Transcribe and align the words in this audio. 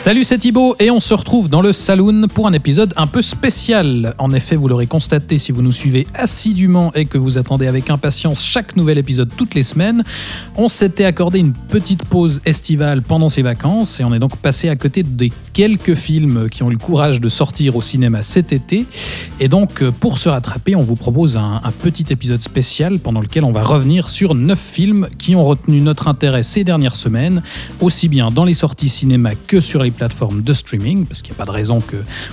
Salut, 0.00 0.24
c'est 0.24 0.38
Thibaut 0.38 0.76
et 0.78 0.90
on 0.90 0.98
se 0.98 1.12
retrouve 1.12 1.50
dans 1.50 1.60
le 1.60 1.72
Saloon 1.72 2.26
pour 2.26 2.46
un 2.46 2.54
épisode 2.54 2.94
un 2.96 3.06
peu 3.06 3.20
spécial. 3.20 4.14
En 4.16 4.30
effet, 4.30 4.56
vous 4.56 4.66
l'aurez 4.66 4.86
constaté 4.86 5.36
si 5.36 5.52
vous 5.52 5.60
nous 5.60 5.70
suivez 5.70 6.06
assidûment 6.14 6.90
et 6.94 7.04
que 7.04 7.18
vous 7.18 7.36
attendez 7.36 7.66
avec 7.66 7.90
impatience 7.90 8.42
chaque 8.42 8.76
nouvel 8.76 8.96
épisode 8.96 9.30
toutes 9.36 9.54
les 9.54 9.62
semaines. 9.62 10.02
On 10.56 10.68
s'était 10.68 11.04
accordé 11.04 11.38
une 11.38 11.52
petite 11.52 12.06
pause 12.06 12.40
estivale 12.46 13.02
pendant 13.02 13.28
ces 13.28 13.42
vacances 13.42 14.00
et 14.00 14.04
on 14.04 14.14
est 14.14 14.18
donc 14.18 14.36
passé 14.38 14.70
à 14.70 14.76
côté 14.76 15.02
des 15.02 15.30
quelques 15.52 15.94
films 15.94 16.48
qui 16.48 16.62
ont 16.62 16.70
eu 16.70 16.72
le 16.72 16.78
courage 16.78 17.20
de 17.20 17.28
sortir 17.28 17.76
au 17.76 17.82
cinéma 17.82 18.22
cet 18.22 18.54
été. 18.54 18.86
Et 19.38 19.48
donc, 19.48 19.84
pour 20.00 20.16
se 20.16 20.30
rattraper, 20.30 20.76
on 20.76 20.82
vous 20.82 20.96
propose 20.96 21.36
un, 21.36 21.60
un 21.62 21.72
petit 21.72 22.06
épisode 22.08 22.40
spécial 22.40 23.00
pendant 23.00 23.20
lequel 23.20 23.44
on 23.44 23.52
va 23.52 23.62
revenir 23.62 24.08
sur 24.08 24.34
neuf 24.34 24.60
films 24.60 25.08
qui 25.18 25.36
ont 25.36 25.44
retenu 25.44 25.82
notre 25.82 26.08
intérêt 26.08 26.42
ces 26.42 26.64
dernières 26.64 26.96
semaines, 26.96 27.42
aussi 27.82 28.08
bien 28.08 28.28
dans 28.28 28.46
les 28.46 28.54
sorties 28.54 28.88
cinéma 28.88 29.32
que 29.46 29.60
sur 29.60 29.82
les 29.82 29.89
plateformes 29.92 30.42
de 30.42 30.52
streaming, 30.52 31.04
parce 31.06 31.22
qu'il 31.22 31.32
n'y 31.32 31.36
a 31.36 31.38
pas 31.38 31.50
de 31.50 31.50
raison 31.54 31.80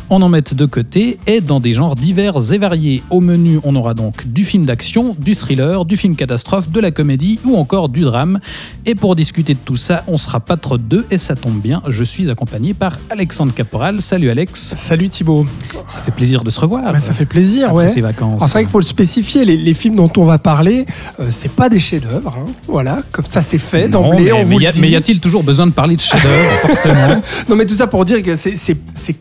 qu'on 0.09 0.21
en 0.21 0.29
mette 0.29 0.53
de 0.53 0.65
côté, 0.65 1.17
et 1.27 1.41
dans 1.41 1.59
des 1.59 1.73
genres 1.73 1.95
divers 1.95 2.35
et 2.53 2.57
variés. 2.57 3.01
Au 3.09 3.19
menu, 3.21 3.59
on 3.63 3.75
aura 3.75 3.93
donc 3.93 4.27
du 4.27 4.43
film 4.43 4.65
d'action, 4.65 5.15
du 5.19 5.35
thriller, 5.35 5.85
du 5.85 5.97
film 5.97 6.15
catastrophe, 6.15 6.69
de 6.69 6.79
la 6.79 6.91
comédie 6.91 7.39
ou 7.45 7.55
encore 7.57 7.89
du 7.89 8.01
drame. 8.01 8.39
Et 8.85 8.95
pour 8.95 9.15
discuter 9.15 9.53
de 9.53 9.59
tout 9.63 9.75
ça, 9.75 10.03
on 10.07 10.17
sera 10.17 10.39
pas 10.39 10.57
trop 10.57 10.77
de 10.77 10.83
deux, 10.83 11.05
et 11.11 11.17
ça 11.17 11.35
tombe 11.35 11.59
bien, 11.61 11.81
je 11.87 12.03
suis 12.03 12.29
accompagné 12.29 12.73
par 12.73 12.97
Alexandre 13.09 13.53
Caporal. 13.53 14.01
Salut 14.01 14.29
Alex, 14.29 14.73
Salut 14.75 15.09
Thibaut. 15.09 15.45
ça 15.87 15.99
fait 16.01 16.11
plaisir 16.11 16.43
de 16.43 16.49
se 16.49 16.59
revoir. 16.59 16.93
Ouais, 16.93 16.99
ça 16.99 17.13
fait 17.13 17.25
plaisir, 17.25 17.65
après 17.69 17.77
ouais. 17.83 17.87
ces 17.87 18.01
vacances. 18.01 18.41
C'est 18.45 18.51
vrai 18.51 18.61
qu'il 18.63 18.71
faut 18.71 18.79
le 18.79 18.85
spécifier, 18.85 19.45
les, 19.45 19.57
les 19.57 19.73
films 19.73 19.95
dont 19.95 20.11
on 20.17 20.23
va 20.25 20.37
parler, 20.39 20.85
euh, 21.19 21.27
c'est 21.31 21.51
pas 21.51 21.69
des 21.69 21.79
chefs-d'œuvre. 21.79 22.35
hein. 22.39 22.45
Voilà, 22.67 23.01
comme 23.11 23.25
ça 23.25 23.41
c'est 23.41 23.57
fait 23.57 23.87
d'emblée, 23.89 24.25
mais, 24.25 24.31
on 24.31 24.37
mais 24.39 24.43
vous 24.45 24.59
y 24.59 24.65
a- 24.65 24.69
le 24.69 24.73
dit. 24.75 24.81
mais 24.81 24.89
y 24.89 24.95
a-t-il 24.95 25.19
toujours 25.19 25.43
besoin 25.43 25.67
de 25.67 25.71
parler 25.71 25.95
de 25.95 26.01
chef-d'œuvre, 26.01 26.51
forcément? 26.67 27.21
Non, 27.49 27.55
mais 27.55 27.65
tout 27.65 27.75
ça 27.75 27.87
pour 27.87 28.03
dire 28.03 28.21
que 28.23 28.35
c'est- 28.35 28.57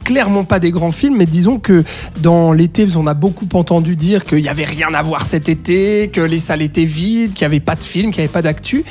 clairement 0.02 0.42
pas 0.44 0.58
des 0.58 0.70
grands 0.72 0.90
films, 0.90 1.16
mais 1.16 1.26
disons 1.26 1.58
que 1.60 1.84
dans 2.20 2.52
l'été, 2.52 2.86
on 2.96 3.06
a 3.06 3.14
beaucoup 3.14 3.48
entendu 3.54 3.94
dire 3.96 4.24
qu'il 4.24 4.40
y 4.40 4.48
avait 4.48 4.64
rien 4.64 4.92
à 4.94 5.02
voir 5.02 5.24
cet 5.24 5.48
été, 5.48 6.08
que 6.12 6.20
les 6.20 6.38
salles 6.38 6.62
étaient 6.62 6.84
vides, 6.84 7.34
qu'il 7.34 7.42
y 7.42 7.44
avait 7.44 7.60
pas 7.60 7.76
de 7.76 7.84
film, 7.84 8.10
qu'il 8.10 8.20
y 8.20 8.24
avait 8.24 8.32
pas 8.32 8.42
d'actu. 8.42 8.84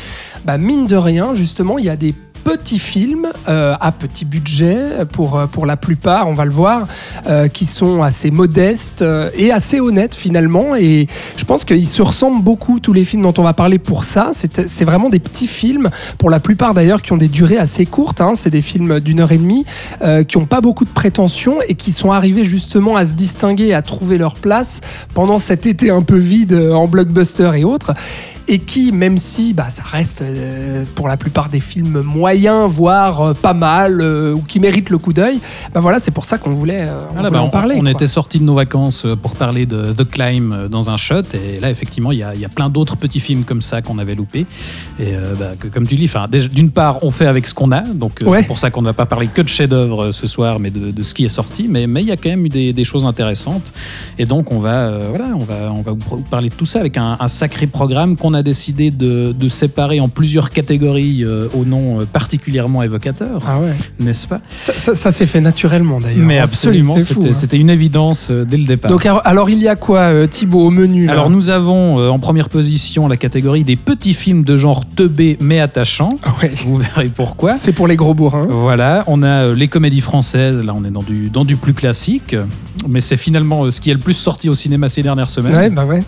Bah 0.46 0.58
mine 0.58 0.88
de 0.88 0.96
rien, 0.96 1.36
justement, 1.36 1.78
il 1.78 1.86
y 1.86 1.90
a 1.90 1.96
des 1.98 2.14
petits 2.46 2.80
films 2.80 3.28
euh, 3.50 3.76
à 3.82 3.92
petit 3.92 4.24
budget 4.24 4.78
pour, 5.12 5.36
euh, 5.36 5.48
pour 5.48 5.66
la 5.66 5.78
plupart, 5.78 6.30
on 6.30 6.34
va 6.34 6.46
le 6.46 6.52
voir, 6.52 6.88
euh, 7.28 7.48
qui 7.48 7.66
sont 7.66 8.04
assez 8.04 8.30
modestes 8.30 9.04
et 9.36 9.52
assez 9.52 9.80
honnêtes 9.80 10.14
finalement. 10.14 10.76
Et 10.76 11.08
je 11.36 11.44
pense 11.44 11.66
qu'ils 11.66 11.88
se 11.88 12.04
ressemblent 12.04 12.44
beaucoup, 12.44 12.80
tous 12.80 12.94
les 12.94 13.04
films 13.04 13.24
dont 13.24 13.34
on 13.40 13.42
va 13.42 13.54
parler 13.54 13.80
pour 13.80 14.04
ça. 14.04 14.30
C'est 14.34 14.86
vraiment 14.86 15.10
des 15.10 15.20
petits 15.20 15.48
films, 15.48 15.90
pour 16.20 16.30
la 16.30 16.40
plupart 16.40 16.76
d'ailleurs, 16.76 17.02
qui 17.02 17.14
ont 17.14 17.18
des 17.18 17.28
durées 17.28 17.58
assez 17.58 17.88
courtes. 17.88 18.22
hein. 18.22 18.34
C'est 18.36 18.52
des 18.52 18.62
films 18.62 19.00
d'une 19.00 19.22
heure 19.22 19.32
et 19.32 19.38
demie, 19.38 19.66
qui 20.28 20.38
n'ont 20.38 20.46
pas 20.46 20.62
beaucoup 20.62 20.86
de 20.86 20.90
prétention 20.90 21.58
et 21.68 21.74
qui 21.74 21.92
sont 21.92 22.12
arrivés 22.12 22.46
justement 22.46 22.96
à 22.96 23.06
se 23.06 23.16
distinguer, 23.16 23.74
à 23.74 23.82
trouver 23.82 24.20
leur 24.20 24.36
place 24.36 24.82
pendant 25.16 25.40
cet 25.40 25.66
été 25.66 25.90
un 25.90 26.04
peu 26.04 26.18
vide 26.18 26.54
en 26.54 26.88
blockbuster 26.88 27.52
et 27.56 27.64
autres 27.64 27.94
et 28.48 28.60
qui, 28.60 28.92
même 28.92 29.18
si 29.18 29.54
bah, 29.54 29.70
ça 29.70 29.84
reste 29.84 30.22
euh, 30.22 30.84
pour 30.96 31.08
la 31.08 31.18
plupart 31.18 31.50
des 31.50 31.60
films 31.60 32.02
moyens, 32.02 32.70
voire 32.70 33.22
euh, 33.22 33.34
pas 33.34 33.54
mal, 33.54 34.02
euh, 34.02 34.34
ou 34.36 34.42
qui 34.42 34.60
méritent 34.60 34.90
le 34.90 34.98
coup 34.98 35.14
d'œil, 35.14 35.40
bah 35.74 35.80
voilà, 35.80 36.00
c'est 36.00 36.12
pour 36.12 36.26
ça 36.26 36.38
qu'on 36.38 36.52
voulait, 36.52 36.86
on 37.12 37.18
voulait 37.18 37.30
bah, 37.32 37.42
en 37.42 37.50
parler. 37.50 37.76
On, 37.78 37.82
quoi. 37.82 37.92
était 37.92 38.08
sortis 38.08 38.40
de 38.40 38.44
nos 38.44 38.56
vacances 38.56 39.08
pour 39.22 39.32
parler 39.36 39.66
de 39.66 39.94
The 39.94 40.08
Climb 40.08 40.68
dans 40.70 40.90
un 40.90 40.98
shot, 40.98 41.22
et 41.34 41.60
là, 41.60 41.70
effectivement, 41.70 42.12
il 42.12 42.20
y 42.20 42.24
a, 42.24 42.34
il 42.36 42.40
y 42.42 42.46
a 42.46 42.50
plein 42.50 42.70
d'autres 42.70 42.98
petits 42.98 43.20
films 43.20 43.44
comme 43.44 43.62
ça 43.62 43.82
qu'on 43.82 43.98
avait 43.98 44.16
loupés. 44.16 44.46
Et 45.00 45.14
bah, 45.40 45.52
que- 45.60 45.68
comme 45.68 45.88
tu 45.88 45.96
dis, 45.96 46.10
d'une 46.52 46.70
part, 46.72 47.04
on 47.04 47.12
fait 47.12 47.26
avec 47.28 47.48
ce 47.48 47.54
qu'on 47.54 47.72
a, 47.72 47.82
donc 47.82 48.20
Ouais. 48.26 48.42
c'est 48.42 48.48
pour 48.48 48.60
ça 48.60 48.70
qu'on 48.72 48.82
ne 48.82 48.88
va 48.88 48.94
pas 48.94 49.06
parler 49.06 49.28
que 49.28 49.42
de 49.42 49.48
chefs-d'œuvre 49.48 50.12
ce 50.12 50.28
soir, 50.28 50.60
mais 50.60 50.70
de, 50.70 50.92
de 50.92 51.02
ce 51.02 51.14
qui 51.14 51.26
est 51.26 51.30
sorti. 51.30 51.68
Mais 51.70 51.88
mais 51.88 52.02
il 52.02 52.08
y 52.08 52.12
a 52.12 52.18
quand 52.18 52.30
même 52.30 52.46
eu 52.46 52.50
des, 52.50 52.74
des 52.74 52.84
choses 52.84 53.06
intéressantes, 53.06 53.74
et 54.20 54.26
donc 54.26 54.52
on 54.52 54.60
va, 54.60 54.98
voilà, 55.10 55.26
on 55.34 55.44
va, 55.44 55.72
on 55.72 55.82
va 55.82 55.92
vous 55.94 56.22
parler 56.30 56.50
de 56.50 56.54
tout 56.56 56.66
ça 56.66 56.80
avec 56.80 56.98
un, 56.98 57.18
un 57.20 57.28
sacré 57.28 57.66
programme 57.68 58.16
qu'on 58.18 58.35
a 58.36 58.44
décidé 58.44 58.92
de, 58.92 59.32
de 59.32 59.50
séparer 59.50 60.00
en 60.00 60.08
plusieurs 60.08 60.52
catégories 60.52 61.24
euh, 61.24 61.48
au 61.56 61.66
nom 61.66 62.00
euh, 62.02 62.06
particulièrement 62.06 62.84
évocateur, 62.84 63.42
Ah 63.48 63.60
ouais. 63.60 63.74
n'est-ce 64.00 64.28
pas? 64.28 64.42
Ça, 64.50 64.74
ça- 64.78 64.94
ça 64.94 65.10
s'est 65.10 65.26
fait 65.26 65.42
naturellement 65.42 66.00
d'ailleurs. 66.00 66.24
Mais 66.24 66.38
absolument, 66.38 67.00
c'était 67.00 67.30
hein. 67.30 67.34
c'était 67.34 67.58
une 67.58 67.72
évidence 67.72 68.28
euh, 68.30 68.46
dès 68.46 68.58
le 68.58 68.66
départ. 68.66 68.92
Donc 68.92 69.06
alors, 69.08 69.22
alors, 69.26 69.50
il 69.50 69.58
y 69.58 69.68
a 69.68 69.76
quoi, 69.76 70.02
euh, 70.02 70.28
Thibaut, 70.28 70.68
au 70.68 70.70
menu 70.70 71.10
Alors 71.10 71.32
nous 71.32 71.50
avons 71.50 71.98
en 72.10 72.20
première 72.20 72.50
position 72.50 73.08
la 73.08 73.18
catégorie 73.18 73.64
des 73.64 73.76
petits 73.78 74.14
films 74.14 74.44
de 74.44 74.56
genre 74.58 74.84
teubé 74.86 75.38
mais 75.42 75.60
attachant. 75.60 76.10
Ah 76.24 76.34
ouais. 76.44 76.52
Vous 76.66 76.78
verrez 76.78 77.10
pourquoi. 77.14 77.56
C'est 77.56 77.72
pour 77.74 77.88
les 77.88 77.96
gros 77.96 78.14
bourrins. 78.14 78.46
Voilà, 78.50 79.04
on 79.08 79.24
a 79.24 79.48
les 79.54 79.68
comédies 79.68 80.02
françaises, 80.02 80.64
là 80.64 80.74
on 80.78 80.84
est 80.86 80.92
dans 80.92 81.02
du, 81.04 81.30
dans 81.30 81.46
du 81.46 81.56
plus 81.56 81.74
classique, 81.74 82.36
mais 82.90 83.00
c'est 83.00 83.18
finalement 83.18 83.72
ce 83.72 83.80
qui 83.82 83.90
est 83.90 83.94
le 83.94 84.00
plus 84.00 84.14
sorti 84.14 84.50
au 84.50 84.56
cinéma 84.56 84.90
ces 84.90 85.02
dernières 85.02 85.30
semaines. 85.30 85.56
Ouais, 85.56 85.70
bah 85.70 85.86
ouais, 85.86 86.04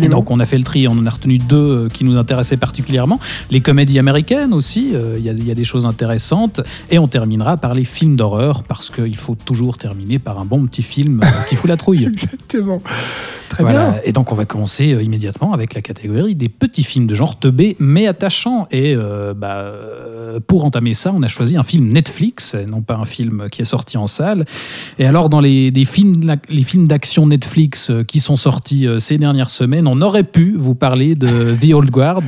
Et 0.00 0.08
donc 0.08 0.30
on 0.30 0.40
a 0.40 0.46
fait 0.46 0.58
le 0.58 0.64
tri, 0.64 0.88
on 0.88 0.92
en 0.92 1.06
a 1.06 1.10
retenu 1.10 1.38
deux 1.38 1.56
euh, 1.56 1.88
qui 1.88 2.04
nous 2.04 2.16
intéressaient 2.16 2.56
particulièrement. 2.56 3.20
Les 3.50 3.60
comédies 3.60 3.98
américaines 3.98 4.52
aussi, 4.52 4.90
euh, 4.94 5.16
il 5.18 5.24
y, 5.24 5.46
y 5.46 5.50
a 5.50 5.54
des 5.54 5.64
choses 5.64 5.86
intéressantes. 5.86 6.60
Et 6.90 6.98
on 6.98 7.08
terminera 7.08 7.56
par 7.56 7.74
les 7.74 7.84
films 7.84 8.16
d'horreur, 8.16 8.62
parce 8.62 8.90
qu'il 8.90 9.16
faut 9.16 9.36
toujours 9.44 9.78
terminer 9.78 10.18
par 10.18 10.38
un 10.38 10.44
bon 10.44 10.66
petit 10.66 10.82
film 10.82 11.20
euh, 11.22 11.26
qui 11.48 11.56
fout 11.56 11.68
la 11.68 11.76
trouille. 11.76 12.04
Exactement. 12.12 12.82
Très 13.48 13.62
Voilà. 13.62 13.90
bien. 13.90 14.00
Et 14.04 14.12
donc 14.12 14.32
on 14.32 14.34
va 14.34 14.44
commencer 14.44 14.92
euh, 14.92 15.02
immédiatement 15.02 15.52
avec 15.52 15.74
la 15.74 15.80
catégorie 15.82 16.34
des 16.34 16.48
petits 16.48 16.82
films 16.84 17.06
de 17.06 17.14
genre 17.14 17.38
teubé 17.38 17.76
mais 17.78 18.06
attachant. 18.06 18.66
Et 18.70 18.94
euh, 18.96 19.34
bah, 19.34 19.56
euh, 19.56 20.40
pour 20.46 20.64
entamer 20.64 20.94
ça, 20.94 21.12
on 21.14 21.22
a 21.22 21.28
choisi 21.28 21.56
un 21.56 21.62
film 21.62 21.88
Netflix, 21.92 22.54
et 22.54 22.66
non 22.66 22.80
pas 22.82 22.94
un 22.96 23.04
film 23.04 23.46
qui 23.50 23.62
est 23.62 23.66
sorti 23.66 23.96
en 23.96 24.06
salle. 24.06 24.44
Et 24.98 25.06
alors 25.06 25.28
dans 25.28 25.40
les, 25.40 25.70
des 25.70 25.84
films, 25.84 26.14
les 26.48 26.62
films 26.62 26.88
d'action 26.88 27.26
Netflix 27.26 27.90
qui 28.08 28.20
sont 28.20 28.36
sortis 28.36 28.86
ces 28.98 29.18
dernières 29.18 29.50
semaines, 29.50 29.86
on 29.86 30.00
aurait 30.02 30.24
pu 30.24 30.54
vous 30.56 30.74
parler 30.74 31.14
de 31.14 31.54
The 31.60 31.72
Old 31.74 31.90
Guard, 31.90 32.22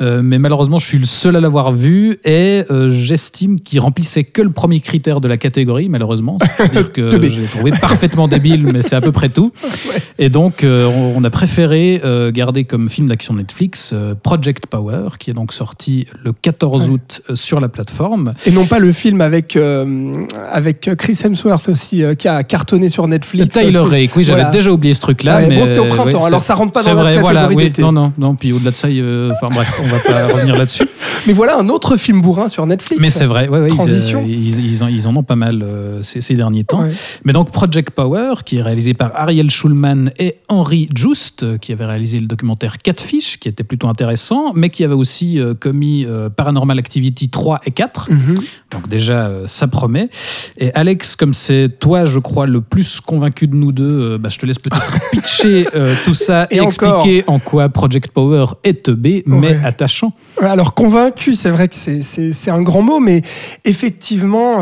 euh, 0.00 0.22
mais 0.22 0.38
malheureusement 0.38 0.78
je 0.78 0.86
suis 0.86 0.98
le 0.98 1.04
seul 1.04 1.36
à 1.36 1.40
l'avoir 1.40 1.72
vu 1.72 2.18
et 2.24 2.62
euh, 2.70 2.88
j'estime 2.88 3.60
qu'il 3.60 3.80
remplissait 3.80 4.24
que 4.24 4.42
le 4.42 4.50
premier 4.50 4.80
critère 4.80 5.20
de 5.20 5.28
la 5.28 5.36
catégorie, 5.36 5.88
malheureusement. 5.88 6.38
C'est-à-dire 6.56 6.92
que 6.92 7.28
j'ai 7.28 7.44
trouvé 7.44 7.72
parfaitement 7.72 8.28
débile, 8.28 8.64
mais 8.72 8.82
c'est 8.82 8.96
à 8.96 9.00
peu 9.00 9.12
près 9.12 9.28
tout. 9.28 9.52
Et 10.18 10.28
donc, 10.28 10.49
euh, 10.64 10.86
on 10.86 11.22
a 11.24 11.30
préféré 11.30 12.00
euh, 12.04 12.30
garder 12.30 12.64
comme 12.64 12.88
film 12.88 13.08
d'action 13.08 13.34
Netflix 13.34 13.90
euh, 13.92 14.14
Project 14.20 14.66
Power, 14.66 15.10
qui 15.18 15.30
est 15.30 15.34
donc 15.34 15.52
sorti 15.52 16.06
le 16.24 16.32
14 16.32 16.70
Ouais. 16.70 16.94
août 16.94 17.22
sur 17.34 17.60
la 17.60 17.68
plateforme. 17.68 18.34
Et 18.46 18.50
non 18.50 18.64
pas 18.64 18.78
le 18.78 18.92
film 18.92 19.20
avec, 19.20 19.56
avec 20.50 20.90
Chris 20.96 21.18
Hemsworth 21.24 21.68
aussi, 21.68 22.02
qui 22.18 22.28
a 22.28 22.42
cartonné 22.42 22.88
sur 22.88 23.06
Netflix. 23.06 23.48
Tyler 23.56 23.78
Rake, 23.78 24.16
oui, 24.16 24.24
j'avais 24.24 24.40
voilà. 24.40 24.50
déjà 24.50 24.70
oublié 24.70 24.94
ce 24.94 25.00
truc-là. 25.00 25.36
Ouais, 25.36 25.48
mais 25.48 25.56
bon, 25.56 25.64
c'était 25.66 25.80
au 25.80 25.86
printemps, 25.86 26.20
ouais, 26.20 26.26
alors 26.26 26.42
ça 26.42 26.54
rentre 26.54 26.72
pas 26.72 26.82
dans 26.82 26.94
vrai, 26.94 27.18
voilà, 27.18 27.42
catégorie 27.42 27.64
oui, 27.64 27.70
d'été. 27.70 27.82
Non, 27.82 27.92
non, 27.92 28.12
non. 28.16 28.34
Puis 28.34 28.52
au-delà 28.52 28.70
de 28.70 28.76
ça, 28.76 28.88
enfin 28.88 29.54
bref, 29.54 29.80
on 29.82 29.86
va 29.86 29.98
pas 29.98 30.26
revenir 30.34 30.56
là-dessus. 30.56 30.88
Mais 31.26 31.32
voilà 31.32 31.58
un 31.58 31.68
autre 31.68 31.96
film 31.96 32.22
bourrin 32.22 32.48
sur 32.48 32.64
Netflix. 32.66 33.00
Mais 33.00 33.10
c'est 33.10 33.26
vrai, 33.26 33.48
ils, 33.68 33.74
Transition. 33.74 34.24
Ils, 34.26 34.64
ils 34.64 34.82
en, 34.82 34.88
ils 34.88 35.06
en 35.06 35.16
ont 35.16 35.22
pas 35.22 35.36
mal 35.36 35.64
ces, 36.02 36.20
ces 36.20 36.34
derniers 36.34 36.64
temps. 36.64 36.84
Mais 37.24 37.32
donc 37.32 37.50
Project 37.50 37.90
Power, 37.90 38.34
qui 38.44 38.56
est 38.58 38.62
réalisé 38.62 38.94
par 38.94 39.12
Ariel 39.14 39.50
Schulman 39.50 40.10
et 40.18 40.36
Henry 40.50 40.88
Just, 40.94 41.58
qui 41.58 41.72
avait 41.72 41.84
réalisé 41.84 42.18
le 42.18 42.26
documentaire 42.26 42.78
Catfish, 42.78 43.38
qui 43.38 43.48
était 43.48 43.62
plutôt 43.62 43.88
intéressant, 43.88 44.52
mais 44.54 44.68
qui 44.68 44.84
avait 44.84 44.94
aussi 44.94 45.40
euh, 45.40 45.54
commis 45.54 46.04
euh, 46.04 46.28
Paranormal 46.28 46.78
Activity 46.78 47.28
3 47.28 47.60
et 47.66 47.70
4. 47.70 48.10
Mhm. 48.10 48.34
Donc 48.72 48.88
déjà, 48.88 49.28
euh, 49.28 49.46
ça 49.46 49.68
promet. 49.68 50.08
Et 50.58 50.74
Alex, 50.74 51.14
comme 51.16 51.34
c'est 51.34 51.70
toi, 51.78 52.04
je 52.04 52.18
crois, 52.18 52.46
le 52.46 52.60
plus 52.60 53.00
convaincu 53.00 53.46
de 53.46 53.54
nous 53.54 53.70
deux, 53.72 54.18
bah, 54.18 54.28
je 54.28 54.38
te 54.38 54.46
laisse 54.46 54.58
peut-être 54.58 54.92
pitcher 55.12 55.66
tout 56.04 56.14
ça 56.14 56.46
et, 56.50 56.58
expliquer 56.58 57.24
en 57.28 57.38
quoi 57.38 57.68
Project 57.68 58.10
Power 58.12 58.46
est 58.64 58.82
teubé, 58.84 59.22
mais 59.26 59.40
Ouais. 59.40 59.60
attachant. 59.64 60.12
Alors 60.40 60.74
convaincu, 60.74 61.34
c'est 61.34 61.50
vrai 61.50 61.68
que 61.68 61.74
c'est- 61.76 62.50
un 62.50 62.62
grand 62.62 62.82
mot, 62.82 62.98
mais 62.98 63.22
effectivement, 63.64 64.58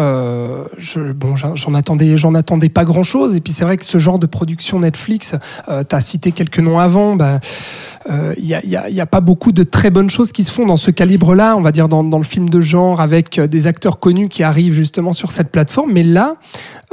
je, 0.76 1.12
bon, 1.12 1.35
j'en 1.37 1.75
attendais, 1.75 2.14
attendais 2.35 2.69
pas 2.69 2.85
grand 2.85 3.02
chose. 3.02 3.35
Et 3.35 3.40
puis 3.40 3.52
c'est 3.52 3.64
vrai 3.64 3.76
que 3.76 3.85
ce 3.85 3.99
genre 3.99 4.19
de 4.19 4.26
production 4.26 4.81
Netflix, 4.81 5.35
tu 5.84 5.96
as 5.96 6.00
cité 6.00 6.32
quelques 6.32 6.60
noms 6.60 6.78
avant, 6.78 7.16
bah, 7.16 7.40
euh, 8.10 8.34
il 8.38 8.44
n'y 8.44 8.54
a, 8.54 8.88
y 8.88 9.00
a- 9.00 9.06
pas 9.06 9.20
beaucoup 9.20 9.52
de 9.52 9.62
très 9.62 9.90
bonnes 9.90 10.08
choses 10.08 10.32
qui 10.32 10.44
se 10.44 10.52
font 10.52 10.64
dans 10.64 10.76
ce 10.76 10.90
calibre-là, 10.90 11.56
on 11.56 11.60
va 11.60 11.72
dire 11.72 11.88
dans, 11.88 12.02
le 12.02 12.25
film 12.25 12.48
de 12.48 12.60
genre, 12.60 13.00
avec 13.00 13.38
euh, 13.38 13.46
des 13.46 13.66
acteurs 13.66 13.98
connus 13.98 14.28
qui 14.28 14.42
arrivent 14.42 14.72
justement 14.72 15.12
sur 15.12 15.32
cette 15.32 15.50
plateforme. 15.50 15.92
Mais 15.92 16.02
là, 16.02 16.36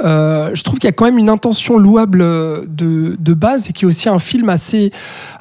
euh, 0.04 0.50
je 0.54 0.62
trouve 0.62 0.78
qu'il 0.78 0.88
y 0.88 0.90
a 0.90 0.92
quand 0.92 1.06
même 1.06 1.18
une 1.18 1.30
intention 1.30 1.78
louable 1.78 2.20
euh, 2.20 2.64
de, 2.68 3.16
de 3.18 3.34
base 3.34 3.70
et 3.70 3.72
qui 3.72 3.84
est 3.84 3.88
aussi 3.88 4.08
un 4.08 4.18
film 4.18 4.48
assez, 4.50 4.92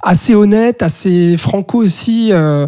assez 0.01 0.33
honnête, 0.33 0.81
assez 0.81 1.36
franco 1.38 1.80
aussi 1.80 2.31
euh, 2.31 2.36
euh, 2.56 2.68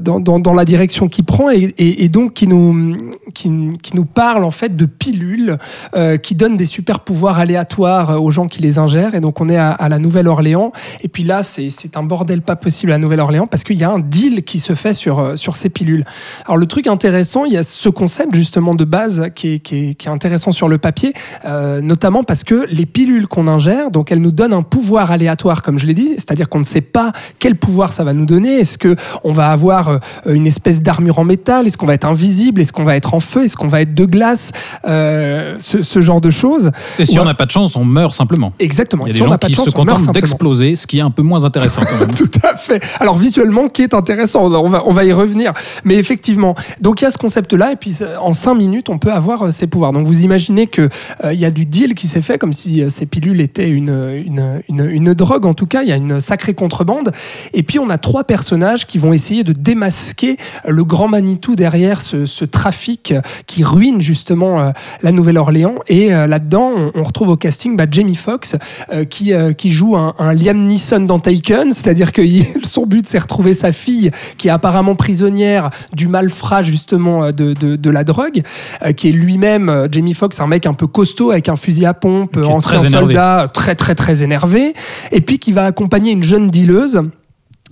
dans, 0.00 0.20
dans, 0.20 0.54
la 0.54 0.64
direction 0.64 1.08
qu'il 1.08 1.24
prend 1.24 1.50
et, 1.50 2.08
donc 2.08 2.34
qui 2.34 2.46
nous, 2.48 2.96
qui, 3.32 3.48
nous 3.50 4.04
parle 4.04 4.44
en 4.44 4.50
fait 4.50 4.76
de 4.76 4.86
pilules 4.86 5.58
euh, 5.94 6.16
qui 6.16 6.34
donnent 6.34 6.56
des 6.56 6.66
super 6.66 7.00
pouvoirs 7.00 7.38
aléatoires 7.38 8.10
euh, 8.10 8.18
aux 8.18 8.30
gens 8.30 8.46
qui 8.46 8.62
les 8.62 8.78
ingèrent. 8.78 9.14
Et 9.14 9.20
donc 9.20 9.40
on 9.40 9.48
est 9.48 9.56
à, 9.56 9.88
la 9.88 9.98
Nouvelle-Orléans. 9.98 10.72
Et 11.02 11.08
puis 11.08 11.24
là, 11.24 11.42
c'est 11.42 11.96
un 11.96 12.02
bordel 12.02 12.42
pas 12.42 12.56
possible 12.56 12.92
à 12.92 12.94
la 12.96 12.98
Nouvelle-Orléans 12.98 13.46
parce 13.46 13.64
qu'il 13.64 13.78
y 13.78 13.84
a 13.84 13.90
un 13.90 13.98
deal 13.98 14.42
qui 14.42 14.60
se 14.60 14.74
fait 14.74 14.92
sur, 14.92 15.18
euh, 15.18 15.36
sur 15.36 15.56
ces 15.56 15.68
pilules. 15.68 16.04
Alors 16.44 16.56
le 16.56 16.66
truc 16.66 16.86
intéressant, 16.86 17.44
il 17.44 17.52
y 17.52 17.56
a 17.56 17.62
ce 17.62 17.88
concept 17.88 18.34
justement 18.34 18.74
de 18.74 18.84
base 18.84 19.30
qui 19.34 19.54
est, 19.54 19.58
qui 19.60 19.96
est, 20.00 20.08
intéressant 20.08 20.52
sur 20.52 20.68
le 20.68 20.78
papier, 20.78 21.12
euh, 21.44 21.80
notamment 21.80 22.24
parce 22.24 22.42
que 22.42 22.66
les 22.70 22.86
pilules 22.86 23.26
qu'on 23.26 23.46
ingère, 23.46 23.90
donc 23.90 24.10
elles 24.10 24.22
nous 24.22 24.32
donnent 24.32 24.54
un 24.54 24.62
pouvoir 24.62 25.10
aléatoire, 25.10 25.62
comme 25.62 25.78
je 25.78 25.86
l'ai 25.86 25.94
dit, 25.94 26.14
c'est-à-dire 26.16 26.48
qu'on 26.48 26.60
ne 26.60 26.64
sait 26.64 26.80
pas 26.80 27.12
quel 27.38 27.56
pouvoir 27.56 27.92
ça 27.92 28.04
va 28.04 28.14
nous 28.14 28.26
donner. 28.26 28.60
Est-ce 28.60 28.78
que 28.78 28.96
on 29.22 29.32
va 29.32 29.50
avoir 29.50 29.67
euh, 29.70 29.98
une 30.26 30.46
espèce 30.46 30.82
d'armure 30.82 31.18
en 31.18 31.24
métal 31.24 31.66
Est-ce 31.66 31.76
qu'on 31.76 31.86
va 31.86 31.94
être 31.94 32.06
invisible? 32.06 32.60
Est-ce 32.60 32.72
qu'on 32.72 32.84
va 32.84 32.96
être 32.96 33.14
en 33.14 33.20
feu? 33.20 33.44
Est-ce 33.44 33.56
qu'on 33.56 33.68
va 33.68 33.82
être 33.82 33.94
de 33.94 34.04
glace? 34.04 34.52
Euh, 34.86 35.56
ce, 35.58 35.82
ce 35.82 36.00
genre 36.00 36.20
de 36.20 36.30
choses. 36.30 36.70
Et 36.98 37.04
si 37.04 37.18
on 37.18 37.24
n'a 37.24 37.34
pas 37.34 37.46
de 37.46 37.50
chance, 37.50 37.76
on 37.76 37.84
meurt 37.84 38.14
simplement. 38.14 38.52
Exactement. 38.58 39.06
Il 39.06 39.10
y 39.10 39.12
a 39.12 39.14
Si 39.14 39.18
des 39.18 39.22
on 39.22 39.26
gens 39.26 39.30
n'a 39.32 39.38
pas 39.38 39.46
de 39.48 39.52
qui 39.52 39.56
chance, 39.56 39.66
se 39.66 39.70
on 39.70 39.84
contentent 39.84 40.12
d'exploser, 40.12 40.76
ce 40.76 40.86
qui 40.86 40.98
est 40.98 41.02
un 41.02 41.10
peu 41.10 41.22
moins 41.22 41.44
intéressant 41.44 41.82
quand 41.82 41.98
même. 41.98 42.14
Tout 42.14 42.30
à 42.42 42.56
fait. 42.56 42.82
Alors 43.00 43.18
visuellement, 43.18 43.68
qui 43.68 43.82
est 43.82 43.94
intéressant, 43.94 44.46
on 44.46 44.68
va, 44.68 44.82
on 44.86 44.92
va 44.92 45.04
y 45.04 45.12
revenir. 45.12 45.52
Mais 45.84 45.96
effectivement, 45.96 46.54
donc 46.80 47.00
il 47.00 47.04
y 47.04 47.06
a 47.06 47.10
ce 47.10 47.18
concept-là, 47.18 47.72
et 47.72 47.76
puis 47.76 47.96
euh, 48.00 48.16
en 48.20 48.34
cinq 48.34 48.54
minutes, 48.54 48.88
on 48.88 48.98
peut 48.98 49.12
avoir 49.12 49.52
ces 49.52 49.66
pouvoirs. 49.66 49.92
Donc 49.92 50.06
vous 50.06 50.24
imaginez 50.24 50.66
que 50.66 50.88
euh, 51.24 51.32
il 51.32 51.40
y 51.40 51.44
a 51.44 51.50
du 51.50 51.64
deal 51.64 51.94
qui 51.94 52.08
s'est 52.08 52.22
fait, 52.22 52.38
comme 52.38 52.52
si 52.52 52.82
ces 52.90 53.06
pilules 53.06 53.40
étaient 53.40 53.68
une, 53.68 54.22
une, 54.26 54.62
une, 54.68 54.88
une 54.90 55.14
drogue, 55.14 55.46
en 55.46 55.54
tout 55.54 55.66
cas, 55.66 55.82
il 55.82 55.88
y 55.88 55.92
a 55.92 55.96
une 55.96 56.20
sacrée 56.20 56.54
contrebande. 56.54 57.12
Et 57.52 57.62
puis 57.62 57.78
on 57.78 57.90
a 57.90 57.98
trois 57.98 58.24
personnages 58.24 58.86
qui 58.86 58.98
vont 58.98 59.12
essayer 59.12 59.44
de 59.44 59.52
démasquer 59.58 60.36
le 60.66 60.84
grand 60.84 61.08
Manitou 61.08 61.56
derrière 61.56 62.00
ce, 62.00 62.26
ce 62.26 62.44
trafic 62.44 63.14
qui 63.46 63.64
ruine 63.64 64.00
justement 64.00 64.60
euh, 64.60 64.70
la 65.02 65.12
Nouvelle-Orléans. 65.12 65.76
Et 65.88 66.14
euh, 66.14 66.26
là-dedans, 66.26 66.72
on, 66.76 66.92
on 66.94 67.02
retrouve 67.02 67.28
au 67.30 67.36
casting 67.36 67.76
bah, 67.76 67.84
Jamie 67.90 68.14
Foxx 68.14 68.56
euh, 68.92 69.04
qui, 69.04 69.32
euh, 69.32 69.52
qui 69.52 69.70
joue 69.70 69.96
un, 69.96 70.14
un 70.18 70.32
Liam 70.32 70.58
Neeson 70.58 71.00
dans 71.00 71.18
Taken, 71.18 71.72
c'est-à-dire 71.72 72.12
que 72.12 72.22
son 72.62 72.86
but 72.86 73.06
c'est 73.06 73.18
retrouver 73.18 73.54
sa 73.54 73.72
fille 73.72 74.10
qui 74.36 74.48
est 74.48 74.50
apparemment 74.50 74.94
prisonnière 74.94 75.70
du 75.92 76.08
malfrat 76.08 76.62
justement 76.62 77.32
de, 77.32 77.52
de, 77.52 77.76
de 77.76 77.90
la 77.90 78.04
drogue, 78.04 78.42
euh, 78.82 78.92
qui 78.92 79.08
est 79.08 79.12
lui-même, 79.12 79.88
Jamie 79.90 80.14
Foxx, 80.14 80.40
un 80.40 80.46
mec 80.46 80.66
un 80.66 80.74
peu 80.74 80.86
costaud 80.86 81.30
avec 81.30 81.48
un 81.48 81.56
fusil 81.56 81.86
à 81.86 81.94
pompe, 81.94 82.36
ancien 82.36 82.82
soldat, 82.84 83.50
très 83.52 83.74
très 83.74 83.94
très 83.94 84.22
énervé, 84.22 84.74
et 85.12 85.20
puis 85.20 85.38
qui 85.38 85.52
va 85.52 85.64
accompagner 85.64 86.12
une 86.12 86.22
jeune 86.22 86.50
dealeuse. 86.50 87.00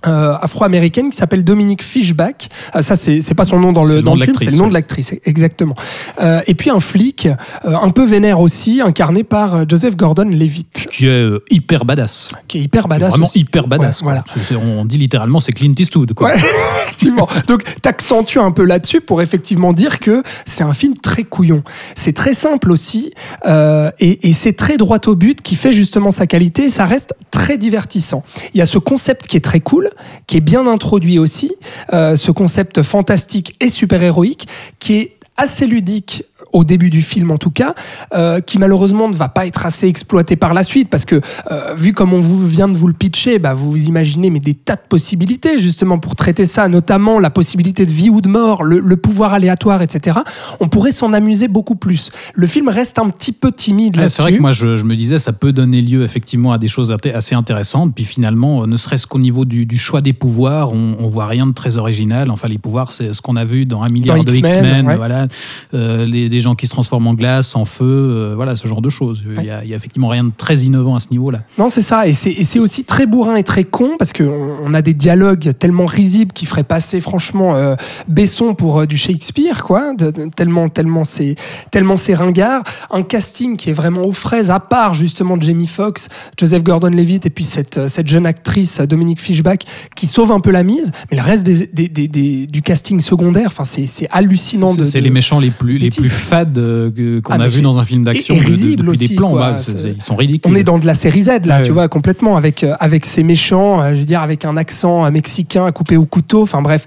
Euh, 0.06 0.34
afro-américaine 0.40 1.10
qui 1.10 1.16
s'appelle 1.16 1.42
Dominique 1.44 1.82
Fishback. 1.82 2.48
Euh, 2.74 2.82
ça, 2.82 2.96
c'est 2.96 3.20
c'est 3.20 3.34
pas 3.34 3.44
son 3.44 3.58
nom 3.58 3.72
dans 3.72 3.84
le, 3.84 4.02
dans 4.02 4.14
le 4.14 4.22
film, 4.24 4.36
c'est 4.38 4.50
le 4.50 4.56
nom 4.56 4.64
ouais. 4.64 4.68
de 4.70 4.74
l'actrice, 4.74 5.14
exactement. 5.24 5.74
Euh, 6.20 6.40
et 6.46 6.54
puis 6.54 6.70
un 6.70 6.80
flic, 6.80 7.26
euh, 7.26 7.74
un 7.80 7.90
peu 7.90 8.04
vénère 8.04 8.40
aussi, 8.40 8.80
incarné 8.80 9.24
par 9.24 9.54
euh, 9.56 9.64
Joseph 9.68 9.96
Gordon-Levitt, 9.96 10.88
Qui 10.90 11.06
est 11.06 11.10
euh, 11.10 11.44
hyper 11.50 11.84
badass. 11.84 12.30
qui 12.48 12.58
est 12.58 12.62
hyper 12.62 12.88
badass. 12.88 13.10
Vraiment 13.10 13.26
aussi. 13.26 13.40
hyper 13.40 13.68
badass. 13.68 14.00
Ouais, 14.00 14.04
voilà. 14.04 14.24
C'est- 14.36 14.56
on 14.56 14.84
dit 14.84 14.98
littéralement 14.98 15.40
c'est 15.40 15.52
Clint 15.52 15.74
Eastwood. 15.78 16.12
Quoi. 16.14 16.28
Ouais, 16.30 16.34
effectivement. 16.82 17.28
Donc, 17.48 17.62
t'accentues 17.82 18.38
un 18.40 18.50
peu 18.50 18.64
là-dessus 18.64 19.00
pour 19.00 19.22
effectivement 19.22 19.72
dire 19.72 19.98
que 20.00 20.22
c'est 20.44 20.64
un 20.64 20.74
film 20.74 20.94
très 20.94 21.24
couillon. 21.24 21.62
C'est 21.94 22.14
très 22.14 22.34
simple 22.34 22.70
aussi, 22.70 23.12
euh, 23.46 23.90
et, 23.98 24.28
et 24.28 24.32
c'est 24.32 24.52
très 24.54 24.76
droit 24.76 24.98
au 25.06 25.14
but 25.14 25.42
qui 25.42 25.54
fait 25.56 25.72
justement 25.72 26.10
sa 26.10 26.26
qualité. 26.26 26.64
et 26.64 26.68
Ça 26.68 26.84
reste 26.84 27.14
très 27.30 27.58
divertissant. 27.58 28.24
Il 28.54 28.58
y 28.58 28.62
a 28.62 28.66
ce 28.66 28.78
concept 28.78 29.26
qui 29.26 29.36
est 29.36 29.40
très 29.44 29.60
cool, 29.60 29.85
qui 30.26 30.38
est 30.38 30.40
bien 30.40 30.66
introduit 30.66 31.18
aussi, 31.18 31.52
euh, 31.92 32.16
ce 32.16 32.30
concept 32.30 32.82
fantastique 32.82 33.56
et 33.60 33.68
super-héroïque, 33.68 34.48
qui 34.78 34.94
est 34.94 35.16
assez 35.36 35.66
ludique 35.66 36.24
au 36.52 36.64
début 36.64 36.90
du 36.90 37.02
film 37.02 37.30
en 37.30 37.38
tout 37.38 37.50
cas, 37.50 37.74
euh, 38.14 38.40
qui 38.40 38.58
malheureusement 38.58 39.08
ne 39.08 39.14
va 39.14 39.28
pas 39.28 39.46
être 39.46 39.66
assez 39.66 39.86
exploité 39.88 40.36
par 40.36 40.54
la 40.54 40.62
suite 40.62 40.88
parce 40.88 41.04
que 41.04 41.20
euh, 41.50 41.74
vu 41.74 41.92
comme 41.92 42.12
on 42.12 42.20
vous 42.20 42.46
vient 42.46 42.68
de 42.68 42.74
vous 42.74 42.86
le 42.88 42.94
pitcher, 42.94 43.38
bah, 43.38 43.54
vous 43.54 43.70
vous 43.70 43.86
imaginez 43.86 44.30
mais 44.30 44.40
des 44.40 44.54
tas 44.54 44.76
de 44.76 44.80
possibilités 44.88 45.58
justement 45.58 45.98
pour 45.98 46.16
traiter 46.16 46.44
ça, 46.46 46.68
notamment 46.68 47.18
la 47.18 47.30
possibilité 47.30 47.86
de 47.86 47.90
vie 47.92 48.10
ou 48.10 48.20
de 48.20 48.28
mort, 48.28 48.64
le, 48.64 48.80
le 48.80 48.96
pouvoir 48.96 49.34
aléatoire, 49.34 49.82
etc. 49.82 50.18
On 50.60 50.68
pourrait 50.68 50.92
s'en 50.92 51.12
amuser 51.12 51.48
beaucoup 51.48 51.76
plus. 51.76 52.10
Le 52.34 52.46
film 52.46 52.68
reste 52.68 52.98
un 52.98 53.08
petit 53.10 53.32
peu 53.32 53.52
timide 53.52 53.96
là-dessus. 53.96 54.16
c'est 54.16 54.22
vrai 54.22 54.36
que 54.36 54.40
moi 54.40 54.50
je, 54.50 54.76
je 54.76 54.84
me 54.84 54.96
disais 54.96 55.18
ça 55.18 55.32
peut 55.32 55.52
donner 55.52 55.80
lieu 55.80 56.02
effectivement 56.04 56.52
à 56.52 56.58
des 56.58 56.68
choses 56.68 56.94
assez 57.14 57.34
intéressantes. 57.34 57.94
Puis 57.94 58.04
finalement, 58.04 58.62
euh, 58.62 58.66
ne 58.66 58.76
serait-ce 58.76 59.06
qu'au 59.06 59.18
niveau 59.18 59.44
du, 59.44 59.66
du 59.66 59.78
choix 59.78 60.00
des 60.00 60.12
pouvoirs, 60.12 60.72
on, 60.72 60.96
on 61.00 61.06
voit 61.08 61.26
rien 61.26 61.46
de 61.46 61.52
très 61.52 61.76
original. 61.76 62.30
Enfin, 62.30 62.48
les 62.48 62.58
pouvoirs, 62.58 62.90
c'est 62.92 63.12
ce 63.12 63.20
qu'on 63.22 63.36
a 63.36 63.44
vu 63.44 63.66
dans 63.66 63.82
un 63.82 63.88
milliard 63.88 64.22
de 64.22 64.30
X-Men, 64.32 64.44
X-Men. 64.64 64.86
ouais. 64.86 64.96
Voilà, 64.96 65.26
Euh, 65.74 66.04
les, 66.04 66.28
des 66.36 66.40
gens 66.42 66.54
qui 66.54 66.66
se 66.66 66.70
transforment 66.70 67.06
en 67.08 67.14
glace, 67.14 67.56
en 67.56 67.64
feu, 67.64 67.84
euh, 67.84 68.32
voilà 68.36 68.56
ce 68.56 68.68
genre 68.68 68.82
de 68.82 68.90
choses. 68.90 69.24
Il 69.38 69.44
y, 69.44 69.50
a, 69.50 69.64
effectivement 69.64 70.08
rien 70.08 70.24
de 70.24 70.30
très 70.36 70.58
innovant 70.58 70.94
à 70.94 71.00
ce 71.00 71.08
niveau-là. 71.10 71.38
Non, 71.58 71.68
c'est 71.70 71.80
ça. 71.80 72.06
Et 72.06 72.12
c'est 72.12 72.58
aussi 72.58 72.84
très 72.84 73.06
bourrin 73.06 73.36
et 73.36 73.42
très 73.42 73.64
con 73.64 73.92
parce 73.98 74.12
qu'on 74.12 74.58
on 74.62 74.74
a 74.74 74.82
des 74.82 74.92
dialogues 74.94 75.52
tellement 75.58 75.86
risibles 75.86 76.32
qui 76.32 76.44
feraient 76.44 76.62
passer 76.64 77.00
franchement 77.00 77.54
euh, 77.54 77.74
Besson 78.06 78.54
pour 78.54 78.80
euh, 78.80 78.86
du 78.86 78.96
Shakespeare, 78.98 79.64
quoi. 79.64 79.94
De- 79.94 80.10
de- 80.10 80.28
tellement, 80.34 80.68
tellement 80.68 81.04
c'est 81.04 81.36
tellement 81.70 81.96
c'est 81.96 82.14
ringard. 82.14 82.62
Un 82.90 83.02
casting 83.02 83.56
qui 83.56 83.70
est 83.70 83.72
vraiment 83.72 84.02
aux 84.04 84.12
fraises, 84.12 84.50
à 84.50 84.60
part 84.60 84.94
justement 84.94 85.40
Jamie 85.40 85.66
Foxx, 85.66 86.08
Joseph 86.38 86.62
Gordon-Levitt 86.62 87.24
et 87.26 87.30
puis 87.30 87.44
cette, 87.44 87.88
cette 87.88 88.08
jeune 88.08 88.26
actrice 88.26 88.80
Dominique 88.80 89.20
Fishback 89.20 89.64
qui 89.94 90.06
sauve 90.06 90.32
un 90.32 90.40
peu 90.40 90.50
la 90.50 90.62
mise. 90.62 90.92
Mais 91.10 91.16
le 91.16 91.22
reste 91.22 91.44
des, 91.46 91.66
des- 91.72 91.88
des- 91.88 92.08
des- 92.08 92.46
du 92.46 92.60
casting 92.62 93.00
secondaire, 93.00 93.46
enfin 93.48 93.64
c'est 93.64 93.86
hallucinant. 94.10 94.66
C'est 94.84 95.00
les 95.00 95.10
méchants 95.10 95.40
les 95.40 95.50
plus, 95.50 95.76
les 95.76 95.90
plus 95.90 96.08
fades 96.26 96.58
euh, 96.58 97.20
qu'on 97.22 97.32
Ah, 97.34 97.42
a 97.44 97.50
c'est- 97.50 97.60
dans 97.60 97.78
un 97.78 97.84
film 97.84 98.04
d'action 98.04 98.34
de- 98.36 98.40
de- 98.40 98.46
depuis 98.76 98.88
aussi, 98.88 99.08
des 99.08 99.14
plans. 99.14 99.30
quoi. 99.30 99.52
bah, 99.52 99.58
ils 99.96 100.02
sont 100.02 100.14
ridicules. 100.16 100.50
On 100.52 100.54
est 100.54 100.64
dans 100.64 100.78
de 100.78 100.86
la 100.86 100.94
série 100.94 101.22
Z 101.22 101.28
là, 101.44 101.56
Ouais, 101.56 101.60
tu 101.62 101.68
ouais. 101.68 101.74
vois, 101.74 101.88
complètement 101.88 102.36
avec 102.36 102.64
euh, 102.64 102.74
avec 102.80 103.06
ces 103.06 103.22
méchants, 103.22 103.80
euh, 103.80 103.94
je 103.94 104.00
veux 104.00 104.04
dire 104.04 104.20
avec 104.22 104.44
un 104.44 104.56
accent 104.56 105.04
euh, 105.06 105.10
mexicain 105.10 105.64
à 105.66 105.72
couper 105.72 105.96
au 105.96 106.04
couteau, 106.06 106.42
enfin 106.42 106.60
bref. 106.62 106.86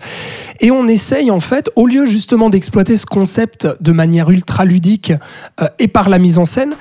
Et 0.60 0.72
on 0.72 0.88
essaye 0.88 1.32
en 1.32 1.40
fait, 1.40 1.70
au 1.76 1.88
lieu 1.88 2.06
justement 2.06 2.50
d'exploiter 2.50 2.98
ce 2.98 3.06
concept 3.06 3.68
de 3.80 3.92
manière 3.92 4.30
ultra 4.30 4.66
ludique 4.66 5.14
euh, 5.62 5.68
et 5.80 5.88
par 5.88 6.10
la 6.10 6.20
mise 6.20 6.38
en 6.38 6.46
scène. 6.46 6.74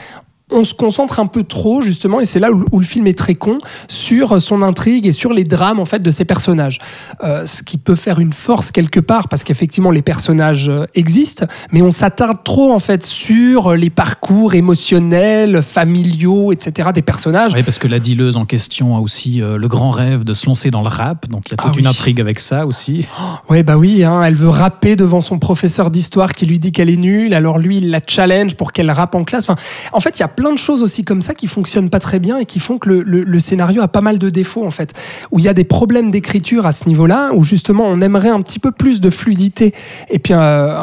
On 0.50 0.64
se 0.64 0.74
concentre 0.74 1.20
un 1.20 1.26
peu 1.26 1.44
trop 1.44 1.82
justement, 1.82 2.20
et 2.20 2.24
c'est 2.24 2.40
là 2.40 2.50
où, 2.50 2.64
où 2.72 2.78
le 2.78 2.84
film 2.84 3.06
est 3.06 3.18
très 3.18 3.34
con, 3.34 3.58
sur 3.88 4.40
son 4.40 4.62
intrigue 4.62 5.06
et 5.06 5.12
sur 5.12 5.32
les 5.32 5.44
drames 5.44 5.80
en 5.80 5.84
fait 5.84 6.00
de 6.00 6.10
ses 6.10 6.24
personnages. 6.24 6.78
Euh, 7.24 7.46
ce 7.46 7.62
qui 7.62 7.78
peut 7.78 7.94
faire 7.94 8.20
une 8.20 8.32
force 8.32 8.70
quelque 8.72 9.00
part, 9.00 9.28
parce 9.28 9.44
qu'effectivement 9.44 9.90
les 9.90 10.02
personnages 10.02 10.68
euh, 10.68 10.86
existent, 10.94 11.46
mais 11.72 11.82
on 11.82 11.90
s'attarde 11.90 12.38
trop 12.44 12.72
en 12.72 12.78
fait 12.78 13.04
sur 13.04 13.74
les 13.74 13.90
parcours 13.90 14.54
émotionnels, 14.54 15.62
familiaux, 15.62 16.52
etc. 16.52 16.90
des 16.94 17.02
personnages. 17.02 17.52
Oui, 17.54 17.62
parce 17.62 17.78
que 17.78 17.88
la 17.88 18.00
dealeuse 18.00 18.36
en 18.36 18.44
question 18.44 18.96
a 18.96 19.00
aussi 19.00 19.42
euh, 19.42 19.56
le 19.56 19.68
grand 19.68 19.90
rêve 19.90 20.24
de 20.24 20.32
se 20.32 20.46
lancer 20.46 20.70
dans 20.70 20.82
le 20.82 20.88
rap, 20.88 21.28
donc 21.28 21.44
il 21.46 21.50
y 21.52 21.54
a 21.54 21.56
toute 21.56 21.72
Ah 21.74 21.78
une 21.78 21.86
intrigue 21.86 22.20
avec 22.20 22.40
ça 22.40 22.64
aussi. 22.66 23.06
Ouais, 23.48 23.62
bah 23.62 23.76
oui, 23.78 24.04
hein, 24.04 24.22
elle 24.22 24.34
veut 24.34 24.48
rapper 24.48 24.94
devant 24.94 25.22
son 25.22 25.38
professeur 25.38 25.90
d'histoire 25.90 26.32
qui 26.32 26.44
lui 26.44 26.58
dit 26.58 26.70
qu'elle 26.70 26.90
est 26.90 26.96
nulle, 26.96 27.32
alors 27.32 27.58
lui, 27.58 27.78
il 27.78 27.90
la 27.90 28.00
challenge 28.06 28.56
pour 28.56 28.72
qu'elle 28.72 28.90
rappe 28.90 29.14
en 29.14 29.24
classe. 29.24 29.48
Enfin, 29.48 29.60
en 29.92 30.00
fait, 30.00 30.18
il 30.18 30.20
y 30.20 30.22
a 30.22 30.28
plein 30.38 30.52
de 30.52 30.58
choses 30.58 30.84
aussi 30.84 31.02
comme 31.02 31.20
ça 31.20 31.34
qui 31.34 31.48
fonctionnent 31.48 31.90
pas 31.90 31.98
très 31.98 32.20
bien 32.20 32.38
et 32.38 32.44
qui 32.46 32.60
font 32.60 32.78
que 32.78 32.88
le, 32.88 33.02
le- 33.02 33.40
scénario 33.40 33.82
a 33.82 33.88
pas 33.88 34.00
mal 34.00 34.20
de 34.20 34.30
défauts, 34.30 34.64
en 34.64 34.70
fait. 34.70 34.92
Où 35.32 35.40
il 35.40 35.44
y 35.44 35.48
a 35.48 35.52
des 35.52 35.64
problèmes 35.64 36.12
d'écriture 36.12 36.64
à 36.64 36.70
ce 36.70 36.86
niveau-là, 36.86 37.30
où 37.34 37.42
justement, 37.42 37.84
on 37.86 38.00
aimerait 38.00 38.28
un 38.28 38.40
petit 38.40 38.60
peu 38.60 38.70
plus 38.70 39.00
de 39.00 39.10
fluidité 39.10 39.74
et 40.08 40.20
puis 40.20 40.34
euh, 40.36 40.76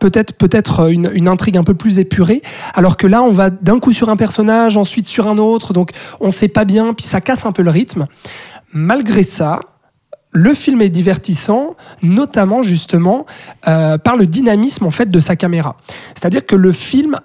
peut-être 0.00 0.34
peut-être 0.34 0.90
une, 0.90 1.12
une 1.14 1.28
intrigue 1.28 1.56
un 1.56 1.62
peu 1.62 1.74
plus 1.74 2.00
épurée, 2.00 2.42
alors 2.74 2.96
que 2.96 3.06
là, 3.06 3.22
on 3.22 3.30
va 3.30 3.50
d'un 3.50 3.78
coup 3.78 3.92
sur 3.92 4.08
un 4.08 4.16
personnage, 4.16 4.76
ensuite 4.76 5.06
sur 5.06 5.28
un 5.28 5.38
autre, 5.38 5.72
donc 5.72 5.90
on 6.20 6.32
sait 6.32 6.48
pas 6.48 6.64
bien, 6.64 6.92
puis 6.92 7.06
ça 7.06 7.20
casse 7.20 7.46
un 7.46 7.52
peu 7.52 7.62
le 7.62 7.70
rythme. 7.70 8.06
Malgré 8.72 9.22
ça, 9.22 9.60
le 10.32 10.54
film 10.54 10.80
est 10.80 10.88
divertissant, 10.88 11.76
notamment 12.02 12.62
justement 12.62 13.26
euh, 13.68 13.98
par 13.98 14.16
le 14.16 14.26
dynamisme 14.26 14.86
en 14.86 14.90
fait 14.90 15.10
de 15.10 15.20
sa 15.20 15.36
caméra. 15.36 15.76
C'est-à-dire 16.14 16.46
que 16.46 16.56
le 16.56 16.72
film 16.72 17.16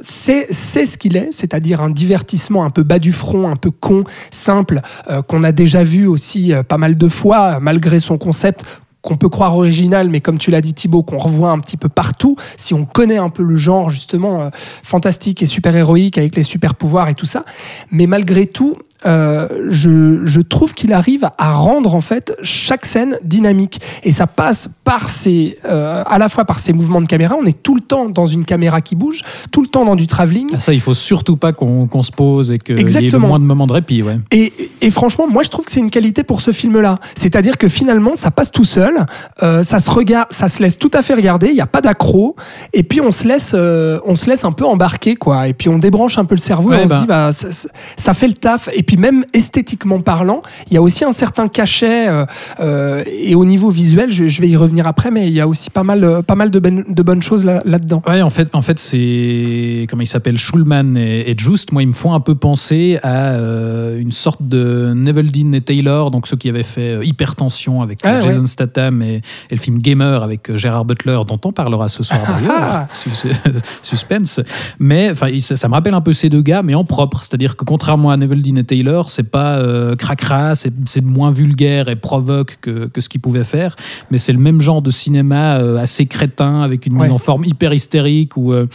sait 0.00 0.46
ce 0.50 0.96
qu'il 0.96 1.16
est, 1.16 1.28
c'est-à-dire 1.32 1.82
un 1.82 1.90
divertissement 1.90 2.64
un 2.64 2.70
peu 2.70 2.82
bas 2.82 2.98
du 2.98 3.12
front, 3.12 3.48
un 3.48 3.56
peu 3.56 3.70
con, 3.70 4.04
simple, 4.30 4.80
euh, 5.10 5.20
qu'on 5.22 5.42
a 5.42 5.52
déjà 5.52 5.84
vu 5.84 6.06
aussi 6.06 6.52
euh, 6.52 6.62
pas 6.62 6.78
mal 6.78 6.96
de 6.96 7.08
fois, 7.08 7.60
malgré 7.60 8.00
son 8.00 8.16
concept 8.16 8.64
qu'on 9.02 9.16
peut 9.16 9.28
croire 9.28 9.56
original, 9.56 10.08
mais 10.08 10.20
comme 10.20 10.38
tu 10.38 10.50
l'as 10.50 10.60
dit 10.60 10.74
Thibaut, 10.74 11.04
qu'on 11.04 11.18
revoit 11.18 11.50
un 11.50 11.60
petit 11.60 11.76
peu 11.76 11.88
partout, 11.88 12.36
si 12.56 12.74
on 12.74 12.84
connaît 12.84 13.18
un 13.18 13.28
peu 13.28 13.44
le 13.44 13.56
genre 13.56 13.88
justement 13.88 14.50
fantastique 14.82 15.42
et 15.42 15.46
super-héroïque 15.46 16.18
avec 16.18 16.34
les 16.34 16.42
super-pouvoirs 16.42 17.08
et 17.08 17.14
tout 17.14 17.26
ça. 17.26 17.44
Mais 17.92 18.08
malgré 18.08 18.46
tout, 18.46 18.76
euh, 19.04 19.48
je, 19.70 20.24
je 20.24 20.40
trouve 20.40 20.74
qu'il 20.74 20.92
arrive 20.92 21.28
à 21.38 21.52
rendre 21.54 21.94
en 21.94 22.00
fait 22.00 22.36
chaque 22.42 22.86
scène 22.86 23.18
dynamique. 23.22 23.80
Et 24.02 24.12
ça 24.12 24.26
passe 24.26 24.68
par 24.84 25.10
ses, 25.10 25.58
euh, 25.64 26.02
à 26.06 26.18
la 26.18 26.28
fois 26.28 26.44
par 26.44 26.60
ses 26.60 26.72
mouvements 26.72 27.00
de 27.00 27.06
caméra. 27.06 27.36
On 27.40 27.44
est 27.44 27.62
tout 27.62 27.74
le 27.74 27.80
temps 27.80 28.06
dans 28.06 28.26
une 28.26 28.44
caméra 28.44 28.80
qui 28.80 28.96
bouge, 28.96 29.22
tout 29.50 29.62
le 29.62 29.68
temps 29.68 29.84
dans 29.84 29.96
du 29.96 30.06
travelling. 30.06 30.48
Ah, 30.54 30.60
ça, 30.60 30.72
il 30.72 30.80
faut 30.80 30.94
surtout 30.94 31.36
pas 31.36 31.52
qu'on 31.52 31.86
qu'on 31.86 32.02
se 32.02 32.12
pose 32.12 32.50
et 32.50 32.58
qu'il 32.58 32.76
y 32.78 33.06
ait 33.06 33.10
le 33.10 33.18
moins 33.18 33.38
de 33.38 33.44
moments 33.44 33.66
de 33.66 33.72
répit. 33.72 34.02
Ouais. 34.02 34.18
Et, 34.30 34.52
et 34.80 34.90
franchement, 34.90 35.26
moi, 35.28 35.42
je 35.42 35.48
trouve 35.48 35.64
que 35.64 35.72
c'est 35.72 35.80
une 35.80 35.90
qualité 35.90 36.22
pour 36.24 36.40
ce 36.40 36.50
film-là. 36.50 36.98
C'est-à-dire 37.14 37.58
que 37.58 37.68
finalement, 37.68 38.14
ça 38.14 38.30
passe 38.30 38.50
tout 38.52 38.64
seul, 38.64 39.06
euh, 39.42 39.62
ça 39.62 39.78
se 39.78 39.90
regarde, 39.90 40.28
ça 40.30 40.48
se 40.48 40.62
laisse 40.62 40.78
tout 40.78 40.90
à 40.94 41.02
fait 41.02 41.14
regarder. 41.14 41.48
Il 41.48 41.54
n'y 41.54 41.60
a 41.60 41.66
pas 41.66 41.80
d'accro, 41.80 42.36
et 42.72 42.82
puis 42.82 43.00
on 43.00 43.10
se 43.10 43.26
laisse, 43.26 43.54
on 43.54 44.16
se 44.16 44.26
laisse 44.28 44.44
un 44.44 44.52
peu 44.52 44.64
embarquer, 44.64 45.16
quoi. 45.16 45.48
Et 45.48 45.52
puis 45.54 45.68
on 45.68 45.78
débranche 45.78 46.18
un 46.18 46.24
peu 46.24 46.34
le 46.34 46.40
cerveau 46.40 46.72
et 46.72 46.76
on 46.76 46.84
bah. 46.86 46.96
se 46.96 47.00
dit, 47.00 47.06
bah, 47.06 47.32
ça, 47.32 47.52
ça- 47.52 47.68
ça 47.96 48.14
fait 48.14 48.28
le 48.28 48.34
taf. 48.34 48.68
Et 48.74 48.82
puis 48.86 48.96
même 48.96 49.24
esthétiquement 49.34 50.00
parlant, 50.00 50.40
il 50.70 50.74
y 50.74 50.76
a 50.76 50.82
aussi 50.82 51.04
un 51.04 51.12
certain 51.12 51.48
cachet. 51.48 52.08
euh, 52.08 52.24
euh, 52.60 53.04
et 53.06 53.34
au 53.34 53.44
niveau 53.44 53.68
visuel, 53.70 54.12
je, 54.12 54.28
je 54.28 54.40
vais 54.40 54.48
y 54.48 54.56
revenir 54.56 54.86
après, 54.86 55.10
mais 55.10 55.26
il 55.26 55.32
y 55.34 55.40
a 55.40 55.48
aussi 55.48 55.70
pas 55.70 55.82
mal, 55.82 56.04
euh, 56.04 56.22
pas 56.22 56.34
mal 56.36 56.50
de, 56.50 56.58
bonnes- 56.58 56.84
de 56.88 57.02
bonnes 57.02 57.22
choses 57.22 57.44
là- 57.44 57.62
là-dedans. 57.64 58.02
Ouais, 58.06 58.22
en 58.22 58.30
fait, 58.30 58.54
en 58.54 58.62
fait 58.62 58.78
c'est 58.78 59.86
comment 59.90 60.02
il 60.02 60.06
s'appelle 60.06 60.38
Schulman 60.38 60.96
et, 60.96 61.30
et 61.30 61.34
Just. 61.36 61.72
Moi, 61.72 61.82
ils 61.82 61.88
me 61.88 61.92
font 61.92 62.14
un 62.14 62.20
peu 62.20 62.34
penser 62.34 62.98
à 63.02 63.32
euh, 63.32 63.98
une 63.98 64.12
sorte 64.12 64.42
de 64.46 64.92
Neveldine 64.94 65.54
et 65.54 65.60
Taylor, 65.60 66.10
donc 66.10 66.26
ceux 66.26 66.36
qui 66.36 66.48
avaient 66.48 66.62
fait 66.62 66.98
Hypertension 67.04 67.82
avec 67.82 67.98
Ah, 68.04 68.20
Jason 68.20 68.40
ouais. 68.40 68.46
Statham 68.46 69.02
et, 69.02 69.16
et 69.50 69.54
le 69.54 69.58
film 69.60 69.78
Gamer 69.78 70.22
avec 70.22 70.54
Gérard 70.56 70.84
Butler, 70.84 71.18
dont 71.26 71.40
on 71.44 71.52
parlera 71.52 71.88
ce 71.88 72.02
soir 72.02 72.20
Ah, 72.26 72.32
d'ailleurs. 72.40 72.54
ah. 72.58 72.86
Sus- 72.88 73.10
Suspense. 73.82 74.40
Mais 74.78 75.10
enfin, 75.10 75.28
ça, 75.40 75.56
ça 75.56 75.68
me 75.68 75.74
rappelle 75.74 75.94
un 75.94 76.00
peu 76.00 76.12
ces 76.12 76.28
deux 76.28 76.42
gars, 76.42 76.62
mais 76.62 76.74
en 76.74 76.84
propre. 76.84 77.22
C'est-à-dire 77.22 77.56
que 77.56 77.64
contrairement 77.64 78.10
à 78.10 78.16
Neveldine 78.16 78.58
et 78.58 78.64
Taylor, 78.64 78.75
c'est 79.08 79.30
pas 79.30 79.56
euh, 79.58 79.96
cracra, 79.96 80.54
c'est 80.54 81.04
moins 81.04 81.30
vulgaire 81.30 81.88
et 81.88 81.96
provoque 81.96 82.58
que, 82.60 82.86
que 82.86 83.00
ce 83.00 83.08
qu'ils 83.08 83.20
pouvaient 83.20 83.44
faire, 83.44 83.76
mais 84.10 84.18
c'est 84.18 84.32
le 84.32 84.38
même 84.38 84.60
genre 84.60 84.82
de 84.82 84.90
cinéma 84.90 85.58
euh, 85.58 85.76
assez 85.78 86.06
crétin 86.06 86.62
avec 86.62 86.86
une 86.86 86.96
Ouais. 86.96 87.02
mise 87.04 87.12
en 87.12 87.18
forme 87.18 87.44
hyper 87.44 87.72
hystérique 87.74 88.36
où 88.36 88.52
euh, 88.52 88.66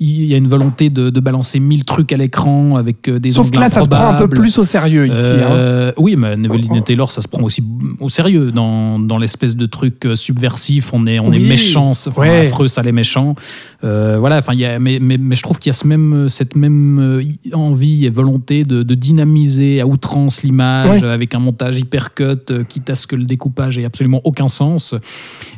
il 0.00 0.24
y 0.24 0.34
a 0.34 0.36
une 0.36 0.48
volonté 0.48 0.90
de, 0.90 1.10
de 1.10 1.20
balancer 1.20 1.60
mille 1.60 1.84
trucs 1.84 2.12
à 2.12 2.16
l'écran 2.16 2.76
avec 2.76 3.08
euh, 3.08 3.18
des 3.18 3.30
Sauf 3.32 3.50
que 3.50 3.58
là, 3.58 3.68
ça 3.68 3.82
se 3.82 3.88
prend 3.88 4.08
un 4.08 4.14
peu 4.14 4.28
plus 4.28 4.58
au 4.58 4.64
sérieux 4.64 5.06
ici. 5.06 5.16
hein. 5.34 5.92
Oui, 5.96 6.16
mais 6.16 6.36
Neveldine 6.36 6.70
Oh, 6.72 6.78
oh. 6.78 6.84
Taylor, 6.84 7.10
ça 7.10 7.20
se 7.20 7.28
prend 7.28 7.42
aussi 7.42 7.62
au 8.00 8.08
sérieux 8.08 8.50
dans, 8.52 8.98
dans 8.98 9.18
l'espèce 9.18 9.56
de 9.56 9.66
truc 9.66 10.06
subversif. 10.14 10.92
On 10.92 11.06
est, 11.06 11.18
on 11.18 11.32
est 11.32 11.38
méchant, 11.38 11.90
enfin, 11.90 12.20
Ouais. 12.22 12.46
affreux, 12.46 12.66
ça 12.68 12.82
les 12.82 12.92
méchants. 12.92 13.34
Voilà, 13.82 14.38
enfin, 14.38 14.52
il 14.54 14.60
y 14.60 14.64
a, 14.64 14.78
mais, 14.78 14.98
mais, 15.00 15.18
mais 15.18 15.34
je 15.34 15.42
trouve 15.42 15.58
qu'il 15.58 15.70
y 15.70 15.74
a 15.74 15.78
ce 15.78 15.86
même, 15.86 16.28
cette 16.28 16.56
même 16.56 17.22
envie 17.52 18.06
et 18.06 18.10
volonté 18.10 18.64
de, 18.64 18.82
de 18.82 18.94
dynamiser 18.94 19.28
à 19.80 19.86
outrance 19.86 20.42
l'image 20.42 21.02
Ouais. 21.02 21.08
avec 21.08 21.34
un 21.34 21.38
montage 21.38 21.78
hyper 21.78 22.14
cut, 22.14 22.24
euh, 22.50 22.64
quitte 22.64 22.90
à 22.90 22.94
ce 22.94 23.06
que 23.06 23.16
le 23.16 23.24
découpage 23.24 23.78
ait 23.78 23.84
absolument 23.84 24.20
aucun 24.24 24.48
sens 24.48 24.94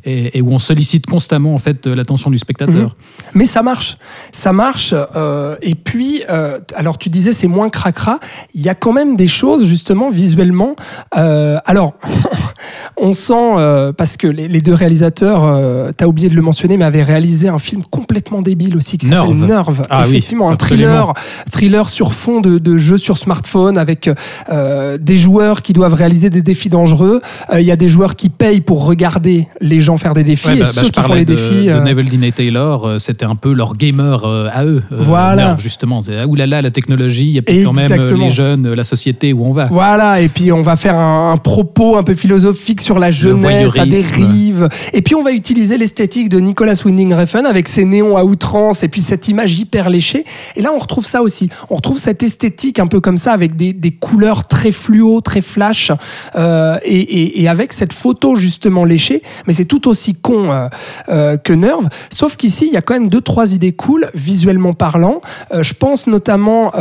et, 0.04 0.37
et 0.38 0.42
où 0.42 0.52
on 0.52 0.59
sollicite 0.59 1.06
constamment 1.06 1.54
en 1.54 1.59
fait 1.59 1.87
euh, 1.87 1.94
l'attention 1.94 2.30
du 2.30 2.38
spectateur. 2.38 2.97
Mais 3.35 3.44
ça 3.44 3.62
marche, 3.62 3.97
ça 4.32 4.52
marche. 4.52 4.94
euh, 5.16 5.56
et 5.62 5.75
puis, 5.75 6.23
euh, 6.30 6.59
alors 6.75 6.99
tu 6.99 7.09
disais 7.11 7.32
c'est 7.32 7.47
moins 7.49 7.68
cracra. 7.70 8.20
Il 8.54 8.62
y 8.62 8.68
a 8.68 8.75
quand 8.75 8.92
même 8.92 9.16
des 9.16 9.28
choses 9.28 9.64
justement 9.66 10.11
visuellement. 10.11 10.75
euh, 11.16 11.59
alors, 11.64 11.94
on 12.97 13.12
sent 13.14 13.33
euh, 13.35 13.93
parce 13.93 14.17
que 14.17 14.26
les, 14.26 14.49
les 14.49 14.61
deux 14.61 14.75
réalisateurs, 14.75 15.45
euh, 15.45 15.93
t'as 15.97 16.07
oublié 16.07 16.29
de 16.29 16.35
le 16.35 16.43
mentionner, 16.43 16.76
mais 16.76 16.85
avaient 16.85 17.02
réalisé 17.02 17.49
un 17.49 17.59
film 17.59 17.83
complètement 17.90 18.43
débile 18.43 18.76
aussi 18.76 18.99
qui 18.99 19.07
s'appelle 19.07 19.35
Nerve. 19.35 19.47
Nerve. 19.47 19.87
Ah 19.90 20.02
oui, 20.05 20.11
Effectivement, 20.11 20.50
un 20.50 20.57
thriller, 20.57 21.12
thriller 21.50 21.88
sur 21.88 22.14
fond 22.14 22.40
de, 22.40 22.59
de 22.59 22.79
jeux 22.79 22.97
sur 22.99 23.19
smartphone 23.19 23.79
avec 23.79 24.11
euh, 24.50 24.99
des 25.00 25.17
joueurs 25.17 25.62
qui 25.62 25.73
doivent 25.73 25.95
réaliser 25.95 26.31
des 26.31 26.43
défis 26.43 26.69
dangereux. 26.69 27.21
Euh, 27.52 27.61
Il 27.61 27.67
y 27.67 27.71
a 27.71 27.76
des 27.76 27.88
joueurs 27.88 28.17
qui 28.17 28.29
payent 28.29 28.61
pour 28.61 28.87
regarder 28.87 29.49
les 29.61 29.81
gens 29.81 29.97
faire 29.97 30.14
des 30.14 30.25
défis 30.25 30.49
Ouais, 30.49 30.57
et 30.57 30.61
bah, 30.61 30.67
bah, 30.75 30.81
ceux 30.83 30.87
je 30.87 30.93
qui 30.93 31.00
font 31.02 31.14
les 31.14 31.25
de, 31.25 31.35
défis. 31.35 31.67
de 31.67 31.73
euh, 31.73 31.83
Neveldine 31.83 32.25
et 32.25 32.33
Taylor, 32.33 32.95
c'était 32.99 33.26
un 33.26 33.35
peu 33.37 33.52
leur 33.52 33.76
gamer 33.76 34.25
à 34.52 34.64
eux. 34.64 34.83
Voilà. 34.90 35.37
Nerve, 35.49 35.61
justement, 35.61 36.00
c'est 36.02 36.19
ah, 36.19 36.26
oulala, 36.26 36.62
la 36.62 36.71
technologie, 36.71 37.37
et 37.37 37.43
puis 37.43 37.64
quand 37.64 37.73
même 37.73 37.93
les 37.93 38.31
jeunes, 38.31 38.73
la 38.73 38.85
société 38.85 39.33
où 39.33 39.45
on 39.45 39.52
va. 39.52 39.67
Voilà, 39.67 40.21
et 40.21 40.29
puis 40.29 40.52
on 40.52 40.62
va 40.62 40.76
faire 40.76 40.97
un, 40.97 41.33
un 41.33 41.37
propos 41.37 41.97
un 41.97 42.02
peu 42.02 42.14
philosophique 42.14 42.50
sur 42.80 42.99
la 42.99 43.11
jeunesse, 43.11 43.40
voyeurisme. 43.40 43.90
dérive. 43.90 44.69
Et 44.92 45.02
puis 45.02 45.14
on 45.14 45.23
va 45.23 45.33
utiliser 45.33 45.78
l'esthétique 45.78 46.28
de 46.28 46.38
Nicolas 46.40 46.75
Winding 46.85 47.12
Refn 47.14 47.47
avec 47.47 47.69
ses 47.69 47.85
néons 47.85 48.16
à 48.16 48.25
outrance 48.25 48.83
et 48.83 48.88
puis 48.88 49.00
cette 49.00 49.28
image 49.28 49.59
hyper 49.59 49.90
léchée. 49.90 50.25
Et 50.57 50.62
là, 50.62 50.71
on 50.75 50.78
retrouve 50.78 51.07
ça 51.07 51.23
aussi. 51.23 51.50
On 51.71 51.76
retrouve 51.76 51.99
cette 51.99 52.23
esthétique 52.23 52.78
un 52.78 52.87
peu 52.87 53.00
comme 53.00 53.16
ça 53.16 53.33
avec 53.33 53.57
des, 53.57 53.73
des 53.73 53.90
couleurs 53.92 54.47
très 54.49 54.73
fluo, 54.73 55.21
très 55.21 55.40
flash 55.42 55.92
euh, 56.37 56.76
et, 56.85 57.00
et- 57.00 57.42
et 57.42 57.49
avec 57.49 57.73
cette 57.73 57.92
photo 57.92 58.35
justement 58.37 58.85
léchée. 58.85 59.23
Mais 59.47 59.52
c'est 59.52 59.64
tout 59.64 59.88
aussi 59.88 60.14
con 60.14 60.50
euh, 60.50 60.69
euh, 61.09 61.37
que 61.37 61.52
Nerve. 61.52 61.88
Sauf 62.11 62.37
qu'ici, 62.37 62.66
il 62.66 62.73
y 62.73 62.76
a 62.76 62.83
quand 62.83 62.95
même 62.95 63.09
deux, 63.09 63.21
trois 63.21 63.54
idées 63.54 63.73
cool, 63.73 64.11
visuellement 64.14 64.73
parlant. 64.73 65.21
Je 65.61 65.73
pense 65.75 66.07
notamment. 66.07 66.73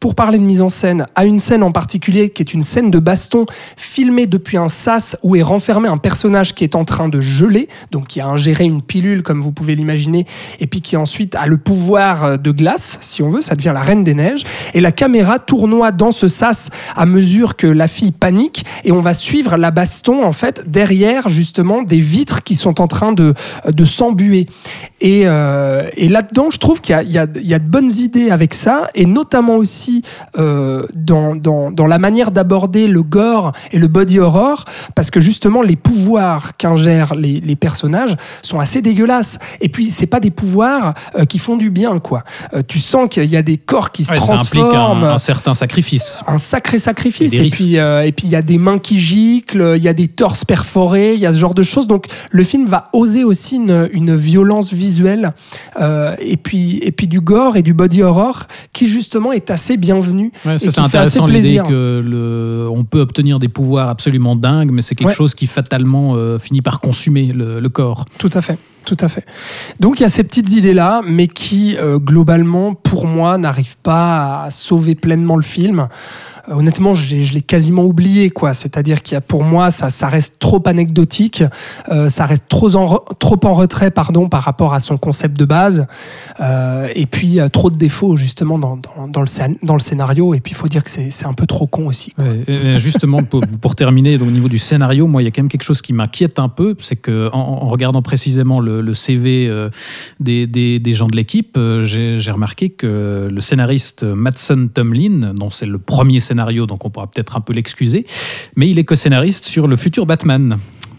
Euh, 0.00 0.06
pour 0.10 0.14
parler 0.14 0.38
de 0.38 0.44
mise 0.44 0.62
en 0.62 0.70
scène, 0.70 1.06
à 1.14 1.26
une 1.26 1.40
scène 1.40 1.62
en 1.62 1.72
particulier 1.72 2.30
qui 2.30 2.42
est 2.42 2.54
une 2.54 2.62
scène 2.62 2.90
de 2.90 2.98
baston 2.98 3.44
filmée 3.76 4.26
depuis 4.26 4.56
un 4.56 4.68
sas 4.68 5.16
où 5.22 5.36
est 5.36 5.42
renfermé 5.42 5.88
un 5.88 5.98
personnage 5.98 6.54
qui 6.54 6.64
est 6.64 6.74
en 6.74 6.84
train 6.84 7.08
de 7.08 7.20
geler, 7.20 7.68
donc 7.90 8.08
qui 8.08 8.20
a 8.20 8.26
ingéré 8.26 8.64
une 8.64 8.82
pilule 8.82 9.22
comme 9.22 9.40
vous 9.40 9.52
pouvez 9.52 9.74
l'imaginer, 9.74 10.26
et 10.58 10.66
puis 10.66 10.80
qui 10.80 10.96
ensuite 10.96 11.34
a 11.36 11.46
le 11.46 11.58
pouvoir 11.58 12.24
euh, 12.24 12.36
de 12.38 12.50
glace, 12.50 12.98
si 13.02 13.22
on 13.22 13.30
veut, 13.30 13.42
ça 13.42 13.54
devient 13.54 13.72
la 13.74 13.82
reine 13.82 14.02
des 14.02 14.14
neiges, 14.14 14.44
et 14.74 14.80
la 14.80 14.92
caméra 14.92 15.38
tournoie 15.38 15.92
dans 15.92 16.12
ce 16.12 16.28
sas 16.28 16.70
à 16.96 17.06
mesure 17.06 17.56
que 17.56 17.66
la 17.66 17.86
fille 17.86 18.12
panique, 18.12 18.64
et 18.84 18.92
on 18.92 19.00
va 19.00 19.14
suivre 19.14 19.56
la 19.56 19.70
baston 19.70 20.24
en 20.24 20.32
fait 20.32 20.64
derrière 20.66 21.28
justement 21.28 21.82
des 21.82 22.00
vitres 22.00 22.42
qui 22.42 22.54
sont 22.54 22.80
en 22.80 22.88
train 22.88 23.12
de, 23.12 23.34
de 23.66 23.84
s'embuer. 23.84 24.46
Et, 25.00 25.22
euh, 25.26 25.88
et 25.96 26.08
là-dedans, 26.08 26.50
je 26.50 26.58
trouve 26.58 26.80
qu'il 26.80 26.96
y 27.02 27.10
y 27.10 27.48
y 27.50 27.54
a 27.54 27.58
de 27.58 27.68
bonnes 27.68 27.90
idées 27.90 28.30
avec 28.30 28.54
ça, 28.54 28.88
et 28.94 29.06
notamment 29.06 29.56
aussi 29.56 29.89
euh, 30.38 30.84
dans, 30.94 31.34
dans, 31.36 31.70
dans 31.70 31.86
la 31.86 31.98
manière 31.98 32.30
d'aborder 32.30 32.86
le 32.86 33.02
gore 33.02 33.52
et 33.72 33.78
le 33.78 33.88
body 33.88 34.18
horror, 34.18 34.64
parce 34.94 35.10
que 35.10 35.20
justement, 35.20 35.62
les 35.62 35.76
pouvoirs 35.76 36.56
qu'ingèrent 36.56 37.14
les, 37.14 37.40
les 37.40 37.56
personnages 37.56 38.16
sont 38.42 38.60
assez 38.60 38.82
dégueulasses. 38.82 39.38
Et 39.60 39.68
puis, 39.68 39.90
c'est 39.90 40.06
pas 40.06 40.20
des 40.20 40.30
pouvoirs 40.30 40.94
euh, 41.16 41.24
qui 41.24 41.38
font 41.38 41.56
du 41.56 41.70
bien, 41.70 41.98
quoi. 41.98 42.24
Euh, 42.54 42.62
tu 42.66 42.78
sens 42.78 43.08
qu'il 43.10 43.26
y 43.26 43.36
a 43.36 43.42
des 43.42 43.56
corps 43.56 43.90
qui 43.92 44.04
se 44.04 44.10
Ouais, 44.10 44.20
ça 44.20 44.34
implique 44.34 44.62
transforment 44.62 45.04
un, 45.04 45.14
un 45.14 45.18
certain 45.18 45.54
sacrifice. 45.54 46.22
un 46.26 46.38
sacré 46.38 46.78
sacrifice. 46.78 47.32
Et 47.32 47.48
puis, 47.48 47.76
et 47.76 48.12
puis 48.12 48.26
il 48.26 48.30
y 48.30 48.36
a 48.36 48.42
des 48.42 48.58
mains 48.58 48.78
qui 48.78 48.98
giclent, 48.98 49.74
il 49.76 49.82
y 49.82 49.88
a 49.88 49.92
des 49.94 50.08
torses 50.08 50.44
perforés, 50.44 51.14
il 51.14 51.20
y 51.20 51.26
a 51.26 51.32
ce 51.32 51.38
genre 51.38 51.54
de 51.54 51.62
choses. 51.62 51.86
Donc 51.86 52.06
le 52.30 52.44
film 52.44 52.66
va 52.66 52.88
oser 52.92 53.24
aussi 53.24 53.56
une, 53.56 53.88
une 53.92 54.16
violence 54.16 54.72
visuelle 54.72 55.32
et 56.20 56.36
puis 56.36 56.78
et 56.82 56.92
puis 56.92 57.06
du 57.06 57.20
gore 57.20 57.56
et 57.56 57.62
du 57.62 57.74
body 57.74 58.02
horror 58.02 58.46
qui 58.72 58.86
justement 58.86 59.32
est 59.32 59.50
assez 59.50 59.76
bienvenu. 59.80 60.30
Ouais, 60.44 60.54
et 60.54 60.58
ça, 60.58 60.66
qui 60.66 60.72
c'est 60.72 60.80
intéressant 60.80 61.26
l'idée 61.26 61.60
que 61.66 61.98
le, 62.00 62.68
on 62.70 62.84
peut 62.84 63.00
obtenir 63.00 63.38
des 63.38 63.48
pouvoirs 63.48 63.88
absolument 63.88 64.36
dingues, 64.36 64.70
mais 64.72 64.82
c'est 64.82 64.94
quelque 64.94 65.08
Ouais. 65.08 65.14
chose 65.14 65.34
qui 65.34 65.46
fatalement 65.46 66.14
euh, 66.14 66.38
finit 66.38 66.62
par 66.62 66.80
consumer 66.80 67.26
le, 67.28 67.58
le 67.60 67.68
corps. 67.68 68.04
Tout 68.18 68.30
à 68.34 68.40
fait. 68.40 68.58
Tout 68.84 68.96
à 69.00 69.08
fait. 69.08 69.24
Donc 69.78 70.00
il 70.00 70.02
y 70.02 70.06
a 70.06 70.08
ces 70.08 70.24
petites 70.24 70.52
idées-là, 70.52 71.02
mais 71.06 71.26
qui, 71.26 71.76
euh, 71.76 71.98
globalement, 71.98 72.74
pour 72.74 73.06
moi, 73.06 73.36
n'arrivent 73.38 73.76
pas 73.82 74.44
à 74.44 74.50
sauver 74.50 74.94
pleinement 74.94 75.36
le 75.36 75.42
film. 75.42 75.88
Euh, 76.48 76.54
honnêtement, 76.54 76.94
je 76.94 77.14
l'ai 77.14 77.42
quasiment 77.42 77.84
oublié. 77.84 78.32
C'est-à-dire 78.52 79.02
qu'il 79.02 79.14
y 79.14 79.16
a, 79.16 79.20
pour 79.20 79.44
moi, 79.44 79.70
ça, 79.70 79.90
ça 79.90 80.08
reste 80.08 80.38
trop 80.38 80.62
anecdotique, 80.66 81.44
euh, 81.90 82.08
ça 82.08 82.24
reste 82.24 82.44
trop 82.48 82.74
en, 82.74 82.98
trop 83.18 83.38
en 83.44 83.52
retrait, 83.52 83.90
pardon, 83.90 84.28
par 84.28 84.42
rapport 84.42 84.72
à 84.72 84.80
son 84.80 84.96
concept 84.96 85.38
de 85.38 85.44
base. 85.44 85.86
Et 86.94 87.06
puis, 87.06 87.38
trop 87.52 87.70
de 87.70 87.76
défauts, 87.76 88.16
justement, 88.16 88.58
dans, 88.58 88.78
dans, 89.08 89.20
le, 89.20 89.56
dans 89.62 89.74
le 89.74 89.80
scénario. 89.80 90.34
Et 90.34 90.40
puis, 90.40 90.52
il 90.52 90.56
faut 90.56 90.68
dire 90.68 90.82
que 90.82 90.90
c'est 90.90 91.26
un 91.26 91.34
peu 91.34 91.46
trop 91.46 91.66
con 91.66 91.86
aussi. 91.86 92.14
justement, 92.78 93.22
pour, 93.22 93.76
terminer, 93.76 94.16
donc, 94.16 94.28
au 94.28 94.32
niveau 94.32 94.48
du 94.48 94.58
scénario, 94.58 95.06
moi, 95.06 95.22
il 95.22 95.26
y 95.26 95.28
a 95.28 95.30
quand 95.30 95.42
même 95.42 95.50
quelque 95.50 95.64
chose 95.64 95.82
qui 95.82 95.92
m'inquiète 95.92 96.38
un 96.38 96.48
peu, 96.48 96.74
c'est 96.80 96.96
que 96.96 97.28
en 97.32 97.68
regardant 97.68 98.02
précisément 98.02 98.58
le, 98.60 98.69
le 98.80 98.94
CV 98.94 99.48
euh, 99.48 99.70
des, 100.20 100.46
des- 100.46 100.92
gens 100.92 101.08
de 101.08 101.16
l'équipe, 101.16 101.56
euh, 101.56 101.84
j'ai 101.84 102.30
remarqué 102.30 102.68
que 102.70 103.28
le 103.30 103.40
scénariste 103.40 104.04
Matson 104.04 104.68
Tomlin, 104.72 105.34
dont 105.34 105.50
c'est 105.50 105.66
le 105.66 105.78
premier 105.78 106.20
scénario, 106.20 106.66
donc 106.66 106.84
on 106.84 106.90
pourra 106.90 107.08
peut-être 107.10 107.36
un 107.36 107.40
peu 107.40 107.52
l'excuser, 107.52 108.06
mais 108.54 108.68
il 108.70 108.78
est 108.78 108.84
co-scénariste 108.84 109.44
sur 109.44 109.66
le 109.66 109.76
futur 109.76 110.06
Batman. 110.06 110.58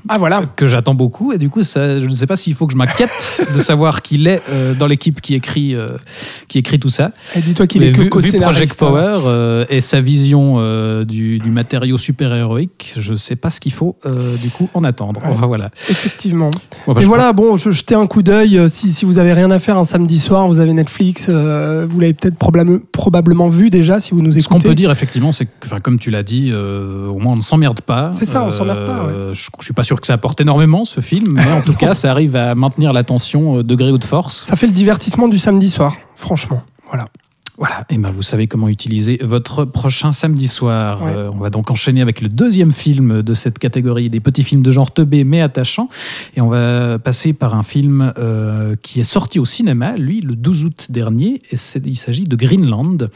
Ah 0.10 0.18
voilà. 0.18 0.44
que 0.56 0.68
j'attends 0.68 0.94
beaucoup 0.96 1.32
et 1.34 1.38
du 1.38 1.50
coup 1.50 1.64
ça, 1.64 2.00
je 2.00 2.06
ne 2.06 2.14
sais 2.16 2.28
pas 2.28 2.36
s'il 2.36 2.54
faut 2.56 2.66
que 2.68 2.74
je 2.74 2.78
m'inquiète 2.78 3.42
de 3.54 3.60
savoir 3.62 4.02
qu'il 4.02 4.28
est 4.28 4.42
euh, 4.50 4.74
dans 4.74 4.88
l'équipe 4.88 5.22
qui 5.22 5.36
écrit 5.36 5.76
euh, 5.76 5.88
qui 6.48 6.58
écrit 6.60 6.80
tout 6.80 6.90
ça. 6.90 7.12
Et 7.36 7.42
dis-toi 7.42 7.68
qu'il 7.68 7.84
est 7.84 7.92
que 7.92 7.98
vu, 7.98 8.04
vu 8.04 8.10
co-scénariste, 8.10 8.42
Project 8.78 8.84
hein. 8.84 8.86
Power 8.88 9.20
euh, 9.28 9.66
et 9.70 9.82
sa 9.82 10.02
vision 10.02 10.58
du, 11.04 11.40
du 11.40 11.50
matériau 11.52 11.98
super 11.98 12.34
héroïque, 12.34 12.94
je 12.98 13.14
sais 13.16 13.36
pas 13.36 13.50
ce 13.50 13.60
qu'il 13.60 13.74
faut 13.74 13.96
du 14.42 14.50
coup 14.50 14.70
en 14.74 14.84
attendre. 14.84 15.22
Enfin 15.26 15.48
voilà. 15.48 15.70
Effectivement. 15.90 16.50
Bah, 16.88 16.94
Et 17.00 17.06
voilà, 17.06 17.34
bon, 17.34 17.58
je 17.58 17.72
jetais 17.72 17.96
un 17.96 18.08
coup 18.08 18.22
d'œil. 18.24 18.70
Si, 18.70 18.92
si 18.92 19.06
vous 19.06 19.18
avez 19.18 19.34
rien 19.34 19.52
à 19.52 19.60
faire 19.60 19.78
un 19.78 19.86
samedi 19.86 20.20
soir, 20.20 20.48
vous 20.48 20.60
avez 20.60 20.74
Netflix, 20.74 21.30
vous 21.30 22.00
l'avez 22.00 22.14
peut-être 22.14 22.38
probable- 22.38 22.82
probablement 22.92 23.50
vu 23.50 23.70
déjà 23.70 24.00
si 24.00 24.12
vous 24.12 24.22
nous 24.22 24.32
Ce 24.32 24.48
qu'on 24.48 24.56
écoutez. 24.56 24.70
peut 24.70 24.76
dire 24.76 24.92
effectivement, 24.92 25.32
c'est 25.32 25.46
que, 25.46 25.80
comme 25.82 26.00
tu 26.00 26.12
l'as 26.12 26.24
dit, 26.24 26.52
au 26.54 27.18
moins 27.20 27.34
on 27.34 27.38
ne 27.38 27.42
s'emmerde 27.42 27.82
pas. 27.82 28.10
C'est 28.14 28.26
ça, 28.26 28.44
on 28.44 28.52
s'emmerde 28.52 28.86
pas, 28.86 29.08
Je, 29.34 29.48
je 29.60 29.64
suis 29.66 29.74
pas 29.74 29.84
sûr 29.84 29.91
que 30.00 30.08
ça 30.08 30.14
apporte 30.14 30.40
énormément 30.40 30.86
ce 30.86 31.02
film, 31.02 31.26
mais 31.32 31.52
en 31.52 31.62
tout 31.62 31.74
cas, 31.74 31.94
ça 31.94 32.12
arrive 32.12 32.36
à 32.36 32.56
maintenir 32.56 32.94
l'attention 32.94 33.58
euh, 33.58 33.64
degré 33.64 33.92
ou 33.92 33.98
de 33.98 34.06
force. 34.06 34.44
Ça 34.44 34.56
fait 34.56 34.68
le 34.68 34.74
divertissement 34.74 35.28
du 35.28 35.40
samedi 35.40 35.70
soir, 35.70 35.96
franchement. 36.16 36.62
Voilà. 36.88 37.08
Voilà, 37.58 37.86
et 37.92 37.98
ben 37.98 38.10
vous 38.10 38.24
savez 38.24 38.48
comment 38.48 38.70
utiliser 38.70 39.20
votre 39.22 39.66
prochain 39.66 40.12
samedi 40.12 40.48
soir. 40.48 41.04
Ouais. 41.04 41.14
Euh, 41.16 41.30
on 41.34 41.38
va 41.38 41.50
donc 41.52 41.70
enchaîner 41.70 42.02
avec 42.02 42.22
le 42.22 42.28
deuxième 42.30 42.72
film 42.72 43.22
de 43.22 43.34
cette 43.36 43.60
catégorie 43.60 44.10
des 44.10 44.20
petits 44.20 44.44
films 44.44 44.64
de 44.64 44.72
genre 44.72 44.92
teubé 44.92 45.24
mais 45.24 45.42
attachants. 45.42 45.88
Et 46.36 46.42
on 46.42 46.48
va 46.50 46.98
passer 46.98 47.34
par 47.34 47.54
un 47.54 47.62
film 47.62 48.14
euh, 48.18 48.76
qui 48.82 49.00
est 49.00 49.04
sorti 49.04 49.38
au 49.38 49.46
cinéma, 49.46 49.94
lui, 49.96 50.22
le 50.22 50.36
12 50.36 50.64
août 50.66 50.88
dernier. 50.90 51.42
Et 51.52 51.58
il 51.86 51.98
s'agit 51.98 52.24
de 52.24 52.36
Greenland. 52.36 53.10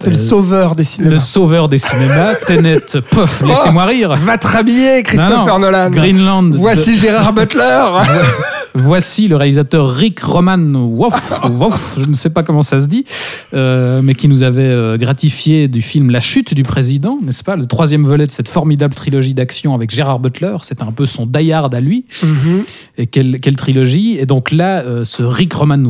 C'est 0.00 0.10
le 0.10 0.16
Euh, 0.16 0.18
sauveur 0.18 0.74
des 0.74 0.82
le 0.82 0.88
cinémas. 0.88 1.18
sauveur 1.18 1.68
des 1.68 1.78
cinémas. 1.78 2.34
Tenet, 2.46 2.80
pof, 3.10 3.42
laissez-moi 3.46 3.84
rire. 3.84 4.16
Va 4.16 4.36
te 4.38 4.46
rhabiller, 4.48 5.02
Christopher 5.04 5.46
Non, 5.46 5.52
non, 5.54 5.58
Nolan. 5.60 5.90
Greenland. 5.90 6.50
de- 6.52 6.56
Voici 6.56 6.96
Gérard 6.96 7.32
Butler. 7.32 7.84
Voici 8.78 9.26
le 9.26 9.36
réalisateur 9.36 9.90
Rick 9.90 10.20
Roman 10.20 10.58
Woff, 10.74 11.32
Woff, 11.48 11.94
je 11.98 12.04
ne 12.04 12.12
sais 12.12 12.28
pas 12.28 12.42
comment 12.42 12.60
ça 12.60 12.78
se 12.78 12.88
dit, 12.88 13.06
euh, 13.54 13.65
mais 14.02 14.14
qui 14.14 14.28
nous 14.28 14.42
avait 14.42 14.62
euh, 14.62 14.96
gratifié 14.96 15.68
du 15.68 15.82
film 15.82 16.10
La 16.10 16.20
chute 16.20 16.54
du 16.54 16.62
président, 16.62 17.18
n'est-ce 17.22 17.44
pas? 17.44 17.56
Le 17.56 17.66
troisième 17.66 18.02
volet 18.02 18.26
de 18.26 18.30
cette 18.30 18.48
formidable 18.48 18.94
trilogie 18.94 19.34
d'action 19.34 19.74
avec 19.74 19.90
Gérard 19.90 20.20
Butler. 20.20 20.56
C'était 20.62 20.82
un 20.82 20.92
peu 20.92 21.06
son 21.06 21.26
die 21.26 21.52
à 21.52 21.80
lui. 21.80 22.04
Mhm. 22.22 22.64
Et 22.98 23.06
quelle, 23.06 23.40
quelle 23.40 23.56
trilogie 23.56 24.16
Et 24.18 24.26
donc 24.26 24.50
là, 24.50 24.80
euh, 24.80 25.04
ce 25.04 25.22
Rick 25.22 25.52
Roman 25.52 25.82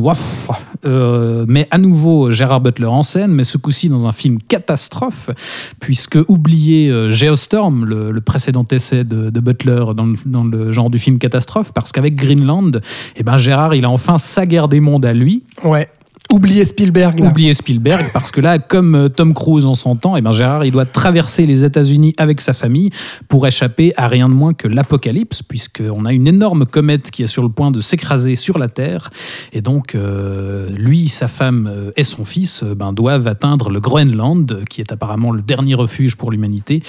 euh, 0.85 1.45
met 1.47 1.67
à 1.71 1.77
nouveau 1.77 2.31
Gérard 2.31 2.61
Butler 2.61 2.85
en 2.85 3.03
scène, 3.03 3.31
mais 3.31 3.43
ce 3.43 3.57
coup-ci 3.57 3.89
dans 3.89 4.07
un 4.07 4.11
film 4.11 4.39
catastrophe, 4.39 5.29
puisque 5.79 6.17
oubliez 6.27 6.89
euh, 6.89 7.09
Geostorm, 7.09 7.85
le, 7.85 8.11
le 8.11 8.21
précédent 8.21 8.65
essai 8.71 9.03
de, 9.03 9.29
de 9.29 9.39
Butler 9.39 9.85
dans 9.95 10.05
le, 10.05 10.15
dans 10.25 10.43
le 10.43 10.71
genre 10.71 10.89
du 10.89 10.99
film 10.99 11.17
catastrophe, 11.17 11.71
parce 11.73 11.91
qu'avec 11.91 12.15
Greenland, 12.15 12.81
eh 13.15 13.23
ben 13.23 13.37
Gérard, 13.37 13.73
il 13.75 13.85
a 13.85 13.89
enfin 13.89 14.17
sa 14.17 14.45
guerre 14.45 14.67
des 14.67 14.79
mondes 14.79 15.05
à 15.05 15.13
lui. 15.13 15.43
Ouais. 15.63 15.87
Oubliez 16.31 16.65
Spielberg. 16.65 17.21
Oubliez 17.21 17.53
Spielberg, 17.53 18.11
parce 18.13 18.31
que 18.31 18.41
là, 18.41 18.59
comme 18.59 18.95
euh, 18.95 19.09
Tom 19.09 19.33
Cruise 19.33 19.65
en 19.65 19.75
son 19.75 19.95
temps, 19.95 20.15
eh 20.17 20.21
ben 20.21 20.31
Gérard, 20.31 20.65
il 20.65 20.71
doit 20.71 20.85
traverser 20.85 21.45
les 21.45 21.63
États-Unis 21.63 22.13
avec 22.17 22.41
sa 22.41 22.53
famille 22.53 22.89
pour 23.27 23.47
échapper 23.47 23.93
à 23.97 24.07
rien 24.07 24.29
de 24.29 24.33
moins 24.33 24.53
que 24.53 24.67
l'apocalypse, 24.67 25.41
puisqu'on 25.43 26.05
a 26.05 26.13
une 26.13 26.27
énorme 26.27 26.65
comète 26.65 27.11
qui 27.11 27.23
est 27.23 27.27
sur 27.27 27.43
le 27.43 27.49
point 27.49 27.71
de 27.71 27.79
s'écraser 27.79 28.35
sur 28.35 28.57
la 28.57 28.69
Terre. 28.69 29.09
Et 29.53 29.61
donc, 29.61 29.95
euh, 29.95 30.69
lui, 30.69 31.07
sa 31.07 31.27
femme 31.27 31.69
euh, 31.71 31.91
et 31.95 32.03
son 32.03 32.25
fils 32.25 32.63
euh, 32.63 32.75
ben, 32.75 32.93
doivent 32.93 33.27
atteindre 33.27 33.69
le 33.69 33.79
Groenland, 33.79 34.63
qui 34.69 34.81
est 34.81 34.91
apparemment 34.91 35.31
le 35.31 35.41
dernier 35.41 35.75
refuge 35.75 36.15
pour 36.15 36.31
l'humanité, 36.31 36.81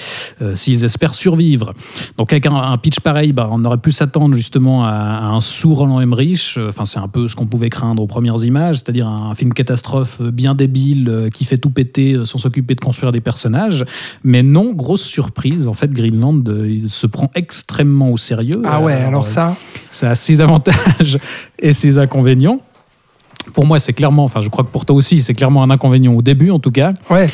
s'ils 0.53 0.83
espèrent 0.83 1.13
survivre. 1.13 1.73
Donc, 2.17 2.31
avec 2.31 2.45
un, 2.45 2.77
pitch 2.77 2.99
pareil, 2.99 3.33
ben, 3.33 3.49
on 3.51 3.63
aurait 3.65 3.77
pu 3.77 3.91
s'attendre 3.91 4.35
justement 4.35 4.85
à, 4.85 5.25
un 5.25 5.39
sous 5.39 5.73
Roland 5.73 5.99
Emmerich. 5.99 6.57
Enfin, 6.67 6.85
c'est 6.85 6.99
un 6.99 7.07
peu 7.07 7.27
ce 7.27 7.35
qu'on 7.35 7.45
pouvait 7.45 7.69
craindre 7.69 8.01
aux 8.01 8.07
premières 8.07 8.43
images, 8.43 8.77
c'est-à-dire 8.77 9.07
un, 9.07 9.28
film 9.35 9.53
catastrophe 9.53 10.19
euh, 10.21 10.31
bien 10.31 10.55
débile 10.55 11.07
euh, 11.09 11.29
qui 11.29 11.45
fait 11.45 11.57
tout 11.57 11.69
péter 11.69 12.13
euh, 12.13 12.25
sans 12.25 12.37
s'occuper 12.37 12.75
de 12.75 12.81
construire 12.81 13.11
des 13.11 13.21
personnages. 13.21 13.85
Mais 14.23 14.43
non, 14.43 14.73
grosse 14.73 15.03
surprise. 15.03 15.67
En 15.67 15.73
fait, 15.73 15.91
Greenland, 15.91 16.43
il 16.67 16.89
se 16.89 17.07
prend 17.07 17.31
extrêmement 17.35 18.11
au 18.11 18.17
sérieux. 18.17 18.61
Ah 18.65 18.81
ouais, 18.81 18.93
alors 18.93 19.23
euh, 19.23 19.25
ça. 19.25 19.55
ça 19.89 20.11
a 20.11 20.15
ses 20.15 20.41
avantages 20.41 21.17
et 21.59 21.71
ses 21.71 21.97
inconvénients. 21.97 22.61
Pour 23.53 23.65
moi, 23.65 23.79
c'est 23.79 23.93
clairement, 23.93 24.23
enfin, 24.23 24.41
je 24.41 24.49
crois 24.49 24.63
que 24.63 24.69
pour 24.69 24.85
toi 24.85 24.95
aussi, 24.95 25.21
c'est 25.21 25.33
clairement 25.33 25.63
un 25.63 25.71
inconvénient 25.71 26.13
au 26.13 26.21
début, 26.21 26.51
en 26.51 26.59
tout 26.59 26.71
cas, 26.71 26.93
Ouais. 27.09 27.29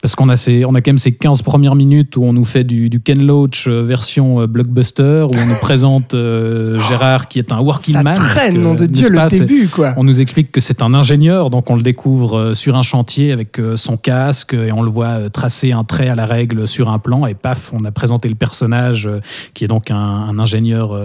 Parce 0.00 0.14
qu'on 0.14 0.28
a, 0.28 0.36
ces, 0.36 0.64
on 0.64 0.74
a 0.74 0.80
quand 0.80 0.90
même 0.90 0.98
ces 0.98 1.12
15 1.12 1.42
premières 1.42 1.74
minutes 1.74 2.16
où 2.16 2.22
on 2.24 2.32
nous 2.32 2.44
fait 2.44 2.62
du, 2.62 2.88
du 2.88 3.00
Ken 3.00 3.20
Loach 3.24 3.66
euh, 3.66 3.82
version 3.82 4.40
euh, 4.40 4.46
blockbuster, 4.46 5.26
où 5.28 5.36
on 5.36 5.46
nous 5.46 5.56
présente 5.60 6.14
euh, 6.14 6.78
Gérard 6.88 7.26
qui 7.26 7.40
est 7.40 7.50
un 7.50 7.58
working 7.60 7.94
Ça 7.94 8.02
man. 8.04 8.14
traîne, 8.14 8.62
nom 8.62 8.74
de 8.74 8.86
Dieu, 8.86 9.08
le 9.10 9.28
début, 9.28 9.68
quoi. 9.68 9.94
on 9.96 10.04
nous 10.04 10.20
explique 10.20 10.52
que 10.52 10.60
c'est 10.60 10.82
un 10.82 10.94
ingénieur, 10.94 11.50
donc 11.50 11.68
on 11.70 11.74
le 11.74 11.82
découvre 11.82 12.54
sur 12.54 12.76
un 12.76 12.82
chantier 12.82 13.32
avec 13.32 13.60
son 13.74 13.96
casque 13.96 14.54
et 14.54 14.70
on 14.72 14.82
le 14.82 14.90
voit 14.90 15.30
tracer 15.30 15.72
un 15.72 15.82
trait 15.82 16.08
à 16.08 16.14
la 16.14 16.26
règle 16.26 16.68
sur 16.68 16.90
un 16.90 16.98
plan 17.00 17.26
et 17.26 17.34
paf, 17.34 17.72
on 17.72 17.84
a 17.84 17.90
présenté 17.90 18.28
le 18.28 18.34
personnage 18.36 19.08
qui 19.54 19.64
est 19.64 19.68
donc 19.68 19.90
un, 19.90 19.96
un 19.96 20.38
ingénieur 20.38 20.96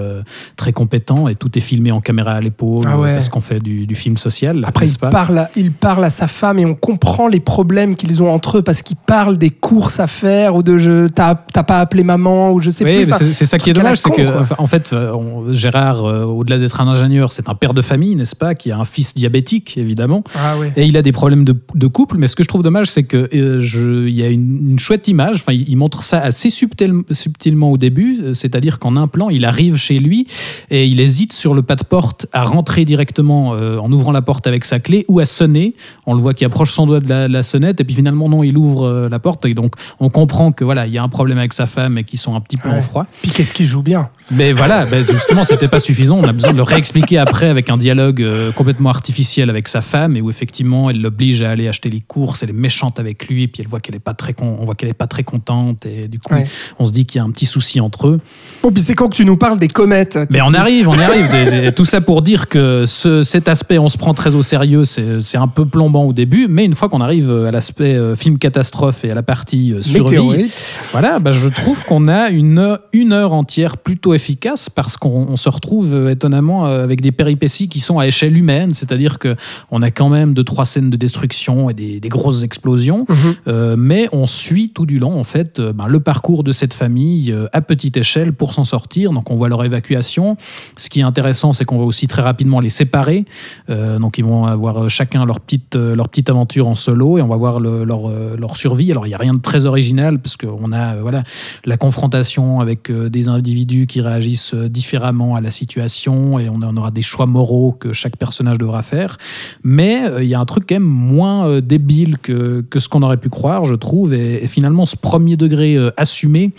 très 0.56 0.72
compétent 0.72 1.28
et 1.28 1.36
tout 1.36 1.58
est 1.58 1.62
filmé 1.62 1.92
en 1.92 2.00
caméra 2.00 2.34
à 2.34 2.42
l'épaule 2.42 2.86
Ah 2.88 3.00
ouais. 3.00 3.14
parce 3.14 3.30
qu'on 3.30 3.42
fait 3.42 3.60
du, 3.60 3.88
du 3.88 3.96
film 3.96 4.18
social. 4.18 4.64
Après, 4.68 4.88
il 4.88 4.98
pas 5.00 5.10
parle, 5.10 5.38
à, 5.40 5.50
il 5.56 5.72
parle 5.72 6.06
à 6.06 6.10
sa 6.12 6.28
femme 6.28 6.60
et 6.60 6.66
on 6.66 6.76
comprend 6.76 7.28
les 7.28 7.40
problèmes 7.40 7.96
qu'ils 7.96 8.22
ont 8.22 8.30
entre 8.30 8.60
eux 8.60 8.62
parce 8.62 8.83
qu'ils 8.84 8.98
parlent 8.98 9.38
des 9.38 9.50
courses 9.50 10.00
à 10.00 10.08
faire 10.08 10.56
ou 10.56 10.64
de 10.64 10.78
je 10.78 11.08
t'as 11.08 11.36
pas 11.36 11.80
appelé 11.80 12.04
maman 12.04 12.52
ou 12.52 12.60
je 12.62 12.70
sais 12.70 12.84
Oui, 12.84 13.06
plus. 13.06 13.34
c'est 13.34 13.46
ça 13.46 13.58
qui 13.58 13.70
est 13.70 13.74
dommage, 13.74 13.98
c'est 13.98 14.12
que 14.12 14.40
enfin, 14.42 14.56
en 14.58 14.68
fait, 14.68 14.92
euh, 14.94 15.12
on- 15.14 15.54
Gérard, 15.54 16.06
euh, 16.06 16.24
au-delà 16.26 16.58
d'être 16.60 16.82
un 16.82 16.88
ingénieur, 16.88 17.32
c'est 17.32 17.50
un 17.50 17.56
père 17.56 17.74
de 17.74 17.82
famille, 17.82 18.16
n'est-ce 18.16 18.36
pas, 18.36 18.56
qui 18.56 18.72
a 18.72 18.78
un 18.78 18.86
fils 18.86 19.14
diabétique, 19.16 19.78
évidemment. 19.78 20.24
Ah. 20.36 20.56
Et 20.76 20.86
il 20.86 20.98
a 20.98 21.02
des 21.02 21.12
problèmes 21.12 21.44
de, 21.44 21.56
de 21.76 21.88
couple, 21.88 22.18
mais 22.18 22.28
ce 22.28 22.36
que 22.36 22.44
je 22.44 22.48
trouve 22.48 22.64
dommage, 22.64 22.88
c'est 22.90 23.04
que 23.04 23.30
euh, 23.34 23.60
je- 23.60 24.08
il 24.08 24.14
y 24.16 24.24
a 24.24 24.28
une, 24.30 24.72
une 24.72 24.80
chouette 24.80 25.08
image. 25.08 25.38
Enfin, 25.38 25.54
il, 25.54 25.68
il 25.70 25.78
montre 25.78 26.04
ça 26.04 26.20
assez 26.20 26.50
subtil- 26.50 27.04
subtilement 27.12 27.72
au 27.72 27.78
début, 27.78 28.34
c'est-à-dire 28.34 28.80
qu'en 28.80 28.96
un 28.98 29.08
plan, 29.08 29.30
il 29.30 29.46
arrive 29.46 29.76
chez 29.78 30.00
lui 30.00 30.28
et 30.70 30.86
il 30.86 31.00
hésite 31.00 31.34
sur 31.34 31.54
le 31.54 31.62
pas 31.62 31.76
de 31.76 31.84
porte 31.84 32.26
à 32.34 32.44
rentrer 32.44 32.84
directement 32.86 33.54
euh, 33.54 33.78
en 33.78 33.92
ouvrant 33.92 34.12
la 34.12 34.22
porte 34.22 34.48
avec 34.48 34.66
sa 34.66 34.80
clé 34.80 35.06
ou 35.08 35.20
à 35.20 35.26
sonner. 35.26 35.76
On 36.08 36.14
le 36.16 36.22
voit 36.22 36.34
qui 36.34 36.46
approche 36.46 36.72
son 36.72 36.86
doigt 36.88 37.00
de 37.00 37.08
la, 37.08 37.28
la 37.28 37.44
sonnette 37.44 37.80
et 37.80 37.84
puis 37.84 37.96
finalement 37.96 38.28
non, 38.30 38.44
il 38.44 38.58
ouvre 38.58 38.73
euh, 38.82 39.08
la 39.10 39.20
porte 39.20 39.46
et 39.46 39.54
donc 39.54 39.76
on 40.00 40.10
comprend 40.10 40.52
que 40.52 40.64
voilà, 40.64 40.88
il 40.88 40.94
y 40.94 40.98
a 40.98 41.04
un 41.04 41.10
problème 41.10 41.38
avec 41.38 41.54
sa 41.54 41.66
femme 41.66 41.98
et 41.98 42.04
qu'ils 42.04 42.20
sont 42.20 42.36
un 42.36 42.42
petit 42.42 42.58
peu 42.58 42.70
Ouais. 42.70 42.76
en 42.76 42.82
froid. 42.82 43.06
Puis 43.22 43.32
qu'est-ce 43.32 43.54
qu'il 43.54 43.66
joue 43.68 43.84
bien? 43.84 44.10
Mais 44.32 44.54
voilà, 44.54 44.86
ben 44.86 45.04
justement, 45.04 45.44
c'était 45.44 45.68
pas 45.68 45.80
suffisant. 45.80 46.18
On 46.18 46.24
a 46.24 46.32
besoin 46.32 46.52
de 46.54 46.58
le 46.58 46.64
réexpliquer 46.64 47.18
après 47.18 47.48
avec 47.50 47.70
un 47.70 47.78
dialogue 47.78 48.22
euh, 48.22 48.52
complètement 48.54 48.90
artificiel 48.90 49.50
avec 49.50 49.68
sa 49.68 49.82
femme 49.82 50.16
et 50.16 50.22
où 50.22 50.30
effectivement, 50.30 50.90
elle 50.90 51.02
l'oblige 51.02 51.44
à 51.44 51.52
aller 51.52 51.68
acheter 51.68 51.90
les 51.90 52.00
courses. 52.02 52.42
Elle 52.42 52.50
est 52.52 52.54
méchante 52.54 53.00
avec 53.00 53.28
lui, 53.28 53.44
et 53.44 53.48
puis 53.48 53.62
elle 53.62 53.68
voit 53.68 53.80
qu'elle 53.80 53.96
est 53.96 54.00
pas 54.00 54.14
très, 54.14 54.34
con- 54.34 54.58
on 54.60 54.66
voit 54.66 54.76
qu'elle 54.76 54.90
est 54.90 54.94
pas 54.94 55.08
très 55.08 55.24
contente 55.24 55.86
et 55.86 56.08
du 56.08 56.20
coup, 56.20 56.34
Ouais. 56.34 56.46
on 56.80 56.86
se 56.86 56.92
dit 56.92 57.06
qu'il 57.06 57.20
y 57.20 57.22
a 57.22 57.26
un 57.26 57.32
petit 57.32 57.46
souci 57.46 57.80
entre 57.82 58.08
eux. 58.08 58.20
Bon, 58.64 58.72
puis 58.72 58.82
c'est 58.82 58.96
quand 58.96 59.10
que 59.10 59.16
tu 59.16 59.26
nous 59.26 59.36
parles 59.38 59.60
des 59.60 59.68
comètes 59.68 60.18
Mais 60.32 60.40
on 60.42 60.54
arrive, 60.54 60.88
on 60.90 60.98
arrive. 60.98 61.30
Des- 61.32 61.72
Tout 61.74 61.86
ça 61.86 62.00
pour 62.02 62.22
dire 62.22 62.48
que 62.48 62.86
ce- 62.86 63.24
cet 63.24 63.48
aspect, 63.50 63.78
on 63.78 63.90
se 63.90 63.98
prend 63.98 64.14
très 64.14 64.36
au 64.36 64.44
sérieux. 64.44 64.84
C'est 64.86 65.38
un 65.38 65.48
peu 65.50 65.66
plombant 65.66 66.06
au 66.06 66.14
début, 66.14 66.48
mais 66.50 66.64
une 66.66 66.76
fois 66.76 66.88
qu'on 66.90 67.02
arrive 67.02 67.30
à 67.46 67.52
l'aspect 67.52 67.96
euh, 67.96 68.16
film 68.16 68.38
catastrophe 68.38 69.04
et 69.04 69.12
à 69.12 69.16
la 69.16 69.24
partie 69.24 69.74
euh, 69.74 69.82
survie, 69.82 70.04
Météorite. 70.04 70.64
voilà, 70.92 71.20
bah, 71.20 71.32
je 71.32 71.48
trouve 71.50 71.84
qu'on 71.84 72.08
a 72.08 72.30
une, 72.30 72.78
une 72.94 73.12
heure 73.14 73.34
entière 73.34 73.78
plutôt 73.78 74.13
efficace 74.14 74.70
parce 74.70 74.98
qu'on 74.98 75.26
on 75.30 75.36
se 75.36 75.50
retrouve 75.50 75.94
euh, 75.94 76.10
étonnamment 76.12 76.66
euh, 76.68 76.84
avec 76.84 77.02
des 77.02 77.12
péripéties 77.12 77.70
qui 77.70 77.80
sont 77.80 78.00
à 78.00 78.08
échelle 78.08 78.38
humaine, 78.38 78.74
c'est-à-dire 78.74 79.20
que 79.20 79.36
on 79.72 79.82
a 79.82 79.92
quand 79.92 80.10
même 80.10 80.34
deux 80.34 80.44
trois 80.44 80.66
scènes 80.66 80.90
de 80.90 80.98
destruction 80.98 81.70
et 81.70 81.74
des, 81.74 82.00
des 82.00 82.10
grosses 82.10 82.44
explosions, 82.44 83.06
Mhm. 83.10 83.16
euh, 83.48 83.76
mais 83.78 84.08
on 84.12 84.28
suit 84.28 84.70
tout 84.70 84.86
du 84.86 85.00
long 85.00 85.20
en 85.20 85.24
fait 85.24 85.60
ben, 85.62 85.88
le 85.88 86.00
parcours 86.00 86.44
de 86.44 86.52
cette 86.52 86.74
famille 86.74 87.34
à 87.54 87.62
petite 87.62 87.98
échelle 87.98 88.34
pour 88.34 88.54
s'en 88.54 88.64
sortir. 88.64 89.12
Donc 89.12 89.32
on 89.32 89.36
voit 89.36 89.50
leur 89.50 89.64
évacuation. 89.64 90.38
Ce 90.78 90.90
qui 90.90 91.00
est 91.00 91.04
intéressant, 91.04 91.54
c'est 91.54 91.66
qu'on 91.66 91.78
va 91.80 91.84
aussi 91.86 92.08
très 92.08 92.22
rapidement 92.22 92.60
les 92.60 92.70
séparer. 92.70 93.26
Euh, 93.70 94.00
donc 94.00 94.18
ils 94.18 94.24
vont 94.26 94.46
avoir 94.46 94.90
chacun 94.90 95.26
leur 95.26 95.40
petite 95.40 95.76
leur 95.76 96.10
petite 96.10 96.30
aventure 96.30 96.68
en 96.68 96.76
solo 96.76 97.18
et 97.18 97.22
on 97.22 97.28
va 97.28 97.36
voir 97.38 97.60
le- 97.60 97.84
leur 97.84 98.10
leur 98.38 98.56
survie. 98.58 98.92
Alors 98.92 99.08
il 99.08 99.10
y 99.10 99.14
a 99.14 99.18
rien 99.18 99.34
de 99.34 99.40
très 99.42 99.66
original 99.66 100.20
parce 100.20 100.38
qu'on 100.38 100.72
a 100.72 100.96
voilà 100.98 101.22
la 101.66 101.78
confrontation 101.78 102.60
avec 102.60 102.92
des 102.92 103.28
individus 103.28 103.88
qui 103.88 104.02
réagissent 104.04 104.54
euh, 104.54 104.70
différemment 104.70 105.36
à 105.36 105.42
la 105.42 105.52
situation 105.52 106.40
et 106.40 106.50
on, 106.50 106.62
aura 106.78 106.92
des 106.92 107.02
choix 107.02 107.26
moraux 107.26 107.72
que 107.72 107.94
chaque 107.94 108.18
personnage 108.18 108.58
devra 108.58 108.82
faire. 108.82 109.18
Mais 109.64 110.06
euh, 110.06 110.24
il 110.24 110.30
y 110.30 110.36
a 110.36 110.40
un 110.40 110.46
truc 110.46 110.66
quand 110.68 110.76
même 110.76 110.84
moins 110.84 111.48
euh, 111.48 111.62
débile 111.62 112.18
que, 112.18 112.62
que 112.70 112.80
ce 112.80 112.90
qu'on 112.90 113.02
aurait 113.02 113.18
pu 113.18 113.30
croire, 113.30 113.66
je 113.66 113.76
trouve. 113.76 114.14
Et, 114.14 114.48
finalement, 114.48 114.86
ce 114.86 114.96
premier 114.96 115.38
degré 115.38 115.78
assumé, 115.98 116.52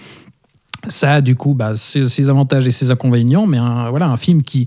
ça 0.87 1.15
a 1.15 1.21
du 1.21 1.35
coup 1.35 1.55
bah, 1.55 1.75
ses, 1.75 2.31
avantages 2.31 2.67
et 2.67 2.71
ses 2.71 2.91
inconvénients, 2.91 3.47
mais 3.47 3.59
voilà, 3.91 4.09
un 4.09 4.17
film 4.17 4.43
qui, 4.43 4.67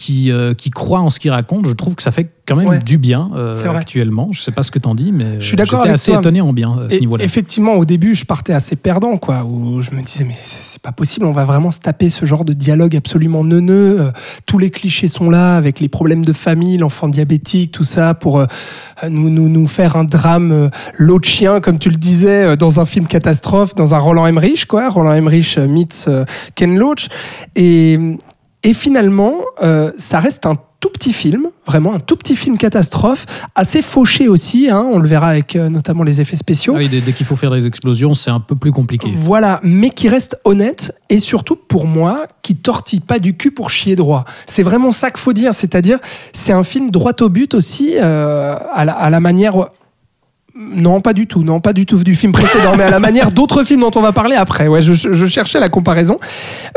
qui, 0.00 0.32
euh, 0.32 0.54
qui 0.54 0.70
croit 0.70 1.00
en 1.00 1.10
ce 1.10 1.20
qu'il 1.20 1.30
raconte, 1.30 1.66
je 1.66 1.74
trouve 1.74 1.94
que 1.94 2.02
ça 2.02 2.10
fait 2.10 2.30
quand 2.48 2.56
même 2.56 2.66
Ouais. 2.68 2.78
du 2.78 2.96
bien 2.96 3.30
euh, 3.36 3.54
actuellement. 3.74 4.30
Je 4.32 4.40
sais 4.40 4.50
pas 4.50 4.62
ce 4.62 4.70
que 4.70 4.78
t'en 4.78 4.94
dis, 4.94 5.12
mais 5.12 5.38
Je 5.38 5.44
suis 5.46 5.56
d'accord 5.56 5.82
j'étais 5.82 5.92
assez 5.92 6.10
toi. 6.12 6.20
étonné 6.20 6.40
en 6.40 6.52
bien 6.54 6.72
à 6.72 6.88
ce 6.90 6.96
niveau-là. 6.96 7.22
effectivement, 7.22 7.74
au 7.74 7.84
début, 7.84 8.14
je 8.14 8.24
partais 8.24 8.54
assez 8.54 8.76
perdant, 8.76 9.18
quoi, 9.18 9.44
où 9.44 9.82
je 9.82 9.90
me 9.90 10.00
disais, 10.02 10.24
mais 10.24 10.34
c'est 10.42 10.80
pas 10.80 10.90
possible, 10.92 11.26
on 11.26 11.32
va 11.32 11.44
vraiment 11.44 11.70
se 11.70 11.80
taper 11.80 12.08
ce 12.08 12.24
genre 12.24 12.44
de 12.46 12.54
dialogue 12.54 12.96
absolument 12.96 13.44
neuneux. 13.44 14.00
euh, 14.00 14.10
tous 14.46 14.56
les 14.58 14.70
clichés 14.70 15.06
sont 15.06 15.28
là, 15.30 15.56
avec 15.56 15.80
les 15.80 15.88
problèmes 15.88 16.24
de 16.24 16.32
famille, 16.32 16.78
l'enfant 16.78 17.06
diabétique, 17.08 17.70
tout 17.72 17.84
ça, 17.84 18.14
pour 18.14 18.38
euh, 18.40 18.46
nous, 19.08 19.28
nous, 19.28 19.48
nous 19.50 19.66
faire 19.66 19.96
un 19.96 20.04
drame, 20.04 20.50
euh, 20.50 20.68
de 20.98 21.24
chien, 21.24 21.60
comme 21.60 21.78
tu 21.78 21.90
le 21.90 21.96
disais, 21.96 22.44
euh, 22.44 22.56
dans 22.56 22.80
un 22.80 22.86
film 22.86 23.06
catastrophe, 23.06 23.74
dans 23.74 23.94
un 23.94 23.98
Roland 23.98 24.26
Emmerich, 24.26 24.64
quoi. 24.66 24.88
Roland 24.88 25.12
Emmerich 25.12 25.56
euh, 25.58 25.68
meets 25.68 26.06
euh, 26.08 26.24
Ken 26.54 26.78
Loach. 26.78 27.08
Et, 27.54 27.98
et 28.62 28.74
finalement, 28.74 29.34
euh, 29.62 29.92
ça 29.96 30.20
reste 30.20 30.46
un 30.46 30.56
tout 30.80 30.88
petit 30.88 31.12
film, 31.12 31.48
vraiment 31.66 31.92
un 31.92 32.00
tout 32.00 32.16
petit 32.16 32.36
film 32.36 32.56
catastrophe, 32.56 33.26
assez 33.54 33.82
fauché 33.82 34.28
aussi, 34.28 34.70
hein, 34.70 34.86
on 34.90 34.98
le 34.98 35.06
verra 35.06 35.28
avec 35.28 35.54
euh, 35.54 35.68
notamment 35.68 36.02
les 36.04 36.22
effets 36.22 36.36
spéciaux. 36.36 36.72
Ah 36.74 36.78
oui, 36.78 36.88
dès, 36.88 37.02
dès 37.02 37.12
qu'il 37.12 37.26
faut 37.26 37.36
faire 37.36 37.50
des 37.50 37.66
explosions, 37.66 38.14
c'est 38.14 38.30
un 38.30 38.40
peu 38.40 38.56
plus 38.56 38.72
compliqué. 38.72 39.12
Voilà, 39.14 39.60
mais 39.62 39.90
qui 39.90 40.08
reste 40.08 40.38
honnête 40.44 40.96
et 41.10 41.18
surtout 41.18 41.56
pour 41.56 41.86
moi, 41.86 42.26
qui 42.42 42.56
tortille 42.56 43.00
pas 43.00 43.18
du 43.18 43.36
cul 43.36 43.50
pour 43.50 43.68
chier 43.68 43.94
droit. 43.94 44.24
C'est 44.46 44.62
vraiment 44.62 44.90
ça 44.90 45.10
qu'il 45.10 45.20
faut 45.20 45.34
dire, 45.34 45.54
c'est-à-dire 45.54 45.98
c'est 46.32 46.52
un 46.52 46.62
film 46.62 46.90
droit 46.90 47.12
au 47.20 47.28
but 47.28 47.52
aussi, 47.52 47.96
euh, 47.96 48.56
à, 48.72 48.84
la, 48.86 48.92
à 48.94 49.10
la 49.10 49.20
manière. 49.20 49.70
Non, 50.56 51.00
pas 51.00 51.12
du 51.12 51.26
tout, 51.26 51.42
non, 51.42 51.60
pas 51.60 51.72
du 51.72 51.86
tout 51.86 51.96
du 52.02 52.14
film 52.14 52.32
précédent, 52.32 52.76
mais 52.76 52.82
à 52.84 52.90
la 52.90 52.98
manière 53.08 53.30
d'autres 53.30 53.64
films 53.64 53.80
dont 53.80 53.90
on 53.94 54.02
va 54.02 54.12
parler 54.12 54.36
après. 54.36 54.66
Ouais, 54.68 54.80
je, 54.80 54.92
je 54.92 55.26
cherchais 55.26 55.60
la 55.60 55.68
comparaison, 55.68 56.18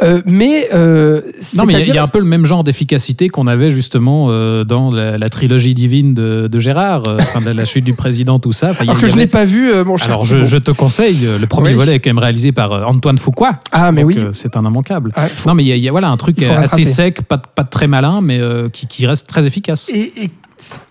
Euh, 0.02 0.22
mais 0.26 0.70
euh, 0.74 1.22
Non, 1.56 1.66
mais 1.66 1.74
il 1.74 1.88
y 1.88 1.92
a- 1.92 1.96
y, 1.96 1.98
un 1.98 2.08
peu 2.08 2.20
le 2.20 2.26
même 2.26 2.46
genre 2.46 2.64
d'efficacité 2.64 3.30
qu'on 3.30 3.48
avait 3.48 3.70
justement 3.70 4.28
euh, 4.30 4.64
dans 4.64 4.90
la, 4.92 5.18
la 5.18 5.30
trilogie 5.30 5.74
divine 5.74 6.14
de, 6.14 6.48
de 6.48 6.60
Gérard, 6.60 7.08
euh, 7.08 7.18
enfin, 7.20 7.42
de 7.42 7.50
la 7.52 7.66
chute 7.66 7.84
du 7.86 7.94
président, 7.94 8.40
tout 8.40 8.52
ça. 8.52 8.72
Enfin, 8.72 8.84
y 8.86 8.90
alors 8.90 9.00
que 9.02 9.06
y 9.08 9.10
je 9.10 9.16
n'ai 9.16 9.22
avait- 9.24 9.30
pas 9.32 9.46
vu, 9.46 9.72
euh, 9.72 9.84
mon 9.84 9.98
cher. 9.98 10.08
Alors, 10.08 10.24
je, 10.24 10.58
te 10.58 10.72
conseille, 10.72 11.28
le 11.40 11.48
premier 11.48 11.70
Oui. 11.70 11.76
volet 11.76 11.96
est 11.96 12.00
quand 12.00 12.10
même 12.10 12.20
réalisé 12.20 12.52
par 12.52 12.88
Antoine 12.88 13.18
Fuqua. 13.18 13.60
Ah, 13.72 13.92
mais 13.92 14.02
Donc, 14.02 14.12
oui. 14.12 14.18
euh, 14.20 14.30
c'est 14.34 14.56
un 14.58 14.62
immanquable. 14.66 15.14
Faut- 15.36 15.50
Non, 15.50 15.56
mais 15.56 15.64
il 15.64 15.68
y, 15.68 15.72
a- 15.72 15.76
il 15.76 15.84
y 15.84 15.88
a 15.88 15.92
voilà, 15.92 16.10
un 16.10 16.18
truc 16.18 16.42
assez 16.42 16.52
rattraper. 16.52 16.86
sec, 16.86 17.22
pas, 17.24 17.38
très 17.64 17.88
malin, 17.88 18.22
mais 18.22 18.40
euh, 18.40 18.70
qui, 18.70 18.88
qui 18.88 19.06
reste 19.08 19.28
très 19.28 19.46
efficace. 19.48 19.90
et, 19.94 20.12
et 20.24 20.30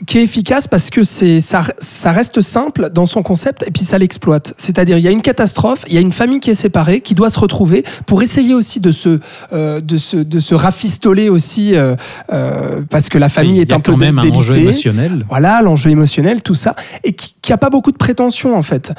qui 0.07 0.19
est 0.19 0.23
efficace 0.23 0.67
parce 0.69 0.91
que 0.91 1.03
c'est 1.03 1.41
ça, 1.41 1.63
ça 1.79 2.13
reste 2.13 2.41
simple 2.41 2.91
dans 2.91 3.07
son 3.07 3.23
concept 3.23 3.65
et 3.67 3.71
puis 3.71 3.85
ça 3.85 3.99
l'exploite. 3.99 4.55
C'est-à-dire 4.59 4.99
il 4.99 5.05
y 5.05 5.09
a 5.09 5.11
une 5.11 5.23
catastrophe, 5.23 5.85
il 5.89 5.95
y 5.95 5.99
a 5.99 6.01
une 6.01 6.13
famille 6.13 6.41
qui 6.41 6.51
est 6.51 6.55
séparée, 6.55 7.01
qui 7.01 7.15
doit 7.15 7.31
se 7.31 7.39
retrouver 7.39 7.85
pour 8.07 8.23
essayer 8.23 8.55
aussi 8.55 8.81
de 8.81 8.93
se 8.93 9.21
euh, 9.53 9.81
de 9.81 9.97
se 9.97 10.17
de 10.17 10.41
se 10.41 10.55
rafistoler 10.55 11.29
aussi 11.29 11.75
euh, 11.75 11.95
euh, 12.33 12.83
parce 12.91 13.09
que 13.09 13.19
la 13.19 13.29
famille 13.29 13.61
est 13.61 13.73
a 13.73 13.77
un 13.77 13.81
peu 13.81 13.97
même 13.97 14.19
un 14.19 14.29
enjeu 14.29 14.53
délitée. 14.53 14.61
émotionnel. 14.71 15.25
Voilà, 15.29 15.63
l'enjeu 15.63 15.91
émotionnel, 15.91 16.43
tout 16.43 16.55
ça, 16.55 16.75
et 17.05 17.13
qui, 17.13 17.35
qui 17.43 17.53
a 17.53 17.59
pas 17.59 17.71
beaucoup 17.71 17.93
de 17.93 17.97
prétention 17.97 18.57
en 18.57 18.63
fait. 18.63 18.93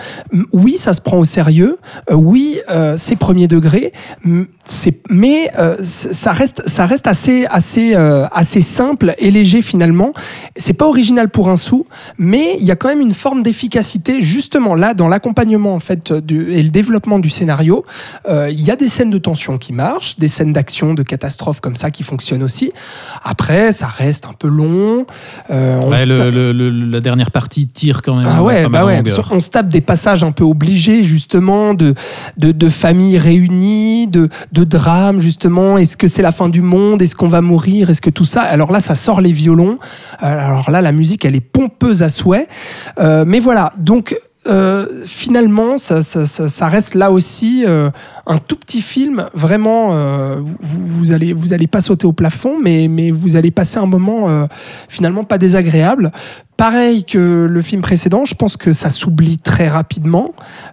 Oui, 0.52 0.78
ça 0.78 0.94
se 0.94 1.02
prend 1.02 1.18
au 1.18 1.26
sérieux. 1.26 1.78
euh, 2.12 2.16
oui, 2.16 2.60
euh, 2.70 2.96
c'est 2.98 3.16
premier 3.16 3.48
degré. 3.48 3.92
C'est, 4.66 5.02
mais 5.10 5.52
euh, 5.60 5.76
ça 5.82 6.32
reste, 6.32 6.64
ça 6.68 6.86
reste 6.86 7.08
assez, 7.08 7.46
assez, 7.50 7.96
euh, 7.96 8.26
assez 8.32 8.62
simple 8.62 9.14
et 9.18 9.30
léger 9.30 9.62
finalement. 9.62 10.12
C'est 10.66 10.72
pas 10.74 10.88
original 10.88 11.28
pour 11.28 11.50
un 11.50 11.58
sou, 11.58 11.86
mais 12.18 12.56
il 12.58 12.66
y 12.66 12.72
a 12.72 12.78
quand 12.78 12.88
même 12.88 13.02
une 13.02 13.12
forme 13.12 13.44
d'efficacité 13.44 14.22
justement 14.22 14.76
là 14.76 14.94
dans 14.94 15.10
l'accompagnement 15.10 15.74
en 15.76 15.82
fait 15.82 16.14
du, 16.14 16.54
et 16.54 16.64
le 16.64 16.70
développement 16.70 17.20
du 17.20 17.30
scénario. 17.30 17.84
Euh, 18.30 18.50
Il 18.50 18.62
y 18.62 18.72
a 18.72 18.78
des 18.78 18.88
scènes 18.88 19.10
de 19.10 19.18
tension 19.18 19.58
qui 19.58 19.74
marchent, 19.74 20.18
des 20.20 20.30
scènes 20.30 20.54
d'action, 20.54 20.94
de 20.94 21.04
catastrophe 21.04 21.60
comme 21.60 21.76
ça 21.76 21.92
qui 21.92 22.04
fonctionnent 22.04 22.44
aussi. 22.44 22.72
Après, 23.24 23.74
ça 23.74 23.88
reste 23.88 24.26
un 24.26 24.32
peu 24.32 24.48
long. 24.48 25.06
Euh, 25.52 25.80
on 25.84 25.90
Ouais, 25.90 25.98
se 25.98 26.10
le- 26.10 26.18
ta- 26.18 26.30
le- 26.30 26.52
le- 26.54 26.70
la 26.70 27.02
dernière 27.02 27.32
partie 27.32 27.68
tire 27.68 28.02
quand 28.02 28.16
même 28.16 28.26
ah 28.30 28.42
ouais, 28.42 28.64
bah 28.70 28.86
ouais. 28.86 29.02
On 29.32 29.40
se 29.42 29.50
tape 29.50 29.68
des 29.68 29.82
passages 29.82 30.24
un 30.24 30.32
peu 30.32 30.46
obligés 30.46 31.04
justement 31.04 31.74
de 31.74 31.94
de, 32.38 32.52
de 32.54 32.70
familles 32.70 33.18
réunies, 33.18 34.08
de 34.08 34.30
de 34.54 34.64
drames 34.64 35.20
justement. 35.20 35.78
Est-ce 35.78 35.98
que 35.98 36.08
c'est 36.08 36.22
la 36.22 36.32
fin 36.32 36.48
du 36.48 36.62
monde? 36.62 37.02
Est-ce 37.02 37.16
qu'on 37.18 37.28
va 37.28 37.42
mourir? 37.42 37.90
Est-ce 37.90 38.02
que 38.02 38.10
tout 38.10 38.24
ça? 38.26 38.42
Alors 38.44 38.72
là, 38.72 38.80
ça 38.80 38.96
sort 38.96 39.20
les 39.20 39.34
violons. 39.34 39.78
Alors 40.44 40.72
là, 40.72 40.82
la 40.82 40.92
musique, 40.92 41.26
elle 41.26 41.36
est 41.36 41.42
pompeuse 41.42 42.04
à 42.04 42.10
souhait. 42.10 42.48
Euh, 43.00 43.24
mais 43.26 43.40
voilà, 43.40 43.74
donc. 43.78 44.16
euh, 44.46 45.06
finalement, 45.06 45.78
ça, 45.78 46.68
reste 46.68 46.96
là 46.96 47.12
aussi 47.12 47.64
euh, 47.66 47.90
un 48.28 48.40
tout 48.40 48.58
petit 48.58 48.82
film. 48.82 49.26
Vraiment, 49.34 49.92
vous, 50.60 50.86
vous 50.86 51.54
allez 51.54 51.68
pas 51.68 51.80
sauter 51.80 52.06
au 52.06 52.12
plafond, 52.12 52.60
mais 52.60 53.12
vous 53.12 53.38
allez 53.38 53.52
passer 53.52 53.78
un 53.78 53.86
moment 53.86 54.48
finalement 54.90 55.24
pas 55.24 55.38
désagréable. 55.38 56.12
Pareil 56.68 57.04
que 57.04 57.46
le 57.52 57.62
film 57.62 57.82
précédent, 57.82 58.24
je 58.24 58.36
pense 58.36 58.56
que 58.56 58.72
ça 58.72 58.90
s'oublie 58.90 59.38
très 59.38 59.68
rapidement. 59.68 60.32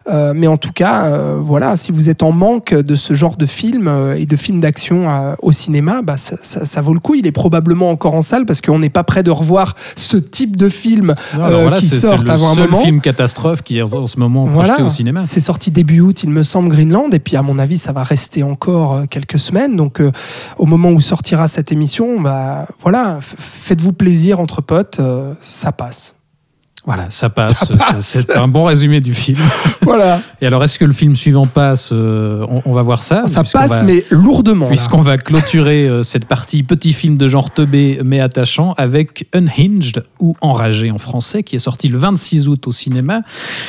Euh, 0.09 0.33
mais 0.37 0.47
en 0.47 0.57
tout 0.57 0.71
cas, 0.71 1.07
euh, 1.07 1.39
voilà, 1.41 1.75
si 1.75 1.91
vous 1.91 2.09
êtes 2.09 2.23
en 2.23 2.31
manque 2.31 2.73
de 2.73 2.95
ce 2.95 3.13
genre 3.13 3.35
de 3.35 3.45
film 3.45 3.89
euh, 3.89 4.15
et 4.17 4.25
de 4.25 4.37
films 4.37 4.61
d'action 4.61 5.09
au 5.43 5.51
cinéma, 5.51 6.03
bah, 6.03 6.17
ça, 6.17 6.37
ça- 6.43 6.65
ça 6.65 6.81
vaut 6.81 6.95
le 6.95 7.01
coup. 7.01 7.17
Il 7.17 7.27
est 7.27 7.33
probablement 7.33 7.91
encore 7.91 8.15
en 8.15 8.21
salle 8.23 8.47
parce 8.47 8.61
qu'on 8.61 8.79
n'est 8.79 8.89
pas 8.89 9.03
prêt 9.03 9.25
de 9.25 9.33
revoir 9.33 9.75
ce 9.97 10.17
type 10.17 10.57
de 10.57 10.69
film 10.69 11.17
voilà, 11.35 11.79
qui 11.81 11.89
c'est 11.89 11.97
c'est 11.99 12.17
le 12.19 12.31
avant 12.31 12.51
un 12.51 12.55
seul 12.55 12.71
moment. 12.71 12.83
film 12.85 13.01
catastrophe 13.01 13.63
qui 13.63 13.79
est 13.79 13.83
en 13.83 14.07
ce 14.07 14.17
moment 14.21 14.45
projeté 14.47 14.75
Voilà. 14.75 14.87
au 14.87 14.91
cinéma. 14.91 15.23
C'est 15.25 15.41
sorti 15.41 15.73
début 15.73 15.99
août, 15.99 16.23
il 16.23 16.31
me 16.31 16.45
semble, 16.45 16.69
Greenland. 16.69 17.13
Et 17.13 17.19
puis, 17.19 17.35
à 17.37 17.43
mon 17.43 17.59
avis, 17.59 17.79
ça 17.79 17.91
va 17.91 18.05
rester 18.05 18.45
encore 18.45 19.09
quelques 19.11 19.41
semaines. 19.41 19.75
Donc, 19.75 20.01
au 20.57 20.67
moment 20.67 20.91
où 20.91 21.01
sortira 21.01 21.49
cette 21.49 21.73
émission, 21.73 22.21
bah, 22.21 22.69
voilà, 22.81 23.19
faites-vous 23.21 23.93
plaisir 23.93 24.39
entre 24.39 24.63
potes, 24.63 25.01
ça 25.41 25.73
passe. 25.85 26.15
Voilà, 26.87 27.11
ça 27.11 27.29
passe. 27.29 27.71
C'est 28.01 28.37
un 28.39 28.49
bon 28.49 28.65
résumé 28.65 29.01
du 29.01 29.13
film. 29.13 29.39
Voilà, 29.83 30.21
Et 30.41 30.47
alors, 30.47 30.63
est-ce 30.63 30.79
que 30.79 30.85
le 30.85 30.93
film 30.93 31.17
suivant 31.17 31.47
passe 31.47 31.91
euh, 31.93 32.47
on, 32.49 32.63
on 32.65 32.73
va 32.73 32.83
voir 32.83 33.03
ça. 33.03 33.27
ça 33.29 33.43
passe, 33.45 33.71
va- 33.71 33.83
mais 33.83 34.05
lourdement. 34.11 34.67
Puisqu'on 34.69 35.03
va 35.03 35.19
clôturer 35.19 35.87
euh, 35.89 36.03
cette 36.03 36.27
partie 36.27 36.63
petit 36.63 36.93
film 36.93 37.17
de 37.17 37.27
genre 37.27 37.51
teubé 37.51 38.01
mais 38.05 38.21
attachant 38.21 38.73
avec 38.79 39.27
Unhinged 39.35 40.05
ou 40.21 40.37
Enragé 40.41 40.91
en 40.91 40.99
français 40.99 41.43
qui 41.43 41.57
est 41.57 41.61
sorti 41.61 41.89
le 41.89 41.99
26 41.99 42.49
août 42.49 42.67
au 42.69 42.73
cinéma. 42.73 43.23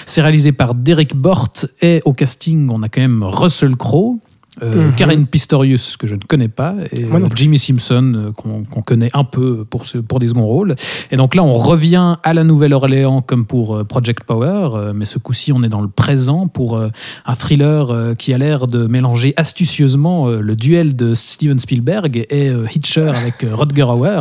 C'est 0.05 0.21
réalisé 0.21 0.51
par 0.51 0.75
Derek 0.75 1.15
Bort 1.15 1.49
et 1.81 2.01
au 2.05 2.13
casting 2.13 2.69
on 2.71 2.83
a 2.83 2.87
quand 2.89 3.01
même 3.01 3.23
Russell 3.23 3.75
Crowe. 3.75 4.19
Euh, 4.61 4.87
Mhm. 4.89 4.95
Karen 4.95 5.27
Pistorius 5.27 5.95
que 5.95 6.07
je 6.07 6.15
ne 6.15 6.19
connais 6.27 6.49
pas 6.49 6.75
et 6.91 7.05
euh. 7.05 7.29
Jimmy 7.33 7.57
Simpson 7.57 8.13
euh, 8.15 8.31
qu'on 8.33 8.81
connaît 8.81 9.07
un 9.13 9.23
peu 9.23 9.63
pour, 9.63 9.85
ce, 9.85 9.97
pour 9.97 10.19
des 10.19 10.27
seconds 10.27 10.45
rôles 10.45 10.75
et 11.09 11.15
donc 11.15 11.35
là 11.35 11.43
on 11.43 11.53
revient 11.53 12.17
à 12.21 12.33
la 12.33 12.43
Nouvelle-Orléans 12.43 13.21
comme 13.21 13.45
pour 13.45 13.85
Project 13.85 14.25
Power 14.25 14.91
mais 14.93 15.05
ce 15.05 15.19
coup-ci 15.19 15.53
on 15.53 15.63
est 15.63 15.69
dans 15.69 15.79
le 15.79 15.87
présent 15.87 16.47
pour 16.47 16.77
un 16.77 17.35
thriller 17.35 18.15
qui 18.17 18.33
a 18.33 18.37
l'air 18.37 18.67
de 18.67 18.87
mélanger 18.87 19.33
astucieusement 19.37 20.27
le 20.27 20.55
duel 20.57 20.97
de 20.97 21.13
Steven 21.13 21.57
Spielberg 21.57 22.25
et 22.29 22.51
Hitcher 22.75 23.07
avec 23.07 23.45
Rutger 23.49 23.83
Hauer 23.83 24.19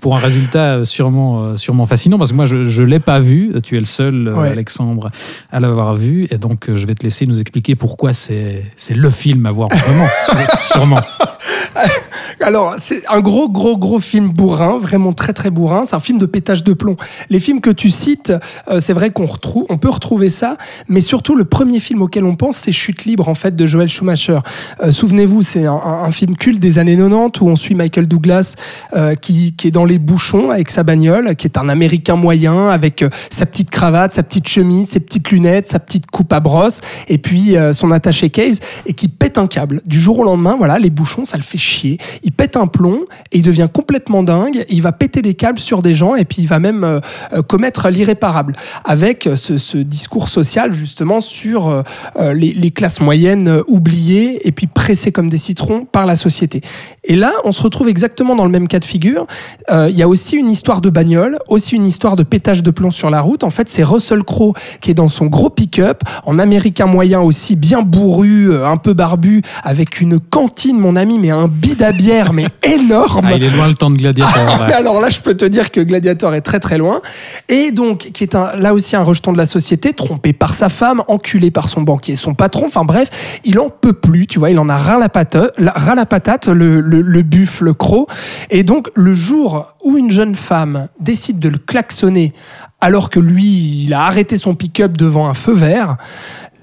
pour 0.00 0.16
un 0.16 0.20
résultat 0.20 0.84
sûrement, 0.84 1.56
sûrement 1.56 1.86
fascinant 1.86 2.18
parce 2.18 2.30
que 2.30 2.36
moi 2.36 2.46
je 2.46 2.82
ne 2.82 2.86
l'ai 2.86 3.00
pas 3.00 3.20
vu, 3.20 3.52
tu 3.62 3.76
es 3.76 3.80
le 3.80 3.84
seul 3.84 4.28
Ouais. 4.28 4.48
Alexandre 4.48 5.10
à 5.50 5.60
l'avoir 5.60 5.94
vu 5.94 6.26
et 6.30 6.38
donc 6.38 6.72
je 6.74 6.86
vais 6.86 6.94
te 6.94 7.02
laisser 7.04 7.26
nous 7.26 7.40
expliquer 7.40 7.76
pourquoi 7.76 8.12
c'est 8.12 8.64
c'est 8.76 8.94
le 8.94 9.10
film 9.10 9.46
à 9.46 9.50
voir 9.50 9.67
Sûre- 9.74 10.58
sûrement. 10.72 11.00
Alors, 12.40 12.76
c'est 12.78 13.02
un 13.08 13.20
gros, 13.20 13.48
gros, 13.48 13.76
gros 13.76 13.98
film 13.98 14.28
bourrin, 14.28 14.78
vraiment 14.78 15.12
très, 15.12 15.32
très 15.32 15.50
bourrin. 15.50 15.84
C'est 15.86 15.96
un 15.96 16.00
film 16.00 16.18
de 16.18 16.26
pétage 16.26 16.62
de 16.62 16.72
plomb. 16.72 16.96
Les 17.30 17.40
films 17.40 17.60
que 17.60 17.70
tu 17.70 17.90
cites, 17.90 18.32
euh, 18.68 18.80
c'est 18.80 18.92
vrai 18.92 19.10
qu'on 19.10 19.26
retrouve, 19.26 19.66
on 19.68 19.78
peut 19.78 19.88
retrouver 19.88 20.28
ça, 20.28 20.56
mais 20.88 21.00
surtout 21.00 21.34
le 21.34 21.44
premier 21.44 21.80
film 21.80 22.02
auquel 22.02 22.24
on 22.24 22.36
pense, 22.36 22.56
c'est 22.56 22.72
Chute 22.72 23.04
libre 23.04 23.28
en 23.28 23.34
fait 23.34 23.56
de 23.56 23.66
Joel 23.66 23.88
Schumacher. 23.88 24.38
Euh, 24.82 24.90
Souvenez-vous, 24.90 25.42
c'est 25.42 25.66
un, 25.66 26.10
film 26.10 26.36
culte 26.36 26.60
des 26.60 26.78
années 26.78 26.96
90 26.96 27.40
où 27.40 27.48
on 27.48 27.56
suit 27.56 27.74
Michael 27.74 28.06
Douglas 28.06 28.54
euh, 28.94 29.14
qui, 29.14 29.52
qui 29.52 29.68
est 29.68 29.70
dans 29.70 29.84
les 29.84 29.98
bouchons 29.98 30.50
avec 30.50 30.70
sa 30.70 30.82
bagnole, 30.82 31.36
qui 31.36 31.46
est 31.46 31.58
un 31.58 31.68
Américain 31.68 32.16
moyen 32.16 32.68
avec 32.68 33.04
sa 33.30 33.46
petite 33.46 33.70
cravate, 33.70 34.12
sa 34.12 34.22
petite 34.22 34.48
chemise, 34.48 34.90
ses 34.90 35.00
petites 35.00 35.30
lunettes, 35.30 35.68
sa 35.68 35.80
petite 35.80 36.10
coupe 36.10 36.32
à 36.32 36.40
brosse, 36.40 36.80
et 37.08 37.18
puis 37.18 37.56
son 37.72 37.90
attaché 37.90 38.30
case, 38.30 38.60
et 38.86 38.94
qui 38.94 39.08
pète 39.08 39.38
un 39.38 39.46
câble. 39.46 39.57
Du 39.66 40.00
jour 40.00 40.18
au 40.20 40.24
lendemain, 40.24 40.56
voilà, 40.56 40.78
les 40.78 40.90
bouchons, 40.90 41.24
ça 41.24 41.36
le 41.36 41.42
fait 41.42 41.58
chier. 41.58 41.98
Il 42.22 42.32
pète 42.32 42.56
un 42.56 42.66
plomb 42.66 43.04
et 43.32 43.38
il 43.38 43.42
devient 43.42 43.68
complètement 43.72 44.22
dingue. 44.22 44.64
Il 44.68 44.82
va 44.82 44.92
péter 44.92 45.22
les 45.22 45.34
câbles 45.34 45.58
sur 45.58 45.82
des 45.82 45.94
gens 45.94 46.14
et 46.14 46.24
puis 46.24 46.42
il 46.42 46.48
va 46.48 46.58
même 46.58 46.84
euh, 46.84 47.00
euh, 47.32 47.42
commettre 47.42 47.88
l'irréparable 47.88 48.54
avec 48.84 49.26
euh, 49.26 49.36
ce, 49.36 49.78
discours 49.78 50.28
social 50.28 50.72
justement 50.72 51.20
sur 51.20 51.84
les, 52.18 52.70
classes 52.70 53.00
moyennes 53.00 53.62
oubliées 53.66 54.46
et 54.46 54.52
puis 54.52 54.66
pressées 54.66 55.12
comme 55.12 55.28
des 55.28 55.36
citrons 55.38 55.84
par 55.84 56.04
la 56.06 56.16
société. 56.16 56.60
Et 57.04 57.16
là, 57.16 57.32
on 57.44 57.52
se 57.52 57.62
retrouve 57.62 57.88
exactement 57.88 58.34
dans 58.34 58.44
le 58.44 58.50
même 58.50 58.68
cas 58.68 58.78
de 58.78 58.84
figure. 58.84 59.26
Il 59.70 59.96
y 59.96 60.02
a 60.02 60.08
aussi 60.08 60.36
une 60.36 60.50
histoire 60.50 60.80
de 60.80 60.90
bagnole, 60.90 61.38
aussi 61.48 61.76
une 61.76 61.84
histoire 61.84 62.16
de 62.16 62.22
pétage 62.22 62.62
de 62.62 62.70
plomb 62.70 62.90
sur 62.90 63.10
la 63.10 63.20
route. 63.20 63.44
En 63.44 63.50
fait, 63.50 63.68
c'est 63.68 63.84
Russell 63.84 64.22
Crowe 64.22 64.54
qui 64.80 64.90
est 64.90 64.94
dans 64.94 65.08
son 65.08 65.26
gros 65.26 65.50
pick-up, 65.50 66.02
en 66.24 66.38
américain 66.38 66.86
moyen 66.86 67.20
aussi, 67.20 67.56
bien 67.56 67.82
bourru, 67.82 68.54
un 68.64 68.76
peu 68.76 68.92
barbu, 68.92 69.42
avec 69.62 70.00
une 70.00 70.18
cantine, 70.20 70.78
mon 70.78 70.96
ami, 70.96 71.18
mais 71.18 71.30
un 71.30 71.48
bide 71.48 71.82
à 71.82 71.92
bière 71.92 72.32
mais 72.32 72.46
énorme. 72.62 73.26
Ah, 73.28 73.34
il 73.34 73.44
est 73.44 73.50
loin 73.50 73.68
le 73.68 73.74
temps 73.74 73.90
de 73.90 73.96
Gladiator. 73.96 74.60
ouais. 74.60 74.72
Alors 74.72 75.00
là, 75.00 75.10
je 75.10 75.20
peux 75.20 75.34
te 75.34 75.44
dire 75.44 75.70
que 75.70 75.80
Gladiator 75.80 76.34
est 76.34 76.40
très 76.40 76.60
très 76.60 76.78
loin. 76.78 77.00
Et 77.48 77.70
donc, 77.70 78.10
qui 78.12 78.24
est 78.24 78.34
un, 78.34 78.54
là 78.56 78.74
aussi 78.74 78.96
un 78.96 79.02
rejeton 79.02 79.32
de 79.32 79.38
la 79.38 79.46
société, 79.46 79.92
trompé 79.92 80.32
par 80.32 80.54
sa 80.54 80.68
femme, 80.68 81.02
enculé 81.08 81.50
par 81.50 81.68
son 81.68 81.82
banquier, 81.82 82.16
son 82.16 82.34
patron. 82.34 82.66
Enfin 82.66 82.84
bref, 82.84 83.08
il 83.44 83.58
en 83.58 83.70
peut 83.70 83.92
plus, 83.92 84.26
tu 84.26 84.38
vois, 84.38 84.50
il 84.50 84.58
en 84.58 84.68
a 84.68 84.76
ras 84.76 84.98
la 84.98 85.72
ras 85.72 85.94
la 85.94 86.06
patate 86.06 86.48
le, 86.48 86.80
le, 86.80 87.00
le 87.02 87.22
buffle, 87.22 87.64
le 87.64 87.74
croc. 87.74 88.08
Et 88.50 88.62
donc, 88.62 88.88
le 88.94 89.14
jour 89.14 89.74
où 89.82 89.96
une 89.96 90.10
jeune 90.10 90.34
femme 90.34 90.88
décide 91.00 91.38
de 91.38 91.48
le 91.48 91.58
klaxonner 91.58 92.32
alors 92.80 93.10
que 93.10 93.18
lui, 93.18 93.84
il 93.84 93.92
a 93.94 94.02
arrêté 94.04 94.36
son 94.36 94.54
pick-up 94.54 94.96
devant 94.96 95.28
un 95.28 95.34
feu 95.34 95.52
vert, 95.52 95.96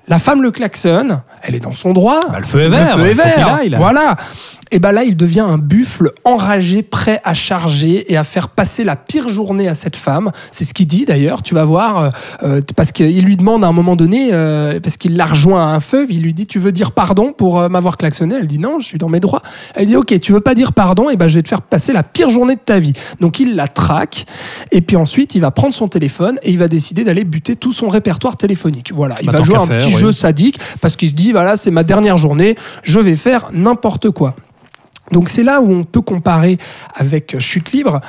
la 0.07 0.19
femme 0.19 0.41
le 0.41 0.51
klaxonne, 0.51 1.21
elle 1.41 1.55
est 1.55 1.59
dans 1.59 1.73
son 1.73 1.93
droit. 1.93 2.21
Bah, 2.29 2.39
le 2.39 2.45
feu 2.45 2.59
est 2.59 2.69
vert, 2.69 2.97
Le 2.97 3.03
feu 3.03 3.09
est 3.09 3.13
vert. 3.13 3.59
Voilà. 3.77 4.15
Et 4.71 4.79
ben 4.79 4.91
là, 4.91 5.03
il 5.03 5.15
devient 5.15 5.41
un 5.41 5.57
buffle 5.57 6.11
enragé, 6.23 6.81
prêt 6.81 7.21
à 7.23 7.33
charger 7.33 8.11
et 8.11 8.17
à 8.17 8.23
faire 8.23 8.49
passer 8.49 8.83
la 8.83 8.95
pire 8.95 9.29
journée 9.29 9.67
à 9.67 9.75
cette 9.75 9.95
femme. 9.95 10.31
C'est 10.51 10.65
ce 10.65 10.73
qu'il 10.73 10.87
dit 10.87 11.05
d'ailleurs. 11.05 11.43
Tu 11.43 11.53
vas 11.53 11.63
voir, 11.65 11.97
euh, 11.97 12.09
euh, 12.43 12.61
parce 12.75 12.91
qu'il 12.91 13.23
lui 13.23 13.37
demande 13.37 13.63
à 13.63 13.67
un 13.67 13.71
moment 13.71 13.95
donné, 13.95 14.29
euh, 14.33 14.79
parce 14.79 14.97
qu'il 14.97 15.15
l'a 15.17 15.25
rejoint 15.27 15.61
à 15.71 15.75
un 15.75 15.79
feu, 15.79 16.05
il 16.09 16.21
lui 16.23 16.33
dit 16.33 16.47
Tu 16.47 16.57
veux 16.59 16.71
dire 16.71 16.91
pardon 16.91 17.31
pour 17.31 17.59
euh, 17.59 17.69
m'avoir 17.69 17.97
klaxonné? 17.97 18.35
Elle 18.39 18.47
dit 18.47 18.57
Non, 18.59 18.79
je 18.79 18.85
suis 18.87 18.97
dans 18.97 19.09
mes 19.09 19.19
droits. 19.19 19.43
Elle 19.75 19.87
dit 19.87 19.95
Ok, 19.95 20.19
tu 20.19 20.31
veux 20.33 20.41
pas 20.41 20.55
dire 20.55 20.73
pardon 20.73 21.09
Et 21.09 21.15
ben 21.15 21.27
je 21.27 21.35
vais 21.35 21.43
te 21.43 21.47
faire 21.47 21.61
passer 21.61 21.93
la 21.93 22.03
pire 22.03 22.29
journée 22.29 22.55
de 22.55 22.61
ta 22.63 22.79
vie. 22.79 22.93
Donc 23.19 23.39
il 23.39 23.55
la 23.55 23.67
traque. 23.67 24.25
Et 24.71 24.81
puis 24.81 24.95
ensuite, 24.97 25.35
il 25.35 25.41
va 25.41 25.51
prendre 25.51 25.73
son 25.73 25.87
téléphone 25.87 26.39
et 26.43 26.51
il 26.51 26.57
va 26.57 26.67
décider 26.67 27.03
d'aller 27.03 27.23
buter 27.23 27.55
tout 27.55 27.71
son 27.71 27.87
répertoire 27.87 28.35
téléphonique. 28.35 28.91
Voilà, 28.95 29.15
il 29.21 29.27
Bah, 29.27 29.33
va 29.37 29.43
jouer 29.43 29.55
un 29.57 29.65
faire, 29.67 29.77
petit 29.77 29.93
oui. 29.93 29.99
jeu 29.99 30.11
sadique 30.11 30.59
parce 30.81 30.95
qu'il 30.95 31.09
se 31.09 31.13
dit 31.13 31.31
Voilà, 31.31 31.55
c'est 31.55 31.71
ma 31.71 31.83
dernière 31.83 32.17
journée, 32.17 32.55
je 32.83 32.99
vais 32.99 33.15
faire 33.15 33.49
n'importe 33.53 34.09
quoi. 34.09 34.35
Donc 35.11 35.29
c'est 35.29 35.43
là 35.43 35.61
où 35.61 35.71
on 35.71 35.83
peut 35.83 36.01
comparer 36.01 36.57
avec 36.93 37.39
Chute 37.39 37.71
libre. 37.71 38.01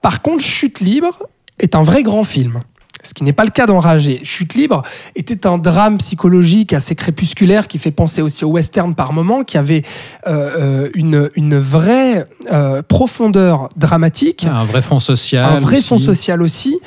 Par 0.00 0.22
contre, 0.22 0.42
Chute 0.42 0.80
libre 0.80 1.22
est 1.58 1.74
un 1.74 1.82
vrai 1.82 2.02
grand 2.02 2.24
film. 2.24 2.60
Ce 3.02 3.12
qui 3.12 3.22
n'est 3.22 3.34
pas 3.34 3.44
le 3.44 3.50
cas 3.50 3.66
d'Enragé. 3.66 4.20
Chute 4.22 4.54
libre 4.54 4.82
était 5.14 5.46
un 5.46 5.58
drame 5.58 5.98
psychologique 5.98 6.72
assez 6.72 6.94
crépusculaire 6.94 7.68
qui 7.68 7.78
fait 7.78 7.90
penser 7.90 8.22
aussi 8.22 8.44
au 8.46 8.48
western 8.48 8.94
par 8.94 9.12
moment, 9.12 9.44
qui 9.44 9.58
avait 9.58 9.82
euh, 10.26 10.84
euh, 10.86 10.88
une, 10.94 11.30
une 11.34 11.58
vraie 11.58 12.26
euh, 12.50 12.82
profondeur 12.82 13.68
dramatique 13.76 14.46
Un 14.50 14.64
vrai 14.64 14.80
fond 14.80 15.00
social. 15.00 15.44
un 15.44 15.60
vrai 15.60 15.78
aussi. 15.78 15.88
fond 15.88 15.98
social 15.98 16.40
aussi. 16.40 16.78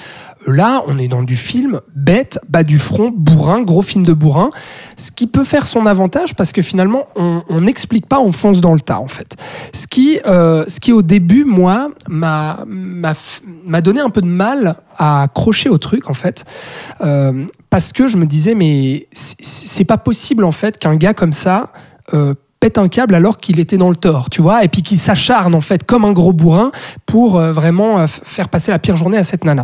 Là, 0.45 0.83
on 0.87 0.97
est 0.97 1.07
dans 1.07 1.23
du 1.23 1.35
film 1.35 1.81
bête, 1.95 2.39
bas 2.47 2.63
du 2.63 2.77
front, 2.79 3.11
bourrin, 3.15 3.61
gros 3.63 3.81
film 3.81 4.05
de 4.05 4.13
bourrin. 4.13 4.49
Ce 4.95 5.11
qui 5.11 5.27
peut 5.27 5.43
faire 5.43 5.67
son 5.67 5.85
avantage 5.85 6.35
parce 6.35 6.51
que 6.51 6.61
finalement, 6.61 7.07
on 7.15 7.61
n'explique 7.61 8.05
pas, 8.05 8.19
on 8.19 8.31
fonce 8.31 8.61
dans 8.61 8.73
le 8.73 8.79
tas 8.81 8.99
en 8.99 9.07
fait. 9.07 9.35
Ce 9.73 9.87
qui, 9.87 10.19
euh, 10.25 10.63
ce 10.67 10.79
qui 10.79 10.91
au 10.93 11.01
début, 11.01 11.43
moi, 11.43 11.89
m'a 12.07 13.81
donné 13.81 13.99
un 13.99 14.09
peu 14.09 14.21
de 14.21 14.27
mal 14.27 14.75
à 14.97 15.23
accrocher 15.23 15.69
au 15.69 15.77
truc 15.77 16.09
en 16.09 16.13
fait, 16.13 16.45
Euh, 17.01 17.45
parce 17.69 17.91
que 17.93 18.07
je 18.07 18.17
me 18.17 18.25
disais 18.25 18.55
mais 18.55 19.07
c'est- 19.11 19.85
pas 19.85 19.97
possible 19.97 20.43
en 20.43 20.51
fait 20.51 20.77
qu'un 20.79 20.95
gars 20.95 21.13
comme 21.13 21.33
ça 21.33 21.71
euh, 22.13 22.33
pète 22.59 22.77
un 22.77 22.87
câble 22.87 23.13
alors 23.15 23.37
qu'il 23.37 23.59
était 23.59 23.77
dans 23.77 23.89
le 23.89 23.95
tort, 23.95 24.29
tu 24.29 24.41
vois, 24.41 24.63
et 24.63 24.67
puis 24.67 24.81
qu'il 24.81 24.97
s'acharne 24.97 25.53
en 25.53 25.61
fait 25.61 25.85
comme 25.85 26.03
un 26.05 26.11
gros 26.13 26.33
bourrin 26.33 26.71
pour 27.05 27.39
vraiment 27.39 28.05
faire 28.07 28.49
passer 28.49 28.71
la 28.71 28.79
pire 28.79 28.95
journée 28.95 29.17
à 29.17 29.23
cette 29.23 29.43
nana. 29.45 29.63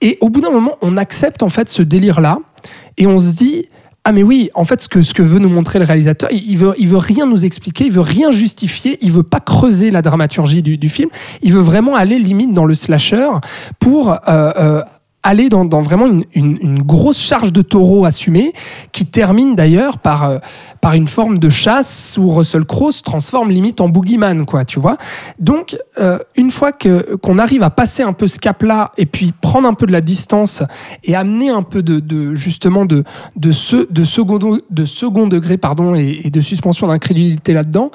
Et 0.00 0.18
au 0.20 0.28
bout 0.28 0.40
d'un 0.40 0.50
moment, 0.50 0.76
on 0.80 0.96
accepte 0.96 1.42
en 1.42 1.48
fait 1.48 1.68
ce 1.68 1.82
délire-là. 1.82 2.38
Et 2.96 3.06
on 3.06 3.18
se 3.18 3.32
dit 3.32 3.66
ah 4.08 4.12
mais 4.12 4.22
oui, 4.22 4.48
en 4.54 4.64
fait 4.64 4.80
ce 4.80 4.88
que 4.88 5.02
ce 5.02 5.12
que 5.12 5.22
veut 5.22 5.38
nous 5.38 5.50
montrer 5.50 5.78
le 5.78 5.84
réalisateur, 5.84 6.30
il, 6.32 6.56
veut 6.56 6.72
il 6.78 6.88
veut 6.88 6.96
rien 6.96 7.26
nous 7.26 7.44
expliquer, 7.44 7.84
il 7.84 7.92
veut 7.92 8.00
rien 8.00 8.30
justifier, 8.30 8.96
il 9.02 9.12
veut 9.12 9.22
pas 9.22 9.38
creuser 9.38 9.90
la 9.90 10.00
dramaturgie 10.00 10.62
du, 10.62 10.78
du 10.78 10.88
film, 10.88 11.10
il 11.42 11.52
veut 11.52 11.60
vraiment 11.60 11.94
aller 11.94 12.18
limite 12.18 12.54
dans 12.54 12.64
le 12.64 12.72
slasher 12.72 13.28
pour 13.78 14.12
euh, 14.12 14.16
euh, 14.28 14.82
aller 15.28 15.50
dans, 15.50 15.66
vraiment 15.82 16.06
une, 16.34 16.78
grosse 16.82 17.20
charge 17.20 17.52
de 17.52 17.60
taureau 17.60 18.06
assumée 18.06 18.54
qui 18.92 19.04
termine 19.04 19.54
d'ailleurs 19.54 19.98
par, 19.98 20.24
euh, 20.24 20.38
par 20.80 20.94
une 20.94 21.06
forme 21.06 21.38
de 21.38 21.50
chasse 21.50 22.16
où 22.18 22.34
Russell 22.34 22.64
Crowe 22.64 22.92
se 22.92 23.02
transforme 23.02 23.50
limite 23.50 23.82
en 23.82 23.90
boogeyman, 23.90 24.46
quoi, 24.46 24.64
tu 24.64 24.80
vois. 24.80 24.96
Donc, 25.38 25.76
euh, 26.00 26.18
une 26.36 26.50
fois 26.50 26.72
que, 26.72 27.16
qu'on 27.16 27.36
arrive 27.36 27.62
à 27.62 27.68
passer 27.68 28.02
un 28.02 28.14
peu 28.14 28.26
ce 28.26 28.38
cap-là 28.38 28.92
et 28.96 29.04
puis 29.04 29.32
prendre 29.38 29.68
un 29.68 29.74
peu 29.74 29.86
de 29.86 29.92
la 29.92 30.00
distance 30.00 30.62
et 31.04 31.14
amener 31.14 31.50
un 31.50 31.62
peu 31.62 31.82
de, 31.82 32.00
de 32.00 32.34
justement 32.34 32.86
de, 32.86 33.04
de, 33.36 33.52
ce, 33.52 33.86
de, 33.92 34.04
second, 34.04 34.38
de 34.38 34.84
second 34.86 35.26
degré 35.26 35.58
pardon, 35.58 35.94
et 35.94 36.30
de 36.30 36.40
suspension 36.40 36.88
d'incrédulité 36.88 37.52
là-dedans, 37.52 37.90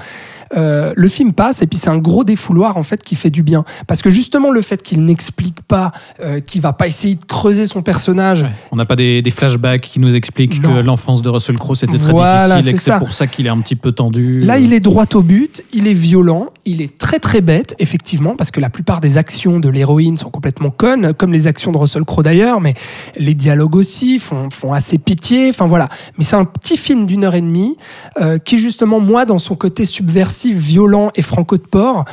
euh, 0.56 0.94
le 0.96 1.08
film 1.08 1.34
passe 1.34 1.62
et 1.62 1.68
puis 1.68 1.78
c'est 1.80 1.90
un 1.90 1.98
gros 1.98 2.24
défouloir 2.24 2.78
en 2.78 2.84
fait 2.84 3.04
qui 3.04 3.16
fait 3.16 3.30
du 3.30 3.44
bien 3.44 3.64
parce 3.88 4.02
que 4.02 4.10
justement 4.10 4.52
le 4.52 4.62
fait 4.62 4.82
qu'il 4.84 5.04
n'explique 5.06 5.62
pas 5.62 5.92
euh, 6.22 6.40
qu'il 6.40 6.62
va 6.62 6.74
pas 6.74 6.88
essayer 6.88 7.16
de 7.16 7.24
creuser 7.26 7.66
son 7.66 7.82
personnage 7.82 8.44
Ouais. 8.44 8.50
On 8.72 8.76
n'a 8.76 8.86
pas 8.86 8.96
des, 8.96 9.22
des 9.22 9.30
flashbacks 9.30 9.82
qui 9.82 10.00
nous 10.00 10.16
expliquent 10.16 10.62
Non. 10.62 10.76
que 10.76 10.80
l'enfance 10.82 11.22
de 11.22 11.30
Russell 11.30 11.58
Crowe 11.58 11.76
c'était 11.76 11.98
très 11.98 12.12
Voilà, 12.12 12.56
difficile 12.56 12.60
et 12.60 12.62
c'est 12.64 12.74
que 12.74 12.80
c'est 12.80 12.92
ça. 12.92 13.00
pour 13.00 13.14
ça 13.14 13.28
qu'il 13.28 13.46
est 13.46 13.50
un 13.50 13.60
petit 13.60 13.76
peu 13.76 13.92
tendu. 13.92 14.42
Là, 14.42 14.58
il 14.60 14.74
est 14.74 14.80
droit 14.80 15.06
au 15.14 15.22
but, 15.22 15.64
il 15.74 15.88
est 15.88 15.94
violent, 15.94 16.48
il 16.66 16.82
est 16.82 16.98
très 16.98 17.20
très 17.20 17.42
bête, 17.42 17.76
effectivement, 17.80 18.36
parce 18.36 18.52
que 18.52 18.60
la 18.60 18.70
plupart 18.70 19.00
des 19.02 19.18
actions 19.18 19.60
de 19.60 19.70
l'héroïne 19.70 20.18
sont 20.18 20.30
complètement 20.30 20.70
connes, 20.72 21.14
comme 21.14 21.32
les 21.32 21.48
actions 21.48 21.72
de 21.72 21.78
Russell 21.78 22.04
Crowe 22.06 22.24
d'ailleurs, 22.24 22.60
mais 22.62 22.74
les 23.18 23.34
dialogues 23.36 23.76
aussi 23.76 24.20
font, 24.20 24.50
font 24.50 24.74
assez 24.74 24.98
pitié. 24.98 25.50
Enfin 25.50 25.68
voilà. 25.68 25.90
Mais 26.18 26.24
c'est 26.24 26.36
un 26.36 26.46
petit 26.46 26.78
film 26.78 27.06
d'une 27.06 27.24
heure 27.24 27.36
et 27.36 27.42
demie 27.42 27.78
euh, 28.20 28.38
qui, 28.38 28.58
justement, 28.58 29.00
moi, 29.00 29.26
dans 29.26 29.40
son 29.40 29.56
côté 29.56 29.86
subversif, 29.86 30.43
violent 30.52 31.12
et 31.16 31.22
franco 31.22 31.58
de 31.58 31.64
port, 31.64 32.06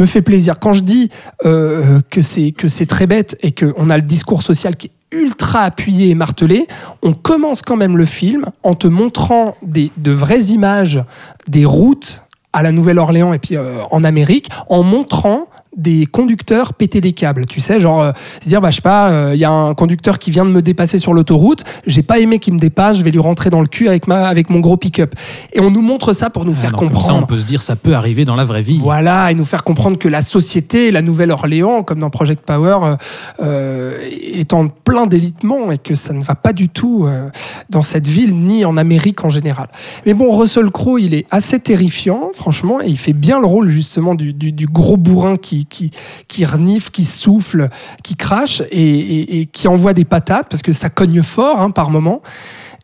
me 0.00 0.06
fait 0.06 0.22
plaisir. 0.22 0.58
Quand 0.58 0.72
je 0.72 0.82
dis 0.82 1.10
euh, 1.44 2.00
que 2.10 2.22
c'est 2.22 2.50
que 2.50 2.66
c'est 2.66 2.86
très 2.86 3.06
bête 3.06 3.36
et 3.42 3.52
qu'on 3.52 3.90
a 3.90 3.96
le 3.96 4.02
discours 4.02 4.42
social 4.42 4.76
qui 4.76 4.88
est 4.88 4.90
ultra 5.12 5.60
appuyé 5.60 6.10
et 6.10 6.14
martelé, 6.14 6.66
on 7.02 7.12
commence 7.12 7.62
quand 7.62 7.76
même 7.76 7.96
le 7.96 8.04
film 8.04 8.46
en 8.62 8.74
te 8.74 8.88
montrant 8.88 9.56
des, 9.62 9.92
de 9.96 10.10
vraies 10.10 10.46
images 10.46 11.02
des 11.46 11.64
routes 11.64 12.22
à 12.52 12.62
la 12.62 12.72
Nouvelle-Orléans 12.72 13.32
et 13.32 13.38
puis 13.38 13.56
euh, 13.56 13.82
en 13.90 14.02
Amérique, 14.02 14.48
en 14.68 14.82
montrant 14.82 15.46
des 15.76 16.06
conducteurs 16.06 16.72
péter 16.74 17.00
des 17.00 17.12
câbles, 17.12 17.46
tu 17.46 17.60
sais, 17.60 17.78
genre 17.80 18.00
euh, 18.02 18.12
se 18.42 18.48
dire 18.48 18.60
bah 18.60 18.70
je 18.70 18.76
sais 18.76 18.82
pas, 18.82 19.10
euh, 19.10 19.30
il 19.34 19.38
y 19.40 19.44
a 19.44 19.50
un 19.50 19.74
conducteur 19.74 20.18
qui 20.18 20.30
vient 20.30 20.44
de 20.46 20.50
me 20.50 20.62
dépasser 20.62 20.98
sur 20.98 21.12
l'autoroute, 21.12 21.64
j'ai 21.86 22.02
pas 22.02 22.18
aimé 22.18 22.38
qu'il 22.38 22.54
me 22.54 22.58
dépasse, 22.58 22.98
je 22.98 23.04
vais 23.04 23.10
lui 23.10 23.18
rentrer 23.20 23.50
dans 23.50 23.60
le 23.60 23.66
cul 23.66 23.86
avec 23.88 24.08
ma 24.08 24.26
avec 24.26 24.48
mon 24.50 24.60
gros 24.60 24.76
pick-up. 24.76 25.14
Et 25.52 25.60
on 25.60 25.70
nous 25.70 25.82
montre 25.82 26.12
ça 26.12 26.30
pour 26.30 26.44
nous 26.46 26.52
Ah, 26.56 26.60
faire 26.62 26.70
donc, 26.72 26.78
comme 26.80 26.88
comprendre. 26.88 27.06
ça, 27.18 27.22
on 27.22 27.26
peut 27.26 27.38
se 27.38 27.46
dire 27.46 27.60
ça 27.62 27.76
peut 27.76 27.94
arriver 27.94 28.24
dans 28.24 28.36
la 28.36 28.44
vraie 28.44 28.62
vie. 28.62 28.78
Voilà, 28.82 29.30
et 29.30 29.34
nous 29.34 29.44
faire 29.44 29.64
comprendre 29.64 29.98
que 29.98 30.08
la 30.08 30.22
société, 30.22 30.90
la 30.90 31.02
Nouvelle-Orléans, 31.02 31.82
comme 31.82 32.00
dans 32.00 32.10
Project 32.10 32.44
Power, 32.46 32.78
euh, 32.82 32.96
euh, 33.42 33.98
est 34.10 34.52
en 34.54 34.68
plein 34.68 35.06
délitement 35.06 35.70
et 35.70 35.78
que 35.78 35.94
ça 35.94 36.12
ne 36.12 36.22
va 36.22 36.34
pas 36.34 36.52
du 36.52 36.68
tout 36.68 37.04
euh, 37.06 37.28
dans 37.70 37.82
cette 37.82 38.06
ville 38.08 38.34
ni 38.34 38.64
en 38.64 38.76
Amérique 38.76 39.24
en 39.24 39.28
général. 39.28 39.68
Mais 40.06 40.14
bon, 40.14 40.36
Russell 40.36 40.70
Crowe, 40.70 40.98
il 41.00 41.14
est 41.14 41.26
assez 41.30 41.60
terrifiant, 41.60 42.30
franchement, 42.34 42.80
et 42.80 42.86
il 42.88 42.96
fait 42.98 43.12
bien 43.12 43.40
le 43.40 43.46
rôle 43.46 43.68
justement 43.68 44.14
du, 44.14 44.32
du- 44.32 44.52
du 44.52 44.66
gros 44.66 44.96
bourrin 44.96 45.36
qui, 45.36 45.65
qui, 45.68 46.44
renifle, 46.44 46.90
qui 46.90 47.04
souffle, 47.04 47.68
qui 48.02 48.16
crache 48.16 48.62
et 48.70 49.48
qui 49.52 49.68
envoie 49.68 49.92
des 49.92 50.04
patates 50.04 50.46
parce 50.48 50.62
que 50.62 50.72
ça 50.72 50.90
cogne 50.90 51.22
fort 51.22 51.60
hein, 51.60 51.70
par 51.70 51.90
moment. 51.90 52.22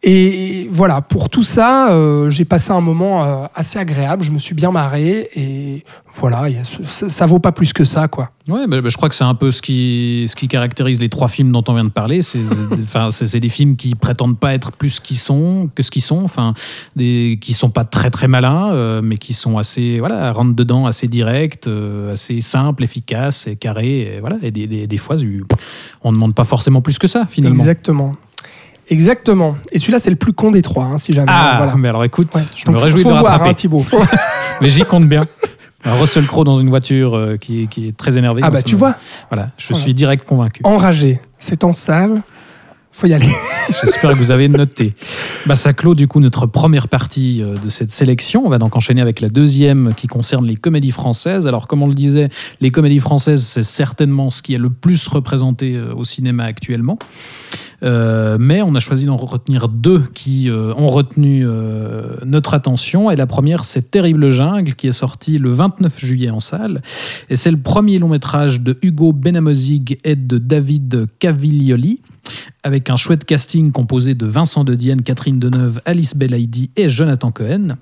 Et 0.04 0.66
voilà, 0.68 1.00
pour 1.00 1.28
tout 1.28 1.44
ça, 1.44 1.92
euh, 1.92 2.28
j'ai 2.28 2.44
passé 2.44 2.72
un 2.72 2.80
moment 2.80 3.24
euh, 3.24 3.46
assez 3.54 3.78
agréable. 3.78 4.24
Je 4.24 4.32
me 4.32 4.38
suis 4.40 4.54
bien 4.54 4.72
marré 4.72 5.28
et 5.36 5.84
voilà, 6.14 6.48
il 6.48 6.56
y 6.56 6.58
a 6.58 6.64
ce- 6.64 6.82
ça, 6.84 7.08
ça 7.08 7.24
vaut 7.26 7.38
pas 7.38 7.52
plus 7.52 7.72
que 7.72 7.84
ça, 7.84 8.08
quoi. 8.08 8.30
Ouais, 8.48 8.66
bah, 8.66 8.80
bah, 8.80 8.88
je 8.88 8.96
crois 8.96 9.08
que 9.08 9.14
c'est 9.14 9.22
un 9.22 9.36
peu 9.36 9.52
ce 9.52 9.62
qui, 9.62 10.24
ce 10.26 10.34
qui 10.34 10.48
caractérise 10.48 10.98
les 11.00 11.08
trois 11.08 11.28
films 11.28 11.52
dont 11.52 11.62
on 11.68 11.74
vient 11.74 11.84
de 11.84 11.88
parler. 11.90 12.20
C'est 13.10 13.38
des 13.40 13.48
films 13.48 13.76
qui 13.76 13.94
prétendent 13.94 14.38
pas 14.40 14.54
être 14.54 14.72
plus 14.72 14.98
qu'ils 14.98 15.18
sont, 15.18 15.70
que 15.72 15.84
ce 15.84 15.92
qu'ils 15.92 16.02
sont, 16.02 16.24
enfin, 16.24 16.54
des, 16.96 17.38
qui 17.40 17.52
sont 17.52 17.70
pas 17.70 17.84
très 17.84 18.10
très 18.10 18.26
malins, 18.26 18.72
euh, 18.74 19.00
mais 19.04 19.16
qui 19.18 19.32
sont 19.34 19.56
assez, 19.56 20.00
voilà, 20.00 20.32
rentre 20.32 20.54
dedans, 20.56 20.86
assez 20.86 21.06
direct, 21.06 21.70
assez 22.10 22.40
simple, 22.40 22.82
efficace 22.82 23.46
et 23.46 23.54
carré, 23.54 24.16
et 24.16 24.20
voilà. 24.20 24.36
Et 24.42 24.50
des, 24.50 24.66
des, 24.66 24.88
des 24.88 24.96
fois, 24.98 25.14
on 26.02 26.10
ne 26.10 26.16
demande 26.16 26.34
pas 26.34 26.44
forcément 26.44 26.80
plus 26.82 26.98
que 26.98 27.06
ça 27.06 27.24
finalement. 27.26 27.54
Exactement. 27.56 28.16
Exactement. 28.92 29.56
Et 29.72 29.78
celui-là, 29.78 29.98
c'est 29.98 30.10
le 30.10 30.16
plus 30.16 30.32
con 30.32 30.50
des 30.50 30.62
trois, 30.62 30.84
hein, 30.84 30.98
si 30.98 31.12
jamais. 31.12 31.26
Ah, 31.30 31.54
voilà. 31.58 31.74
mais 31.76 31.88
alors 31.88 32.04
écoute, 32.04 32.28
Ouais. 32.34 32.42
je 32.54 32.64
Donc, 32.64 32.74
me 32.74 32.78
faut- 32.78 32.84
réjouis 32.84 33.02
faut 33.02 33.08
de 33.08 33.14
voir, 33.14 33.24
rattraper. 33.24 33.50
hein, 33.50 33.54
Thibaut. 33.54 33.84
mais 34.60 34.68
j'y 34.68 34.82
compte 34.84 35.08
bien. 35.08 35.26
Un 35.84 35.94
Russell 35.94 36.26
Crowe 36.26 36.44
dans 36.44 36.56
une 36.56 36.68
voiture 36.68 37.16
euh, 37.16 37.36
qui, 37.38 37.62
est, 37.64 37.66
qui 37.66 37.88
est 37.88 37.96
très 37.96 38.16
énervé. 38.16 38.42
ah 38.44 38.50
bah 38.50 38.62
tu 38.62 38.76
vois, 38.76 38.94
Voilà, 39.30 39.48
je 39.56 39.66
Voilà. 39.68 39.82
suis 39.82 39.94
direct 39.94 40.24
convaincu. 40.28 40.60
enragé, 40.64 41.20
c'est 41.40 41.64
en 41.64 41.72
salle. 41.72 42.22
Faut 42.92 43.06
y 43.06 43.14
aller. 43.14 43.26
J'espère 43.80 44.12
que 44.12 44.18
vous 44.18 44.30
avez 44.30 44.48
noté. 44.48 44.94
Bah, 45.46 45.56
ça 45.56 45.72
clôt 45.72 45.94
du 45.94 46.08
coup 46.08 46.20
notre 46.20 46.46
première 46.46 46.88
partie 46.88 47.42
euh, 47.42 47.56
de 47.56 47.68
cette 47.68 47.90
sélection. 47.90 48.42
On 48.44 48.48
va 48.48 48.58
donc 48.58 48.76
enchaîner 48.76 49.00
avec 49.00 49.20
la 49.20 49.28
deuxième 49.28 49.94
qui 49.96 50.06
concerne 50.06 50.46
les 50.46 50.56
comédies 50.56 50.90
françaises. 50.90 51.48
Alors, 51.48 51.66
comme 51.66 51.82
on 51.82 51.88
le 51.88 51.94
disait, 51.94 52.28
les 52.60 52.70
comédies 52.70 53.00
françaises, 53.00 53.42
c'est 53.42 53.62
certainement 53.62 54.30
ce 54.30 54.42
qui 54.42 54.54
est 54.54 54.58
le 54.58 54.70
plus 54.70 55.08
représenté 55.08 55.74
euh, 55.74 55.94
au 55.94 56.04
cinéma 56.04 56.44
actuellement. 56.44 56.98
Euh, 57.82 58.36
mais 58.38 58.62
on 58.62 58.74
a 58.74 58.78
choisi 58.78 59.06
d'en 59.06 59.16
retenir 59.16 59.68
deux 59.68 60.02
qui 60.14 60.48
ont 60.50 60.86
retenu 60.86 61.44
notre 62.24 62.54
attention. 62.54 63.10
Et 63.10 63.16
la 63.16 63.26
première, 63.26 63.64
c'est 63.64 63.90
Terrible 63.90 64.30
Jungle, 64.30 64.74
qui 64.74 64.86
est 64.86 64.92
sorti 64.92 65.38
le 65.38 65.50
29 65.50 65.98
juillet 65.98 66.30
en 66.30 66.38
salle. 66.38 66.82
Et 67.28 67.34
c'est 67.34 67.50
le 67.50 67.56
premier 67.56 67.98
long 67.98 68.08
métrage 68.08 68.60
de 68.60 68.78
Hugo 68.82 69.12
Benamozig 69.12 69.98
et 70.04 70.14
de 70.14 70.38
David 70.38 71.06
Caviglioli 71.18 72.00
avec 72.62 72.90
un 72.90 72.96
chouette 72.96 73.24
casting 73.24 73.72
composé 73.72 74.14
de 74.14 74.26
Vincent 74.26 74.64
de 74.64 74.74
Dienne, 74.74 75.02
Catherine 75.02 75.38
Deneuve, 75.38 75.80
Alice 75.84 76.16
Belaïdi 76.16 76.70
et 76.76 76.88
Jonathan 76.88 77.30
Cohen. 77.30 77.76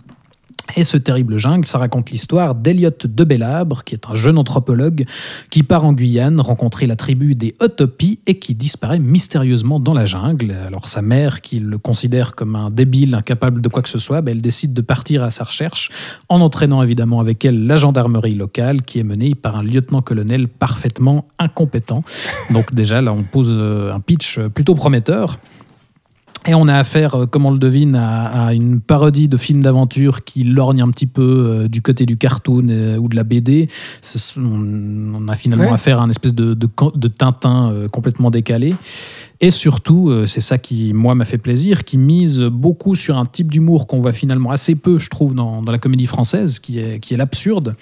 Et 0.76 0.84
ce 0.84 0.96
terrible 0.96 1.36
jungle, 1.36 1.66
ça 1.66 1.78
raconte 1.78 2.10
l'histoire 2.10 2.54
d'Eliot 2.54 2.90
de 3.04 3.24
Bellabre, 3.24 3.84
qui 3.84 3.94
est 3.94 4.06
un 4.08 4.14
jeune 4.14 4.38
anthropologue 4.38 5.04
qui 5.50 5.62
part 5.62 5.84
en 5.84 5.92
Guyane 5.92 6.40
rencontrer 6.40 6.86
la 6.86 6.96
tribu 6.96 7.34
des 7.34 7.54
Otopi 7.60 8.20
et 8.26 8.38
qui 8.38 8.54
disparaît 8.54 8.98
mystérieusement 8.98 9.80
dans 9.80 9.94
la 9.94 10.06
jungle. 10.06 10.54
Alors 10.66 10.88
sa 10.88 11.02
mère, 11.02 11.40
qui 11.40 11.58
le 11.58 11.78
considère 11.78 12.34
comme 12.34 12.56
un 12.56 12.70
débile 12.70 13.14
incapable 13.14 13.60
de 13.60 13.68
quoi 13.68 13.82
que 13.82 13.88
ce 13.88 13.98
soit, 13.98 14.20
ben, 14.20 14.32
elle 14.32 14.42
décide 14.42 14.74
de 14.74 14.82
partir 14.82 15.22
à 15.22 15.30
sa 15.30 15.44
recherche 15.44 15.90
en 16.28 16.40
entraînant 16.40 16.82
évidemment 16.82 17.20
avec 17.20 17.44
elle 17.44 17.66
la 17.66 17.76
gendarmerie 17.76 18.34
locale 18.34 18.82
qui 18.82 18.98
est 18.98 19.04
menée 19.04 19.34
par 19.34 19.56
un 19.56 19.62
lieutenant-colonel 19.62 20.48
parfaitement 20.48 21.26
incompétent. 21.38 22.02
Donc 22.50 22.74
déjà 22.74 23.00
là 23.00 23.12
on 23.12 23.22
pose 23.22 23.50
euh, 23.50 23.94
un 23.94 24.00
pitch 24.00 24.38
plutôt 24.54 24.74
prometteur. 24.74 25.38
Et 26.46 26.54
on 26.54 26.68
a 26.68 26.74
affaire, 26.76 27.14
euh, 27.14 27.26
comme 27.26 27.44
on 27.44 27.50
le 27.50 27.58
devine, 27.58 27.94
à, 27.94 28.46
à 28.46 28.54
une 28.54 28.80
parodie 28.80 29.28
de 29.28 29.36
film 29.36 29.60
d'aventure 29.62 30.24
qui 30.24 30.42
lorgne 30.42 30.80
un 30.80 30.88
petit 30.90 31.06
peu 31.06 31.22
euh, 31.22 31.68
du 31.68 31.82
côté 31.82 32.06
du 32.06 32.16
cartoon 32.16 32.66
euh, 32.70 32.96
ou 32.98 33.08
de 33.08 33.16
la 33.16 33.24
BD. 33.24 33.68
Ce 34.00 34.38
on, 34.40 35.14
on 35.14 35.28
a 35.28 35.34
finalement 35.34 35.64
Ouais. 35.66 35.72
affaire 35.72 36.00
à 36.00 36.02
un 36.04 36.08
espèce 36.08 36.34
de, 36.34 36.54
de, 36.54 37.08
Tintin 37.08 37.70
euh, 37.70 37.88
complètement 37.88 38.30
décalé. 38.30 38.74
Et 39.42 39.50
surtout, 39.50 40.10
euh, 40.10 40.26
c'est 40.26 40.42
ça 40.42 40.58
qui, 40.58 40.92
moi, 40.92 41.14
m'a 41.14 41.24
fait 41.24 41.38
plaisir, 41.38 41.84
qui 41.84 41.96
mise 41.96 42.40
beaucoup 42.40 42.94
sur 42.94 43.16
un 43.16 43.24
type 43.24 43.50
d'humour 43.50 43.86
qu'on 43.86 44.00
voit 44.00 44.12
finalement 44.12 44.50
assez 44.50 44.74
peu, 44.74 44.98
je 44.98 45.08
trouve, 45.08 45.34
dans, 45.34 45.62
dans 45.62 45.72
la 45.72 45.78
comédie 45.78 46.04
française, 46.04 46.58
qui 46.58 46.78
est, 46.78 47.00
qui 47.00 47.14
est 47.14 47.16
l'absurde. 47.16 47.74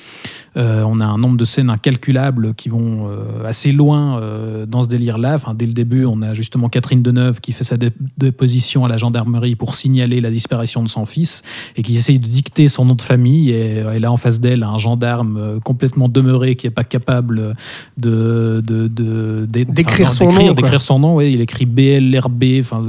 Euh, 0.57 0.85
on 0.87 0.99
a 0.99 1.05
un 1.05 1.19
nombre 1.19 1.37
de 1.37 1.45
scènes 1.45 1.69
incalculables 1.71 2.55
qui 2.55 2.69
vont 2.69 3.09
euh, 3.09 3.45
assez 3.45 3.73
loin 3.73 4.21
euh, 4.21 4.67
dans 4.67 4.83
ce 4.83 4.89
délire-là. 4.89 5.35
Enfin, 5.35 5.53
dès 5.55 5.67
le 5.67 5.73
début, 5.73 6.05
on 6.05 6.23
a 6.23 6.33
justement 6.33 6.69
Catherine 6.69 7.03
Deneuve 7.03 7.41
qui 7.41 7.51
fait 7.51 7.65
sa 7.65 7.77
dé- 7.77 7.91
déposition 8.19 8.85
à 8.85 8.89
la 8.89 8.97
gendarmerie 8.97 9.57
pour 9.57 9.75
signaler 9.75 10.21
la 10.21 10.31
disparition 10.31 10.83
de 10.85 10.89
son 10.89 11.07
fils 11.07 11.43
et 11.77 11.83
qui 11.83 11.97
essaye 11.97 12.21
de 12.21 12.27
dicter 12.29 12.69
son 12.69 12.85
nom 12.85 12.95
de 12.95 13.03
famille. 13.03 13.51
Et, 13.51 13.79
et 13.95 13.99
là, 13.99 14.13
en 14.13 14.17
face 14.17 14.39
d'elle, 14.39 14.63
un 14.63 14.79
gendarme 14.79 15.59
complètement 15.65 16.09
demeuré 16.09 16.55
qui 16.55 16.67
n'est 16.67 16.73
pas 16.73 16.85
capable 16.85 17.57
de, 17.97 18.63
de, 18.65 18.89
de- 18.89 19.45
d'é- 19.49 19.65
D'écrire 19.65 20.13
son 20.13 20.33
nom, 20.33 20.45
quoi. 20.47 20.55
d'écrire 20.55 20.81
son 20.83 20.99
nom. 21.01 21.15
Ouais, 21.17 21.33
il 21.33 21.41
écrit 21.49 21.67
BLRB. 21.67 22.45
Enfin, 22.61 22.83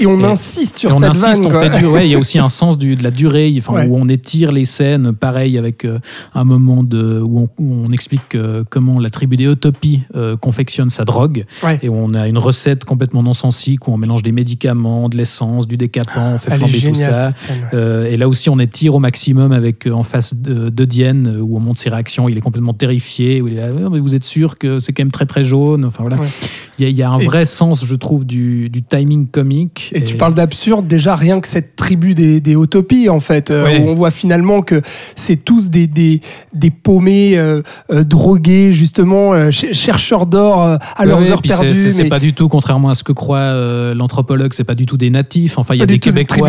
et 0.00 0.06
on 0.06 0.20
Et- 0.20 0.24
insiste 0.24 0.76
sur 0.78 0.90
et 0.90 0.92
on 0.94 0.98
cette 1.00 1.08
insiste, 1.10 1.42
vanne. 1.42 1.46
on 1.56 1.60
fait 1.60 1.78
du- 1.80 1.86
ouais, 1.86 2.06
il 2.06 2.12
y 2.12 2.14
a 2.14 2.18
aussi 2.18 2.38
un 2.38 2.48
sens 2.48 2.78
du, 2.78 2.94
de 2.96 3.02
la 3.02 3.10
durée, 3.10 3.52
enfin, 3.58 3.74
Ouais. 3.74 3.86
où 3.86 3.96
on 3.96 4.08
étire 4.08 4.52
les 4.52 4.64
scènes, 4.64 5.12
pareil 5.12 5.58
avec 5.58 5.84
euh, 5.84 5.98
un 6.34 6.44
moment 6.44 6.82
de, 6.84 7.20
où, 7.24 7.40
on, 7.40 7.48
où 7.58 7.74
on 7.86 7.90
explique 7.90 8.34
euh, 8.34 8.62
comment 8.70 8.98
la 9.00 9.10
tribu 9.10 9.36
des 9.36 9.44
Utopies 9.44 10.02
euh, 10.14 10.36
confectionne 10.36 10.90
sa 10.90 11.04
drogue, 11.04 11.44
Ouais. 11.62 11.78
et 11.82 11.88
on 11.88 12.14
a 12.14 12.28
une 12.28 12.38
recette 12.38 12.84
complètement 12.84 13.22
non-sensique, 13.22 13.88
où 13.88 13.92
on 13.92 13.96
mélange 13.96 14.22
des 14.22 14.32
médicaments, 14.32 15.08
de 15.08 15.16
l'essence, 15.16 15.66
du 15.66 15.76
décapant, 15.76 16.34
on 16.34 16.38
fait 16.38 16.50
Elle 16.52 16.58
flamber 16.58 16.72
tout 16.74 16.78
géniale 16.80 17.14
ça. 17.14 17.30
scène. 17.32 17.56
ouais. 17.72 17.78
Euh, 17.78 18.10
et 18.10 18.16
là 18.16 18.28
aussi, 18.28 18.48
on 18.50 18.58
étire 18.58 18.94
au 18.94 18.98
maximum 19.00 19.52
avec 19.52 19.86
en 19.86 20.02
face 20.02 20.34
de, 20.34 20.68
de 20.68 20.84
Dienne, 20.84 21.38
où 21.40 21.56
on 21.56 21.60
monte 21.60 21.78
ses 21.78 21.90
réactions. 21.90 22.28
Il 22.28 22.36
est 22.36 22.40
complètement 22.40 22.72
terrifié. 22.74 23.40
Où 23.42 23.48
il 23.48 23.54
est 23.54 23.60
là, 23.60 23.68
mais 23.90 23.98
vous 24.00 24.14
êtes 24.14 24.24
sûr 24.24 24.58
que 24.58 24.78
c'est 24.78 24.92
quand 24.92 25.02
même 25.02 25.10
très 25.10 25.26
très 25.26 25.42
jaune? 25.44 25.84
Enfin 25.84 26.02
voilà, 26.04 26.16
il 26.78 26.84
y, 26.84 26.86
a- 26.86 26.90
il 26.90 26.96
y 26.96 27.02
a 27.02 27.10
un 27.10 27.18
Et- 27.18 27.24
vrai 27.24 27.44
sens, 27.44 27.63
je 27.72 27.94
trouve, 27.96 28.26
du, 28.26 28.68
du 28.68 28.82
timing 28.82 29.26
comique. 29.28 29.90
Et 29.94 30.04
tu 30.04 30.16
parles 30.16 30.34
d'absurde, 30.34 30.86
déjà 30.86 31.14
rien 31.16 31.40
que 31.40 31.48
cette 31.48 31.76
tribu 31.76 32.14
des, 32.14 32.40
des 32.40 32.52
utopies, 32.52 33.08
en 33.08 33.20
fait, 33.20 33.50
euh, 33.50 33.64
où 33.80 33.88
on 33.88 33.94
voit 33.94 34.10
finalement 34.10 34.60
que 34.60 34.82
c'est 35.16 35.36
tous 35.44 35.70
des, 35.70 35.86
des, 35.86 36.20
des 36.52 36.70
paumés, 36.70 37.38
euh, 37.38 37.62
euh, 37.90 38.04
drogués, 38.04 38.72
justement, 38.72 39.32
ch- 39.50 39.72
chercheurs 39.72 40.26
d'or 40.26 40.60
à 40.60 40.78
leurs 41.06 41.18
heures 41.30 41.42
perdues. 41.42 41.74
C'est 41.90 42.02
mais 42.02 42.08
pas 42.10 42.18
du 42.18 42.34
tout, 42.34 42.48
contrairement 42.48 42.90
à 42.90 42.94
ce 42.94 43.02
que 43.04 43.12
croit 43.12 43.54
l'anthropologue, 43.94 44.52
c'est 44.52 44.64
pas 44.64 44.74
du 44.74 44.84
tout 44.86 44.96
des 44.96 45.10
natifs. 45.10 45.58
Enfin, 45.58 45.74
il 45.74 45.78
y 45.78 45.82
a 45.82 45.86
des 45.86 45.94
des 45.94 45.98
Québécois. 46.26 46.48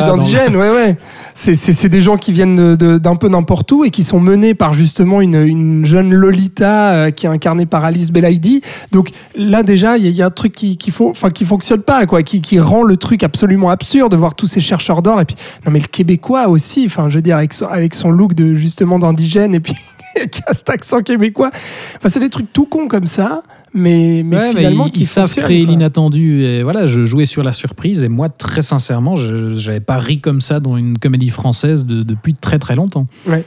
le- 0.50 0.58
ouais, 0.58 0.70
ouais. 0.70 0.98
C'est- 1.36 1.56
des 1.86 2.02
gens 2.02 2.18
qui 2.18 2.32
viennent 2.32 2.76
d'un 2.76 3.16
peu 3.16 3.30
n'importe 3.30 3.72
où 3.72 3.84
et 3.86 3.90
qui 3.92 4.04
sont 4.04 4.20
menés 4.20 4.56
par 4.56 4.74
justement 4.74 5.22
une, 5.22 5.36
une 5.36 5.86
jeune 5.86 6.12
Lolita 6.14 7.12
qui 7.12 7.26
est 7.28 7.30
incarnée 7.30 7.66
par 7.68 7.84
Alice 7.86 8.12
Belaïdi. 8.12 8.62
Donc 8.92 9.10
là, 9.38 9.62
déjà, 9.64 9.98
il 9.98 10.04
y, 10.04 10.08
a- 10.08 10.10
il 10.10 10.16
y 10.16 10.22
a 10.22 10.26
un 10.26 10.32
truc 10.32 10.54
qui, 10.54 10.78
qui, 10.78 10.90
font- 10.92 11.05
enfin, 11.12 11.30
qui 11.30 11.46
fonctionne 11.46 11.82
pas, 11.82 12.06
quoi, 12.06 12.24
qui, 12.24 12.42
qui 12.42 12.60
rend 12.60 12.84
le 12.84 12.98
truc 12.98 13.24
absolument 13.24 13.70
absurde 13.70 14.12
de 14.12 14.18
voir 14.18 14.36
tous 14.36 14.48
ces 14.48 14.60
chercheurs 14.62 15.02
d'or. 15.02 15.20
Et 15.22 15.26
puis, 15.26 15.36
non, 15.66 15.72
mais 15.72 15.80
le 15.80 15.88
Québécois 15.88 16.48
aussi, 16.48 16.86
enfin, 16.86 17.10
je 17.10 17.16
veux 17.16 17.22
dire, 17.22 17.38
avec 17.38 17.54
son, 17.54 17.66
avec 17.68 17.94
son 17.96 18.12
look 18.12 18.34
de 18.34 18.56
justement 18.56 19.00
d'indigène 19.00 19.56
et 19.56 19.60
puis 19.60 19.74
qui 20.32 20.42
a 20.48 20.54
cet 20.54 20.70
accent 20.70 21.02
québécois. 21.02 21.50
Enfin, 21.98 22.10
c'est 22.10 22.20
des 22.20 22.30
trucs 22.30 22.52
tout 22.54 22.66
cons 22.66 22.88
comme 22.88 23.08
ça, 23.08 23.44
mais, 23.74 24.22
mais 24.26 24.38
Ouais, 24.38 24.54
mais 24.54 24.60
finalement 24.60 24.86
ils, 24.88 24.92
qui 24.94 25.02
ils 25.02 25.06
savent 25.06 25.34
créer 25.36 25.66
l'inattendu. 25.66 26.44
Et 26.46 26.62
voilà, 26.62 26.86
je 26.86 27.04
jouais 27.04 27.26
sur 27.26 27.44
la 27.44 27.52
surprise. 27.52 28.02
Et 28.04 28.08
moi, 28.10 28.30
très 28.30 28.62
sincèrement, 28.62 29.16
je 29.18 29.50
j'avais 29.50 29.82
pas 29.82 29.98
ri 29.98 30.22
comme 30.22 30.40
ça 30.40 30.60
dans 30.62 30.78
une 30.78 30.98
comédie 30.98 31.30
française 31.30 31.86
de- 31.86 32.04
depuis 32.04 32.34
très 32.34 32.60
très 32.60 32.76
longtemps. 32.76 33.08
Ouais, 33.28 33.44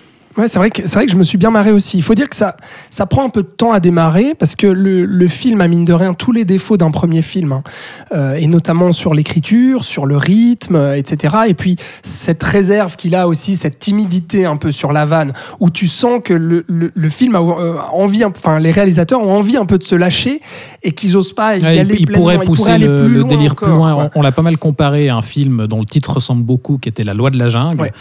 c'est 0.46 0.58
vrai 0.58 0.70
que 0.70 0.82
c'est 0.86 0.94
vrai 0.94 1.06
que 1.06 1.12
je 1.12 1.16
me 1.16 1.22
suis 1.24 1.38
bien 1.38 1.50
marré 1.50 1.72
aussi. 1.72 1.96
Il 1.98 2.02
faut 2.02 2.14
dire 2.14 2.28
que 2.28 2.36
ça 2.36 2.56
ça 2.90 3.06
prend 3.06 3.24
un 3.24 3.28
peu 3.30 3.42
de 3.42 3.48
temps 3.48 3.72
à 3.72 3.80
démarrer 3.80 4.34
parce 4.38 4.54
que 4.56 4.66
le, 4.66 5.04
le 5.04 5.28
film 5.28 5.60
a 5.60 5.68
mine 5.68 5.84
de 5.84 5.92
rien 5.92 6.14
tous 6.14 6.32
les 6.32 6.44
défauts 6.44 6.76
d'un 6.76 6.90
premier 6.90 7.22
film 7.22 7.52
hein. 7.52 7.62
Euh, 8.14 8.34
et 8.34 8.46
notamment 8.46 8.92
sur 8.92 9.14
l'écriture, 9.14 9.84
sur 9.84 10.06
le 10.06 10.16
rythme, 10.16 10.76
euh, 10.76 10.96
etc. 10.96 11.34
Et 11.48 11.54
puis 11.54 11.76
cette 12.02 12.42
réserve 12.42 12.96
qu'il 12.96 13.14
a 13.14 13.26
aussi, 13.28 13.56
cette 13.56 13.78
timidité 13.78 14.46
un 14.46 14.56
peu 14.56 14.70
sur 14.72 14.92
la 14.92 15.04
vanne 15.04 15.32
où 15.60 15.70
tu 15.70 15.88
sens 15.88 16.20
que 16.24 16.32
le, 16.34 16.64
le, 16.68 16.92
le 16.94 17.08
film 17.08 17.34
a 17.34 17.40
euh, 17.40 17.74
envie, 17.92 18.24
enfin 18.24 18.58
les 18.58 18.70
réalisateurs 18.70 19.20
ont 19.22 19.32
envie 19.36 19.56
un 19.56 19.66
peu 19.66 19.78
de 19.78 19.82
se 19.84 19.94
lâcher 19.94 20.40
et 20.82 20.92
qu'ils 20.92 21.16
osent 21.16 21.32
pas 21.32 21.56
y 21.56 21.62
Ouais, 21.62 21.78
aller 21.80 21.96
il, 21.98 22.06
pleinement. 22.06 22.22
pourrait 22.22 22.38
pousser 22.44 22.78
le, 22.78 22.94
plus 22.94 23.08
le 23.08 23.20
loin 23.20 23.28
délire 23.28 23.56
plus 23.56 23.66
encore, 23.66 23.76
loin. 23.76 23.94
quoi. 23.94 24.10
On, 24.14 24.20
on 24.20 24.22
l'a 24.22 24.32
pas 24.32 24.42
mal 24.42 24.56
comparé 24.58 25.08
à 25.08 25.16
un 25.16 25.22
film 25.22 25.66
dont 25.66 25.80
le 25.80 25.86
titre 25.86 26.12
ressemble 26.14 26.42
beaucoup, 26.44 26.78
qui 26.78 26.88
était 26.88 27.04
La 27.04 27.14
Loi 27.14 27.30
de 27.30 27.38
la 27.38 27.46
jungle, 27.48 27.80
Ouais. 27.80 27.92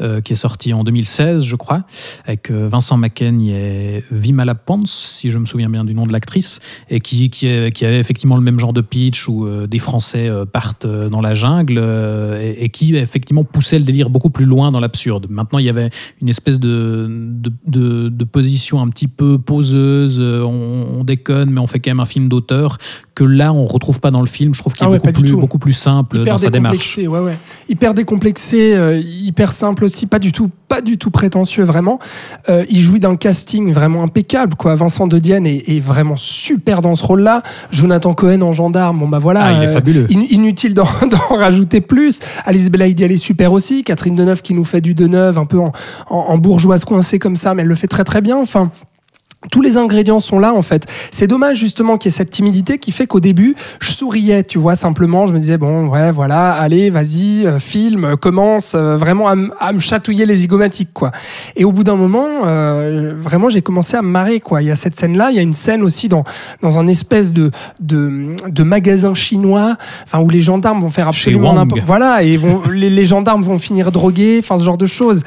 euh, 0.00 0.20
qui 0.20 0.32
est 0.32 0.36
sorti 0.36 0.72
en 0.72 0.84
2016, 0.84 1.44
je 1.44 1.56
crois, 1.56 1.82
avec 2.24 2.50
euh, 2.50 2.68
Vincent 2.68 2.96
Macaigne 2.96 3.46
et 3.48 4.04
Vimala 4.10 4.54
Pons, 4.54 4.86
si 4.86 5.30
je 5.30 5.38
me 5.38 5.46
souviens 5.46 5.68
bien 5.68 5.84
du 5.84 5.94
nom 5.94 6.06
de 6.06 6.12
l'actrice, 6.12 6.60
et 6.90 7.00
qui, 7.00 7.30
qui, 7.30 7.46
est- 7.46 7.72
qui 7.72 7.84
avait 7.84 7.98
effectivement 7.98 8.36
le 8.36 8.42
même 8.42 8.58
genre 8.58 8.72
de 8.72 8.80
pitch 8.80 9.28
où 9.28 9.46
euh, 9.46 9.66
des 9.66 9.78
Français 9.78 10.28
euh, 10.28 10.44
partent 10.44 10.84
euh, 10.86 11.08
dans 11.08 11.20
la 11.20 11.34
jungle 11.34 11.76
euh, 11.78 12.40
et, 12.40 12.64
et 12.64 12.68
qui 12.68 12.94
effectivement 12.96 13.44
poussait 13.44 13.78
le 13.78 13.84
délire 13.84 14.10
beaucoup 14.10 14.30
plus 14.30 14.44
loin 14.44 14.70
dans 14.72 14.80
l'absurde. 14.80 15.26
Maintenant, 15.30 15.58
il 15.58 15.64
y 15.66 15.68
avait 15.70 15.90
une 16.22 16.28
espèce 16.28 16.58
de, 16.60 17.06
de, 17.08 17.52
de- 17.66 18.08
de 18.08 18.24
position 18.24 18.80
un 18.80 18.88
petit 18.88 19.08
peu 19.08 19.38
poseuse, 19.38 20.18
euh, 20.20 20.42
on, 20.42 20.98
on 21.00 21.04
déconne, 21.04 21.50
mais 21.50 21.60
on 21.60 21.66
fait 21.66 21.78
quand 21.80 21.90
même 21.90 22.00
un 22.00 22.04
film 22.04 22.28
d'auteur, 22.28 22.78
que 23.14 23.24
là, 23.24 23.52
on 23.52 23.66
retrouve 23.66 24.00
pas 24.00 24.10
dans 24.10 24.20
le 24.20 24.26
film. 24.26 24.54
Je 24.54 24.60
trouve 24.60 24.72
qu'il 24.74 24.82
est 24.84 24.86
Ah 24.86 24.90
ouais, 24.90 24.98
beaucoup, 24.98 25.20
plus, 25.20 25.32
beaucoup 25.32 25.58
plus 25.58 25.72
simple 25.72 26.18
hyper 26.20 26.34
dans 26.34 26.38
sa 26.38 26.50
démarche. 26.50 26.98
ouais, 26.98 27.06
ouais. 27.06 27.38
Hyper 27.68 27.94
décomplexé, 27.94 28.74
euh, 28.74 28.98
hyper 28.98 29.52
simple 29.52 29.84
aussi, 29.84 30.06
pas 30.06 30.18
du 30.18 30.32
tout, 30.32 30.50
pas 30.68 30.80
du 30.80 30.98
tout 30.98 31.10
prétentieux 31.10 31.64
vraiment. 31.66 31.98
Euh, 32.48 32.64
il 32.70 32.80
jouit 32.80 33.00
d'un 33.00 33.16
casting 33.16 33.72
vraiment 33.72 34.02
impeccable, 34.02 34.54
quoi. 34.54 34.74
Vincent 34.74 35.06
De 35.06 35.18
Dienne 35.18 35.46
est, 35.46 35.64
est 35.68 35.80
vraiment 35.80 36.16
super 36.16 36.80
dans 36.80 36.94
ce 36.94 37.04
rôle-là. 37.04 37.42
Jonathan 37.72 38.14
Cohen 38.14 38.40
en 38.42 38.52
gendarme, 38.52 39.00
bon 39.00 39.08
bah 39.08 39.18
voilà. 39.18 39.44
Ah, 39.44 39.52
il 39.52 39.64
est 39.64 39.68
euh, 39.68 39.72
fabuleux. 39.72 40.06
in- 40.10 40.26
inutile 40.30 40.74
d'en 40.74 40.84
d'en 41.10 41.36
rajouter 41.36 41.80
plus. 41.80 42.20
Alice 42.44 42.70
Belaïdi, 42.70 43.02
elle 43.04 43.12
est 43.12 43.16
super 43.16 43.52
aussi. 43.52 43.84
Catherine 43.84 44.14
Deneuve 44.14 44.42
qui 44.42 44.54
nous 44.54 44.64
fait 44.64 44.80
du 44.80 44.94
Deneuve, 44.94 45.36
un 45.38 45.46
peu 45.46 45.58
en, 45.58 45.72
en, 46.08 46.16
en 46.16 46.38
bourgeoise 46.38 46.84
coincée 46.84 47.18
comme 47.18 47.36
ça, 47.36 47.54
mais 47.54 47.62
elle 47.62 47.68
le 47.68 47.74
fait 47.74 47.88
très 47.88 48.04
très 48.04 48.20
bien. 48.20 48.36
Enfin. 48.38 48.70
Tous 49.50 49.62
les 49.62 49.76
ingrédients 49.76 50.20
sont 50.20 50.38
là 50.38 50.52
en 50.54 50.62
fait. 50.62 50.86
C'est 51.10 51.26
dommage 51.26 51.58
justement 51.58 51.96
qu'il 51.98 52.10
y 52.10 52.14
ait 52.14 52.16
cette 52.16 52.30
timidité 52.30 52.78
qui 52.78 52.92
fait 52.92 53.06
qu'au 53.06 53.20
début, 53.20 53.54
je 53.80 53.92
souriais, 53.92 54.42
tu 54.42 54.58
vois, 54.58 54.74
simplement. 54.76 55.26
Je 55.26 55.32
me 55.32 55.38
disais, 55.38 55.58
bon, 55.58 55.88
ouais, 55.88 56.10
voilà, 56.12 56.52
allez, 56.52 56.90
vas-y, 56.90 57.46
euh, 57.46 57.58
filme, 57.58 58.04
euh, 58.04 58.16
commence 58.16 58.74
euh, 58.74 58.96
vraiment 58.96 59.28
à, 59.28 59.72
me 59.72 59.78
chatouiller 59.78 60.26
les 60.26 60.36
zygomatiques, 60.36 60.90
quoi. 60.92 61.10
Et 61.56 61.64
au 61.64 61.72
bout 61.72 61.84
d'un 61.84 61.96
moment, 61.96 62.26
euh, 62.44 63.14
vraiment, 63.16 63.48
j'ai 63.48 63.62
commencé 63.62 63.96
à 63.96 64.02
me 64.02 64.08
marrer, 64.08 64.40
quoi. 64.40 64.62
Il 64.62 64.66
y 64.66 64.70
a 64.70 64.74
cette 64.74 64.98
scène-là, 64.98 65.30
il 65.30 65.36
y 65.36 65.38
a 65.38 65.42
une 65.42 65.52
scène 65.52 65.82
aussi 65.82 66.08
dans, 66.08 66.24
dans 66.62 66.78
un 66.78 66.86
espèce 66.86 67.32
de, 67.32 67.50
de, 67.80 68.34
de 68.48 68.62
magasin 68.62 69.14
chinois, 69.14 69.76
enfin, 70.04 70.20
où 70.20 70.28
les 70.28 70.40
gendarmes 70.40 70.80
vont 70.80 70.88
faire 70.90 71.08
absolument 71.08 71.52
n'importe 71.54 71.82
Voilà, 71.86 72.22
et 72.22 72.36
vont, 72.36 72.62
les, 72.72 72.90
les 72.90 73.04
gendarmes 73.04 73.42
vont 73.42 73.58
finir 73.58 73.92
drogués, 73.92 74.40
enfin, 74.42 74.58
ce 74.58 74.64
genre 74.64 74.78
de 74.78 74.86
choses. 74.86 75.22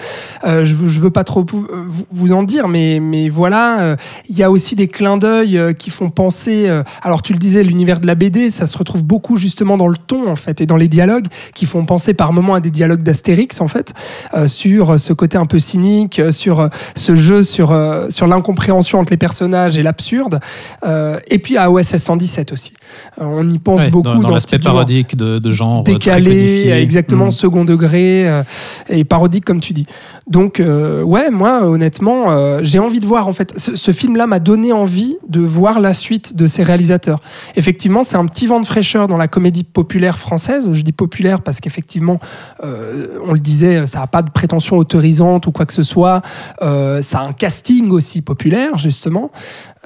Je, 0.45 0.73
veux- 0.73 0.89
je 0.89 0.99
veux 0.99 1.09
pas 1.09 1.23
trop 1.23 1.45
vous, 1.47 1.67
vous 2.11 2.33
en 2.33 2.43
dire, 2.43 2.67
mais, 2.67 2.99
mais 3.01 3.29
voilà. 3.29 3.95
Il 4.29 4.37
y 4.37 4.43
a 4.43 4.51
aussi 4.51 4.75
des 4.75 4.87
clins 4.87 5.17
d'œil 5.17 5.57
euh, 5.57 5.73
qui 5.73 5.89
font 5.89 6.09
penser. 6.09 6.67
euh, 6.67 6.83
alors 7.01 7.21
tu 7.21 7.33
le 7.33 7.39
disais, 7.39 7.63
l'univers 7.63 7.99
de 7.99 8.07
la 8.07 8.15
BD, 8.15 8.49
ça 8.49 8.65
se 8.65 8.77
retrouve 8.77 9.03
beaucoup 9.03 9.37
justement 9.37 9.77
dans 9.77 9.87
le 9.87 9.97
ton 9.97 10.29
en 10.29 10.35
fait 10.35 10.61
et 10.61 10.65
dans 10.65 10.77
les 10.77 10.87
dialogues 10.87 11.27
qui 11.55 11.65
font 11.65 11.85
penser 11.85 12.13
par 12.13 12.33
moments 12.33 12.55
à 12.55 12.59
des 12.59 12.71
dialogues 12.71 13.03
d'Astérix 13.03 13.61
en 13.61 13.67
fait 13.67 13.93
euh, 14.33 14.47
sur 14.47 14.99
ce 14.99 15.13
côté 15.13 15.37
un 15.37 15.45
peu 15.45 15.59
cynique, 15.59 16.21
sur 16.31 16.69
ce 16.95 17.15
jeu, 17.15 17.43
sur 17.43 17.69
sur 18.09 18.27
l'incompréhension 18.27 18.99
entre 18.99 19.11
les 19.11 19.17
personnages 19.17 19.77
et 19.77 19.83
l'absurde. 19.83 20.39
Et 21.27 21.39
puis 21.39 21.57
à 21.57 21.71
OSS 21.71 21.97
117 21.97 22.51
aussi. 22.51 22.73
Euh, 23.19 23.25
on 23.25 23.47
y 23.49 23.59
pense 23.59 23.81
Ouais, 23.81 23.89
beaucoup 23.89 24.03
dans, 24.03 24.15
dans 24.15 24.21
dans 24.21 24.29
l'aspect 24.31 24.57
d'humour 24.57 24.73
parodique 24.75 25.15
de, 25.15 25.39
de 25.39 25.51
genre 25.51 25.79
euh, 25.79 25.83
très 25.83 25.93
décalé, 25.93 26.69
exactement 26.71 27.27
Mm. 27.27 27.31
second 27.31 27.65
degré 27.65 28.27
euh, 28.27 28.43
et 28.89 29.03
parodique 29.03 29.45
comme 29.45 29.59
tu 29.59 29.73
dis. 29.73 29.85
Donc 30.27 30.59
euh, 30.59 31.03
ouais, 31.03 31.29
moi 31.29 31.63
honnêtement, 31.63 32.31
euh, 32.31 32.59
j'ai 32.63 32.79
envie 32.79 32.99
de 32.99 33.05
voir 33.05 33.27
en 33.27 33.33
fait. 33.33 33.53
Ce, 33.57 33.75
ce 33.75 33.91
film-là 33.91 34.27
m'a 34.27 34.39
donné 34.39 34.71
envie 34.73 35.17
de 35.27 35.39
voir 35.41 35.79
la 35.79 35.93
suite 35.93 36.35
de 36.35 36.47
ces 36.47 36.63
réalisateurs. 36.63 37.19
Effectivement, 37.55 38.03
c'est 38.03 38.17
un 38.17 38.25
petit 38.25 38.47
vent 38.47 38.59
de 38.59 38.65
fraîcheur 38.65 39.07
dans 39.07 39.17
la 39.17 39.27
comédie 39.27 39.63
populaire 39.63 40.19
française. 40.19 40.71
Je 40.73 40.81
dis 40.81 40.91
populaire 40.91 41.41
parce 41.41 41.59
qu'effectivement, 41.59 42.19
on 42.63 43.33
le 43.33 43.39
disait, 43.39 43.87
ça 43.87 43.99
n'a 43.99 44.07
pas 44.07 44.21
de 44.21 44.29
prétention 44.29 44.77
autorisante 44.77 45.47
ou 45.47 45.51
quoi 45.51 45.65
que 45.65 45.73
ce 45.73 45.83
soit. 45.83 46.21
Ça 46.61 47.19
a 47.19 47.23
un 47.27 47.33
casting 47.33 47.89
aussi 47.91 48.21
populaire 48.21 48.77
justement. 48.77 49.31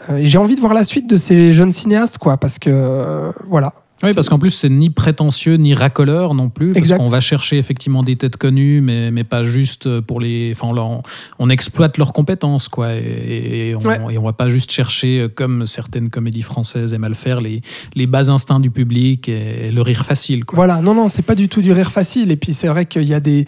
Euh, 0.10 0.18
et 0.18 0.26
j'ai 0.26 0.38
envie 0.38 0.56
de 0.56 0.62
voir 0.62 0.74
la 0.74 0.84
suite 0.84 1.10
de 1.10 1.18
ces 1.18 1.52
jeunes 1.52 1.72
cinéastes, 1.72 2.18
quoi, 2.18 2.38
parce 2.38 2.60
que 2.60 2.70
euh, 2.72 3.32
voilà. 3.48 3.74
Oui, 4.06 4.14
parce 4.14 4.28
qu'en 4.28 4.38
plus, 4.38 4.50
c'est 4.50 4.68
ni 4.68 4.90
prétentieux 4.90 5.56
ni 5.56 5.74
racoleur 5.74 6.34
non 6.34 6.50
plus. 6.50 6.68
Parce 6.74 6.80
Exact. 6.80 6.98
qu'on 6.98 7.06
va 7.08 7.22
chercher 7.22 7.58
effectivement 7.58 8.04
des 8.04 8.18
têtes 8.18 8.36
connues, 8.36 8.82
mais, 8.82 9.12
mais 9.12 9.24
pas 9.24 9.44
juste 9.44 10.02
pour 10.02 10.20
les. 10.20 10.52
Enfin, 10.54 10.74
on, 10.76 11.02
on 11.40 11.50
exploite 11.50 11.98
leurs 11.98 12.12
compétences, 12.12 12.68
quoi. 12.68 12.96
Et, 12.96 13.70
et 13.70 13.76
on, 13.76 13.80
Ouais. 13.80 13.98
et 14.14 14.18
on 14.18 14.24
va 14.24 14.34
pas 14.34 14.50
juste 14.50 14.74
chercher, 14.74 15.22
euh, 15.22 15.30
comme 15.34 15.66
certaines 15.66 16.10
comédies 16.10 16.42
françaises 16.42 16.94
aiment 16.94 17.06
à 17.06 17.08
le 17.08 17.14
faire, 17.16 17.40
les, 17.40 17.62
les 17.96 18.06
bas 18.06 18.30
instincts 18.30 18.60
du 18.60 18.72
public 18.72 19.30
et, 19.30 19.72
le 19.72 19.82
rire 19.82 20.04
facile, 20.04 20.44
quoi. 20.44 20.58
Voilà, 20.58 20.82
non, 20.82 20.94
non, 20.94 21.08
c'est 21.08 21.22
pas 21.22 21.36
du 21.36 21.48
tout 21.48 21.62
du 21.62 21.72
rire 21.72 21.90
facile. 21.90 22.30
Et 22.30 22.36
puis 22.36 22.54
c'est 22.54 22.68
vrai 22.68 22.86
qu'il 22.86 23.04
y 23.04 23.14
a 23.14 23.22
des. 23.22 23.46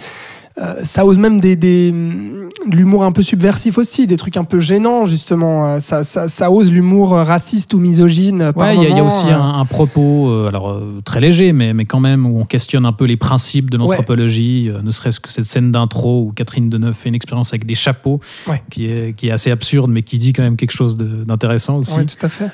Euh, 0.58 0.76
ça 0.84 1.06
ose 1.06 1.18
même 1.18 1.40
des, 1.42 1.56
des, 1.56 1.90
hum, 1.92 2.50
de 2.68 2.76
l'humour 2.78 3.04
un 3.04 3.12
peu 3.12 3.22
subversif 3.22 3.78
aussi, 3.78 4.08
des 4.08 4.16
trucs 4.18 4.38
un 4.38 4.44
peu 4.46 4.60
gênants, 4.60 5.06
justement. 5.06 5.68
Euh, 5.68 5.80
Ça, 5.80 6.04
ça, 6.04 6.28
ça 6.30 6.50
ose 6.50 6.72
l'humour 6.72 7.10
raciste 7.12 7.74
ou 7.74 7.80
misogyne. 7.80 8.42
euh, 8.42 8.52
par 8.54 8.68
Ouais, 8.68 8.76
il 8.78 8.84
y, 8.84 8.86
a- 8.86 8.90
il 8.90 8.96
y 8.96 9.00
a 9.00 9.04
aussi 9.04 9.28
euh. 9.28 9.36
un, 9.36 9.60
un 9.60 9.66
propos, 9.66 10.30
euh, 10.30 10.48
alors 10.48 10.70
euh, 10.70 11.02
très 11.04 11.20
léger, 11.20 11.52
mais, 11.52 11.74
mais 11.74 11.84
quand 11.86 12.00
même, 12.00 12.26
où 12.26 12.40
on 12.40 12.46
questionne 12.46 12.86
un 12.86 12.94
peu 12.94 13.06
les 13.06 13.18
principes 13.18 13.70
de 13.70 13.78
l'anthropologie, 13.78 14.70
euh, 14.70 14.82
ne 14.82 14.92
serait-ce 14.92 15.20
que 15.20 15.30
cette 15.30 15.46
scène 15.46 15.72
d'intro 15.72 16.24
où 16.28 16.32
Catherine 16.34 16.70
Deneuve 16.70 16.94
fait 16.96 17.10
une 17.10 17.16
expérience 17.16 17.50
avec 17.52 17.66
des 17.66 17.76
chapeaux, 17.76 18.20
Ouais. 18.48 18.62
qui, 18.72 18.86
est, 18.86 19.14
qui 19.16 19.28
est 19.28 19.32
assez 19.32 19.52
absurde, 19.52 19.92
mais 19.92 20.02
qui 20.04 20.18
dit 20.20 20.32
quand 20.34 20.44
même 20.44 20.56
quelque 20.58 20.72
chose 20.74 20.96
d'intéressant 20.98 21.78
aussi. 21.80 21.94
Oui, 21.98 22.06
tout 22.06 22.26
à 22.26 22.30
fait. 22.30 22.50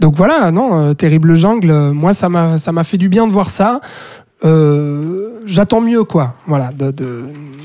Donc 0.00 0.14
voilà, 0.16 0.50
non, 0.50 0.76
euh, 0.78 0.92
Terrible 0.94 1.34
Jungle, 1.36 1.70
euh, 1.70 1.92
moi, 1.92 2.14
ça 2.14 2.28
m'a 2.28 2.58
ça 2.58 2.72
m'a 2.72 2.82
fait 2.84 2.96
du 2.98 3.08
bien 3.08 3.26
de 3.28 3.32
voir 3.32 3.48
ça. 3.50 3.80
Euh, 4.44 5.23
J'attends 5.46 5.80
mieux, 5.80 6.04
quoi, 6.04 6.34
voilà, 6.46 6.70
de- 6.72 6.90
de- 6.90 7.24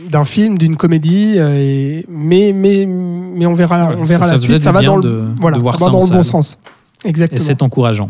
d'un 0.09 0.25
film, 0.25 0.57
d'une 0.57 0.75
comédie, 0.75 1.35
euh, 1.37 1.55
et, 1.55 2.05
mais, 2.09 2.51
mais, 2.53 2.85
mais 2.87 3.45
on 3.45 3.53
verra, 3.53 3.85
Voilà, 3.85 4.01
on 4.01 4.03
verra 4.03 4.25
ça- 4.25 4.31
la 4.33 4.37
ça 4.37 4.43
suite, 4.45 4.61
ça 4.61 4.71
va 4.71 4.81
dans 4.81 4.97
le, 4.97 5.25
voilà, 5.39 5.57
ça 5.57 5.85
va 5.85 5.91
dans 5.91 6.07
bon 6.07 6.23
sens. 6.23 6.57
Et 7.05 7.09
Exactement. 7.09 7.41
c'est 7.43 7.61
encourageant. 7.61 8.09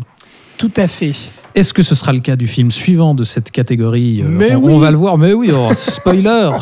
Tout 0.58 0.72
à 0.76 0.86
fait. 0.88 1.12
Est-ce 1.54 1.72
que 1.74 1.82
ce 1.82 1.94
sera 1.94 2.12
le 2.12 2.20
cas 2.20 2.36
du 2.36 2.46
film 2.48 2.70
suivant 2.70 3.14
de 3.14 3.24
cette 3.24 3.50
catégorie 3.50 4.22
Euh, 4.22 4.28
Mais 4.28 4.54
on, 4.54 4.64
oui. 4.64 4.72
on 4.74 4.78
va 4.78 4.90
le 4.90 4.96
voir, 4.96 5.18
mais 5.18 5.32
oui, 5.32 5.50
oh, 5.54 5.70
spoiler 5.74 6.50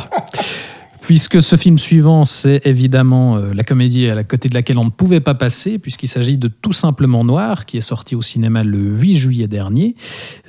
Puisque 1.09 1.40
ce 1.40 1.56
film 1.56 1.78
suivant, 1.78 2.26
c'est 2.26 2.61
évidemment 2.66 3.38
euh, 3.38 3.54
la 3.54 3.64
comédie 3.64 4.11
à 4.11 4.14
la 4.14 4.24
côté 4.24 4.50
de 4.50 4.54
laquelle 4.54 4.76
on 4.76 4.84
ne 4.84 4.90
pouvait 4.90 5.20
pas 5.20 5.32
passer, 5.32 5.78
puisqu'il 5.78 6.06
s'agit 6.06 6.36
de 6.36 6.48
Tout 6.48 6.74
simplement 6.74 7.24
Noir, 7.24 7.64
qui 7.64 7.78
est 7.78 7.80
sorti 7.80 8.14
au 8.14 8.20
cinéma 8.20 8.62
le 8.62 8.76
8 8.76 9.14
juillet 9.14 9.48
dernier. 9.48 9.96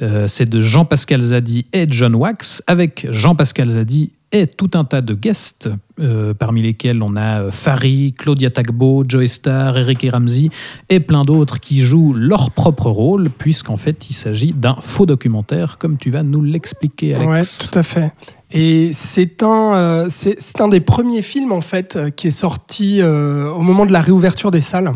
Euh, 0.01 0.27
c'est 0.27 0.49
de 0.49 0.59
Jean-Pascal 0.59 1.21
Zadi 1.21 1.65
et 1.71 1.85
John 1.89 2.13
Wax, 2.13 2.61
avec 2.67 3.07
Jean-Pascal 3.09 3.69
Zadi 3.69 4.11
et 4.33 4.47
tout 4.47 4.71
un 4.73 4.83
tas 4.83 4.99
de 4.99 5.13
guests, 5.13 5.69
euh, 6.01 6.33
parmi 6.33 6.61
lesquels 6.61 7.01
on 7.03 7.15
a 7.15 7.51
Fari, 7.51 8.13
Claudia 8.17 8.49
Tagbo, 8.49 9.05
Joe 9.07 9.27
Star, 9.27 9.77
Eric 9.77 10.03
et 10.03 10.09
Ramsey, 10.09 10.49
et 10.89 10.99
plein 10.99 11.23
d'autres 11.23 11.61
qui 11.61 11.79
jouent 11.79 12.13
leur 12.13 12.51
propre 12.51 12.89
rôle, 12.89 13.29
puisqu'en 13.29 13.77
fait 13.77 14.09
il 14.09 14.13
s'agit 14.13 14.51
d'un 14.51 14.75
faux 14.81 15.05
documentaire, 15.05 15.77
comme 15.77 15.97
tu 15.97 16.11
vas 16.11 16.23
nous 16.23 16.43
l'expliquer, 16.43 17.15
Alex. 17.15 17.69
tout 17.71 17.79
à 17.79 17.83
fait. 17.83 18.11
Et 18.51 18.91
c'est 18.93 19.43
un, 19.43 19.75
euh, 19.75 20.05
c'est 20.09 20.61
un 20.61 20.67
des 20.67 20.79
premiers 20.79 21.21
films 21.21 21.51
en 21.51 21.61
fait 21.61 21.95
euh, 21.95 22.09
qui 22.09 22.27
est 22.27 22.31
sorti 22.31 23.01
euh, 23.01 23.51
au 23.51 23.61
moment 23.61 23.85
de 23.85 23.93
la 23.93 24.01
réouverture 24.01 24.49
des 24.49 24.61
salles. 24.61 24.91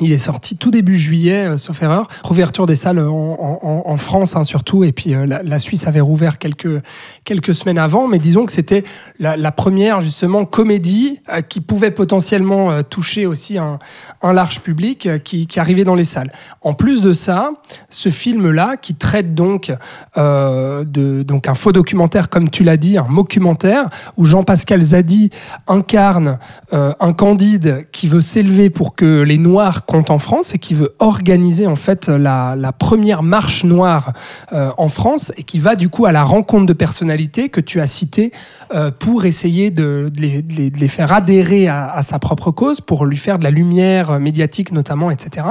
Il 0.00 0.12
est 0.12 0.18
sorti 0.18 0.58
tout 0.58 0.70
début 0.70 0.96
juillet, 0.96 1.46
euh, 1.46 1.56
sauf 1.56 1.82
erreur. 1.82 2.08
Réouverture 2.22 2.66
des 2.66 2.76
salles 2.76 2.98
en, 2.98 3.96
France 3.96 4.36
hein, 4.36 4.44
surtout, 4.44 4.84
et 4.84 4.92
puis 4.92 5.14
euh, 5.14 5.26
la, 5.26 5.58
Suisse 5.58 5.86
avait 5.86 6.00
rouvert 6.00 6.36
quelques, 6.38 6.82
quelques 7.24 7.54
semaines 7.54 7.78
avant. 7.78 8.06
Mais 8.06 8.18
disons 8.18 8.44
que 8.44 8.52
c'était 8.52 8.84
la, 9.18 9.52
première 9.52 10.02
justement 10.02 10.44
comédie 10.44 11.20
euh, 11.32 11.40
qui 11.40 11.62
pouvait 11.62 11.90
potentiellement 11.90 12.82
toucher 12.82 13.24
aussi 13.24 13.56
un, 13.56 13.78
large 14.22 14.60
public 14.60 15.08
qui, 15.24 15.46
arrivait 15.56 15.84
dans 15.84 15.94
les 15.94 16.04
salles. 16.04 16.30
En 16.60 16.74
plus 16.74 17.00
de 17.00 17.14
ça, 17.14 17.52
ce 17.88 18.10
film-là, 18.10 18.76
qui 18.76 18.94
traite 18.94 19.34
donc 19.34 19.72
de 20.16 21.22
donc 21.22 21.48
un 21.48 21.54
faux 21.54 21.72
documentaire, 21.72 22.28
comme 22.28 22.50
tu 22.50 22.64
l'as 22.64 22.76
dit, 22.76 22.98
un 22.98 23.06
mockumentaire, 23.08 23.88
où 24.16 24.26
Jean-Pascal 24.26 24.82
Zadi 24.82 25.30
incarne 25.68 26.38
un 26.72 27.12
candide 27.12 27.86
qui 27.92 28.08
veut 28.08 28.20
s'élever 28.20 28.68
pour 28.68 28.94
que 28.94 29.22
les 29.22 29.38
Noirs 29.38 29.85
comptent 29.86 30.10
en 30.10 30.18
France 30.18 30.54
et 30.54 30.58
qui 30.58 30.74
veut 30.74 30.94
organiser 30.98 31.66
en 31.66 31.76
fait 31.76 32.08
la, 32.08 32.56
première 32.78 33.22
marche 33.22 33.64
noire 33.64 34.12
euh, 34.52 34.70
en 34.76 34.88
France 34.88 35.32
et 35.36 35.44
qui 35.44 35.58
va 35.58 35.76
du 35.76 35.88
coup 35.88 36.06
à 36.06 36.12
la 36.12 36.24
rencontre 36.24 36.66
de 36.66 36.72
personnalités 36.72 37.48
que 37.48 37.60
tu 37.60 37.80
as 37.80 37.86
citées 37.86 38.32
euh, 38.74 38.90
pour 38.90 39.24
essayer 39.24 39.70
de, 39.70 40.10
les, 40.18 40.88
faire 40.88 41.12
adhérer 41.12 41.68
à, 41.68 42.02
sa 42.02 42.18
propre 42.18 42.50
cause, 42.50 42.80
pour 42.80 43.06
lui 43.06 43.16
faire 43.16 43.38
de 43.38 43.44
la 43.44 43.50
lumière 43.50 44.20
médiatique 44.20 44.72
notamment, 44.72 45.10
etc. 45.10 45.46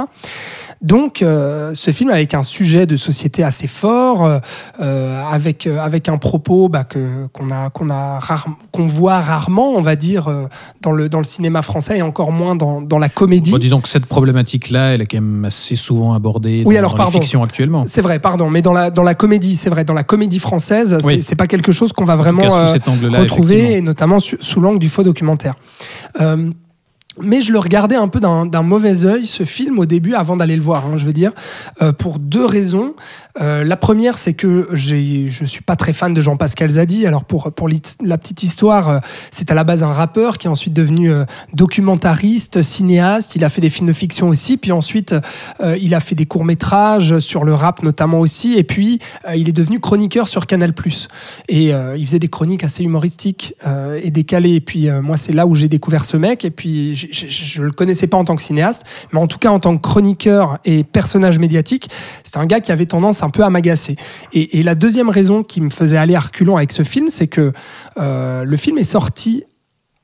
Donc, 0.82 1.22
euh, 1.22 1.72
ce 1.74 1.90
film 1.90 2.10
avec 2.10 2.34
un 2.34 2.42
sujet 2.42 2.86
de 2.86 2.96
société 2.96 3.42
assez 3.42 3.66
fort, 3.66 4.24
euh, 4.24 4.38
euh, 4.80 5.22
avec 5.24 5.66
avec 5.66 6.08
un 6.08 6.18
propos 6.18 6.68
bah, 6.68 6.84
que 6.84 7.26
qu'on 7.32 7.50
a 7.50 7.70
qu'on 7.70 7.88
a 7.88 8.18
rare- 8.18 8.46
qu'on 8.72 8.86
voit 8.86 9.20
rarement, 9.20 9.70
on 9.70 9.80
va 9.80 9.96
dire, 9.96 10.28
dans 10.82 10.92
le 10.92 11.08
dans 11.08 11.18
le 11.18 11.24
cinéma 11.24 11.62
français 11.62 11.98
et 11.98 12.02
encore 12.02 12.30
moins 12.30 12.54
dans, 12.56 12.82
dans 12.82 12.98
la 12.98 13.08
comédie. 13.08 13.50
Bon, 13.52 13.58
disons 13.58 13.80
que 13.80 13.88
cette 13.88 14.06
problématique-là, 14.06 14.94
elle 14.94 15.00
est 15.00 15.06
quand 15.06 15.20
même 15.20 15.44
assez 15.46 15.76
souvent 15.76 16.12
abordée 16.12 16.62
Oui, 16.66 16.74
dans, 16.74 16.78
alors, 16.80 16.90
dans 16.92 16.96
pardon. 16.98 17.12
fictions 17.12 17.42
actuellement. 17.42 17.84
C'est 17.86 18.02
vrai, 18.02 18.18
pardon, 18.18 18.50
mais 18.50 18.60
dans 18.62 18.72
la 18.74 18.90
dans 18.90 19.02
la 19.02 19.14
comédie, 19.14 19.56
c'est 19.56 19.70
vrai, 19.70 19.84
dans 19.84 19.94
la 19.94 20.04
comédie 20.04 20.38
française, 20.40 20.98
Oui. 21.04 21.22
c'est 21.22 21.36
pas 21.36 21.46
quelque 21.46 21.72
chose 21.72 21.92
qu'on 21.92 22.04
va 22.04 22.16
vraiment 22.16 22.42
cas, 22.42 22.66
sous 22.66 22.72
cet 22.74 22.86
retrouver, 22.86 23.74
et 23.78 23.80
notamment 23.80 24.18
sous 24.20 24.60
l'angle 24.60 24.78
du 24.78 24.88
faux 24.90 25.02
documentaire. 25.02 25.54
Euh, 26.20 26.50
mais 27.20 27.40
je 27.40 27.52
le 27.52 27.58
regardais 27.58 27.96
un 27.96 28.08
peu 28.08 28.20
d'un 28.20 28.62
mauvais 28.62 29.04
œil, 29.04 29.26
ce 29.26 29.44
film, 29.44 29.78
au 29.78 29.86
début, 29.86 30.14
avant 30.14 30.36
d'aller 30.36 30.56
le 30.56 30.62
voir, 30.62 30.86
hein, 30.86 30.96
je 30.96 31.06
veux 31.06 31.12
dire, 31.12 31.32
euh, 31.80 31.92
pour 31.92 32.18
deux 32.18 32.44
raisons. 32.44 32.94
Euh, 33.40 33.64
la 33.64 33.76
première, 33.76 34.16
c'est 34.16 34.32
que 34.32 34.68
je 34.72 35.44
suis 35.44 35.62
pas 35.62 35.76
très 35.76 35.92
fan 35.92 36.14
de 36.14 36.20
Jean-Pascal 36.20 36.70
Zadi. 36.70 37.06
Alors, 37.06 37.24
pour, 37.24 37.52
pour 37.52 37.68
la 37.68 38.18
petite 38.18 38.42
histoire, 38.42 38.88
euh, 38.88 38.98
c'est 39.30 39.50
à 39.50 39.54
la 39.54 39.64
base 39.64 39.82
un 39.82 39.92
rappeur 39.92 40.38
qui 40.38 40.46
est 40.46 40.50
ensuite 40.50 40.72
devenu 40.72 41.10
documentariste, 41.52 42.62
cinéaste. 42.62 43.36
Il 43.36 43.44
a 43.44 43.48
fait 43.48 43.60
des 43.60 43.70
films 43.70 43.88
de 43.88 43.92
fiction 43.92 44.28
aussi. 44.28 44.56
Puis 44.56 44.72
ensuite, 44.72 45.14
il 45.62 45.94
a 45.94 46.00
fait 46.00 46.14
des 46.14 46.26
courts-métrages 46.26 47.18
sur 47.18 47.44
le 47.44 47.54
rap 47.54 47.82
notamment 47.82 48.20
aussi. 48.20 48.54
Et 48.54 48.64
puis, 48.64 49.00
il 49.34 49.48
est 49.48 49.52
devenu 49.52 49.80
chroniqueur 49.80 50.28
sur 50.28 50.46
Canal+. 50.46 50.72
Et 51.48 51.72
il 51.96 52.06
faisait 52.06 52.18
des 52.18 52.28
chroniques 52.28 52.64
assez 52.64 52.84
humoristiques 52.84 53.54
et 54.02 54.10
décalées. 54.10 54.54
Et 54.54 54.60
puis, 54.60 54.90
moi, 55.02 55.16
c'est 55.16 55.32
là 55.32 55.46
où 55.46 55.54
j'ai 55.54 55.68
découvert 55.68 56.04
ce 56.04 56.16
mec. 56.16 56.44
Et 56.44 56.50
puis, 56.50 57.05
je 57.10 57.60
ne 57.60 57.66
le 57.66 57.72
connaissais 57.72 58.06
pas 58.06 58.16
en 58.16 58.24
tant 58.24 58.36
que 58.36 58.42
cinéaste, 58.42 58.84
mais 59.12 59.18
en 59.18 59.26
tout 59.26 59.38
cas 59.38 59.50
en 59.50 59.60
tant 59.60 59.76
que 59.76 59.82
chroniqueur 59.82 60.58
et 60.64 60.84
personnage 60.84 61.38
médiatique, 61.38 61.90
c'est 62.24 62.36
un 62.36 62.46
gars 62.46 62.60
qui 62.60 62.72
avait 62.72 62.86
tendance 62.86 63.22
un 63.22 63.30
peu 63.30 63.42
à 63.42 63.50
m'agacer. 63.50 63.96
Et, 64.32 64.62
la 64.62 64.74
deuxième 64.74 65.10
raison 65.10 65.44
qui 65.44 65.60
me 65.60 65.70
faisait 65.70 65.96
aller 65.96 66.16
à 66.16 66.20
reculons 66.20 66.56
avec 66.56 66.72
ce 66.72 66.82
film, 66.82 67.08
c'est 67.08 67.28
que 67.28 67.52
euh, 67.98 68.42
le 68.44 68.56
film 68.56 68.78
est 68.78 68.82
sorti 68.82 69.44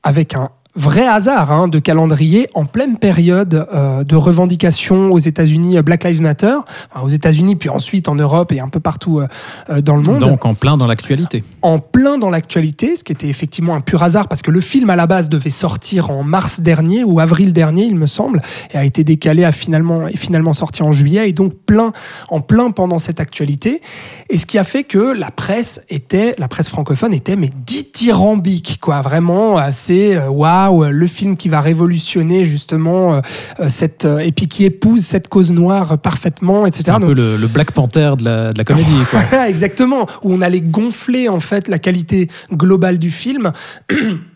avec 0.03 0.35
un 0.35 0.49
vrai 0.75 1.05
hasard 1.05 1.51
hein, 1.51 1.67
de 1.67 1.79
calendrier 1.79 2.47
en 2.53 2.65
pleine 2.65 2.97
période 2.97 3.67
euh, 3.73 4.03
de 4.03 4.15
revendication 4.15 5.11
aux 5.11 5.19
États-Unis, 5.19 5.77
euh, 5.77 5.81
Black 5.81 6.03
Lives 6.03 6.21
Matter, 6.21 6.57
Enfin, 6.91 7.05
aux 7.05 7.09
États-Unis, 7.09 7.55
puis 7.55 7.69
ensuite 7.69 8.07
en 8.09 8.15
Europe 8.15 8.51
et 8.51 8.59
un 8.59 8.67
peu 8.67 8.79
partout 8.79 9.19
euh, 9.19 9.27
euh, 9.69 9.81
dans 9.81 9.95
le 9.95 10.03
monde 10.03 10.19
Donc 10.19 10.45
en 10.45 10.53
plein 10.53 10.77
dans 10.77 10.87
l'actualité. 10.87 11.43
en 11.61 11.79
plein 11.79 12.17
dans 12.17 12.29
l'actualité, 12.29 12.95
ce 12.95 13.03
qui 13.03 13.11
était 13.11 13.27
effectivement 13.27 13.75
un 13.75 13.81
pur 13.81 14.03
hasard 14.03 14.27
parce 14.27 14.41
que 14.41 14.51
le 14.51 14.61
film 14.61 14.89
à 14.89 14.95
la 14.95 15.07
base 15.07 15.29
devait 15.29 15.49
sortir 15.49 16.09
en 16.09 16.23
mars 16.23 16.59
dernier 16.59 17.03
ou 17.03 17.19
avril 17.19 17.53
dernier, 17.53 17.85
il 17.85 17.95
me 17.95 18.05
semble, 18.05 18.41
et 18.73 18.77
a 18.77 18.85
été 18.85 19.03
décalé 19.03 19.43
à 19.43 19.51
finalement 19.51 20.07
et 20.07 20.17
finalement 20.17 20.53
sorti 20.53 20.83
en 20.83 20.91
juillet 20.91 21.29
et 21.29 21.33
donc 21.33 21.53
plein 21.65 21.91
en 22.29 22.41
plein 22.41 22.71
pendant 22.71 22.97
cette 22.97 23.19
actualité. 23.19 23.81
Et 24.29 24.37
ce 24.37 24.45
qui 24.45 24.57
a 24.57 24.63
fait 24.63 24.83
que 24.83 25.13
la 25.13 25.31
presse 25.31 25.81
était, 25.89 26.35
la 26.37 26.47
presse 26.47 26.69
francophone 26.69 27.13
était 27.13 27.35
mais 27.35 27.51
dithyrambique 27.65 28.79
quoi, 28.81 29.01
vraiment 29.01 29.57
assez 29.57 30.15
euh, 30.15 30.29
waouh 30.29 30.62
waouh, 30.71 30.91
le 30.91 31.07
film 31.07 31.37
qui 31.37 31.49
va 31.49 31.61
révolutionner 31.61 32.45
justement 32.45 33.15
euh, 33.15 33.21
cette 33.69 34.05
et 34.05 34.31
puis 34.31 34.47
qui 34.47 34.65
épouse 34.65 35.01
cette 35.01 35.27
cause 35.27 35.51
noire 35.51 35.97
parfaitement, 35.97 36.65
etc. 36.65 36.83
C'est 36.85 36.91
un 36.91 36.99
peu 36.99 37.13
le, 37.13 37.37
le 37.37 37.47
Black 37.47 37.71
Panther 37.71 38.13
de 38.17 38.25
la, 38.25 38.53
de 38.53 38.57
la 38.57 38.63
comédie. 38.63 38.89
Quoi. 39.09 39.47
Exactement, 39.47 40.07
où 40.23 40.33
on 40.33 40.41
allait 40.41 40.61
gonfler 40.61 41.29
en 41.29 41.39
fait 41.39 41.67
la 41.67 41.79
qualité 41.79 42.29
globale 42.51 42.99
du 42.99 43.11
film. 43.11 43.51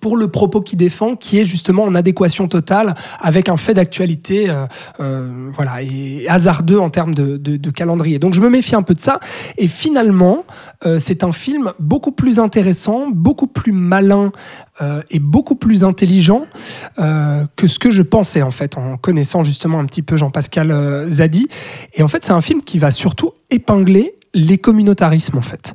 pour 0.00 0.16
le 0.16 0.28
propos 0.28 0.60
qu'il 0.60 0.78
défend, 0.78 1.16
qui 1.16 1.38
est 1.38 1.44
justement 1.44 1.84
en 1.84 1.94
adéquation 1.94 2.48
totale 2.48 2.94
avec 3.20 3.48
un 3.48 3.56
fait 3.56 3.74
d'actualité, 3.74 4.48
euh, 4.48 4.66
euh, 5.00 5.50
voilà, 5.52 5.82
et 5.82 6.26
hasardeux 6.28 6.80
en 6.80 6.90
termes 6.90 7.14
de, 7.14 7.70
calendrier. 7.70 8.18
Donc 8.18 8.34
je 8.34 8.40
me 8.40 8.48
méfie 8.48 8.74
un 8.74 8.82
peu 8.82 8.94
de 8.94 9.00
ça. 9.00 9.20
Et 9.56 9.68
finalement, 9.68 10.44
euh, 10.86 10.98
c'est 10.98 11.24
un 11.24 11.32
film 11.32 11.72
beaucoup 11.78 12.12
plus 12.12 12.38
intéressant, 12.38 13.10
beaucoup 13.10 13.46
plus 13.46 13.72
malin 13.72 14.32
euh, 14.80 15.02
et 15.10 15.18
beaucoup 15.18 15.54
plus 15.54 15.84
intelligent 15.84 16.46
euh, 16.98 17.44
que 17.56 17.66
ce 17.66 17.78
que 17.78 17.90
je 17.90 18.02
pensais 18.02 18.42
en 18.42 18.50
fait, 18.50 18.76
en 18.76 18.96
connaissant 18.96 19.44
justement 19.44 19.78
un 19.78 19.84
petit 19.84 20.02
peu 20.02 20.16
Jean-Pascal 20.16 21.06
Zadi. 21.10 21.48
Et 21.94 22.02
en 22.02 22.08
fait, 22.08 22.24
c'est 22.24 22.32
un 22.32 22.40
film 22.40 22.62
qui 22.62 22.78
va 22.78 22.90
surtout 22.90 23.32
épingler 23.50 24.14
les 24.32 24.58
communautarismes 24.58 25.38
en 25.38 25.42
fait, 25.42 25.74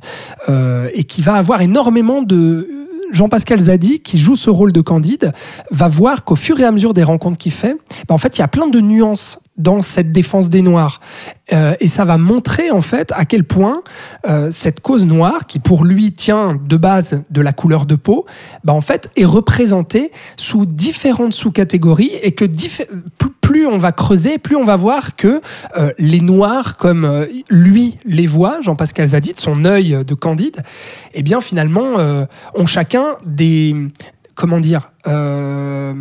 et 0.94 1.04
qui 1.04 1.20
va 1.20 1.34
avoir 1.34 1.60
énormément 1.60 2.22
de 2.22 2.85
Jean-Pascal 3.12 3.60
Zadi, 3.60 4.00
qui 4.00 4.18
joue 4.18 4.36
ce 4.36 4.50
rôle 4.50 4.72
de 4.72 4.80
Candide, 4.80 5.32
va 5.70 5.88
voir 5.88 6.24
qu'au 6.24 6.36
fur 6.36 6.58
et 6.60 6.64
à 6.64 6.72
mesure 6.72 6.94
des 6.94 7.02
rencontres 7.02 7.38
qu'il 7.38 7.52
fait, 7.52 7.76
bah 8.08 8.14
en 8.14 8.18
fait, 8.18 8.36
il 8.36 8.40
y 8.40 8.44
a 8.44 8.48
plein 8.48 8.66
de 8.66 8.80
nuances 8.80 9.38
dans 9.58 9.82
cette 9.82 10.12
défense 10.12 10.48
des 10.48 10.62
Noirs. 10.62 11.00
Euh, 11.52 11.74
et 11.80 11.88
ça 11.88 12.04
va 12.04 12.18
montrer 12.18 12.70
en 12.70 12.80
fait 12.80 13.12
à 13.14 13.24
quel 13.24 13.44
point 13.44 13.82
euh, 14.28 14.50
cette 14.50 14.80
cause 14.80 15.06
noire, 15.06 15.46
qui 15.46 15.58
pour 15.58 15.84
lui 15.84 16.12
tient 16.12 16.50
de 16.64 16.76
base 16.76 17.22
de 17.30 17.40
la 17.40 17.52
couleur 17.52 17.86
de 17.86 17.94
peau, 17.94 18.26
bah, 18.64 18.72
en 18.72 18.80
fait 18.80 19.10
est 19.16 19.24
représentée 19.24 20.10
sous 20.36 20.66
différentes 20.66 21.32
sous-catégories 21.32 22.12
et 22.22 22.32
que 22.32 22.44
plus, 23.46 23.66
on 23.66 23.78
va 23.78 23.92
creuser, 23.92 24.38
plus 24.38 24.56
on 24.56 24.64
va 24.64 24.74
voir 24.74 25.14
que 25.14 25.40
euh, 25.76 25.92
les 25.98 26.20
Noirs, 26.20 26.76
comme 26.76 27.04
euh, 27.04 27.26
lui 27.48 27.96
les 28.04 28.26
voit, 28.26 28.60
Jean-Pascal 28.60 29.06
Zadi, 29.06 29.34
de 29.34 29.38
son 29.38 29.64
œil 29.64 30.04
de 30.04 30.14
Candide, 30.14 30.64
eh 31.14 31.22
bien 31.22 31.40
finalement 31.40 31.98
euh, 31.98 32.26
ont 32.56 32.66
chacun 32.66 33.16
des, 33.24 33.76
comment 34.34 34.58
dire, 34.58 34.90
euh, 35.08 35.94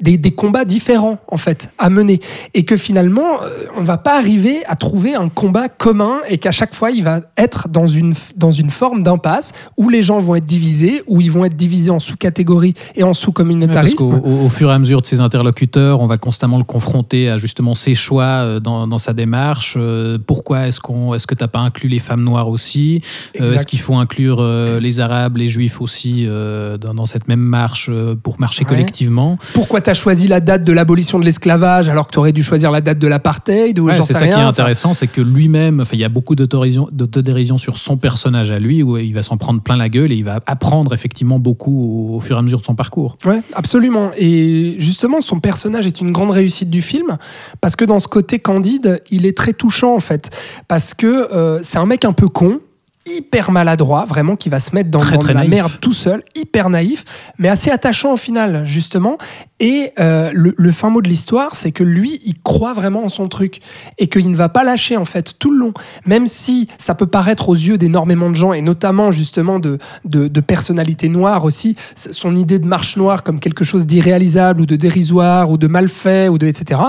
des, 0.00 0.18
des, 0.18 0.30
combats 0.32 0.64
différents 0.64 1.18
en 1.28 1.36
fait 1.36 1.70
à 1.78 1.90
mener 1.90 2.20
et 2.52 2.64
que 2.64 2.76
finalement 2.76 3.42
euh, 3.42 3.66
on 3.76 3.82
va 3.82 3.98
pas 3.98 4.18
arriver 4.18 4.64
à 4.66 4.76
trouver 4.76 5.14
un 5.14 5.28
combat 5.28 5.68
commun 5.68 6.18
et 6.28 6.38
qu'à 6.38 6.52
chaque 6.52 6.74
fois 6.74 6.90
il 6.90 7.04
va 7.04 7.20
être 7.36 7.68
dans 7.68 7.86
une 7.86 8.14
dans 8.36 8.52
une 8.52 8.70
forme 8.70 9.02
d'impasse 9.02 9.52
où 9.76 9.88
les 9.88 10.02
gens 10.02 10.18
vont 10.18 10.34
être 10.34 10.44
divisés 10.44 11.02
où 11.06 11.20
ils 11.20 11.30
vont 11.30 11.44
être 11.44 11.56
divisés 11.56 11.90
en 11.90 12.00
sous-catégories 12.00 12.74
et 12.94 13.02
en 13.02 13.14
sous-communautarisme. 13.14 14.04
Ouais, 14.04 14.20
au, 14.24 14.46
au, 14.46 14.48
fur 14.48 14.70
et 14.70 14.72
à 14.72 14.78
mesure 14.78 15.00
de 15.00 15.06
ses 15.06 15.20
interlocuteurs, 15.20 16.00
on 16.00 16.06
va 16.06 16.16
constamment 16.16 16.58
le 16.58 16.64
confronter 16.64 17.30
à 17.30 17.36
justement 17.36 17.74
ses 17.74 17.94
choix 17.94 18.24
euh, 18.24 18.60
dans, 18.60 18.86
dans 18.86 18.98
sa 18.98 19.12
démarche. 19.12 19.74
Euh, 19.76 20.18
pourquoi 20.24 20.66
est-ce 20.66 20.80
qu'on 20.80 21.14
est-ce 21.14 21.26
que 21.26 21.34
t'as 21.34 21.48
pas 21.48 21.60
inclus 21.60 21.88
les 21.88 21.98
femmes 21.98 22.24
noires 22.24 22.48
aussi? 22.48 23.00
Euh, 23.40 23.52
Est-ce 23.52 23.66
qu'il 23.66 23.80
faut 23.80 23.94
inclure 23.94 24.42
les 24.80 25.00
arabes, 25.00 25.36
les 25.36 25.48
juifs 25.48 25.80
aussi 25.80 26.26
dans, 26.26 26.94
dans, 26.94 27.06
cette 27.06 27.28
même 27.28 27.40
marche 27.40 27.90
pour 28.22 28.40
marcher 28.44 28.64
ouais. 28.64 28.68
collectivement. 28.68 29.38
Pourquoi 29.54 29.80
tu 29.80 29.90
as 29.90 29.94
choisi 29.94 30.28
la 30.28 30.40
date 30.40 30.64
de 30.64 30.72
l'abolition 30.72 31.18
de 31.18 31.24
l'esclavage 31.24 31.88
alors 31.88 32.06
que 32.06 32.12
tu 32.12 32.18
aurais 32.18 32.32
dû 32.32 32.42
choisir 32.42 32.70
la 32.70 32.80
date 32.80 32.98
de 32.98 33.08
l'apartheid 33.08 33.78
ouais, 33.80 33.94
C'est 34.02 34.12
ça 34.12 34.18
rien. 34.20 34.34
qui 34.34 34.40
est 34.40 34.42
intéressant, 34.42 34.92
c'est 34.92 35.06
que 35.06 35.20
lui-même, 35.20 35.82
il 35.92 35.98
y 35.98 36.04
a 36.04 36.08
beaucoup 36.08 36.34
d'autodérision 36.34 37.58
sur 37.58 37.76
son 37.76 37.96
personnage 37.96 38.52
à 38.52 38.58
lui, 38.58 38.82
où 38.82 38.98
il 38.98 39.14
va 39.14 39.22
s'en 39.22 39.36
prendre 39.36 39.62
plein 39.62 39.76
la 39.76 39.88
gueule 39.88 40.12
et 40.12 40.16
il 40.16 40.24
va 40.24 40.40
apprendre 40.46 40.92
effectivement 40.92 41.38
beaucoup 41.38 42.12
au, 42.12 42.16
au 42.16 42.20
fur 42.20 42.36
et 42.36 42.38
à 42.38 42.42
mesure 42.42 42.60
de 42.60 42.64
son 42.64 42.74
parcours. 42.74 43.16
Oui, 43.24 43.36
absolument. 43.54 44.10
Et 44.18 44.76
justement, 44.78 45.20
son 45.20 45.40
personnage 45.40 45.86
est 45.86 46.00
une 46.00 46.12
grande 46.12 46.30
réussite 46.30 46.70
du 46.70 46.82
film, 46.82 47.16
parce 47.60 47.76
que 47.76 47.84
dans 47.84 47.98
ce 47.98 48.08
côté 48.08 48.38
candide, 48.38 49.02
il 49.10 49.26
est 49.26 49.36
très 49.36 49.52
touchant 49.52 49.94
en 49.94 50.00
fait, 50.00 50.30
parce 50.68 50.94
que 50.94 51.06
euh, 51.06 51.60
c'est 51.62 51.78
un 51.78 51.86
mec 51.86 52.04
un 52.04 52.12
peu 52.12 52.28
con, 52.28 52.60
hyper 53.06 53.50
maladroit, 53.50 54.04
vraiment 54.06 54.36
qui 54.36 54.48
va 54.48 54.58
se 54.58 54.74
mettre 54.74 54.90
dans, 54.90 54.98
très, 54.98 55.16
dans 55.16 55.20
très 55.20 55.34
la 55.34 55.44
merde 55.44 55.72
tout 55.80 55.92
seul, 55.92 56.22
hyper 56.34 56.70
naïf, 56.70 57.04
mais 57.38 57.48
assez 57.48 57.70
attachant 57.70 58.12
au 58.12 58.16
final, 58.16 58.64
justement. 58.64 59.18
Et 59.60 59.92
euh, 60.00 60.30
le, 60.34 60.54
le, 60.56 60.72
fin 60.72 60.90
mot 60.90 61.00
de 61.00 61.08
l'histoire, 61.08 61.54
c'est 61.54 61.70
que 61.70 61.84
lui, 61.84 62.20
il 62.24 62.40
croit 62.40 62.72
vraiment 62.72 63.04
en 63.04 63.08
son 63.08 63.28
truc 63.28 63.60
et 63.98 64.08
qu'il 64.08 64.30
ne 64.30 64.36
va 64.36 64.48
pas 64.48 64.64
lâcher 64.64 64.96
en 64.96 65.04
fait 65.04 65.38
tout 65.38 65.50
le 65.50 65.58
long, 65.58 65.72
même 66.06 66.26
si 66.26 66.68
ça 66.78 66.94
peut 66.94 67.06
paraître 67.06 67.48
aux 67.48 67.54
yeux 67.54 67.78
d'énormément 67.78 68.30
de 68.30 68.36
gens 68.36 68.52
et 68.52 68.62
notamment 68.62 69.10
justement 69.10 69.58
de, 69.58 69.78
de, 70.04 70.28
de 70.28 70.40
personnalités 70.40 71.08
noires 71.08 71.44
aussi, 71.44 71.76
son 71.94 72.34
idée 72.34 72.58
de 72.58 72.66
marche 72.66 72.96
noire 72.96 73.22
comme 73.22 73.38
quelque 73.38 73.64
chose 73.64 73.86
d'irréalisable 73.86 74.62
ou 74.62 74.66
de 74.66 74.76
dérisoire 74.76 75.50
ou 75.50 75.56
de 75.56 75.66
mal 75.66 75.88
fait 75.88 76.28
ou 76.28 76.38
de 76.38 76.46
etc 76.46 76.80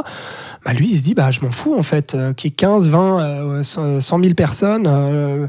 bah 0.66 0.74
lui, 0.74 0.90
il 0.90 0.98
se 0.98 1.04
dit, 1.04 1.14
bah, 1.14 1.30
je 1.30 1.42
m'en 1.42 1.52
fous, 1.52 1.76
en 1.78 1.84
fait, 1.84 2.16
euh, 2.16 2.34
qu'il 2.34 2.50
y 2.50 2.52
ait 2.52 2.56
15, 2.56 2.88
20, 2.88 3.20
euh, 3.20 3.64
100 3.64 4.02
000 4.02 4.34
personnes. 4.34 4.88
Euh, 4.88 5.46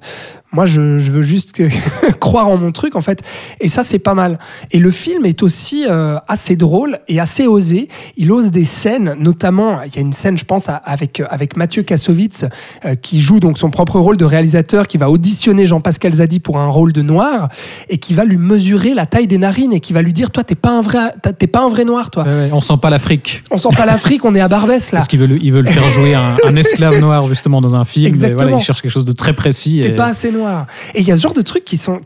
moi, 0.56 0.64
je, 0.64 0.98
je, 0.98 1.10
veux 1.10 1.20
juste 1.20 1.62
croire 2.18 2.48
en 2.48 2.56
mon 2.56 2.72
truc, 2.72 2.96
en 2.96 3.02
fait. 3.02 3.22
Et 3.60 3.68
ça, 3.68 3.82
c'est 3.82 3.98
pas 3.98 4.14
mal. 4.14 4.38
Et 4.70 4.78
le 4.78 4.90
film 4.90 5.26
est 5.26 5.42
aussi 5.42 5.84
euh, 5.86 6.16
assez 6.28 6.56
drôle 6.56 6.98
et 7.08 7.20
assez 7.20 7.46
osé. 7.46 7.88
Il 8.16 8.32
ose 8.32 8.50
des 8.50 8.64
scènes, 8.64 9.16
notamment, 9.18 9.82
il 9.82 9.94
y 9.94 9.98
a 9.98 10.00
une 10.00 10.14
scène, 10.14 10.38
je 10.38 10.46
pense, 10.46 10.68
avec, 10.82 11.22
avec 11.28 11.58
Mathieu 11.58 11.82
Kassovitz, 11.82 12.46
euh, 12.86 12.94
qui 12.94 13.20
joue 13.20 13.38
donc 13.38 13.58
son 13.58 13.68
propre 13.68 14.00
rôle 14.00 14.16
de 14.16 14.24
réalisateur, 14.24 14.86
qui 14.86 14.96
va 14.96 15.10
auditionner 15.10 15.66
Jean-Pascal 15.66 16.14
Zadi 16.14 16.40
pour 16.40 16.56
un 16.56 16.68
rôle 16.68 16.94
de 16.94 17.02
noir, 17.02 17.50
et 17.90 17.98
qui 17.98 18.14
va 18.14 18.24
lui 18.24 18.38
mesurer 18.38 18.94
la 18.94 19.04
taille 19.04 19.26
des 19.26 19.36
narines, 19.36 19.74
et 19.74 19.80
qui 19.80 19.92
va 19.92 20.00
lui 20.00 20.14
dire, 20.14 20.30
toi, 20.30 20.42
t'es 20.42 20.54
pas 20.54 20.70
un 20.70 20.80
vrai, 20.80 21.12
t'es 21.38 21.48
pas 21.48 21.64
un 21.64 21.68
vrai 21.68 21.84
noir, 21.84 22.10
toi. 22.10 22.24
Ouais, 22.24 22.30
ouais, 22.30 22.50
on 22.50 22.62
sent 22.62 22.78
pas 22.80 22.88
l'Afrique. 22.88 23.44
On 23.50 23.58
sent 23.58 23.76
pas 23.76 23.84
l'Afrique, 23.84 24.24
on 24.24 24.34
est 24.34 24.40
à 24.40 24.48
Barbès, 24.48 24.90
là. 24.92 25.00
Parce 25.00 25.08
qu'ils 25.08 25.20
veulent, 25.20 25.38
ils 25.42 25.52
veulent 25.52 25.68
faire 25.68 25.86
jouer 25.88 26.14
un, 26.14 26.38
un, 26.46 26.56
esclave 26.56 26.98
noir, 26.98 27.26
justement, 27.26 27.60
dans 27.60 27.76
un 27.76 27.84
film. 27.84 28.06
Exactement. 28.06 28.40
Et 28.40 28.44
voilà, 28.44 28.56
ils 28.56 28.64
cherchent 28.64 28.80
quelque 28.80 28.90
chose 28.90 29.04
de 29.04 29.12
très 29.12 29.34
précis. 29.34 29.80
T'es 29.82 29.90
et... 29.90 29.92
pas 29.96 30.06
assez 30.06 30.32
noir. 30.32 30.45
Et 30.94 31.00
il 31.00 31.06
y 31.06 31.12
a 31.12 31.16
ce 31.16 31.22
genre 31.22 31.32
de 31.32 31.42
trucs 31.42 31.64
qui 31.64 31.76
sont, 31.76 32.00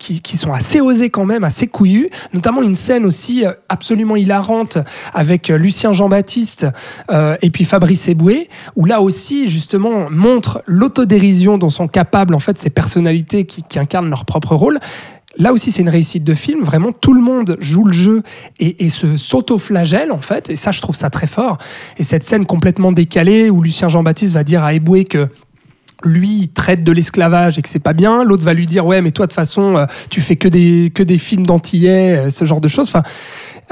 assez 0.52 0.80
osés 0.80 1.10
quand 1.10 1.24
même, 1.24 1.44
assez 1.44 1.66
couillus, 1.66 2.10
notamment 2.32 2.62
une 2.62 2.74
scène 2.74 3.04
aussi 3.04 3.44
euh, 3.44 3.52
absolument 3.68 4.16
hilarante 4.16 4.78
avec 5.12 5.50
euh, 5.50 5.56
Lucien 5.56 5.92
Jean-Baptiste 5.92 6.66
euh, 7.10 7.36
et 7.42 7.50
puis 7.50 7.64
Fabrice 7.64 8.08
Eboué, 8.08 8.48
où 8.76 8.84
là 8.84 9.00
aussi, 9.00 9.48
justement, 9.48 10.10
montre 10.10 10.62
l'autodérision 10.66 11.58
dont 11.58 11.70
sont 11.70 11.88
capables 11.88 12.34
en 12.34 12.38
fait 12.38 12.58
ces 12.58 12.70
personnalités 12.70 13.44
qui, 13.44 13.62
qui 13.62 13.78
incarnent 13.78 14.10
leur 14.10 14.24
propre 14.24 14.54
rôle. 14.54 14.78
Là 15.36 15.52
aussi, 15.52 15.70
c'est 15.70 15.82
une 15.82 15.88
réussite 15.88 16.24
de 16.24 16.34
film. 16.34 16.64
Vraiment, 16.64 16.90
tout 16.90 17.14
le 17.14 17.20
monde 17.20 17.56
joue 17.60 17.84
le 17.84 17.92
jeu 17.92 18.22
et, 18.58 18.84
et 18.84 18.88
se 18.88 19.16
s'auto-flagelle, 19.16 20.10
en 20.10 20.20
fait. 20.20 20.50
Et 20.50 20.56
ça, 20.56 20.72
je 20.72 20.80
trouve 20.80 20.96
ça 20.96 21.08
très 21.08 21.28
fort. 21.28 21.58
Et 21.98 22.02
cette 22.02 22.24
scène 22.24 22.46
complètement 22.46 22.90
décalée 22.90 23.48
où 23.48 23.62
Lucien 23.62 23.88
Jean-Baptiste 23.88 24.34
va 24.34 24.42
dire 24.42 24.64
à 24.64 24.74
Eboué 24.74 25.04
que 25.04 25.28
lui 26.02 26.48
traite 26.48 26.84
de 26.84 26.92
l'esclavage 26.92 27.58
et 27.58 27.62
que 27.62 27.68
c'est 27.68 27.78
pas 27.78 27.92
bien. 27.92 28.24
L'autre 28.24 28.44
va 28.44 28.54
lui 28.54 28.66
dire 28.66 28.86
ouais 28.86 29.02
mais 29.02 29.10
toi 29.10 29.26
de 29.26 29.30
toute 29.30 29.36
façon 29.36 29.76
euh, 29.76 29.86
tu 30.08 30.20
fais 30.20 30.36
que 30.36 30.48
des 30.48 30.90
que 30.94 31.02
des 31.02 31.18
films 31.18 31.46
d'antillais 31.46 32.16
euh, 32.16 32.30
ce 32.30 32.44
genre 32.44 32.60
de 32.60 32.68
choses. 32.68 32.88
Enfin 32.88 33.02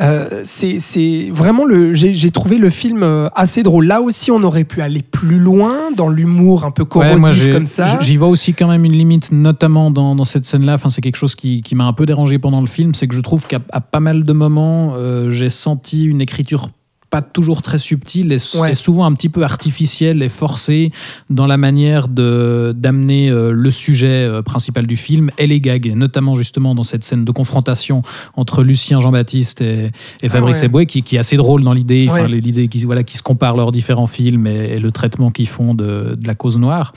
euh, 0.01 0.43
c'est 0.45 1.29
vraiment 1.33 1.65
le 1.65 1.93
j'ai 1.95 2.31
trouvé 2.31 2.59
le 2.59 2.71
film 2.71 3.29
assez 3.35 3.63
drôle. 3.63 3.87
Là 3.87 4.01
aussi 4.01 4.31
on 4.31 4.43
aurait 4.43 4.65
pu 4.65 4.81
aller 4.81 5.03
plus 5.03 5.39
loin 5.39 5.91
dans 5.97 6.09
l'humour 6.09 6.65
un 6.65 6.71
peu 6.71 6.85
corrosif 6.85 7.47
ouais, 7.47 7.53
comme 7.53 7.67
ça. 7.67 7.99
j'y 8.01 8.17
vois 8.17 8.29
aussi 8.29 8.55
quand 8.55 8.69
même 8.69 8.85
une 8.85 8.93
limite 8.93 9.33
notamment 9.33 9.91
dans, 9.91 10.15
dans 10.15 10.25
cette 10.25 10.47
scène 10.47 10.65
là 10.65 10.75
enfin 10.75 10.89
c'est 10.89 11.01
quelque 11.01 11.17
chose 11.17 11.35
qui, 11.35 11.63
qui 11.63 11.75
m'a 11.75 11.85
un 11.85 11.93
peu 11.93 12.07
dérangé 12.07 12.39
pendant 12.39 12.61
le 12.61 12.69
film. 12.69 12.95
C'est 12.95 13.09
que 13.09 13.15
je 13.15 13.21
trouve 13.21 13.47
qu'à 13.47 13.59
pas 13.59 14.01
mal 14.01 14.25
de 14.25 14.33
moments 14.33 14.95
euh, 14.97 15.31
j'ai 15.31 15.49
senti 15.49 16.05
une 16.05 16.21
écriture 16.21 16.71
pas 17.11 17.23
toujours 17.23 17.63
très 17.63 17.79
subtil 17.79 18.33
et, 18.33 18.59
ouais. 18.59 18.73
et, 18.73 18.75
souvent 18.75 19.07
un 19.07 19.13
petit 19.15 19.31
peu 19.31 19.43
artificiel 19.43 20.23
et 20.23 20.29
forcé 20.29 20.93
dans 21.31 21.47
la 21.47 21.57
manière 21.57 22.07
de 22.07 22.75
d'amener 22.77 23.31
euh, 23.31 23.51
le 23.51 23.71
sujet 23.71 24.27
euh, 24.29 24.43
principal 24.43 24.87
du 24.87 24.97
film 24.97 25.31
et 25.39 25.47
les 25.47 25.61
gags, 25.61 25.87
et 25.87 25.95
notamment 25.95 26.35
justement 26.35 26.75
dans 26.75 26.83
cette 26.83 27.05
scène 27.05 27.25
de 27.25 27.33
confrontation 27.33 28.03
entre 28.37 28.63
Lucien 28.63 29.01
Jean-Baptiste 29.01 29.63
et, 29.63 29.91
et, 30.23 30.29
Fabrice 30.29 30.59
ah 30.59 30.61
ouais. 30.61 30.67
Eboué, 30.67 30.87
qui, 30.87 31.03
qui, 31.03 31.17
est 31.17 31.19
assez 31.19 31.37
drôle 31.37 31.63
dans 31.63 31.73
l'idée, 31.73 32.09
ouais. 32.09 32.29
l'idée 32.29 32.69
qui 32.69 32.85
voilà 32.85 33.03
qui 33.03 33.17
se 33.17 33.23
comparent 33.23 33.57
leurs 33.57 33.73
différents 33.73 34.07
films 34.07 34.47
et, 34.47 34.75
et 34.75 34.79
le 34.79 34.91
traitement 34.91 35.31
qu'ils 35.31 35.49
font 35.49 35.75
de, 35.75 36.15
de, 36.19 36.27
la 36.27 36.35
cause 36.35 36.59
noire. 36.59 36.93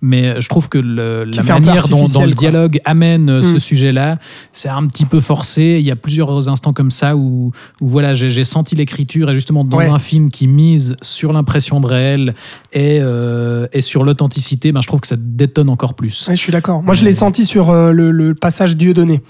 Mais 0.00 0.40
je 0.40 0.48
trouve 0.48 0.70
que 0.70 0.78
le, 0.78 1.24
la 1.24 1.42
manière 1.42 1.88
dont, 1.88 2.08
dont, 2.08 2.24
le 2.24 2.32
dialogue 2.32 2.80
quoi. 2.82 2.90
amène 2.90 3.40
mm. 3.40 3.42
ce 3.42 3.58
sujet-là, 3.58 4.18
c'est 4.52 4.70
un 4.70 4.86
petit 4.86 5.04
peu 5.04 5.20
forcé. 5.20 5.76
Il 5.78 5.84
y 5.84 5.90
a 5.90 5.96
plusieurs 5.96 6.48
instants 6.48 6.72
comme 6.72 6.90
ça 6.90 7.16
où, 7.16 7.52
où 7.80 7.88
voilà, 7.88 8.14
j'ai 8.14 8.44
senti 8.44 8.74
l'écriture 8.74 9.28
et 9.30 9.34
justement 9.42 9.64
dans 9.64 9.78
ouais. 9.78 9.88
un 9.88 9.98
film 9.98 10.30
qui 10.30 10.46
mise 10.46 10.96
sur 11.02 11.32
l'impression 11.32 11.80
de 11.80 11.86
réel 11.86 12.34
et, 12.72 12.98
euh, 13.00 13.66
et 13.72 13.80
sur 13.80 14.04
l'authenticité, 14.04 14.70
ben, 14.70 14.80
je 14.80 14.86
trouve 14.86 15.00
que 15.00 15.08
ça 15.08 15.16
détonne 15.18 15.68
encore 15.68 15.94
plus. 15.94 16.28
Ouais, 16.28 16.36
je 16.36 16.40
suis 16.40 16.52
d'accord. 16.52 16.82
Moi, 16.82 16.94
je 16.94 17.04
l'ai 17.04 17.12
senti 17.12 17.44
sur 17.44 17.70
euh, 17.70 17.90
le, 17.90 18.12
le, 18.12 18.34
passage 18.34 18.76
Dieu 18.76 18.94
donné. 18.94 19.20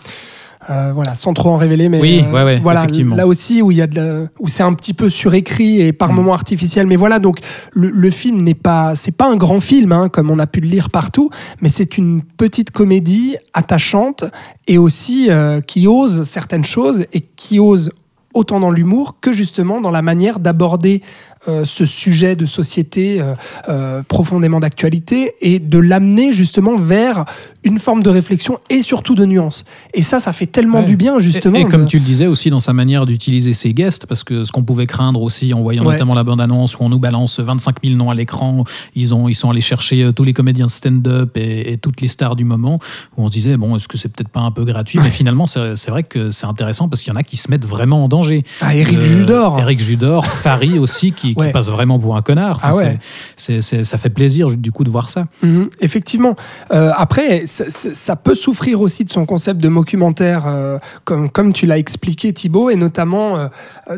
Euh, 0.71 0.93
voilà, 0.95 1.15
sans 1.15 1.33
trop 1.33 1.49
en 1.49 1.57
révéler, 1.57 1.89
mais 1.89 2.01
oui, 2.01 2.25
ouais, 2.33 2.45
ouais, 2.45 2.61
voilà, 2.61 2.87
là 3.17 3.27
aussi 3.27 3.63
où 3.63 3.73
il 3.73 3.79
y 3.79 3.83
a 3.83 3.89
de 3.89 3.97
la, 3.97 4.29
où 4.39 4.47
c'est 4.47 4.63
un 4.63 4.73
petit 4.75 4.95
peu 4.95 5.09
surécrit 5.09 5.81
et 5.81 5.93
par 5.93 6.13
mm. 6.13 6.17
moments 6.17 6.35
artificiel, 6.35 6.87
mais 6.87 6.95
voilà, 6.95 7.19
donc 7.19 7.41
le, 7.73 7.91
le 7.91 8.11
film 8.11 8.43
n'est 8.43 8.55
pas, 8.55 8.95
c'est 8.95 9.17
pas 9.17 9.29
un 9.29 9.35
grand 9.35 9.59
film 9.59 9.91
hein, 9.91 10.09
comme 10.09 10.31
on 10.31 10.39
a 10.39 10.47
pu 10.47 10.61
le 10.61 10.69
lire 10.69 10.91
partout, 10.91 11.31
mais 11.63 11.69
c'est 11.69 11.99
une 11.99 12.23
petite 12.23 12.71
comédie 12.71 13.35
attachante 13.55 14.25
et 14.69 14.79
aussi 14.79 15.31
euh, 15.31 15.61
qui 15.61 15.89
ose 15.89 16.23
certaines 16.23 16.65
choses 16.65 17.07
et 17.13 17.23
qui 17.35 17.59
ose 17.59 17.91
autant 18.35 18.61
dans 18.61 18.71
l'humour 18.71 19.17
que 19.21 19.33
justement 19.33 19.81
dans 19.81 19.91
la 19.91 20.03
manière 20.03 20.39
d'aborder 20.39 21.03
euh, 21.49 21.65
ce 21.65 21.85
sujet 21.85 22.37
de 22.37 22.47
société 22.47 23.21
euh, 23.21 23.35
euh, 23.69 24.03
profondément 24.07 24.61
d'actualité 24.61 25.35
et 25.41 25.59
de 25.59 25.79
l'amener 25.79 26.33
justement 26.33 26.77
vers 26.77 27.25
une 27.65 27.79
forme 27.79 28.03
de 28.03 28.11
réflexion 28.11 28.59
et 28.71 28.81
surtout 28.81 29.15
de 29.15 29.25
nuance. 29.25 29.65
Et 29.95 30.03
ça, 30.03 30.19
ça 30.21 30.33
fait 30.33 30.47
tellement 30.47 30.79
Ouais. 30.81 30.85
du 30.85 30.97
bien 30.97 31.19
justement. 31.19 31.59
Et, 31.59 31.63
et 31.63 31.65
comme 31.65 31.87
tu 31.87 31.99
le 31.99 32.05
disais 32.05 32.27
aussi 32.27 32.51
dans 32.51 32.61
sa 32.61 32.73
manière 32.73 33.07
d'utiliser 33.07 33.53
ses 33.53 33.73
guests, 33.75 34.07
parce 34.07 34.25
que 34.25 34.45
ce 34.45 34.53
qu'on 34.53 34.63
pouvait 34.63 34.87
craindre 34.87 35.23
aussi 35.23 35.53
en 35.55 35.63
voyant 35.63 35.85
Ouais. 35.85 35.93
notamment 35.93 36.15
la 36.15 36.25
bande-annonce 36.25 36.77
où 36.79 36.83
on 36.85 36.89
nous 36.89 36.99
balance 36.99 37.41
25 37.41 37.77
000 37.85 37.97
noms 37.97 38.11
à 38.11 38.15
l'écran, 38.15 38.65
ils, 38.95 39.15
ont, 39.15 39.29
ils 39.29 39.35
sont 39.35 39.51
allés 39.51 39.61
chercher 39.61 40.11
tous 40.15 40.25
les 40.25 40.33
comédiens 40.33 40.67
de 40.67 40.71
stand-up 40.71 41.37
et, 41.37 41.73
et 41.73 41.79
toutes 41.79 42.01
les 42.01 42.09
stars 42.09 42.37
du 42.37 42.45
moment, 42.45 42.77
où 43.17 43.25
on 43.25 43.27
se 43.27 43.33
disait, 43.33 43.57
bon, 43.57 43.77
est-ce 43.77 43.89
que 43.89 43.99
c'est 43.99 44.09
peut-être 44.09 44.29
pas 44.31 44.41
un 44.41 44.51
peu 44.51 44.65
gratuit? 44.65 44.99
Mais 45.03 45.11
finalement, 45.21 45.47
c'est 45.47 45.77
c'est 45.77 45.91
vrai 45.91 46.03
que 46.03 46.31
c'est 46.31 46.47
intéressant 46.47 46.89
parce 46.89 47.03
qu'il 47.03 47.13
y 47.13 47.17
en 47.17 47.19
a 47.19 47.23
qui 47.23 47.37
se 47.37 47.51
mettent 47.51 47.67
vraiment 47.67 48.05
en 48.05 48.09
danger. 48.09 48.45
Ah, 48.61 48.75
Eric 48.77 48.99
Euh, 48.99 49.05
Judor. 49.05 49.59
Eric 49.61 49.81
Judor, 49.81 50.27
Farid 50.27 50.77
aussi, 50.79 51.13
qui, 51.13 51.32
qui 51.35 51.41
Ouais. 51.41 51.53
passe 51.53 51.69
vraiment 51.69 51.99
pour 51.99 52.17
un 52.17 52.23
connard. 52.23 52.57
Enfin, 52.57 52.71
Ah 52.73 52.77
ouais. 52.77 52.99
c'est- 53.37 53.61
ça 53.83 53.99
fait 53.99 54.11
plaisir 54.11 54.49
du 54.49 54.71
coup 54.73 54.85
de 54.85 54.91
voir 54.91 55.09
ça. 55.11 55.25
Mhm, 55.43 55.67
effectivement. 55.81 56.35
Euh, 56.73 56.91
après, 56.97 57.45
ça, 57.47 58.17
peut 58.17 58.35
souffrir 58.35 58.81
aussi 58.81 59.05
de 59.05 59.11
son 59.11 59.27
concept 59.27 59.61
de 59.61 59.69
documentaire, 59.69 60.45
euh, 60.47 60.79
comme, 61.05 61.29
comme 61.31 61.53
tu 61.53 61.67
l'as 61.67 61.79
expliqué, 61.79 62.33
Thibaut, 62.33 62.71
et 62.71 62.77
notamment 62.77 63.37
euh, 63.37 63.49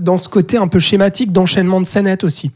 dans 0.00 0.16
ce 0.16 0.28
côté 0.28 0.56
un 0.56 0.68
peu 0.68 0.78
schématique 0.78 1.32
d'enchaînement 1.32 1.80
de 1.80 1.86
scénettes 1.86 2.24
aussi, 2.24 2.50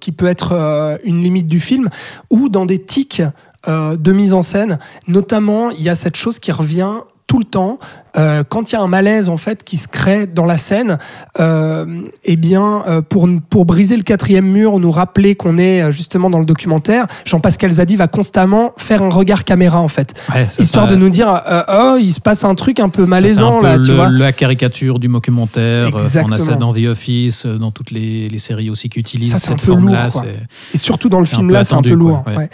qui 0.00 0.12
peut 0.12 0.26
être 0.26 0.98
une 1.04 1.22
limite 1.22 1.46
du 1.48 1.60
film, 1.60 1.88
ou 2.30 2.48
dans 2.48 2.66
des 2.66 2.80
tics 2.82 3.22
de 3.66 4.12
mise 4.12 4.32
en 4.34 4.42
scène. 4.42 4.78
Notamment, 5.08 5.70
il 5.70 5.82
y 5.82 5.88
a 5.88 5.94
cette 5.94 6.16
chose 6.16 6.38
qui 6.38 6.52
revient 6.52 6.92
tout 7.28 7.38
le 7.38 7.44
temps, 7.44 7.78
euh, 8.16 8.42
quand 8.48 8.72
il 8.72 8.74
y 8.74 8.78
a 8.78 8.80
un 8.80 8.88
malaise 8.88 9.28
en 9.28 9.36
fait 9.36 9.62
qui 9.62 9.76
se 9.76 9.86
crée 9.86 10.26
dans 10.26 10.46
la 10.46 10.56
scène, 10.56 10.96
euh, 11.38 11.84
eh 12.24 12.36
bien 12.36 12.82
euh, 12.88 13.02
pour 13.02 13.28
pour 13.50 13.66
briser 13.66 13.98
le 13.98 14.02
quatrième 14.02 14.46
mur, 14.46 14.78
nous 14.80 14.90
rappeler 14.90 15.34
qu'on 15.34 15.58
est 15.58 15.82
euh, 15.82 15.90
justement 15.92 16.30
dans 16.30 16.38
le 16.38 16.46
documentaire, 16.46 17.06
Jean-Pascal 17.26 17.70
Zadi 17.70 17.96
va 17.96 18.08
constamment 18.08 18.72
faire 18.78 19.02
un 19.02 19.10
regard 19.10 19.44
caméra 19.44 19.78
en 19.78 19.88
fait, 19.88 20.14
Ouais, 20.34 20.46
histoire 20.58 20.88
ça- 20.88 20.90
de 20.90 20.96
nous 20.96 21.10
dire 21.10 21.28
euh, 21.46 21.62
oh 21.94 21.98
il 22.00 22.12
se 22.12 22.20
passe 22.20 22.44
un 22.44 22.54
truc 22.54 22.80
un 22.80 22.88
peu 22.88 23.04
malaisant 23.04 23.60
Ça, 23.60 23.76
là, 23.76 23.82
tu 23.84 23.90
le- 23.90 23.96
vois. 23.96 24.08
La 24.08 24.32
caricature 24.32 24.98
du 24.98 25.08
documentaire. 25.08 25.90
On 25.94 26.32
a 26.32 26.36
ça 26.38 26.54
dans 26.54 26.72
The 26.72 26.86
Office, 26.86 27.44
dans 27.44 27.70
toutes 27.70 27.90
les, 27.90 28.28
les 28.30 28.38
séries 28.38 28.70
aussi 28.70 28.88
qui 28.88 28.98
utilisent 29.00 29.34
Ça, 29.36 29.38
cette 29.48 29.66
lourd, 29.66 29.80
quoi. 29.90 30.08
c'est- 30.08 30.74
Et 30.74 30.78
surtout 30.78 31.10
dans 31.10 31.18
le 31.18 31.26
film 31.26 31.50
là, 31.52 31.62
c'est 31.62 31.74
un 31.74 31.82
peu 31.82 31.90
quoi, 31.94 31.98
lourd. 32.08 32.22
ouais. 32.26 32.36
ouais. 32.38 32.50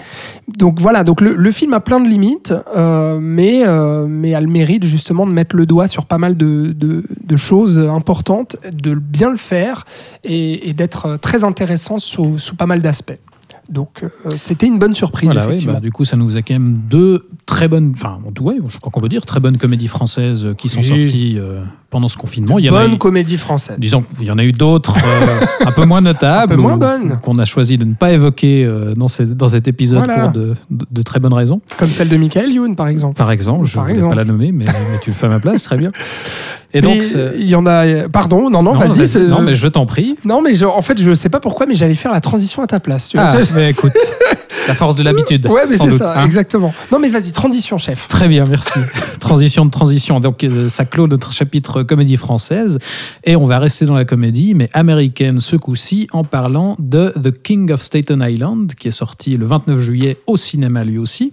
Donc 0.58 0.80
voilà, 0.80 1.04
donc 1.04 1.20
le, 1.20 1.34
le 1.36 1.50
film 1.52 1.72
a 1.74 1.80
plein 1.80 2.00
de 2.00 2.08
limites, 2.08 2.52
mais, 3.20 3.62
mais 4.08 4.34
a 4.34 4.40
le 4.40 4.48
mérite 4.48 4.63
justement 4.82 5.26
de 5.26 5.32
mettre 5.32 5.56
le 5.56 5.66
doigt 5.66 5.86
sur 5.86 6.06
pas 6.06 6.18
mal 6.18 6.36
de, 6.36 6.72
de- 6.76 7.04
de 7.22 7.36
choses 7.36 7.78
importantes, 7.78 8.56
de 8.72 8.94
bien 8.94 9.30
le 9.30 9.36
faire 9.36 9.84
et, 10.24 10.68
et 10.68 10.72
d'être 10.72 11.16
très 11.16 11.44
intéressant 11.44 11.98
sous, 11.98 12.38
sous 12.38 12.56
pas 12.56 12.66
mal 12.66 12.82
d'aspects. 12.82 13.18
Donc 13.70 14.02
euh, 14.04 14.30
c'était 14.36 14.66
une 14.66 14.78
bonne 14.78 14.92
surprise, 14.94 15.28
Voilà, 15.28 15.42
oui, 15.42 15.46
effectivement. 15.48 15.74
bah, 15.74 15.80
du 15.80 15.90
coup, 15.90 16.04
ça 16.04 16.16
nous 16.18 16.36
a 16.36 16.42
quand 16.42 16.52
même 16.54 16.80
deux 16.88 17.28
très 17.46 17.68
bonnes, 17.68 17.92
enfin, 17.96 18.18
ouais, 18.40 18.56
je 18.68 18.78
crois 18.78 18.90
qu'on 18.90 19.00
peut 19.00 19.08
dire 19.08 19.24
très 19.26 19.38
bonnes 19.40 19.58
comédies 19.58 19.88
françaises 19.88 20.48
qui 20.56 20.68
sont 20.68 20.80
Oui. 20.80 20.86
sorties 20.86 21.36
euh, 21.38 21.62
pendant 21.90 22.08
ce 22.08 22.16
confinement. 22.16 22.58
Il 22.58 22.64
y 22.64 22.70
en 22.70 22.74
a 22.74 22.82
bonne 22.84 22.94
eu- 22.94 22.98
comédie 22.98 23.36
française. 23.36 23.76
Disons 23.78 24.02
qu'il 24.16 24.26
y 24.26 24.30
en 24.30 24.38
a 24.38 24.44
eu 24.44 24.52
d'autres 24.52 24.94
euh, 24.96 25.46
un 25.66 25.72
peu 25.72 25.84
moins 25.84 26.00
notables. 26.00 26.52
Un 26.54 26.56
peu 26.56 26.62
moins 26.62 26.74
ou- 26.74 26.78
bonnes. 26.78 27.18
Qu'on 27.22 27.38
a 27.38 27.44
choisi 27.44 27.76
de 27.78 27.84
ne 27.84 27.94
pas 27.94 28.12
évoquer 28.12 28.64
euh, 28.64 28.94
dans, 28.94 29.08
ce- 29.08 29.22
dans 29.22 29.48
cet 29.48 29.68
épisode 29.68 29.98
Voilà. 30.04 30.22
pour 30.24 30.32
de, 30.32 30.54
de- 30.70 30.86
de 30.90 31.02
très 31.02 31.20
bonnes 31.20 31.34
raisons. 31.34 31.60
Comme 31.76 31.90
celle 31.90 32.08
de 32.08 32.16
Michael 32.16 32.50
Youn, 32.52 32.76
par 32.76 32.88
exemple. 32.88 33.16
Par 33.16 33.30
exemple, 33.30 33.66
je 33.66 33.78
ne 33.78 33.84
vais 33.84 34.08
pas 34.08 34.14
la 34.14 34.24
nommer, 34.24 34.50
mais, 34.52 34.64
mais 34.64 34.98
tu 35.02 35.10
le 35.10 35.14
fais 35.16 35.26
à 35.26 35.30
ma 35.30 35.38
place, 35.40 35.62
très 35.64 35.76
bien. 35.76 35.90
Et 36.76 36.80
Mais 36.80 36.96
donc, 36.98 37.04
il 37.38 37.46
y 37.48 37.54
en 37.54 37.66
a. 37.66 38.08
Pardon, 38.08 38.50
non, 38.50 38.62
non, 38.62 38.74
non, 38.74 38.80
vas-y. 38.80 39.28
non, 39.28 39.42
mais 39.42 39.54
je 39.54 39.68
t'en 39.68 39.86
prie. 39.86 40.16
Non, 40.24 40.42
mais 40.42 40.54
je- 40.54 40.64
en 40.66 40.82
fait, 40.82 41.00
je 41.00 41.14
sais 41.14 41.28
pas 41.28 41.38
pourquoi, 41.38 41.66
mais 41.66 41.74
j'allais 41.74 41.94
faire 41.94 42.10
la 42.10 42.20
transition 42.20 42.62
à 42.64 42.66
ta 42.66 42.80
place. 42.80 43.10
tu 43.10 43.16
vois. 43.16 43.26
Ah, 43.28 43.42
Je- 43.42 43.54
mais 43.54 43.70
écoute, 43.70 43.92
la 44.68 44.74
force 44.74 44.96
de 44.96 45.02
l'habitude. 45.02 45.46
Ouais, 45.46 45.62
mais 45.68 45.76
c'est 45.76 45.90
ça, 45.98 46.18
hein. 46.20 46.24
exactement. 46.24 46.74
Non, 46.92 46.98
mais 46.98 47.08
vas-y, 47.08 47.32
transition, 47.32 47.78
chef. 47.78 48.08
Très 48.08 48.28
bien, 48.28 48.44
merci. 48.48 48.78
transition 49.20 49.64
de 49.66 49.70
transition. 49.70 50.20
Donc, 50.20 50.44
euh, 50.44 50.68
ça 50.68 50.84
clôt 50.84 51.06
notre 51.06 51.32
chapitre 51.32 51.82
comédie 51.82 52.16
française. 52.16 52.78
Et 53.24 53.36
on 53.36 53.46
va 53.46 53.58
rester 53.58 53.84
dans 53.86 53.94
la 53.94 54.04
comédie, 54.04 54.54
mais 54.54 54.68
américaine 54.72 55.38
ce 55.38 55.56
coup-ci, 55.56 56.06
en 56.12 56.24
parlant 56.24 56.76
de 56.78 57.12
The 57.22 57.42
King 57.42 57.70
of 57.72 57.82
Staten 57.82 58.22
Island, 58.26 58.74
qui 58.74 58.88
est 58.88 58.92
sorti 58.92 59.36
le 59.36 59.46
29 59.46 59.80
juillet 59.80 60.18
au 60.26 60.36
cinéma 60.36 60.84
lui 60.84 60.98
aussi. 60.98 61.32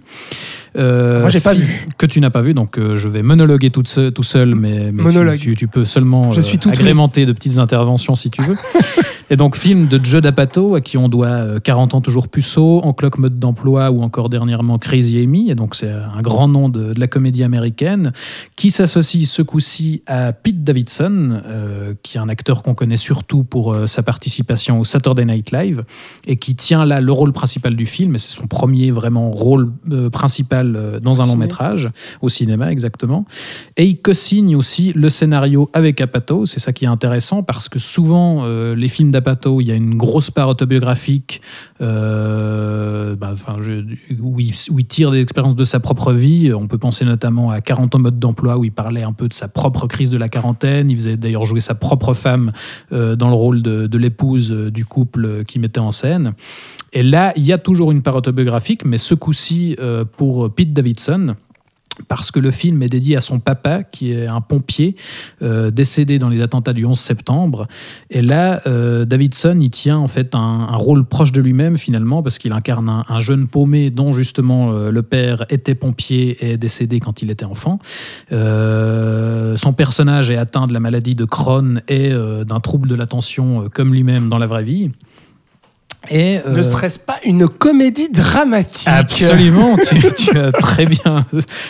Euh, 0.76 1.20
Moi, 1.20 1.28
j'ai 1.28 1.40
pas 1.40 1.52
vu. 1.54 1.86
Que 1.98 2.06
tu 2.06 2.20
n'as 2.20 2.30
pas 2.30 2.40
vu, 2.40 2.54
donc 2.54 2.78
euh, 2.78 2.96
je 2.96 3.08
vais 3.08 3.22
monologuer 3.22 3.70
tout, 3.70 3.82
se- 3.84 4.08
tout 4.08 4.22
seul, 4.22 4.54
mais, 4.54 4.90
mais 4.92 4.98
tu- 4.98 5.04
Monologue. 5.04 5.38
Tu, 5.38 5.54
tu 5.54 5.68
peux 5.68 5.84
seulement 5.84 6.32
Je 6.32 6.40
euh, 6.40 6.42
suis 6.42 6.58
agrémenter 6.66 7.26
de 7.26 7.32
petites 7.32 7.58
interventions 7.58 8.14
si 8.14 8.30
tu 8.30 8.40
veux. 8.42 8.56
Et 9.32 9.36
donc, 9.36 9.56
film 9.56 9.88
de 9.88 9.98
Joe 10.04 10.20
D'Apato, 10.20 10.74
à 10.74 10.82
qui 10.82 10.98
on 10.98 11.08
doit 11.08 11.26
euh, 11.26 11.58
40 11.58 11.94
ans 11.94 12.00
toujours 12.02 12.28
puceau, 12.28 12.82
En 12.84 12.92
cloque 12.92 13.16
mode 13.16 13.38
d'emploi 13.38 13.90
ou 13.90 14.02
encore 14.02 14.28
dernièrement 14.28 14.76
Crazy 14.76 15.22
Amy. 15.22 15.50
Et 15.50 15.54
donc, 15.54 15.74
c'est 15.74 15.90
un 15.90 16.20
grand 16.20 16.48
nom 16.48 16.68
de, 16.68 16.92
de 16.92 17.00
la 17.00 17.06
comédie 17.06 17.42
américaine 17.42 18.12
qui 18.56 18.70
s'associe 18.70 19.26
ce 19.26 19.40
coup-ci 19.40 20.02
à 20.06 20.34
Pete 20.34 20.62
Davidson, 20.64 21.40
euh, 21.46 21.94
qui 22.02 22.18
est 22.18 22.20
un 22.20 22.28
acteur 22.28 22.62
qu'on 22.62 22.74
connaît 22.74 22.98
surtout 22.98 23.42
pour 23.42 23.72
euh, 23.72 23.86
sa 23.86 24.02
participation 24.02 24.80
au 24.80 24.84
Saturday 24.84 25.24
Night 25.24 25.50
Live 25.50 25.82
et 26.26 26.36
qui 26.36 26.54
tient 26.54 26.84
là 26.84 27.00
le 27.00 27.12
rôle 27.12 27.32
principal 27.32 27.74
du 27.74 27.86
film. 27.86 28.14
Et 28.14 28.18
c'est 28.18 28.34
son 28.34 28.46
premier 28.46 28.90
vraiment 28.90 29.30
rôle 29.30 29.72
euh, 29.90 30.10
principal 30.10 30.74
euh, 30.76 31.00
dans 31.00 31.20
un 31.20 31.26
long 31.26 31.36
métrage, 31.36 31.90
au 32.20 32.28
cinéma 32.28 32.70
exactement. 32.70 33.24
Et 33.76 33.84
il 33.84 34.00
co-signe 34.00 34.54
aussi 34.56 34.92
le 34.94 35.08
scénario 35.08 35.70
avec 35.72 36.00
Apato. 36.00 36.46
C'est 36.46 36.60
ça 36.60 36.72
qui 36.72 36.84
est 36.84 36.88
intéressant 36.88 37.42
parce 37.42 37.68
que 37.68 37.78
souvent, 37.78 38.44
euh, 38.44 38.74
les 38.74 38.88
films 38.88 39.10
d'Apato, 39.10 39.21
il 39.60 39.66
y 39.66 39.70
a 39.70 39.74
une 39.74 39.96
grosse 39.96 40.30
part 40.30 40.48
autobiographique 40.48 41.40
euh, 41.80 43.16
bah, 43.16 43.34
je- 43.60 43.84
où, 44.20 44.40
il, 44.40 44.86
tire 44.86 45.10
des 45.10 45.20
expériences 45.20 45.56
de 45.56 45.64
sa 45.64 45.80
propre 45.80 46.12
vie. 46.12 46.52
On 46.52 46.66
peut 46.66 46.78
penser 46.78 47.04
notamment 47.04 47.50
à 47.50 47.60
40 47.60 47.94
ans 47.94 47.98
mode 47.98 48.18
d'emploi 48.18 48.58
où 48.58 48.64
il 48.64 48.72
parlait 48.72 49.02
un 49.02 49.12
peu 49.12 49.28
de 49.28 49.34
sa 49.34 49.48
propre 49.48 49.86
crise 49.86 50.10
de 50.10 50.18
la 50.18 50.28
quarantaine. 50.28 50.90
Il 50.90 50.96
faisait 50.96 51.16
d'ailleurs 51.16 51.44
jouer 51.44 51.60
sa 51.60 51.74
propre 51.74 52.14
femme 52.14 52.52
euh, 52.92 53.16
dans 53.16 53.28
le 53.28 53.34
rôle 53.34 53.62
de, 53.62 53.98
l'épouse 53.98 54.52
euh, 54.52 54.70
du 54.70 54.84
couple 54.84 55.44
qu'il 55.44 55.60
mettait 55.60 55.80
en 55.80 55.90
scène. 55.90 56.34
Et 56.92 57.02
là, 57.02 57.32
il 57.36 57.44
y 57.44 57.52
a 57.52 57.58
toujours 57.58 57.90
une 57.90 58.02
part 58.02 58.16
autobiographique, 58.16 58.84
mais 58.84 58.98
ce 58.98 59.14
coup-ci 59.14 59.76
pour 60.18 60.52
Pete 60.52 60.74
Davidson 60.74 61.36
parce 62.08 62.30
que 62.30 62.40
le 62.40 62.50
film 62.50 62.82
est 62.82 62.88
dédié 62.88 63.16
à 63.16 63.20
son 63.20 63.38
papa, 63.38 63.82
qui 63.82 64.12
est 64.12 64.26
un 64.26 64.40
pompier 64.40 64.96
euh, 65.42 65.70
décédé 65.70 66.18
dans 66.18 66.28
les 66.28 66.40
attentats 66.40 66.72
du 66.72 66.84
11 66.84 66.98
septembre. 66.98 67.66
Et 68.10 68.22
là, 68.22 68.62
euh, 68.66 69.04
Davidson, 69.04 69.58
il 69.60 69.70
tient 69.70 69.98
en 69.98 70.08
fait 70.08 70.34
un, 70.34 70.66
rôle 70.76 71.04
proche 71.04 71.32
de 71.32 71.40
lui-même 71.40 71.76
finalement, 71.76 72.22
parce 72.22 72.38
qu'il 72.38 72.52
incarne 72.52 72.88
un, 72.88 73.04
un 73.08 73.20
jeune 73.20 73.46
paumé 73.46 73.90
dont 73.90 74.12
justement 74.12 74.72
euh, 74.72 74.90
le 74.90 75.02
père 75.02 75.44
était 75.50 75.74
pompier 75.74 76.38
et 76.40 76.52
est 76.52 76.56
décédé 76.56 77.00
quand 77.00 77.22
il 77.22 77.30
était 77.30 77.44
enfant. 77.44 77.78
Son 78.30 79.72
personnage 79.74 80.30
est 80.30 80.36
atteint 80.36 80.66
de 80.66 80.72
la 80.72 80.80
maladie 80.80 81.14
de 81.14 81.24
Crohn 81.24 81.82
et 81.88 82.10
d'un 82.10 82.60
trouble 82.60 82.88
de 82.88 82.94
l'attention 82.94 83.68
comme 83.72 83.92
lui-même 83.92 84.28
dans 84.28 84.38
la 84.38 84.46
vraie 84.46 84.62
vie. 84.62 84.90
Et, 86.10 86.40
Ne 86.46 86.58
euh, 86.58 86.62
serait-ce 86.62 86.98
pas 86.98 87.16
une 87.24 87.48
comédie 87.48 88.08
dramatique 88.10 88.88
Absolument, 88.88 89.76
tu, 89.76 90.00
tu 90.16 90.36
as 90.36 90.50
très 90.50 90.86
bien 90.86 91.24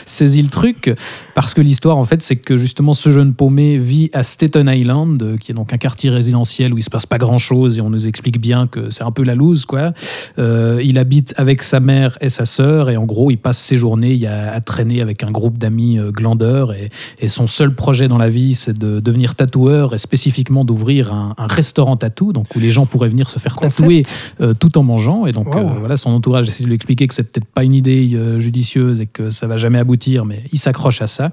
saisi 0.06 0.42
le 0.42 0.48
truc, 0.48 0.94
parce 1.34 1.52
que 1.52 1.60
l'histoire, 1.60 1.98
en 1.98 2.04
fait, 2.04 2.22
c'est 2.22 2.36
que 2.36 2.56
justement, 2.56 2.94
ce 2.94 3.10
jeune 3.10 3.34
paumé 3.34 3.76
vit 3.76 4.10
à 4.14 4.22
Staten 4.22 4.68
Island, 4.68 5.36
qui 5.38 5.52
est 5.52 5.54
donc 5.54 5.72
un 5.72 5.76
quartier 5.76 6.08
résidentiel 6.08 6.72
où 6.72 6.78
il 6.78 6.82
se 6.82 6.90
passe 6.90 7.04
pas 7.04 7.18
grand-chose, 7.18 7.78
et 7.78 7.80
on 7.82 7.90
nous 7.90 8.08
explique 8.08 8.40
bien 8.40 8.66
que 8.66 8.90
c'est 8.90 9.04
un 9.04 9.10
peu 9.10 9.22
la 9.22 9.34
loose, 9.34 9.66
quoi. 9.66 9.92
Euh, 10.38 10.80
il 10.82 10.98
habite 10.98 11.34
avec 11.36 11.62
sa 11.62 11.80
mère 11.80 12.16
et 12.20 12.30
sa 12.30 12.46
sœur, 12.46 12.88
et 12.88 12.96
en 12.96 13.04
gros, 13.04 13.30
il 13.30 13.36
passe 13.38 13.58
ses 13.58 13.76
journées 13.76 14.12
il 14.12 14.20
y 14.20 14.26
a, 14.26 14.52
à 14.52 14.60
traîner 14.60 15.02
avec 15.02 15.22
un 15.22 15.30
groupe 15.30 15.58
d'amis 15.58 15.98
euh, 15.98 16.10
glandeurs, 16.10 16.72
et, 16.72 16.88
et 17.20 17.28
son 17.28 17.46
seul 17.46 17.74
projet 17.74 18.08
dans 18.08 18.18
la 18.18 18.30
vie, 18.30 18.54
c'est 18.54 18.78
de 18.78 19.00
devenir 19.00 19.34
tatoueur, 19.34 19.92
et 19.92 19.98
spécifiquement 19.98 20.64
d'ouvrir 20.64 21.12
un, 21.12 21.34
un 21.36 21.46
restaurant 21.46 21.96
tatou, 21.96 22.32
donc 22.32 22.46
où 22.56 22.60
les 22.60 22.70
gens 22.70 22.86
pourraient 22.86 23.10
venir 23.10 23.28
se 23.28 23.38
faire 23.38 23.56
Concept. 23.56 23.76
tatouer 23.76 24.02
euh, 24.40 24.54
tout 24.54 24.78
en 24.78 24.82
mangeant. 24.82 25.24
Et 25.26 25.32
donc, 25.32 25.54
Wow. 25.54 25.60
euh, 25.60 25.72
voilà, 25.78 25.96
son 25.96 26.10
entourage 26.10 26.48
essaie 26.48 26.62
de 26.64 26.68
lui 26.68 26.74
expliquer 26.74 27.06
que 27.06 27.14
c'est 27.14 27.30
peut-être 27.30 27.46
pas 27.46 27.64
une 27.64 27.74
idée 27.74 28.10
euh, 28.14 28.40
judicieuse 28.40 29.00
et 29.00 29.06
que 29.06 29.30
ça 29.30 29.46
va 29.46 29.56
jamais 29.56 29.78
aboutir, 29.78 30.24
mais 30.24 30.42
il 30.52 30.58
s'accroche 30.58 31.02
à 31.02 31.06
ça. 31.06 31.32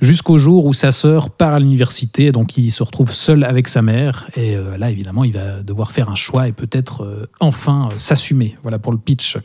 Jusqu'au 0.00 0.38
jour 0.38 0.66
où 0.66 0.72
sa 0.72 0.90
sœur 0.90 1.30
part 1.30 1.54
à 1.54 1.60
l'université, 1.60 2.26
et 2.26 2.32
donc 2.32 2.56
il 2.56 2.70
se 2.70 2.82
retrouve 2.82 3.12
seul 3.12 3.44
avec 3.44 3.68
sa 3.68 3.82
mère. 3.82 4.28
Et 4.36 4.56
là, 4.78 4.90
évidemment, 4.90 5.24
il 5.24 5.32
va 5.32 5.62
devoir 5.62 5.92
faire 5.92 6.08
un 6.08 6.14
choix 6.14 6.48
et 6.48 6.52
peut-être 6.52 7.28
enfin 7.38 7.88
s'assumer. 7.98 8.56
Voilà 8.62 8.78
pour 8.78 8.92
le 8.92 8.98
pitch. 8.98 9.36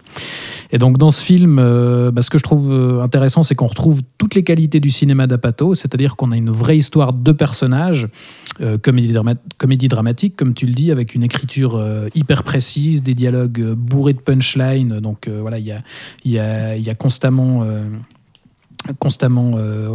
Et 0.71 0.77
donc, 0.77 0.97
dans 0.97 1.09
ce 1.09 1.21
film, 1.21 1.57
bah, 1.57 2.21
ce 2.21 2.29
que 2.29 2.37
je 2.37 2.43
trouve 2.43 2.99
intéressant, 3.03 3.43
c'est 3.43 3.55
qu'on 3.55 3.67
retrouve 3.67 4.01
toutes 4.17 4.35
les 4.35 4.43
qualités 4.43 4.79
du 4.79 4.89
cinéma 4.89 5.27
d'Apato, 5.27 5.73
c'est-à-dire 5.73 6.15
qu'on 6.15 6.31
a 6.31 6.37
une 6.37 6.49
vraie 6.51 6.77
histoire 6.77 7.13
de 7.13 7.31
personnages, 7.33 8.07
euh, 8.61 8.77
comédie, 8.77 9.11
drama- 9.11 9.35
comédie 9.57 9.89
dramatique, 9.89 10.35
comme 10.37 10.53
tu 10.53 10.65
le 10.65 10.71
dis, 10.71 10.89
avec 10.91 11.15
une 11.15 11.23
écriture 11.23 11.75
euh, 11.75 12.07
hyper 12.15 12.43
précise, 12.43 12.54
des 13.03 13.13
dialogues 13.13 13.61
euh, 13.61 13.75
bourrés 13.75 14.13
de 14.13 14.19
punchline. 14.19 14.99
Donc 14.99 15.27
euh, 15.27 15.39
voilà, 15.41 15.59
il 15.59 15.65
y 16.25 16.39
a, 16.39 16.95
constamment. 16.95 17.65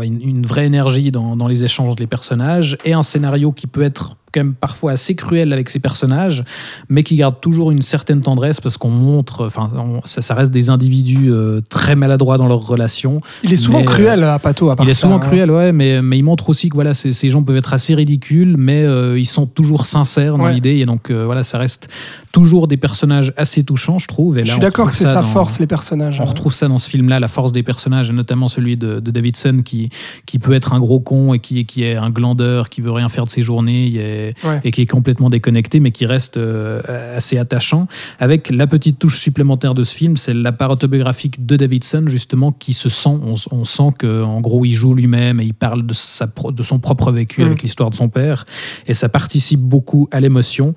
une 0.02 0.46
vraie 0.46 0.66
énergie 0.66 1.10
dans, 1.10 1.36
dans 1.36 1.48
les 1.48 1.64
échanges 1.64 1.96
des 1.96 2.06
personnages 2.06 2.78
et 2.84 2.92
un 2.92 3.02
scénario 3.02 3.52
qui 3.52 3.66
peut 3.66 3.82
être 3.82 4.16
quand 4.32 4.40
même 4.40 4.54
parfois 4.54 4.92
assez 4.92 5.14
cruel 5.14 5.52
avec 5.52 5.68
ses 5.70 5.80
personnages, 5.80 6.44
mais 6.88 7.02
qui 7.02 7.16
garde 7.16 7.40
toujours 7.40 7.70
une 7.70 7.82
certaine 7.82 8.20
tendresse 8.20 8.60
parce 8.60 8.76
qu'on 8.76 8.90
montre, 8.90 9.46
enfin, 9.46 9.70
on- 9.76 10.00
ça, 10.06 10.22
ça 10.22 10.34
reste 10.34 10.52
des 10.52 10.70
individus 10.70 11.30
euh, 11.32 11.60
très 11.68 11.96
maladroits 11.96 12.38
dans 12.38 12.48
leurs 12.48 12.66
relations. 12.66 13.20
Il 13.42 13.52
est 13.52 13.56
souvent 13.56 13.78
Mais, 13.80 13.84
cruel 13.84 14.22
à 14.24 14.38
Pato, 14.38 14.70
à 14.70 14.76
part 14.76 14.86
Il 14.86 14.90
est 14.90 14.94
ça, 14.94 15.02
souvent 15.02 15.16
hein. 15.16 15.20
cruel, 15.20 15.50
ouais, 15.50 15.72
mais, 15.72 16.00
mais 16.02 16.18
il 16.18 16.22
montre 16.22 16.48
aussi 16.48 16.68
que 16.68 16.74
voilà, 16.74 16.94
ces, 16.94 17.12
ces 17.12 17.28
gens 17.30 17.42
peuvent 17.42 17.56
être 17.56 17.72
assez 17.74 17.94
ridicules, 17.94 18.56
mais 18.56 18.82
euh, 18.84 19.18
ils 19.18 19.24
sont 19.26 19.46
toujours 19.46 19.86
sincères 19.86 20.38
dans 20.38 20.44
Ouais. 20.44 20.54
l'idée, 20.54 20.76
et 20.78 20.86
donc 20.86 21.10
euh, 21.10 21.24
voilà, 21.24 21.42
ça 21.42 21.58
reste 21.58 21.88
toujours 22.32 22.68
des 22.68 22.76
personnages 22.76 23.32
assez 23.36 23.64
touchants, 23.64 23.98
je 23.98 24.06
trouve. 24.06 24.38
Et 24.38 24.44
Je 24.44 24.52
suis 24.52 24.60
d'accord 24.60 24.88
que 24.88 24.94
c'est 24.94 25.04
sa 25.04 25.22
force, 25.22 25.58
les 25.58 25.66
personnages. 25.66 26.20
on 26.20 26.24
retrouve 26.24 26.54
ça 26.54 26.68
dans 26.68 26.78
ce 26.78 26.88
film-là, 26.88 27.18
la 27.20 27.26
force 27.28 27.50
des 27.52 27.62
personnages, 27.64 28.10
et 28.10 28.12
notamment 28.12 28.46
celui 28.48 28.76
de, 28.76 29.00
de 29.00 29.10
Davidson 29.10 29.62
qui, 29.64 29.90
qui 30.26 30.38
peut 30.38 30.52
être 30.54 30.72
un 30.72 30.78
gros 30.78 31.00
con 31.00 31.34
et 31.34 31.40
qui, 31.40 31.64
qui 31.66 31.82
est 31.82 31.96
un 31.96 32.06
glandeur, 32.08 32.68
qui 32.68 32.80
veut 32.80 32.92
rien 32.92 33.08
faire 33.08 33.24
de 33.24 33.30
ses 33.30 33.42
journées 33.42 33.86
et, 34.28 34.34
Ouais. 34.44 34.60
et 34.64 34.70
qui 34.70 34.82
est 34.82 34.86
complètement 34.86 35.30
déconnecté, 35.30 35.80
mais 35.80 35.90
qui 35.90 36.06
reste 36.06 36.36
euh, 36.36 36.80
assez 37.16 37.38
attachant. 37.38 37.86
Avec 38.18 38.50
la 38.50 38.66
petite 38.66 38.98
touche 38.98 39.18
supplémentaire 39.20 39.74
de 39.74 39.82
ce 39.82 39.94
film, 39.94 40.16
c'est 40.16 40.34
la 40.34 40.52
part 40.52 40.70
autobiographique 40.70 41.44
de 41.46 41.56
Davidson, 41.56 42.04
justement, 42.06 42.52
qui 42.52 42.72
se 42.72 42.88
sent, 42.88 43.08
on, 43.24 43.34
on 43.50 43.64
sent 43.64 43.90
qu'en 43.98 44.40
gros, 44.40 44.64
il 44.64 44.72
joue 44.72 44.94
lui-même 44.94 45.40
et 45.40 45.44
il 45.44 45.54
parle 45.54 45.86
de, 45.86 45.94
sa, 45.94 46.26
pro- 46.26 46.52
de 46.52 46.62
son 46.62 46.78
propre 46.78 47.10
vécu 47.12 47.42
Mm. 47.42 47.46
avec 47.46 47.62
l'histoire 47.62 47.90
de 47.90 47.94
son 47.96 48.08
père, 48.08 48.44
et 48.86 48.94
ça 48.94 49.08
participe 49.08 49.60
beaucoup 49.60 50.08
à 50.10 50.20
l'émotion. 50.20 50.74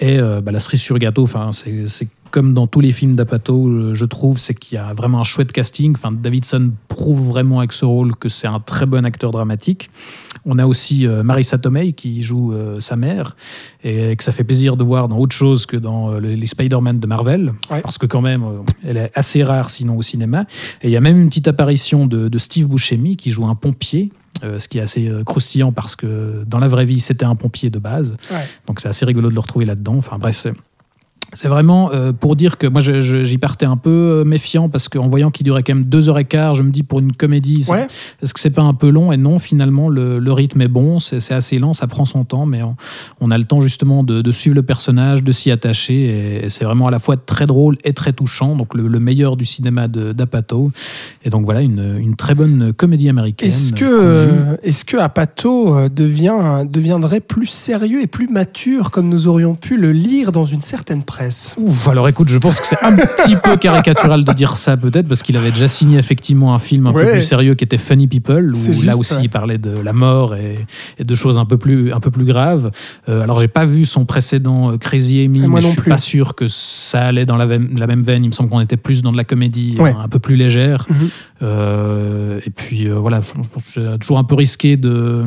Et 0.00 0.18
euh, 0.18 0.40
bah, 0.40 0.52
la 0.52 0.60
cerise 0.60 0.80
sur 0.80 0.98
gâteau, 0.98 1.22
enfin, 1.22 1.50
c'est 1.52 2.08
comme 2.34 2.52
dans 2.52 2.66
tous 2.66 2.80
les 2.80 2.90
films 2.90 3.14
d'Apato, 3.14 3.68
euh, 3.68 3.94
je 3.94 4.04
trouve, 4.04 4.38
c'est 4.38 4.54
qu'il 4.54 4.74
y 4.74 4.78
a 4.78 4.92
vraiment 4.92 5.20
un 5.20 5.22
chouette 5.22 5.52
casting. 5.52 5.92
Enfin, 5.94 6.10
Davidson 6.10 6.72
prouve 6.88 7.28
vraiment 7.28 7.60
avec 7.60 7.72
ce 7.72 7.84
rôle 7.84 8.16
que 8.16 8.28
c'est 8.28 8.48
un 8.48 8.58
très 8.58 8.86
bon 8.86 9.04
acteur 9.04 9.30
dramatique. 9.30 9.88
On 10.44 10.58
a 10.58 10.66
aussi 10.66 11.06
euh, 11.06 11.22
Marissa 11.22 11.58
Tomei 11.58 11.92
qui 11.92 12.24
joue 12.24 12.52
euh, 12.52 12.80
sa 12.80 12.96
mère 12.96 13.36
et 13.84 14.16
que 14.16 14.24
ça 14.24 14.32
fait 14.32 14.42
plaisir 14.42 14.76
de 14.76 14.82
voir 14.82 15.06
dans 15.06 15.18
autre 15.18 15.36
chose 15.36 15.64
que 15.64 15.76
dans 15.76 16.18
les 16.18 16.46
Spider-Man 16.46 16.98
de 16.98 17.06
Marvel, 17.06 17.52
Ouais. 17.70 17.80
parce 17.82 17.98
que 17.98 18.06
quand 18.06 18.20
même, 18.20 18.44
elle 18.84 18.96
est 18.96 19.12
assez 19.14 19.44
rare 19.44 19.70
sinon 19.70 19.96
au 19.96 20.02
cinéma. 20.02 20.44
Et 20.82 20.88
il 20.88 20.90
y 20.90 20.96
a 20.96 21.00
même 21.00 21.20
une 21.20 21.28
petite 21.28 21.46
apparition 21.46 22.08
de, 22.08 22.26
de 22.28 22.38
Steve 22.38 22.66
Buscemi 22.66 23.16
qui 23.16 23.30
joue 23.30 23.46
un 23.46 23.54
pompier. 23.54 24.10
euh, 24.42 24.58
ce 24.58 24.66
qui 24.66 24.78
est 24.78 24.80
assez 24.80 25.06
euh, 25.08 25.22
croustillant 25.22 25.70
parce 25.70 25.94
que 25.94 26.42
dans 26.44 26.58
la 26.58 26.66
vraie 26.66 26.84
vie, 26.84 26.98
c'était 26.98 27.24
un 27.24 27.36
pompier 27.36 27.70
de 27.70 27.78
base. 27.78 28.16
Ouais. 28.32 28.44
Donc 28.66 28.80
c'est 28.80 28.88
assez 28.88 29.04
rigolo 29.04 29.28
de 29.28 29.34
le 29.34 29.40
retrouver 29.40 29.64
là-dedans. 29.66 29.94
Enfin 29.96 30.18
bref, 30.18 30.48
c'est- 31.34 31.48
vraiment 31.48 31.90
euh, 31.92 32.12
pour 32.12 32.36
dire 32.36 32.58
que 32.58 32.66
moi 32.66 32.80
j'y 32.80 33.38
partais 33.38 33.66
un 33.66 33.76
peu 33.76 33.90
euh, 33.90 34.24
méfiant 34.24 34.68
parce 34.68 34.88
qu'en 34.88 35.06
voyant 35.08 35.30
qu'il 35.30 35.44
durait 35.44 35.62
quand 35.62 35.74
même 35.74 35.84
deux 35.84 36.08
heures 36.08 36.18
et 36.18 36.24
quart, 36.24 36.54
je 36.54 36.62
me 36.62 36.70
dis 36.70 36.82
pour 36.82 36.98
une 37.00 37.12
comédie, 37.12 37.64
Ouais. 37.68 37.86
est-ce 38.22 38.32
que 38.34 38.40
c'est 38.40 38.50
pas 38.50 38.62
un 38.62 38.74
peu 38.74 38.88
long? 38.88 39.12
Et 39.12 39.16
non, 39.16 39.38
finalement 39.38 39.88
le, 39.88 40.18
le 40.18 40.32
rythme 40.32 40.60
est 40.62 40.68
bon, 40.68 40.98
c'est 40.98 41.32
assez 41.32 41.58
lent, 41.58 41.72
ça 41.72 41.86
prend 41.86 42.04
son 42.04 42.24
temps, 42.24 42.46
mais 42.46 42.62
on, 42.62 42.76
on 43.20 43.30
a 43.30 43.38
le 43.38 43.44
temps 43.44 43.60
justement 43.60 44.02
de, 44.04 44.22
de 44.22 44.30
suivre 44.30 44.54
le 44.56 44.62
personnage, 44.62 45.22
de 45.22 45.32
s'y 45.32 45.50
attacher 45.50 45.94
et, 45.94 46.44
et 46.44 46.48
c'est 46.48 46.64
vraiment 46.64 46.86
à 46.86 46.90
la 46.90 46.98
fois 46.98 47.16
très 47.16 47.46
drôle 47.46 47.76
et 47.84 47.92
très 47.92 48.12
touchant, 48.12 48.56
donc 48.56 48.74
le, 48.74 48.86
le 48.88 49.00
meilleur 49.00 49.36
du 49.36 49.44
cinéma 49.44 49.88
de- 49.88 50.12
d'Apato. 50.12 50.70
Et 51.24 51.30
donc 51.30 51.44
voilà 51.44 51.60
une, 51.62 51.96
une 51.98 52.16
très 52.16 52.34
bonne 52.34 52.72
comédie 52.72 53.08
américaine. 53.08 53.48
Est-ce 53.48 53.72
que, 53.72 53.84
euh, 53.84 54.56
est-ce 54.62 54.84
que 54.84 54.96
Apato 54.96 55.88
devient, 55.88 56.62
deviendrait 56.68 57.20
plus 57.20 57.46
sérieux 57.46 58.00
et 58.02 58.06
plus 58.06 58.28
mature 58.28 58.90
comme 58.90 59.08
nous 59.08 59.26
aurions 59.28 59.54
pu 59.54 59.76
le 59.76 59.92
lire 59.92 60.32
dans 60.32 60.44
une 60.44 60.60
certaine 60.60 61.02
presse? 61.02 61.23
Ouf, 61.58 61.88
alors 61.88 62.08
écoute, 62.08 62.28
je 62.28 62.38
pense 62.38 62.60
que 62.60 62.66
c'est 62.66 62.82
un 62.82 62.94
petit 62.94 63.36
peu 63.36 63.56
caricatural 63.56 64.24
de 64.24 64.32
dire 64.32 64.56
ça 64.56 64.76
peut-être 64.76 65.06
parce 65.08 65.22
qu'il 65.22 65.36
avait 65.36 65.50
déjà 65.50 65.68
signé 65.68 65.98
effectivement 65.98 66.54
un 66.54 66.58
film 66.58 66.86
un 66.86 66.92
peu 66.92 66.98
plus 67.12 67.22
sérieux 67.22 67.54
qui 67.54 67.64
était 67.64 67.78
Funny 67.78 68.06
People 68.06 68.52
où 68.54 68.82
là 68.82 68.96
aussi 68.96 69.14
ouais. 69.14 69.20
il 69.24 69.28
parlait 69.30 69.58
de 69.58 69.70
la 69.78 69.92
mort 69.92 70.34
et, 70.34 70.66
et 70.98 71.04
de 71.04 71.14
choses 71.14 71.38
un 71.38 71.44
peu 71.44 71.58
plus 71.58 71.92
un 71.92 72.00
peu 72.00 72.10
plus 72.10 72.24
graves. 72.24 72.70
Euh, 73.08 73.22
alors 73.22 73.38
j'ai 73.38 73.48
pas 73.48 73.64
vu 73.64 73.84
son 73.84 74.04
précédent 74.04 74.72
euh, 74.72 74.76
Crazy 74.78 75.22
Amy, 75.24 75.40
mais 75.40 75.60
je 75.60 75.66
suis 75.68 75.80
plus. 75.80 75.90
pas 75.90 75.98
sûr 75.98 76.34
que 76.34 76.46
ça 76.46 77.02
allait 77.06 77.26
dans 77.26 77.36
la, 77.36 77.46
veine- 77.46 77.70
la 77.78 77.86
même 77.86 78.02
veine. 78.02 78.24
Il 78.24 78.28
me 78.28 78.32
semble 78.32 78.48
qu'on 78.50 78.60
était 78.60 78.76
plus 78.76 79.02
dans 79.02 79.12
de 79.12 79.16
la 79.16 79.24
comédie 79.24 79.76
Ouais. 79.78 79.90
euh, 79.96 80.02
un 80.04 80.08
peu 80.08 80.18
plus 80.18 80.36
légère. 80.36 80.86
Mhm. 80.88 81.08
Et 81.42 82.50
puis 82.50 82.86
euh, 82.88 82.94
voilà, 82.98 83.20
je 83.20 83.28
je 83.28 83.48
pense 83.48 83.64
que 83.64 83.70
c'est 83.92 83.98
toujours 83.98 84.18
un 84.18 84.24
peu 84.24 84.34
risqué 84.34 84.76
de 84.76 85.24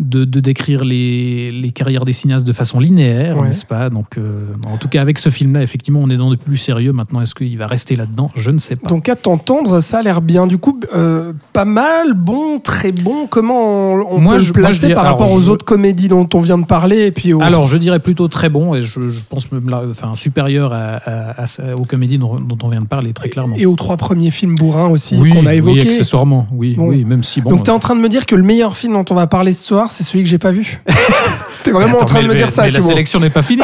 de, 0.00 0.24
de 0.24 0.40
décrire 0.40 0.84
les, 0.84 1.52
les 1.52 1.70
carrières 1.70 2.04
des 2.04 2.10
cinéastes 2.12 2.44
de 2.44 2.52
façon 2.52 2.80
linéaire, 2.80 3.38
Ouais. 3.38 3.46
n'est-ce 3.46 3.64
pas? 3.64 3.90
Donc, 3.90 4.18
euh, 4.18 4.46
en 4.66 4.76
tout 4.76 4.88
cas, 4.88 5.00
avec 5.00 5.20
ce 5.20 5.28
film-là, 5.28 5.62
effectivement, 5.62 6.00
on 6.02 6.08
est 6.10 6.16
dans 6.16 6.30
de 6.30 6.34
plus 6.34 6.56
sérieux. 6.56 6.92
Maintenant, 6.92 7.20
est-ce 7.20 7.32
qu'il 7.32 7.56
va 7.56 7.68
rester 7.68 7.94
là-dedans? 7.94 8.28
Je 8.34 8.50
ne 8.50 8.58
sais 8.58 8.74
pas. 8.74 8.88
Donc 8.88 9.08
à 9.08 9.14
t'entendre, 9.14 9.78
ça 9.78 9.98
a 9.98 10.02
l'air 10.02 10.20
bien. 10.20 10.48
Du 10.48 10.58
coup, 10.58 10.80
euh, 10.96 11.32
pas 11.52 11.64
mal, 11.64 12.14
bon, 12.14 12.58
très 12.58 12.90
bon. 12.90 13.28
Comment 13.30 13.92
on, 13.94 14.16
on 14.16 14.20
Moi, 14.20 14.32
peut 14.34 14.42
je- 14.42 14.46
le 14.48 14.52
placer 14.62 14.78
dirais- 14.86 14.94
par 14.94 15.04
rapport 15.04 15.26
alors, 15.26 15.38
aux 15.38 15.42
je- 15.42 15.50
autres 15.52 15.64
comédies 15.64 16.08
dont 16.08 16.28
on 16.34 16.40
vient 16.40 16.58
de 16.58 16.66
parler 16.66 17.06
et 17.06 17.12
puis 17.12 17.32
Alors, 17.40 17.66
je 17.66 17.76
dirais 17.76 18.00
plutôt 18.00 18.26
très 18.26 18.48
bon, 18.48 18.74
et 18.74 18.80
je, 18.80 19.08
je 19.08 19.20
pense 19.28 19.52
même 19.52 19.68
là, 19.70 19.84
enfin, 19.88 20.16
supérieur 20.16 20.72
à, 20.72 20.96
à- 20.96 21.44
à- 21.44 21.76
aux 21.76 21.84
comédies 21.84 22.18
dont, 22.18 22.40
dont 22.40 22.58
on 22.64 22.68
vient 22.68 22.80
de 22.82 22.88
parler, 22.88 23.12
très 23.12 23.28
clairement. 23.28 23.54
et 23.56 23.64
aux 23.64 23.76
trois 23.76 23.96
premiers 23.96 24.32
films 24.32 24.56
bourrins 24.56 24.88
aussi 24.88 25.14
oui, 25.20 25.23
qu'on 25.30 25.46
a 25.46 25.50
oui, 25.50 25.56
évoqués. 25.56 25.80
accessoirement, 25.82 26.46
oui, 26.52 26.74
Bon. 26.76 26.88
oui, 26.88 27.04
même 27.04 27.22
si 27.22 27.40
bon. 27.40 27.50
Donc 27.50 27.64
tu 27.64 27.70
es 27.70 27.72
en 27.74 27.78
train 27.78 27.94
de 27.96 28.00
me 28.00 28.08
dire 28.08 28.26
que 28.26 28.34
le 28.34 28.42
meilleur 28.42 28.76
film 28.76 28.92
dont 28.94 29.04
on 29.10 29.14
va 29.14 29.26
parler 29.26 29.52
ce 29.52 29.64
soir, 29.64 29.90
c'est 29.92 30.02
celui 30.04 30.22
que 30.24 30.28
j'ai 30.30 30.38
pas 30.38 30.52
vu 30.52 30.80
T'es 31.62 31.70
vraiment 31.70 31.98
en 31.98 32.04
train 32.04 32.22
de 32.22 32.28
me 32.28 32.34
dire 32.34 32.46
mais- 32.46 32.52
ça, 32.52 32.62
Mais 32.64 32.70
la 32.70 32.80
sélection 32.82 33.20
n'est 33.20 33.30
pas 33.30 33.40
finie. 33.42 33.62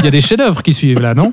Il 0.00 0.04
y 0.04 0.08
a 0.08 0.10
des 0.10 0.20
chefs-d'œuvre 0.20 0.60
qui 0.62 0.72
suivent 0.72 0.98
là, 1.00 1.14
non? 1.14 1.32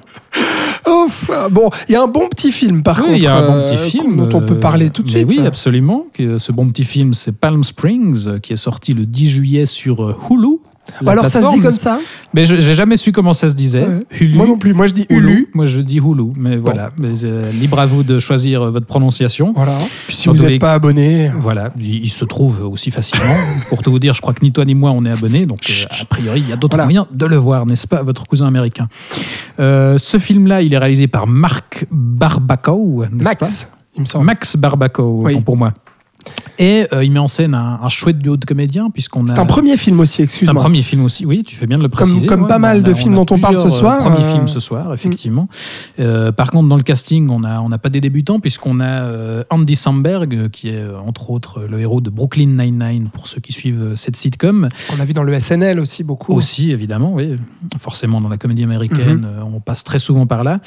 Ouf, 0.87 1.29
ah, 1.33 1.49
bon, 1.49 1.69
il 1.87 1.93
y 1.93 1.95
a 1.95 2.03
un 2.03 2.07
bon 2.07 2.27
petit 2.29 2.51
film 2.51 2.83
par 2.83 2.97
Oui, 2.97 3.03
contre 3.05 3.15
il 3.17 3.23
y 3.23 3.27
a 3.27 3.35
un 3.35 3.41
bon 3.47 3.53
euh, 3.53 3.65
petit 3.67 3.77
film 3.89 4.15
dont 4.17 4.37
on 4.37 4.41
peut 4.45 4.55
parler 4.59 4.89
tout 4.91 5.01
de 5.03 5.09
suite. 5.09 5.25
Oui, 5.27 5.39
absolument. 5.45 6.05
Ce 6.37 6.51
bon 6.51 6.67
petit 6.69 6.83
film, 6.83 7.13
c'est 7.13 7.39
Palm 7.39 7.63
Springs, 7.63 8.27
euh, 8.27 8.39
qui 8.39 8.53
est 8.53 8.57
sorti 8.57 8.93
le 8.93 9.05
10 9.07 9.29
juillet 9.29 9.65
sur 9.65 10.03
euh, 10.03 10.15
Hulu. 10.29 10.58
Alors 11.05 11.25
ça 11.25 11.41
se 11.41 11.49
dit 11.49 11.59
comme 11.59 11.71
ça 11.71 11.99
Mais 12.33 12.45
j'ai 12.45 12.73
jamais 12.73 12.97
su 12.97 13.11
comment 13.11 13.33
ça 13.33 13.49
se 13.49 13.55
disait. 13.55 13.85
Ouais. 13.85 14.05
Hulu. 14.19 14.35
Moi 14.37 14.47
non 14.47 14.57
plus, 14.57 14.73
moi 14.73 14.87
je 14.87 14.93
dis 14.93 15.05
Hulu. 15.09 15.29
Hulu. 15.31 15.47
Moi 15.53 15.65
je 15.65 15.81
dis 15.81 15.97
Hulu, 15.97 16.31
mais 16.35 16.57
voilà. 16.57 16.91
Mais, 16.97 17.23
euh, 17.23 17.51
libre 17.51 17.79
à 17.79 17.85
vous 17.85 18.03
de 18.03 18.19
choisir 18.19 18.61
euh, 18.63 18.71
votre 18.71 18.85
prononciation. 18.85 19.53
Voilà. 19.55 19.77
Puis 20.07 20.15
si 20.17 20.27
Dans 20.27 20.33
vous 20.33 20.41
n'êtes 20.41 20.49
les- 20.51 20.59
pas 20.59 20.73
abonné, 20.73 21.31
Voilà, 21.39 21.69
il, 21.79 22.03
il 22.05 22.09
se 22.09 22.25
trouve 22.25 22.63
aussi 22.71 22.91
facilement. 22.91 23.25
Pour 23.69 23.81
tout 23.81 23.91
vous 23.91 23.99
dire, 23.99 24.13
je 24.13 24.21
crois 24.21 24.33
que 24.33 24.43
ni 24.43 24.51
toi 24.51 24.65
ni 24.65 24.75
moi 24.75 24.91
on 24.95 25.05
est 25.05 25.11
abonnés, 25.11 25.45
donc 25.45 25.61
euh, 25.69 25.85
a 26.01 26.05
priori 26.05 26.41
il 26.41 26.49
y 26.49 26.53
a 26.53 26.55
d'autres 26.55 26.75
Voilà. 26.75 26.85
moyens 26.85 27.05
de 27.11 27.25
le 27.25 27.35
voir, 27.37 27.65
n'est-ce 27.65 27.87
pas, 27.87 28.01
votre 28.03 28.25
cousin 28.25 28.47
américain? 28.47 28.87
Euh, 29.59 29.97
ce 29.97 30.17
film-là, 30.17 30.61
il 30.61 30.73
est 30.73 30.77
réalisé 30.77 31.07
par 31.07 31.27
Marc 31.27 31.85
Barbacow, 31.91 33.05
n'est-ce 33.11 33.23
pas? 33.23 33.29
Max, 33.41 33.71
il 33.95 34.01
me 34.01 34.05
semble. 34.05 34.25
Max 34.25 34.55
Barbaco, 34.57 35.21
Oui. 35.23 35.33
autant 35.33 35.41
pour 35.41 35.57
moi. 35.57 35.73
Et 36.61 36.87
euh, 36.91 37.05
il 37.05 37.11
met 37.11 37.19
en 37.19 37.27
scène 37.27 37.55
un, 37.55 37.79
un 37.81 37.87
chouette 37.87 38.19
duo 38.19 38.35
de 38.35 38.43
comédiens, 38.43 38.89
puisqu'on 38.89 39.25
a. 39.27 39.29
C'est 39.33 39.39
un 39.39 39.45
premier 39.45 39.77
film 39.77 39.99
aussi, 40.01 40.15
C'est 40.17 40.21
un 40.21 40.25
excuse-moi. 40.25 40.61
premier 40.61 40.81
film 40.81 41.03
aussi, 41.05 41.25
oui, 41.25 41.43
tu 41.43 41.55
fais 41.55 41.67
bien 41.67 41.77
de 41.77 41.83
le 41.83 41.89
préciser. 41.89 42.27
comme 42.27 42.41
Ouais, 42.41 42.47
pas 42.49 42.59
mal 42.59 42.83
de 42.83 42.93
films 42.93 43.15
dont 43.15 43.25
on 43.29 43.37
parle 43.39 43.55
ce 43.55 43.61
plusieurs, 43.61 43.79
soir, 43.79 44.01
euh, 44.05 44.09
Premiers 44.09 44.25
euh, 44.25 44.33
films 44.33 44.47
ce 44.49 44.59
soir, 44.59 44.93
effectivement. 44.93 45.47
Euh, 45.99 46.33
par 46.33 46.51
contre, 46.51 46.67
dans 46.67 46.75
le 46.75 46.83
casting, 46.83 47.29
on 47.29 47.39
n'a 47.39 47.61
on 47.61 47.71
a 47.71 47.77
pas 47.77 47.87
des 47.89 48.01
débutants, 48.01 48.39
puisqu'on 48.39 48.81
a 48.81 48.85
euh, 49.03 49.43
Andy 49.49 49.75
Samberg, 49.77 50.33
euh, 50.35 50.49
qui 50.49 50.67
est 50.67 50.73
euh, 50.73 50.99
entre 50.99 51.29
autres 51.29 51.61
le 51.69 51.79
héros 51.79 52.01
de 52.01 52.09
Brooklyn 52.09 52.47
Nine-Nine, 52.61 53.07
pour 53.13 53.27
ceux 53.27 53.39
qui 53.39 53.53
suivent 53.53 53.81
euh, 53.81 53.95
cette 53.95 54.17
sitcom. 54.17 54.67
On 54.95 54.99
a 54.99 55.05
vu 55.05 55.13
dans 55.13 55.23
le 55.23 55.39
SNL 55.39 55.79
aussi 55.79 56.03
beaucoup. 56.03 56.33
Aussi, 56.33 56.71
évidemment, 56.71 57.13
oui. 57.13 57.37
Forcément, 57.77 58.19
dans 58.19 58.29
la 58.29 58.37
comédie 58.37 58.63
américaine, 58.63 59.19
Mhm. 59.19 59.25
euh, 59.25 59.41
on 59.55 59.59
passe 59.61 59.85
très 59.85 59.99
souvent 59.99 60.25
par 60.27 60.43
là. 60.43 60.59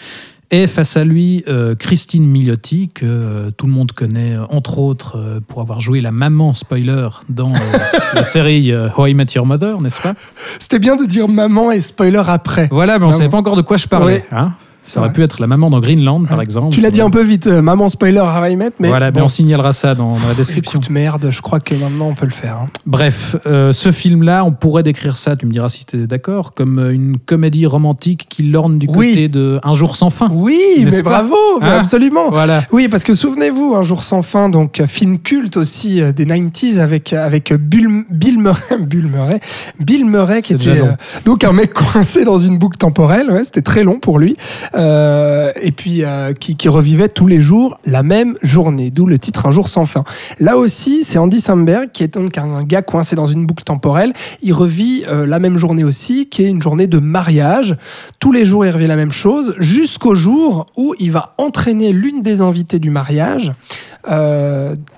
Et 0.50 0.66
face 0.66 0.98
à 0.98 1.04
lui, 1.04 1.42
euh, 1.48 1.74
Christine 1.74 2.26
Milioti, 2.26 2.90
que 2.94 3.06
euh, 3.06 3.50
tout 3.56 3.66
le 3.66 3.72
monde 3.72 3.92
connaît, 3.92 4.34
euh, 4.34 4.44
entre 4.50 4.78
autres, 4.78 5.16
euh, 5.16 5.40
pour 5.40 5.62
avoir 5.62 5.80
joué 5.80 6.02
la 6.02 6.12
maman 6.12 6.52
spoiler 6.52 7.08
dans 7.30 7.52
la 8.14 8.22
série 8.22 8.70
How 8.74 9.06
I 9.06 9.14
Met 9.14 9.26
Your 9.34 9.46
Mother, 9.46 9.80
n'est-ce 9.80 10.00
pas? 10.00 10.12
C'était 10.58 10.78
bien 10.78 10.96
de 10.96 11.06
dire 11.06 11.26
maman 11.28 11.70
et 11.72 11.80
spoiler 11.80 12.22
après. 12.26 12.68
Voilà, 12.70 12.98
mais 12.98 13.06
on 13.06 13.08
ne 13.08 13.14
savait 13.14 13.30
pas 13.30 13.38
encore 13.38 13.56
de 13.56 13.62
quoi 13.62 13.78
je 13.78 13.86
parlais. 13.88 14.26
hein 14.30 14.52
ça 14.84 15.00
aurait 15.00 15.08
Ouais. 15.08 15.14
pu 15.14 15.22
être 15.22 15.40
la 15.40 15.46
maman 15.46 15.70
dans 15.70 15.80
Greenland, 15.80 16.26
par 16.26 16.40
exemple. 16.40 16.70
Tu 16.74 16.80
l'as 16.80 16.90
dit 16.90 17.00
un 17.00 17.10
peu 17.10 17.22
vite, 17.22 17.46
euh, 17.46 17.62
maman 17.62 17.88
spoiler 17.88 18.18
à 18.18 18.48
I 18.50 18.56
Met, 18.56 18.70
mais 18.78 18.88
voilà, 18.88 19.10
mais 19.10 19.20
on 19.20 19.28
signalera 19.28 19.72
ça 19.72 19.94
dans, 19.94 20.08
dans 20.18 20.28
la 20.28 20.34
description. 20.34 20.78
écoute, 20.80 20.90
merde, 20.90 21.28
je 21.30 21.40
crois 21.40 21.60
que 21.60 21.74
maintenant 21.74 22.06
on 22.08 22.14
peut 22.14 22.26
le 22.26 22.32
faire. 22.32 22.56
hein. 22.62 22.68
Bref, 22.86 23.36
euh, 23.46 23.72
ce 23.72 23.92
film-là, 23.92 24.44
on 24.44 24.52
pourrait 24.52 24.82
décrire 24.82 25.16
ça, 25.16 25.36
tu 25.36 25.46
me 25.46 25.52
diras 25.52 25.68
si 25.68 25.84
tu 25.86 26.02
es 26.02 26.06
d'accord, 26.06 26.54
comme 26.54 26.78
euh, 26.78 26.92
une 26.92 27.18
comédie 27.18 27.66
romantique 27.66 28.26
qui 28.28 28.42
lorne 28.44 28.78
du 28.78 28.86
Oui. 28.94 29.10
côté 29.10 29.28
de 29.28 29.60
Un 29.62 29.72
jour 29.74 29.96
sans 29.96 30.10
fin. 30.10 30.28
Oui, 30.32 30.58
mais 30.90 31.02
bravo, 31.02 31.34
mais 31.60 31.66
Hein 31.68 31.78
absolument. 31.80 32.30
Voilà. 32.30 32.64
Oui, 32.72 32.88
parce 32.88 33.04
que 33.04 33.14
souvenez-vous, 33.14 33.74
Un 33.74 33.82
jour 33.84 34.02
sans 34.02 34.22
fin, 34.22 34.48
donc 34.48 34.82
film 34.86 35.18
culte 35.18 35.56
aussi 35.56 36.00
euh, 36.02 36.12
des 36.12 36.24
90s 36.26 36.78
avec, 36.80 37.12
avec 37.12 37.52
Bill, 37.52 38.04
Bill 38.10 38.38
Murray, 38.38 38.60
Bill 38.80 39.06
Murray, 39.06 39.40
Bill 39.80 40.04
Murray 40.04 40.42
qui 40.42 40.54
était 40.54 40.74
long. 40.74 40.86
euh, 40.88 40.92
donc 41.24 41.44
un 41.44 41.52
mec 41.52 41.72
coincé 41.74 42.24
dans 42.24 42.38
une 42.38 42.58
boucle 42.58 42.78
temporelle, 42.78 43.30
ouais, 43.30 43.44
c'était 43.44 43.62
très 43.62 43.84
long 43.84 43.98
pour 44.00 44.18
lui, 44.18 44.36
Euh, 44.74 45.52
et 45.60 45.72
puis 45.72 46.04
euh, 46.04 46.32
qui, 46.32 46.68
revivait 46.68 47.08
tous 47.08 47.26
les 47.26 47.40
jours 47.40 47.78
la 47.84 48.02
même 48.02 48.36
journée, 48.42 48.90
d'où 48.90 49.06
le 49.06 49.18
titre 49.18 49.46
Un 49.46 49.50
jour 49.50 49.68
sans 49.68 49.84
fin. 49.84 50.04
Là 50.40 50.56
aussi, 50.56 51.04
c'est 51.04 51.18
Andy 51.18 51.40
Samberg 51.40 51.90
qui 51.92 52.02
est 52.02 52.14
donc 52.14 52.38
un, 52.38 52.62
gars 52.62 52.82
coincé 52.82 53.14
dans 53.16 53.26
une 53.26 53.46
boucle 53.46 53.64
temporelle, 53.64 54.12
il 54.42 54.52
revit 54.52 55.04
euh, 55.08 55.26
la 55.26 55.38
même 55.38 55.58
journée 55.58 55.84
aussi, 55.84 56.26
qui 56.26 56.44
est 56.44 56.48
une 56.48 56.62
journée 56.62 56.86
de 56.86 56.98
mariage. 56.98 57.76
Tous 58.18 58.32
les 58.32 58.44
jours, 58.44 58.64
il 58.64 58.70
revit 58.70 58.86
la 58.86 58.96
même 58.96 59.12
chose, 59.12 59.54
jusqu'au 59.58 60.14
jour 60.14 60.66
où 60.76 60.94
il 60.98 61.10
va 61.10 61.34
entraîner 61.38 61.92
l'une 61.92 62.22
des 62.22 62.40
invitées 62.40 62.78
du 62.78 62.90
mariage 62.90 63.52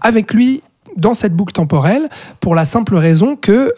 avec 0.00 0.32
lui 0.32 0.62
dans 0.96 1.12
cette 1.12 1.34
boucle 1.34 1.52
temporelle 1.52 2.08
pour 2.40 2.54
la 2.54 2.64
simple 2.64 2.94
raison 2.94 3.36
que. 3.36 3.72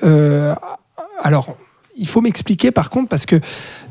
alors, 1.22 1.56
il 1.96 2.06
faut 2.06 2.20
m'expliquer 2.20 2.70
par 2.70 2.90
contre 2.90 3.08
parce 3.08 3.26
que 3.26 3.40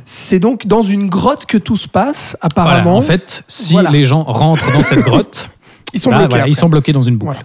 c'est 0.05 0.39
donc 0.39 0.67
dans 0.67 0.81
une 0.81 1.09
grotte 1.09 1.45
que 1.45 1.57
tout 1.57 1.77
se 1.77 1.87
passe, 1.87 2.37
Voilà, 2.41 2.45
apparemment. 2.71 2.97
en 2.97 3.01
fait, 3.01 3.43
si 3.47 3.73
Voilà. 3.73 3.89
les 3.89 4.05
gens 4.05 4.23
rentrent 4.23 4.71
dans 4.71 4.81
cette 4.83 4.99
grotte, 5.01 5.49
ils 5.93 5.99
sont 5.99 6.11
là, 6.11 6.17
bloqués. 6.19 6.29
voilà, 6.29 6.47
ils 6.47 6.51
après. 6.51 6.59
sont 6.61 6.69
bloqués 6.69 6.93
dans 6.93 7.01
une 7.01 7.17
boucle. 7.17 7.43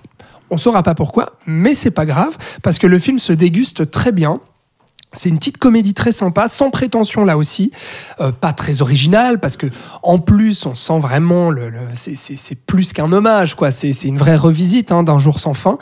On 0.50 0.58
saura 0.58 0.82
pas 0.82 0.94
pourquoi, 0.94 1.32
mais 1.46 1.74
c'est 1.74 1.92
pas 1.92 2.04
grave 2.06 2.36
parce 2.62 2.78
que 2.78 2.86
le 2.86 2.98
film 2.98 3.18
se 3.18 3.32
déguste 3.32 3.90
très 3.90 4.10
bien. 4.12 4.40
C'est 5.12 5.28
une 5.28 5.38
petite 5.38 5.58
comédie 5.58 5.92
très 5.94 6.12
sympa, 6.12 6.46
sans 6.48 6.70
prétention 6.70 7.24
là 7.24 7.36
aussi, 7.36 7.72
Euh, 8.20 8.30
pas 8.32 8.52
très 8.52 8.80
originale 8.82 9.40
parce 9.40 9.56
que 9.56 9.66
en 10.02 10.18
plus 10.18 10.66
on 10.66 10.74
sent 10.74 10.98
vraiment 11.00 11.50
le, 11.50 11.70
le- 11.70 11.78
c'est- 11.94 12.54
plus 12.66 12.92
qu'un 12.92 13.10
hommage 13.12 13.54
quoi, 13.56 13.70
c'est 13.70 13.90
une 14.04 14.18
vraie 14.18 14.36
revisite 14.36 14.92
hein, 14.92 15.02
d'un 15.02 15.18
jour 15.18 15.40
sans 15.40 15.54
fin. 15.54 15.78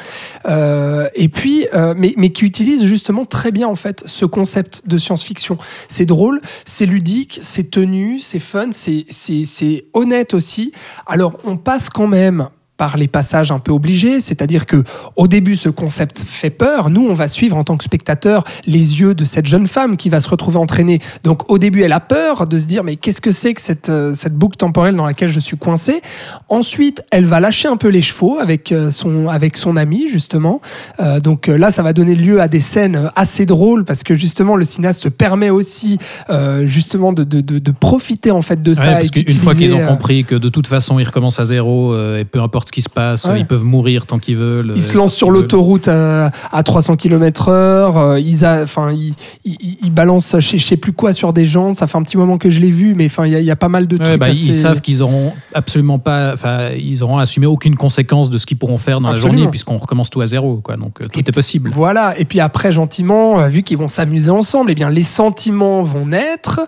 Euh, 0.48 1.08
et 1.14 1.28
puis 1.28 1.66
euh, 1.74 1.94
mais, 1.96 2.14
mais 2.16 2.30
qui 2.30 2.44
utilise 2.44 2.84
justement 2.84 3.24
très 3.24 3.50
bien 3.52 3.68
en 3.68 3.76
fait 3.76 4.02
ce 4.06 4.24
concept 4.24 4.88
de 4.88 4.96
science-fiction. 4.96 5.58
C'est 5.88 6.06
drôle, 6.06 6.40
c'est 6.64 6.86
ludique, 6.86 7.40
c'est 7.42 7.70
tenu, 7.70 8.18
c'est 8.20 8.38
fun, 8.40 8.70
c'est 8.72 9.84
honnête 9.92 10.32
aussi. 10.34 10.72
Alors 11.06 11.36
on 11.44 11.56
passe 11.56 11.90
quand 11.90 12.06
même 12.06 12.48
par 12.78 12.96
les 12.96 13.08
passages 13.08 13.50
un 13.50 13.58
peu 13.58 13.72
obligés, 13.72 14.20
c'est-à-dire 14.20 14.64
que 14.64 14.82
au 15.16 15.28
début 15.28 15.56
ce 15.56 15.68
concept 15.68 16.20
fait 16.26 16.48
peur, 16.48 16.88
nous 16.88 17.06
on 17.06 17.12
va 17.12 17.28
suivre 17.28 17.56
en 17.58 17.64
tant 17.64 17.76
que 17.76 17.84
spectateur 17.84 18.44
les 18.66 19.00
yeux 19.00 19.14
de 19.14 19.26
cette 19.26 19.46
jeune 19.46 19.66
femme 19.66 19.98
qui 19.98 20.08
va 20.08 20.20
se 20.20 20.30
retrouver 20.30 20.56
entraînée. 20.58 21.00
Donc 21.24 21.50
au 21.50 21.58
début 21.58 21.82
elle 21.82 21.92
a 21.92 22.00
peur 22.00 22.46
de 22.46 22.56
se 22.56 22.66
dire 22.66 22.84
mais 22.84 22.96
qu'est-ce 22.96 23.20
que 23.20 23.32
c'est 23.32 23.52
que 23.52 23.60
cette, 23.60 23.90
euh, 23.90 24.14
cette 24.14 24.34
boucle 24.34 24.56
temporelle 24.56 24.96
dans 24.96 25.04
laquelle 25.04 25.28
je 25.28 25.40
suis 25.40 25.58
coincé 25.58 26.00
Ensuite 26.48 27.04
elle 27.10 27.26
va 27.26 27.40
lâcher 27.40 27.68
un 27.68 27.76
peu 27.76 27.88
les 27.88 28.00
chevaux 28.00 28.38
avec 28.38 28.72
euh, 28.72 28.90
son, 28.90 29.28
avec 29.28 29.56
son 29.56 29.76
ami 29.76 30.08
justement. 30.08 30.60
Euh, 31.00 31.20
donc 31.20 31.48
là 31.48 31.70
ça 31.70 31.82
va 31.82 31.92
donner 31.92 32.14
lieu 32.14 32.40
à 32.40 32.48
des 32.48 32.60
scènes 32.60 33.10
assez 33.16 33.44
drôles 33.44 33.84
parce 33.84 34.04
que 34.04 34.14
justement 34.14 34.54
le 34.56 34.64
cinéaste 34.64 35.02
se 35.02 35.08
permet 35.08 35.50
aussi 35.50 35.98
euh, 36.30 36.66
justement 36.66 37.12
de, 37.12 37.24
de, 37.24 37.40
de, 37.40 37.58
de 37.58 37.70
profiter 37.72 38.30
en 38.30 38.42
fait 38.42 38.62
de 38.62 38.74
ça. 38.74 38.84
Ouais, 38.84 38.92
parce 38.94 39.10
qu'une 39.10 39.28
fois 39.28 39.54
qu'ils 39.54 39.74
ont 39.74 39.84
compris 39.84 40.24
que 40.24 40.36
de 40.36 40.48
toute 40.48 40.66
façon 40.66 40.98
ils 40.98 41.04
recommencent 41.04 41.40
à 41.40 41.44
zéro 41.44 41.92
euh, 41.92 42.20
et 42.20 42.24
peu 42.24 42.40
importe 42.40 42.67
ce 42.68 42.72
qui 42.72 42.82
se 42.82 42.88
passe, 42.88 43.24
Ouais. 43.24 43.40
ils 43.40 43.46
peuvent 43.46 43.64
mourir 43.64 44.06
tant 44.06 44.18
qu'ils 44.18 44.36
veulent. 44.36 44.72
Ils 44.76 44.82
euh, 44.82 44.84
se 44.86 44.96
lancent 44.96 45.14
sur 45.14 45.30
l'autoroute 45.30 45.88
à, 45.88 46.30
à 46.52 46.62
300 46.62 46.96
km 46.96 47.48
heure. 47.48 47.98
euh, 47.98 48.20
Ils, 48.20 48.46
enfin, 48.46 48.92
ils, 48.92 49.14
ils, 49.44 49.78
ils 49.82 49.92
balancent, 49.92 50.36
je 50.38 50.46
sais, 50.46 50.58
je 50.58 50.66
sais 50.66 50.76
plus 50.76 50.92
quoi, 50.92 51.12
sur 51.12 51.32
des 51.32 51.44
gens. 51.44 51.74
Ça 51.74 51.86
fait 51.86 51.98
un 51.98 52.02
petit 52.02 52.16
moment 52.16 52.38
que 52.38 52.50
je 52.50 52.60
l'ai 52.60 52.70
vu, 52.70 52.94
mais 52.94 53.06
enfin, 53.06 53.26
il 53.26 53.32
y, 53.32 53.36
a- 53.36 53.40
il 53.40 53.44
y 53.46 53.50
a 53.50 53.56
pas 53.56 53.68
mal 53.68 53.86
de 53.88 53.96
Ouais, 53.96 54.04
trucs. 54.04 54.20
bah, 54.20 54.28
Ils 54.30 54.52
savent 54.52 54.80
qu'ils 54.80 55.02
auront 55.02 55.32
absolument 55.54 55.98
pas, 55.98 56.32
enfin, 56.32 56.70
ils 56.78 57.02
auront 57.02 57.18
assumé 57.18 57.46
aucune 57.46 57.74
conséquence 57.76 58.30
de 58.30 58.38
ce 58.38 58.46
qu'ils 58.46 58.58
pourront 58.58 58.76
faire 58.78 59.00
dans 59.00 59.10
la 59.10 59.16
journée 59.16 59.48
puisqu'on 59.48 59.76
recommence 59.78 60.10
tout 60.10 60.20
à 60.20 60.26
zéro, 60.26 60.56
quoi. 60.62 60.76
Donc 60.76 61.00
euh, 61.02 61.06
tout 61.12 61.20
est 61.20 61.32
possible. 61.32 61.70
Voilà, 61.74 62.18
et 62.18 62.24
puis 62.24 62.40
après, 62.40 62.70
gentiment, 62.72 63.40
euh, 63.40 63.48
vu 63.48 63.62
qu'ils 63.62 63.78
vont 63.78 63.88
s'amuser 63.88 64.30
ensemble, 64.30 64.70
eh 64.70 64.74
bien, 64.74 64.90
les 64.90 65.02
sentiments 65.02 65.82
vont 65.82 66.06
naître. 66.06 66.60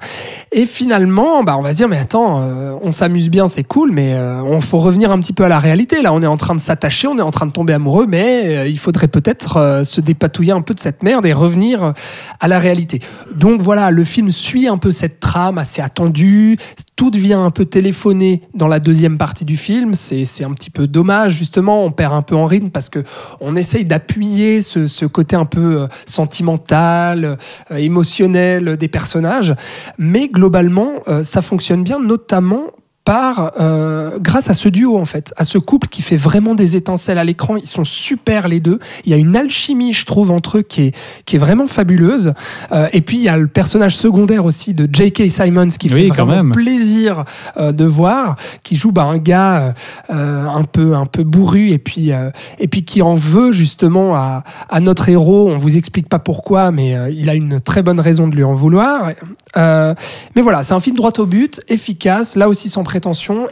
Et 0.52 0.66
finalement, 0.66 1.42
bah, 1.44 1.56
on 1.58 1.62
va 1.62 1.72
se 1.72 1.78
dire, 1.78 1.88
mais 1.88 1.98
attends, 1.98 2.40
euh, 2.42 2.72
on 2.82 2.92
s'amuse 2.92 3.28
bien, 3.30 3.48
c'est 3.48 3.64
cool, 3.64 3.90
mais 3.92 4.14
euh, 4.14 4.42
on 4.42 4.60
faut 4.60 4.78
revenir 4.78 5.10
un 5.12 5.18
petit 5.20 5.32
peu 5.32 5.44
à 5.44 5.48
la 5.48 5.58
réalité. 5.58 5.89
Là, 5.90 6.14
on 6.14 6.22
est 6.22 6.26
en 6.26 6.36
train 6.36 6.54
de 6.54 6.60
s'attacher, 6.60 7.08
on 7.08 7.18
est 7.18 7.22
en 7.22 7.32
train 7.32 7.46
de 7.46 7.52
tomber 7.52 7.72
amoureux, 7.72 8.06
mais 8.08 8.56
euh, 8.56 8.66
il 8.66 8.78
faudrait 8.78 9.08
peut-être 9.08 9.56
euh, 9.56 9.84
se 9.84 10.00
dépatouiller 10.00 10.52
un 10.52 10.62
peu 10.62 10.72
de 10.72 10.78
cette 10.78 11.02
merde 11.02 11.26
et 11.26 11.32
revenir 11.32 11.82
euh, 11.82 11.92
à 12.38 12.48
la 12.48 12.58
réalité. 12.58 13.00
Donc 13.34 13.60
voilà, 13.60 13.90
le 13.90 14.04
film 14.04 14.30
suit 14.30 14.68
un 14.68 14.78
peu 14.78 14.92
cette 14.92 15.18
trame 15.18 15.58
assez 15.58 15.82
attendue. 15.82 16.56
Tout 16.94 17.10
devient 17.10 17.34
un 17.34 17.50
peu 17.50 17.64
téléphoné 17.64 18.42
dans 18.54 18.68
la 18.68 18.78
deuxième 18.78 19.18
partie 19.18 19.44
du 19.44 19.56
film. 19.56 19.94
C'est 19.94 20.44
un 20.44 20.52
petit 20.52 20.70
peu 20.70 20.86
dommage, 20.86 21.34
justement. 21.34 21.84
On 21.84 21.90
perd 21.90 22.14
un 22.14 22.22
peu 22.22 22.36
en 22.36 22.46
rythme 22.46 22.70
parce 22.70 22.88
que 22.88 23.02
on 23.40 23.56
essaye 23.56 23.84
d'appuyer 23.84 24.62
ce, 24.62 24.86
ce 24.86 25.06
côté 25.06 25.34
un 25.34 25.46
peu 25.46 25.88
sentimental, 26.06 27.38
émotionnel 27.70 28.76
des 28.76 28.88
personnages. 28.88 29.54
Mais 29.98 30.28
globalement, 30.28 30.92
ça 31.22 31.42
fonctionne 31.42 31.82
bien, 31.82 31.98
notamment 31.98 32.66
euh, 33.10 34.18
grâce 34.20 34.50
à 34.50 34.54
ce 34.54 34.68
duo 34.68 34.96
en 34.96 35.04
fait, 35.04 35.32
à 35.36 35.44
ce 35.44 35.58
couple 35.58 35.88
qui 35.88 36.02
fait 36.02 36.16
vraiment 36.16 36.54
des 36.54 36.76
étincelles 36.76 37.18
à 37.18 37.24
l'écran. 37.24 37.56
Ils 37.56 37.66
sont 37.66 37.84
super 37.84 38.46
les 38.46 38.60
deux. 38.60 38.78
Il 39.04 39.10
y 39.10 39.14
a 39.14 39.16
une 39.16 39.36
alchimie, 39.36 39.92
je 39.92 40.06
trouve, 40.06 40.30
entre 40.30 40.58
eux 40.58 40.62
qui 40.62 40.82
est 40.82 40.94
qui 41.26 41.36
est 41.36 41.38
vraiment 41.38 41.66
fabuleuse. 41.66 42.34
Euh, 42.72 42.88
et 42.92 43.00
puis 43.00 43.16
il 43.16 43.22
y 43.22 43.28
a 43.28 43.36
le 43.36 43.48
personnage 43.48 43.96
secondaire 43.96 44.44
aussi 44.44 44.74
de 44.74 44.88
J.K. 44.92 45.28
Simons 45.28 45.68
qui 45.68 45.88
Oui, 45.88 46.04
fait 46.04 46.08
quand 46.10 46.26
vraiment 46.26 46.44
même. 46.44 46.52
plaisir 46.52 47.24
euh, 47.56 47.72
de 47.72 47.84
voir, 47.84 48.36
qui 48.62 48.76
joue 48.76 48.92
bah, 48.92 49.04
un 49.04 49.18
gars 49.18 49.74
un 50.08 50.62
peu 50.64 50.94
un 50.94 51.06
peu 51.06 51.24
bourru 51.24 51.70
et 51.70 51.78
puis 51.78 52.10
et 52.58 52.68
puis 52.68 52.84
qui 52.84 53.02
en 53.02 53.14
veut 53.14 53.50
justement 53.50 54.14
à, 54.14 54.44
à 54.68 54.80
notre 54.80 55.08
héros. 55.08 55.50
On 55.50 55.56
vous 55.56 55.76
explique 55.76 56.08
pas 56.08 56.18
pourquoi, 56.20 56.70
mais 56.70 56.96
il 57.12 57.28
a 57.28 57.34
une 57.34 57.60
très 57.60 57.82
bonne 57.82 58.00
raison 58.00 58.28
de 58.28 58.36
lui 58.36 58.44
en 58.44 58.54
vouloir. 58.54 59.10
Mais 59.56 60.42
voilà, 60.42 60.62
c'est 60.62 60.74
un 60.74 60.80
film 60.80 60.96
droit 60.96 61.12
au 61.18 61.26
but, 61.26 61.60
efficace, 61.68 62.36
là 62.36 62.48
aussi 62.48 62.68
sans 62.68 62.84
prétention 62.84 62.99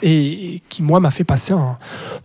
et, 0.03 0.55
et 0.55 0.63
qui 0.69 0.83
moi 0.83 1.01
m'a 1.01 1.11
fait 1.11 1.25
passer 1.25 1.53
un, 1.53 1.77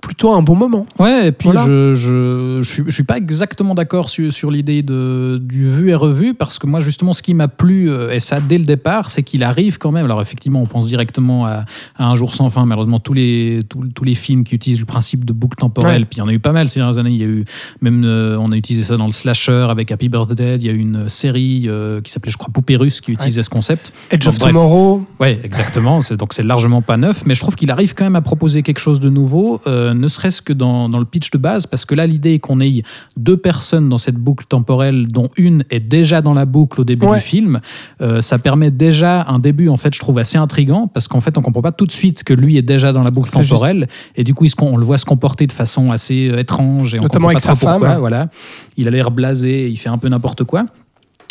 plutôt 0.02 0.32
un 0.34 0.42
bon 0.42 0.56
moment. 0.56 0.86
Ouais, 1.00 1.28
et 1.28 1.32
puis 1.32 1.50
Voilà. 1.50 1.66
je, 1.66 1.94
je, 1.94 2.58
je, 2.62 2.70
suis, 2.70 2.84
je 2.86 2.92
suis 2.92 3.04
pas 3.04 3.18
exactement 3.18 3.76
d'accord 3.76 4.10
sur, 4.10 4.32
sur 4.32 4.52
l'idée 4.52 4.84
de, 4.84 5.40
du 5.42 5.66
vu 5.70 5.90
et 5.90 5.96
revu, 5.96 6.34
parce 6.34 6.60
que 6.60 6.68
moi, 6.68 6.80
justement, 6.80 7.14
ce 7.14 7.22
qui 7.22 7.34
m'a 7.34 7.48
plu, 7.48 7.90
euh, 7.90 8.12
et 8.14 8.20
ça 8.20 8.40
dès 8.40 8.58
le 8.58 8.66
départ, 8.66 9.10
c'est 9.10 9.24
qu'il 9.24 9.44
arrive 9.44 9.78
quand 9.78 9.92
même. 9.92 10.06
Alors, 10.06 10.22
effectivement, 10.22 10.62
on 10.62 10.66
pense 10.66 10.88
directement 10.88 11.46
à, 11.46 11.66
à 11.98 12.06
Un 12.06 12.16
jour 12.16 12.34
sans 12.36 12.50
fin. 12.50 12.66
Malheureusement, 12.66 13.00
tous 13.00 13.14
les, 13.14 13.60
tous, 13.70 13.86
tous 13.94 14.04
les 14.04 14.16
films 14.16 14.44
qui 14.44 14.56
utilisent 14.56 14.80
le 14.80 14.86
principe 14.86 15.26
de 15.26 15.34
boucle 15.34 15.58
temporelle, 15.58 16.02
Ouais. 16.02 16.06
puis 16.10 16.18
il 16.18 16.20
y 16.20 16.24
en 16.24 16.28
a 16.28 16.34
eu 16.34 16.40
pas 16.40 16.52
mal 16.52 16.70
ces 16.70 16.80
dernières 16.80 17.00
années. 17.00 17.12
Il 17.12 17.18
y 17.22 17.24
a 17.24 17.28
eu, 17.28 17.46
même, 17.82 18.04
euh, 18.06 18.38
on 18.40 18.52
a 18.52 18.56
utilisé 18.56 18.86
ça 18.86 18.98
dans 18.98 19.06
le 19.06 19.12
slasher 19.12 19.68
avec 19.70 19.92
Happy 19.92 20.10
Birthday. 20.10 20.56
Il 20.56 20.66
y 20.66 20.70
a 20.70 20.74
eu 20.74 20.78
une 20.80 21.10
série 21.10 21.64
euh, 21.68 22.02
qui 22.02 22.12
s'appelait, 22.12 22.32
je 22.32 22.38
crois, 22.38 22.50
Poupée 22.54 22.76
russe, 22.76 23.02
qui 23.02 23.12
utilisait 23.12 23.44
ce 23.44 23.50
concept. 23.50 23.94
Edge 24.12 24.28
of. 24.28 24.38
Tomorrow, 24.40 25.06
Ouais, 25.20 25.40
exactement. 25.44 26.00
Donc 26.18 26.34
c'est 26.34 26.44
largement 26.44 26.82
pas 26.82 26.98
neuf, 27.06 27.26
mais 27.26 27.34
je 27.34 27.40
trouve 27.40 27.56
qu'il 27.56 27.70
arrive 27.72 27.94
quand 27.94 28.04
même 28.04 28.16
à 28.16 28.22
proposer 28.22 28.64
quelque 28.64 28.80
chose 28.80 29.00
de 29.00 29.10
nouveau, 29.10 29.62
euh, 29.68 29.94
ne 29.94 30.08
serait-ce 30.08 30.42
que 30.42 30.54
dans, 30.54 30.90
dans 30.90 31.00
le 31.00 31.06
pitch 31.06 31.32
de 31.32 31.38
base, 31.38 31.66
parce 31.66 31.86
que 31.86 31.96
là 31.96 32.08
l'idée 32.08 32.34
est 32.34 32.40
qu'on 32.40 32.60
ait 32.62 32.84
deux 33.18 33.38
personnes 33.38 33.90
dans 33.90 33.98
cette 33.98 34.16
boucle 34.16 34.46
temporelle, 34.48 35.08
dont 35.08 35.30
une 35.38 35.64
est 35.70 35.80
déjà 35.80 36.22
dans 36.22 36.34
la 36.34 36.46
boucle 36.46 36.82
au 36.82 36.84
début 36.84 37.06
Ouais. 37.06 37.18
du 37.18 37.24
film. 37.24 37.60
Euh, 38.02 38.22
ça 38.22 38.38
permet 38.40 38.72
déjà 38.72 39.26
un 39.28 39.40
début, 39.40 39.68
en 39.70 39.78
fait, 39.78 39.94
je 39.94 40.00
trouve 40.00 40.18
assez 40.20 40.38
intrigant, 40.38 40.88
parce 40.88 41.08
qu'en 41.08 41.20
fait 41.20 41.38
on 41.38 41.42
comprend 41.42 41.62
pas 41.62 41.72
tout 41.72 41.86
de 41.86 41.92
suite 41.92 42.24
que 42.24 42.34
lui 42.34 42.58
est 42.58 42.62
déjà 42.62 42.94
dans 42.94 43.04
la 43.04 43.12
boucle 43.12 43.30
juste. 43.38 43.50
temporelle, 43.50 43.88
et 44.16 44.24
du 44.24 44.34
coup 44.34 44.46
il 44.46 44.52
on 44.62 44.78
le 44.78 44.86
voit 44.86 44.98
se 44.98 45.06
comporter 45.06 45.46
de 45.48 45.52
façon 45.52 45.92
assez 45.92 46.30
euh, 46.30 46.40
étrange, 46.40 46.96
et 46.96 47.00
on 47.00 47.04
Notamment 47.04 47.28
comprend 47.28 47.30
avec 47.30 47.44
pas 47.44 47.56
trop 47.56 47.68
sa 47.68 47.72
pourquoi, 47.74 47.90
femme. 47.90 48.00
Voilà, 48.00 48.30
il 48.78 48.88
a 48.88 48.92
l'air 48.92 49.12
blasé, 49.12 49.70
il 49.70 49.76
fait 49.78 49.90
un 49.90 49.98
peu 49.98 50.08
n'importe 50.10 50.44
quoi. 50.46 50.66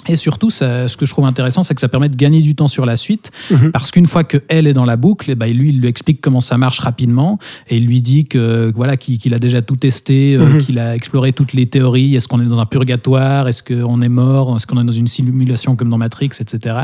Et 0.09 0.17
surtout, 0.17 0.51
ça- 0.51 0.89
ce 0.89 0.97
que 0.97 1.07
je 1.07 1.11
trouve 1.13 1.27
intéressant, 1.27 1.63
c'est 1.63 1.75
que 1.75 1.81
ça 1.81 1.89
permet 1.89 2.09
de 2.09 2.17
gagner 2.17 2.43
du 2.43 2.55
temps 2.55 2.69
sur 2.69 2.85
la 2.87 2.97
suite, 2.97 3.31
Mhm. 3.51 3.71
parce 3.71 3.91
qu'une 3.91 4.07
fois 4.07 4.25
qu'elle 4.25 4.67
est 4.67 4.73
dans 4.73 4.85
la 4.85 4.97
boucle, 4.97 5.31
eh 5.31 5.35
ben, 5.35 5.47
lui, 5.53 5.69
il 5.71 5.81
lui 5.81 5.89
explique 5.89 6.21
comment 6.21 6.41
ça 6.41 6.59
marche 6.59 6.81
rapidement, 6.81 7.39
et 7.69 7.77
il 7.77 7.87
lui 7.87 8.01
dit 8.01 8.25
que 8.25 8.73
voilà 8.75 8.97
qu'il 8.97 9.33
a 9.35 9.39
déjà 9.39 9.63
tout 9.63 9.77
testé, 9.77 10.35
euh, 10.35 10.47
Mhm. 10.47 10.59
qu'il 10.63 10.79
a 10.79 10.95
exploré 10.95 11.33
toutes 11.33 11.53
les 11.53 11.67
théories. 11.67 12.17
Est-ce 12.17 12.27
qu'on 12.29 12.41
est 12.41 12.47
dans 12.47 12.61
un 12.61 12.67
purgatoire? 12.67 13.49
Est-ce 13.49 13.63
qu'on 13.63 14.03
est 14.03 14.09
mort? 14.09 14.55
Est-ce 14.57 14.67
qu'on 14.67 14.81
est 14.81 14.85
dans 14.85 14.93
une 14.93 15.07
simulation 15.07 15.77
comme 15.77 15.89
dans 15.91 15.99
Matrix, 15.99 16.31
etc. 16.41 16.75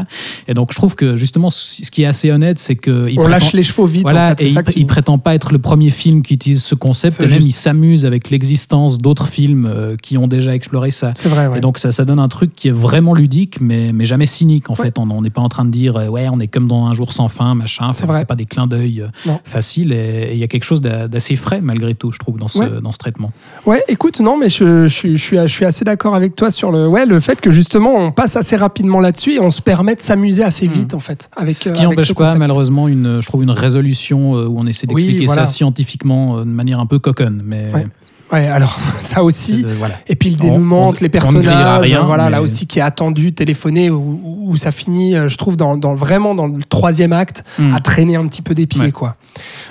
Et 0.46 0.54
donc, 0.54 0.72
je 0.72 0.76
trouve 0.76 0.94
que 0.94 1.16
justement, 1.16 1.50
ce 1.50 1.90
qui 1.90 2.02
est 2.02 2.06
assez 2.06 2.30
honnête, 2.30 2.58
c'est 2.58 2.76
que 2.76 3.08
il 3.08 3.18
on 3.18 3.22
prétend- 3.22 3.28
lâche 3.30 3.52
les 3.52 3.62
chevaux 3.62 3.86
vite. 3.86 4.02
voilà, 4.02 4.26
en 4.26 4.28
fait, 4.36 4.42
et 4.44 4.48
ça 4.50 4.62
il, 4.76 4.86
prétend 4.86 5.18
pas 5.18 5.34
être 5.34 5.52
le 5.52 5.58
premier 5.58 5.90
film 5.90 6.22
qui 6.22 6.34
utilise 6.34 6.62
ce 6.62 6.74
concept, 6.74 7.20
et 7.20 7.26
même 7.26 7.40
il 7.40 7.52
s'amuse 7.52 8.04
avec 8.06 8.30
l'existence 8.30 8.98
d'autres 8.98 9.26
films 9.26 9.66
euh, 9.66 9.96
qui 10.00 10.16
ont 10.16 10.28
déjà 10.28 10.54
exploré 10.54 10.90
ça. 10.90 11.12
C'est 11.16 11.28
vrai, 11.28 11.46
ouais. 11.48 11.58
Et 11.58 11.60
donc 11.60 11.78
ça, 11.78 11.90
ça 11.92 12.04
donne 12.04 12.18
un 12.20 12.28
truc 12.28 12.54
qui 12.54 12.68
est 12.68 12.72
vraiment 12.72 13.07
ludique, 13.14 13.60
mais, 13.60 13.92
mais 13.92 14.04
jamais 14.04 14.26
cynique 14.26 14.70
en 14.70 14.74
Ouais. 14.74 14.84
fait. 14.86 14.98
On 14.98 15.22
n'est 15.22 15.30
pas 15.30 15.40
en 15.40 15.48
train 15.48 15.64
de 15.64 15.70
dire 15.70 15.96
euh, 15.96 16.08
ouais, 16.08 16.28
on 16.32 16.38
est 16.40 16.46
comme 16.48 16.66
dans 16.68 16.86
un 16.86 16.92
jour 16.92 17.12
sans 17.12 17.28
fin, 17.28 17.54
machin. 17.54 17.92
C'est 17.92 18.04
Enfin, 18.04 18.12
vrai. 18.12 18.18
fait 18.20 18.24
pas 18.26 18.34
des 18.36 18.44
clins 18.44 18.66
d'œil 18.66 19.02
euh, 19.26 19.32
faciles. 19.44 19.92
Et 19.92 20.30
il 20.32 20.38
y 20.38 20.44
a 20.44 20.48
quelque 20.48 20.64
chose 20.64 20.80
d'a- 20.80 21.08
d'assez 21.08 21.36
frais 21.36 21.60
malgré 21.60 21.94
tout, 21.94 22.12
je 22.12 22.18
trouve, 22.18 22.36
dans 22.38 22.48
ce, 22.48 22.58
Ouais. 22.58 22.80
dans 22.82 22.92
ce 22.92 22.98
traitement. 22.98 23.32
Ouais, 23.66 23.82
écoute, 23.88 24.20
non, 24.20 24.36
mais 24.36 24.48
je, 24.48 24.88
je, 24.88 24.94
suis- 24.94 25.16
je 25.16 25.22
suis, 25.22 25.36
je 25.36 25.46
suis 25.46 25.64
assez 25.64 25.84
d'accord 25.84 26.14
avec 26.14 26.34
toi 26.36 26.50
sur 26.50 26.70
le, 26.72 26.86
ouais, 26.88 27.06
le 27.06 27.20
fait 27.20 27.40
que 27.40 27.50
justement 27.50 27.94
on 27.96 28.12
passe 28.12 28.36
assez 28.36 28.56
rapidement 28.56 29.00
là-dessus 29.00 29.32
et 29.34 29.40
on 29.40 29.50
se 29.50 29.62
permet 29.62 29.94
de 29.94 30.00
s'amuser 30.00 30.42
assez 30.42 30.66
vite 30.66 30.94
en 30.94 31.00
fait. 31.00 31.30
Avec, 31.36 31.54
ce 31.54 31.68
euh, 31.68 31.72
qui 31.72 31.82
n'empêche 31.82 32.14
pas 32.14 32.34
malheureusement 32.34 32.88
une, 32.88 33.20
je 33.20 33.26
trouve 33.26 33.42
une 33.42 33.50
résolution 33.50 34.32
où 34.32 34.58
on 34.58 34.66
essaie 34.66 34.86
Oui, 34.90 35.02
d'expliquer 35.02 35.26
voilà. 35.26 35.46
ça 35.46 35.52
scientifiquement 35.52 36.38
de 36.40 36.44
manière 36.44 36.78
un 36.80 36.86
peu 36.86 36.98
coconne. 36.98 37.42
Mais 37.44 37.72
Ouais. 37.72 37.86
Ouais, 38.32 38.46
alors 38.46 38.78
ça 39.00 39.22
aussi. 39.24 39.64
voilà. 39.78 39.94
Et 40.06 40.14
puis 40.16 40.30
le 40.30 40.36
dénouement 40.36 40.88
on- 40.90 40.92
les 41.00 41.08
personnages, 41.08 41.80
rien, 41.80 42.02
voilà, 42.02 42.28
là 42.28 42.42
aussi 42.42 42.66
qui 42.66 42.78
est 42.78 42.82
attendu, 42.82 43.32
téléphoné, 43.32 43.88
où, 43.90 44.20
où 44.44 44.56
ça 44.56 44.70
finit, 44.70 45.14
euh, 45.16 45.28
je 45.28 45.36
trouve, 45.38 45.56
dans, 45.56 45.76
dans- 45.76 45.94
vraiment 45.94 46.34
dans 46.34 46.46
le 46.46 46.62
troisième 46.64 47.12
acte, 47.12 47.42
Hmm. 47.58 47.74
à 47.74 47.80
traîner 47.80 48.16
un 48.16 48.26
petit 48.26 48.42
peu 48.42 48.54
des 48.54 48.66
pieds, 48.66 48.82
Ouais. 48.82 48.92
quoi. 48.92 49.16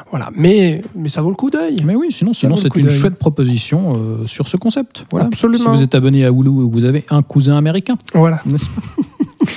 Voilà, 0.10 0.30
mais, 0.36 0.82
mais 0.96 1.10
ça 1.10 1.22
vaut 1.22 1.30
le 1.30 1.36
coup 1.36 1.50
d'œil. 1.52 1.78
Mais 1.86 1.96
oui, 1.96 2.08
sinon, 2.12 2.32
Ça 2.34 2.40
sinon 2.42 2.56
c'est 2.56 2.74
une 2.76 2.90
chouette 2.90 3.20
proposition 3.20 3.94
euh, 3.96 4.26
sur 4.26 4.48
ce 4.48 4.58
concept. 4.58 5.04
Voilà. 5.12 5.28
Absolument. 5.28 5.72
Si 5.74 5.78
vous 5.78 5.84
êtes 5.84 5.94
abonné 5.96 6.26
à 6.26 6.30
Hulu, 6.30 6.50
vous 6.72 6.86
avez 6.86 7.06
un 7.10 7.22
cousin 7.22 7.58
américain, 7.58 7.96
Voilà. 8.14 8.42
n'est-ce 8.46 8.68
pas 8.70 8.82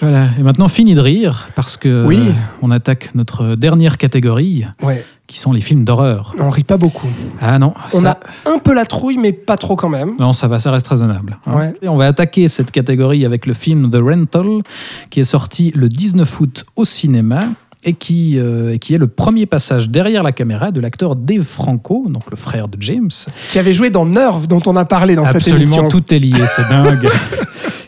Voilà. 0.00 0.28
Et 0.38 0.42
maintenant, 0.42 0.66
fini 0.68 0.94
de 0.94 1.00
rire, 1.00 1.48
parce 1.54 1.76
que 1.76 2.04
Oui. 2.04 2.18
euh, 2.18 2.32
on 2.60 2.70
attaque 2.72 3.10
notre 3.14 3.54
dernière 3.54 3.98
catégorie, 3.98 4.64
Ouais. 4.82 5.04
Qui 5.32 5.38
sont 5.38 5.52
les 5.52 5.62
films 5.62 5.84
d'horreur. 5.84 6.34
On 6.38 6.50
rit 6.50 6.62
pas 6.62 6.76
beaucoup. 6.76 7.08
Ah 7.40 7.58
non, 7.58 7.72
On 7.94 8.00
ça- 8.02 8.18
a 8.44 8.50
un 8.50 8.58
peu 8.58 8.74
la 8.74 8.84
trouille, 8.84 9.16
mais 9.16 9.32
pas 9.32 9.56
trop 9.56 9.76
quand 9.76 9.88
même. 9.88 10.12
Non, 10.20 10.34
ça 10.34 10.46
va, 10.46 10.58
ça 10.58 10.70
reste 10.70 10.86
raisonnable. 10.88 11.38
hein. 11.46 11.56
Ouais. 11.56 11.74
Et 11.80 11.88
on 11.88 11.96
va 11.96 12.06
attaquer 12.06 12.48
cette 12.48 12.70
catégorie 12.70 13.24
avec 13.24 13.46
le 13.46 13.54
film 13.54 13.90
The 13.90 13.96
Rental, 13.96 14.60
qui 15.08 15.20
est 15.20 15.24
sorti 15.24 15.72
le 15.74 15.88
19 15.88 16.40
août 16.40 16.64
au 16.76 16.84
cinéma 16.84 17.44
et 17.84 17.94
qui, 17.94 18.38
euh, 18.38 18.76
qui 18.76 18.94
est 18.94 18.98
le 18.98 19.08
premier 19.08 19.46
passage 19.46 19.88
derrière 19.88 20.22
la 20.22 20.32
caméra 20.32 20.70
de 20.70 20.80
l'acteur 20.80 21.16
Dave 21.16 21.42
Franco, 21.42 22.04
donc 22.08 22.30
le 22.30 22.36
frère 22.36 22.68
de 22.68 22.76
James. 22.80 23.10
Qui 23.50 23.58
avait 23.58 23.72
joué 23.72 23.88
dans 23.90 24.04
Nerve, 24.04 24.46
dont 24.46 24.62
on 24.66 24.76
a 24.76 24.84
parlé 24.84 25.16
dans 25.16 25.24
cette 25.26 25.36
Absolument, 25.36 25.58
émission. 25.62 25.88
tout 25.88 26.14
est 26.14 26.18
lié, 26.18 26.44
c'est 26.46 26.68
dingue. 26.68 27.08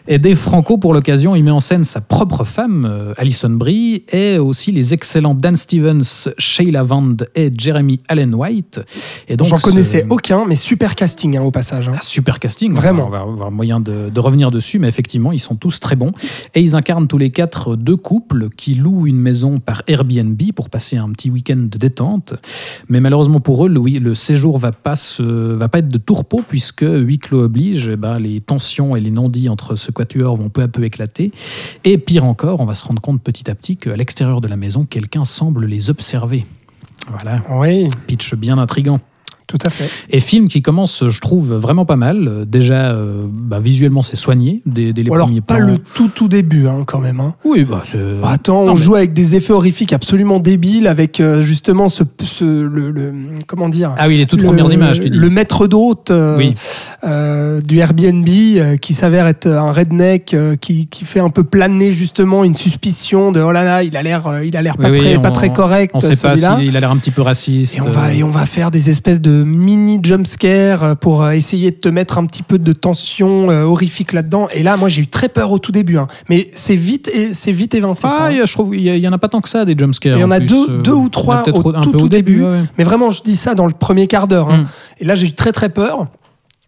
Et 0.06 0.18
Dave 0.18 0.36
Franco, 0.36 0.76
pour 0.76 0.92
l'occasion, 0.92 1.34
il 1.34 1.42
met 1.44 1.50
en 1.50 1.60
scène 1.60 1.82
sa 1.82 2.02
propre 2.02 2.44
femme, 2.44 2.86
euh, 2.86 3.14
Alison 3.16 3.48
Brie, 3.48 4.04
et 4.12 4.36
aussi 4.36 4.70
les 4.70 4.92
excellents 4.92 5.34
Dan 5.34 5.56
Stevens, 5.56 6.28
Sheila 6.36 6.82
Vand 6.82 7.26
et 7.34 7.50
Jeremy 7.56 8.00
Allen 8.08 8.34
White. 8.34 8.82
Et 9.28 9.38
donc, 9.38 9.46
J'en 9.46 9.56
connaissais 9.58 10.04
aucun, 10.10 10.44
mais 10.44 10.56
super 10.56 10.94
casting 10.94 11.38
hein, 11.38 11.42
au 11.42 11.50
passage. 11.50 11.88
hein. 11.88 11.94
un 11.94 12.02
super 12.02 12.38
casting. 12.38 12.74
Vraiment. 12.74 13.06
On 13.06 13.10
va 13.10 13.20
avoir 13.20 13.50
moyen 13.50 13.80
de, 13.80 14.10
de 14.10 14.20
revenir 14.20 14.50
dessus, 14.50 14.78
mais 14.78 14.88
effectivement, 14.88 15.32
ils 15.32 15.38
sont 15.38 15.54
tous 15.54 15.80
très 15.80 15.96
bons. 15.96 16.12
Et 16.54 16.60
ils 16.60 16.76
incarnent 16.76 17.08
tous 17.08 17.18
les 17.18 17.30
quatre 17.30 17.74
deux 17.74 17.96
couples 17.96 18.50
qui 18.50 18.74
louent 18.74 19.06
une 19.06 19.18
maison 19.18 19.58
par 19.58 19.82
Airbnb 19.86 20.38
pour 20.54 20.68
passer 20.68 20.98
un 20.98 21.08
petit 21.12 21.30
week-end 21.30 21.56
de 21.56 21.78
détente. 21.78 22.34
Mais 22.90 23.00
malheureusement 23.00 23.40
pour 23.40 23.64
eux, 23.64 23.68
le, 23.70 24.14
séjour 24.14 24.58
va 24.58 24.72
pas 24.72 24.96
se, 24.96 25.22
va 25.22 25.68
pas 25.68 25.78
être 25.78 25.88
de 25.88 26.00
repos 26.12 26.42
puisque 26.46 26.84
huis 26.86 27.18
clos 27.18 27.44
oblige, 27.44 27.88
eh 27.88 27.96
ben, 27.96 28.18
les 28.18 28.40
tensions 28.40 28.96
et 28.96 29.00
les 29.00 29.10
non-dits 29.10 29.48
entre 29.48 29.76
ce 29.76 29.90
quatuor 29.94 30.36
vont 30.36 30.50
peu 30.50 30.60
à 30.60 30.68
peu 30.68 30.84
éclater. 30.84 31.32
Et 31.84 31.96
pire 31.96 32.24
encore, 32.24 32.60
on 32.60 32.66
va 32.66 32.74
se 32.74 32.84
rendre 32.84 33.00
compte 33.00 33.22
petit 33.22 33.50
à 33.50 33.54
petit 33.54 33.78
qu'à 33.78 33.96
l'extérieur 33.96 34.42
de 34.42 34.48
la 34.48 34.56
maison, 34.56 34.84
quelqu'un 34.84 35.24
semble 35.24 35.64
les 35.64 35.88
observer. 35.88 36.44
Voilà, 37.10 37.36
Oui, 37.50 37.88
pitch 38.06 38.34
bien 38.34 38.58
intrigant. 38.58 39.00
Tout 39.46 39.58
à 39.64 39.70
fait. 39.70 39.88
Et 40.10 40.20
film 40.20 40.48
qui 40.48 40.62
commence, 40.62 41.04
je 41.06 41.20
trouve, 41.20 41.54
vraiment 41.54 41.84
pas 41.84 41.96
mal. 41.96 42.44
Déjà, 42.46 42.92
euh, 42.92 43.26
bah, 43.30 43.58
visuellement, 43.60 44.02
c'est 44.02 44.16
soigné 44.16 44.62
dès, 44.66 44.92
dès 44.92 45.02
les 45.02 45.10
Ou 45.10 45.14
alors 45.14 45.26
premiers 45.26 45.40
pas 45.42 45.56
plans. 45.56 45.66
le 45.66 45.78
tout 45.78 46.08
tout 46.08 46.28
début 46.28 46.66
hein, 46.66 46.84
quand 46.86 46.98
même. 47.00 47.20
hein. 47.20 47.34
Oui, 47.44 47.64
bah, 47.64 47.82
c'est... 47.84 47.98
Bah, 48.20 48.30
attends, 48.30 48.64
Non, 48.64 48.72
on 48.72 48.74
mais- 48.74 48.80
joue 48.80 48.94
avec 48.94 49.12
des 49.12 49.36
effets 49.36 49.52
horrifiques 49.52 49.92
absolument 49.92 50.38
débiles, 50.40 50.86
avec 50.86 51.20
euh, 51.20 51.42
justement 51.42 51.88
ce, 51.88 52.04
ce- 52.24 52.44
le, 52.62 52.90
le- 52.90 53.12
comment 53.46 53.68
dire? 53.68 53.94
Ah 53.98 54.08
oui, 54.08 54.16
les 54.16 54.26
toutes 54.26 54.40
le, 54.40 54.46
premières 54.46 54.72
images, 54.72 55.00
tu 55.00 55.10
dis. 55.10 55.18
le 55.18 55.30
maître 55.30 55.66
d'hôte 55.66 56.10
euh, 56.10 56.36
Oui. 56.38 56.54
du 57.64 57.78
Airbnb 57.78 58.28
qui 58.80 58.94
s'avère 58.94 59.26
être 59.26 59.46
un 59.46 59.72
redneck 59.72 60.34
qui, 60.60 60.86
qui 60.86 61.04
fait 61.04 61.20
un 61.20 61.30
peu 61.30 61.44
planer 61.44 61.92
justement 61.92 62.44
une 62.44 62.56
suspicion 62.56 63.32
de 63.32 63.40
oh 63.40 63.52
là 63.52 63.62
là 63.64 63.82
il 63.82 63.96
a 63.96 64.02
l'air 64.02 64.40
il 64.44 64.56
a 64.56 64.60
l'air 64.60 64.76
pas, 64.76 64.90
Oui, 64.90 64.98
très, 64.98 65.16
on- 65.16 65.20
pas 65.22 65.30
très 65.30 65.52
correct 65.52 65.92
On 65.94 66.00
sait 66.00 66.16
pas 66.20 66.36
s'il 66.36 66.76
a 66.76 66.80
l'air 66.80 66.90
un 66.90 66.96
petit 66.96 67.10
peu 67.10 67.22
raciste. 67.22 67.76
Et 67.76 67.80
on, 67.80 67.90
va, 67.90 68.14
et 68.14 68.22
on 68.22 68.30
va 68.30 68.46
faire 68.46 68.70
des 68.70 68.90
espèces 68.90 69.20
de 69.20 69.33
mini 69.42 69.98
jumpscares 70.02 70.96
pour 70.98 71.22
euh, 71.24 71.30
essayer 71.32 71.70
de 71.70 71.76
te 71.76 71.88
mettre 71.88 72.18
un 72.18 72.26
petit 72.26 72.42
peu 72.42 72.58
de 72.58 72.72
tension 72.72 73.50
euh, 73.50 73.62
horrifique 73.64 74.12
là-dedans. 74.12 74.48
Et 74.54 74.62
là, 74.62 74.76
moi, 74.76 74.88
j'ai 74.88 75.02
eu 75.02 75.06
très 75.06 75.28
peur 75.28 75.50
au 75.52 75.58
tout 75.58 75.72
début. 75.72 75.96
hein. 75.98 76.06
Mais 76.28 76.50
c'est 76.54 76.76
vite, 76.76 77.08
et 77.12 77.34
c'est 77.34 77.52
vite 77.52 77.74
évincé. 77.74 78.02
ça, 78.06 78.16
Ah, 78.20 78.24
hein. 78.26 78.30
il 78.30 78.36
y 78.38 78.40
a- 78.40 78.44
je 78.44 78.52
trouve 78.52 78.76
il 78.76 78.82
y, 78.82 79.08
en 79.08 79.12
a 79.12 79.18
pas 79.18 79.28
tant 79.28 79.40
que 79.40 79.48
ça, 79.48 79.64
des 79.64 79.74
jumpscares. 79.76 80.16
Il 80.16 80.20
y 80.20 80.24
en 80.24 80.30
a 80.30 80.38
plus, 80.38 80.48
deux- 80.48 80.66
euh, 80.70 80.82
deux 80.82 80.92
ou 80.92 81.08
trois 81.08 81.42
au 81.48 81.52
tout, 81.52 81.72
peu 81.72 81.98
tout 81.98 82.04
au 82.04 82.08
début. 82.08 82.32
début. 82.34 82.42
ouais, 82.44 82.50
ouais. 82.50 82.60
Mais 82.78 82.84
vraiment, 82.84 83.10
je 83.10 83.22
dis 83.22 83.36
ça 83.36 83.54
dans 83.54 83.66
le 83.66 83.72
premier 83.72 84.06
quart 84.06 84.28
d'heure. 84.28 84.50
hein. 84.50 84.58
Mm. 84.58 84.66
Et 85.00 85.04
là, 85.06 85.14
j'ai 85.14 85.26
eu 85.28 85.32
très 85.32 85.52
très 85.52 85.68
peur. 85.70 86.06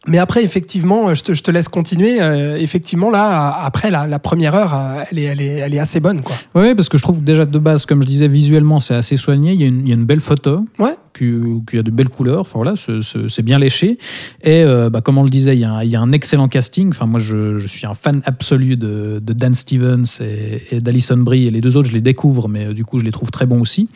Mais 0.09 0.19
après, 0.19 0.45
effectivement, 0.45 1.13
je 1.15 1.23
te, 1.25 1.35
je 1.35 1.43
te 1.43 1.51
laisse 1.51 1.67
continuer. 1.69 2.19
Euh, 2.23 2.57
effectivement, 2.61 3.11
là, 3.11 3.51
après 3.65 3.91
la, 3.91 4.07
la 4.07 4.21
première 4.21 4.55
heure, 4.55 4.73
euh, 4.73 5.03
elle 5.11 5.19
est, 5.19 5.23
elle, 5.25 5.41
est, 5.41 5.47
elle 5.57 5.75
est 5.75 5.81
assez 5.81 5.99
bonne. 5.99 6.21
Quoi. 6.23 6.37
Oui, 6.55 6.77
parce 6.77 6.89
que 6.89 6.97
je 6.97 7.03
trouve 7.03 7.19
que 7.19 7.25
déjà 7.25 7.45
de 7.45 7.59
base, 7.59 7.87
comme 7.87 8.03
je 8.03 8.07
disais, 8.07 8.29
visuellement, 8.29 8.79
c'est 8.79 8.95
assez 8.95 9.17
soigné. 9.17 9.53
Il 9.55 9.61
y 9.61 9.65
a 9.65 9.67
une, 9.67 9.81
il 9.81 9.89
y 9.89 9.91
a 9.91 9.95
une 9.97 10.05
belle 10.05 10.21
photo. 10.21 10.65
Ouais. 10.79 10.95
Qui, 11.17 11.33
qui 11.71 11.79
a 11.79 11.83
de 11.83 11.91
belles 11.91 12.09
couleurs. 12.11 12.41
Enfin 12.41 12.53
voilà, 12.57 12.75
c'est- 12.77 13.43
bien 13.43 13.59
léché. 13.59 13.97
Et 14.43 14.63
euh, 14.65 14.91
bah, 14.91 15.01
comme 15.01 15.19
on 15.19 15.23
le 15.23 15.31
disait, 15.31 15.57
il 15.57 15.61
y, 15.61 15.65
a 15.65 15.73
un, 15.73 15.83
il 15.85 15.89
y 15.91 15.97
a 15.97 16.01
un 16.01 16.13
excellent 16.13 16.49
casting. 16.49 16.89
Enfin, 16.91 17.07
moi, 17.07 17.19
je, 17.21 17.57
je 17.59 17.67
suis 17.69 17.87
un 17.87 17.95
fan 17.95 18.21
absolu 18.25 18.77
de, 18.77 19.21
de 19.25 19.33
Dan 19.33 19.55
Stevens 19.55 20.05
et, 20.21 20.63
et 20.73 20.79
d'Alison 20.79 21.17
Brie. 21.17 21.47
Et 21.47 21.51
les 21.51 21.61
deux 21.61 21.77
autres, 21.77 21.89
je 21.89 21.95
les 21.95 22.01
découvre, 22.01 22.49
mais 22.49 22.67
euh, 22.67 22.73
du 22.75 22.85
coup, 22.85 22.99
je 22.99 23.05
les 23.05 23.13
trouve 23.13 23.31
très 23.31 23.47
bons 23.47 23.61
aussi. 23.61 23.89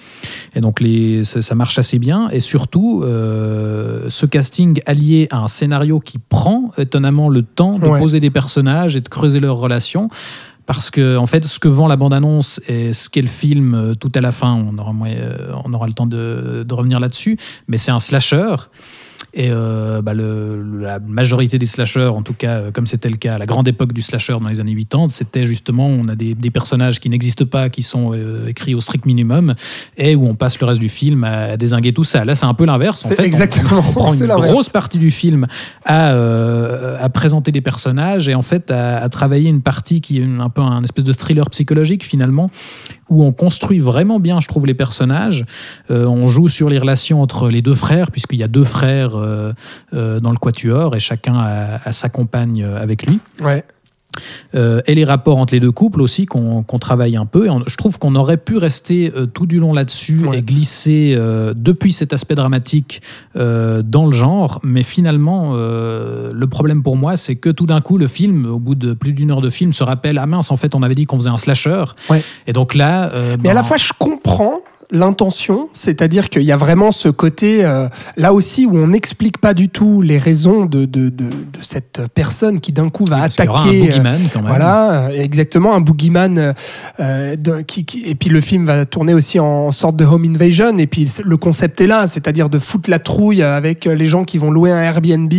Et 0.55 0.61
donc, 0.61 0.81
les, 0.81 1.25
ça, 1.25 1.43
ça 1.43 1.55
marche 1.55 1.79
assez 1.79 1.99
bien. 1.99 2.31
Et 2.31 2.41
surtout, 2.41 3.03
euh, 3.05 4.07
ce 4.09 4.25
casting 4.27 4.81
allié 4.87 5.27
à 5.31 5.39
un 5.41 5.49
scénario 5.49 6.01
qui 6.01 6.19
prend 6.19 6.71
étonnamment 6.79 7.29
le 7.29 7.43
temps 7.43 7.79
de 7.79 7.87
Ouais. 7.87 7.99
poser 7.99 8.21
des 8.21 8.31
personnages 8.31 8.97
et 8.97 9.01
de 9.01 9.09
creuser 9.09 9.41
leurs 9.41 9.57
relations. 9.57 10.09
Parce 10.73 10.91
que, 10.91 11.17
en 11.17 11.27
fait, 11.27 11.45
ce 11.45 11.59
que 11.59 11.67
vend 11.67 11.89
la 11.89 11.97
bande-annonce 11.97 12.61
et 12.69 12.93
ce 12.93 13.11
qu'est 13.11 13.23
le 13.23 13.27
film 13.27 13.75
euh, 13.75 13.95
tout 13.97 14.13
à 14.15 14.21
la 14.21 14.31
fin, 14.31 14.55
on 14.55 14.79
aura, 14.79 14.95
euh, 15.07 15.53
on 15.65 15.73
aura 15.73 15.89
le 15.89 15.93
temps 15.93 16.07
de 16.07 16.65
revenir 16.71 17.01
là-dessus, 17.01 17.37
mais 17.67 17.77
c'est 17.77 17.91
un 17.91 17.99
slasher. 17.99 18.55
Et 19.35 19.49
euh, 19.51 20.03
bah, 20.03 20.15
le- 20.15 20.81
la 20.81 20.99
majorité 20.99 21.59
des 21.59 21.67
slashers, 21.67 22.07
en 22.07 22.23
tout 22.23 22.33
cas, 22.35 22.53
euh, 22.57 22.71
comme 22.73 22.87
c'était 22.87 23.09
le 23.09 23.17
cas 23.17 23.35
à 23.35 23.39
la 23.39 23.47
grande 23.47 23.69
époque 23.69 23.93
du 23.93 24.03
slasher 24.03 24.37
dans 24.41 24.49
les 24.49 24.61
années 24.61 24.75
80, 24.75 25.09
c'était 25.11 25.47
justement, 25.47 25.87
on 25.87 26.09
a 26.09 26.15
des, 26.15 26.35
des 26.35 26.51
personnages 26.51 27.01
qui 27.01 27.09
n'existent 27.11 27.45
pas, 27.45 27.69
qui 27.69 27.83
sont 27.83 28.13
euh, 28.13 28.49
écrits 28.49 28.75
au 28.75 28.81
strict 28.81 29.07
minimum, 29.07 29.55
et 29.97 30.17
où 30.17 30.27
on 30.27 30.35
passe 30.35 30.59
le 30.61 30.67
reste 30.67 30.81
du 30.81 30.89
film 30.89 31.25
à 31.25 31.57
désinguer 31.57 31.93
tout 31.93 32.05
ça. 32.05 32.25
Là, 32.25 32.35
c'est 32.35 32.47
un 32.47 32.55
peu 32.55 32.65
l'inverse. 32.65 33.05
En 33.05 33.09
fait, 33.11 33.21
On- 33.21 33.25
exactement, 33.25 33.85
on, 33.89 33.93
prend 33.93 34.11
c'est 34.15 34.25
une 34.25 34.31
grosse 34.33 34.69
partie 34.69 34.99
du 34.99 35.11
film 35.11 35.47
à, 35.85 36.13
euh, 36.13 36.97
à 37.01 37.09
présenter 37.09 37.53
des 37.53 37.61
personnages 37.61 38.29
et 38.29 38.35
en 38.35 38.43
fait 38.43 38.71
à, 38.71 38.99
à 38.99 39.09
travailler 39.09 39.49
une 39.49 39.63
partie 39.63 40.01
qui 40.01 40.19
est 40.19 40.25
un 40.25 40.49
peu 40.49 40.63
un 40.63 40.83
espèce 40.83 41.05
de 41.05 41.13
thriller 41.13 41.49
psychologique 41.51 42.05
finalement, 42.05 42.51
où 43.11 43.25
on 43.25 43.33
construit 43.33 43.81
vraiment 43.81 44.21
bien, 44.21 44.41
je 44.41 44.49
trouve, 44.49 44.67
les 44.67 44.75
personnages. 44.75 45.45
Euh, 45.91 46.07
on 46.07 46.27
joue 46.29 46.49
sur 46.49 46.69
les 46.69 46.79
relations 46.79 47.21
entre 47.21 47.51
les 47.51 47.61
deux 47.61 47.75
frères, 47.75 48.11
puisqu'il 48.11 48.39
y 48.39 48.45
a 48.45 48.49
deux 48.49 48.65
frères 48.65 49.17
euh, 49.17 49.53
euh, 49.93 50.21
dans 50.21 50.31
le 50.31 50.39
quatuor 50.39 50.95
et 50.95 51.01
chacun 51.01 51.35
a, 51.35 51.81
a 51.85 51.93
sa 51.93 52.09
compagne 52.09 52.63
avec 52.63 53.07
lui. 53.07 53.19
Ouais. 53.41 53.65
Euh, 54.57 54.81
et 54.87 54.95
les 54.97 55.05
rapports 55.05 55.39
entre 55.39 55.55
les 55.55 55.61
deux 55.61 55.71
couples 55.71 56.03
aussi 56.03 56.27
qu'on 56.27 56.63
qu'on 56.65 56.79
travaille 56.79 57.17
un 57.17 57.27
peu. 57.27 57.47
Et 57.47 57.51
on- 57.51 57.63
je 57.67 57.77
trouve 57.77 57.99
qu'on 57.99 58.17
aurait 58.17 58.37
pu 58.39 58.57
rester 58.57 59.13
euh, 59.17 59.27
tout 59.27 59.47
du 59.47 59.59
long 59.61 59.73
là-dessus 59.73 60.25
Ouais. 60.27 60.39
et 60.39 60.43
glisser 60.43 61.15
euh, 61.17 61.55
depuis 61.57 61.93
cet 61.93 62.13
aspect 62.13 62.35
dramatique 62.35 63.03
dans 63.37 64.07
le 64.07 64.13
genre. 64.13 64.59
Mais 64.65 64.83
finalement, 64.83 65.55
le 65.55 66.47
problème 66.47 66.83
pour 66.83 66.97
moi, 66.97 67.17
c'est 67.17 67.37
que 67.37 67.51
tout 67.51 67.67
d'un 67.67 67.81
coup, 67.81 67.99
le 67.99 68.07
film, 68.07 68.47
au 68.47 68.59
bout 68.59 68.75
de 68.75 68.93
plus 68.95 69.13
d'une 69.13 69.31
heure 69.31 69.41
de 69.41 69.51
film, 69.51 69.73
se 69.73 69.85
rappelle 69.85 70.19
ah 70.19 70.27
mince, 70.27 70.51
en 70.51 70.57
fait, 70.57 70.75
on 70.75 70.83
avait 70.83 70.95
dit 70.95 71.05
qu'on 71.07 71.17
faisait 71.17 71.31
un 71.31 71.37
slasher. 71.39 71.85
Ouais. 72.09 72.23
Et 72.47 72.53
donc 72.53 72.75
là, 72.75 73.11
Mais 73.15 73.33
à 73.33 73.37
ben, 73.37 73.53
la 73.55 73.63
fois, 73.63 73.77
je 73.77 73.93
comprends 73.99 74.61
l'intention, 74.91 75.69
c'est-à-dire 75.73 76.29
qu'il 76.29 76.43
y 76.43 76.53
a 76.53 76.57
vraiment 76.57 76.91
ce 76.91 77.09
côté, 77.09 77.65
euh, 77.65 77.89
là 78.17 78.33
aussi, 78.33 78.67
où 78.67 78.77
on 78.77 78.89
n'explique 78.89 79.39
pas 79.39 79.55
du 79.55 79.69
tout 79.69 80.03
les 80.03 80.19
raisons 80.19 80.67
de, 80.67 80.85
de, 80.85 81.09
de, 81.09 81.25
de 81.27 81.31
cette 81.61 82.03
personne 82.15 82.61
qui 82.61 82.73
d'un 82.73 82.89
coup 82.89 83.05
va 83.05 83.17
y 83.17 83.19
aura 83.19 83.25
un 83.25 83.27
attaquer. 83.67 83.83
euh, 83.83 83.87
boogeyman 83.87 84.19
quand 84.33 84.41
même. 84.41 84.49
Voilà, 84.49 84.93
euh, 84.93 85.09
exactement, 85.11 85.75
un 85.75 85.81
boogeyman. 85.81 86.55
euh, 87.01 87.37
qui, 87.67 87.85
qui- 87.85 88.03
et 88.07 88.15
puis 88.15 88.31
le 88.31 88.41
film 88.41 88.67
va 88.67 88.85
tourner 88.85 89.15
aussi 89.15 89.39
en 89.41 89.71
sorte 89.71 89.97
de 89.97 90.05
home 90.05 90.25
invasion. 90.25 90.77
Et 90.79 90.87
puis 90.87 91.09
le 91.25 91.37
concept 91.37 91.81
est 91.81 91.87
là, 91.87 92.07
c'est-à-dire 92.07 92.49
de 92.51 92.59
foutre 92.59 92.91
la 92.91 92.99
trouille 92.99 93.43
avec 93.43 93.85
les 93.85 94.07
gens 94.07 94.25
qui 94.25 94.39
vont 94.39 94.51
louer 94.51 94.71
un 94.73 94.81
Airbnb, 94.83 95.33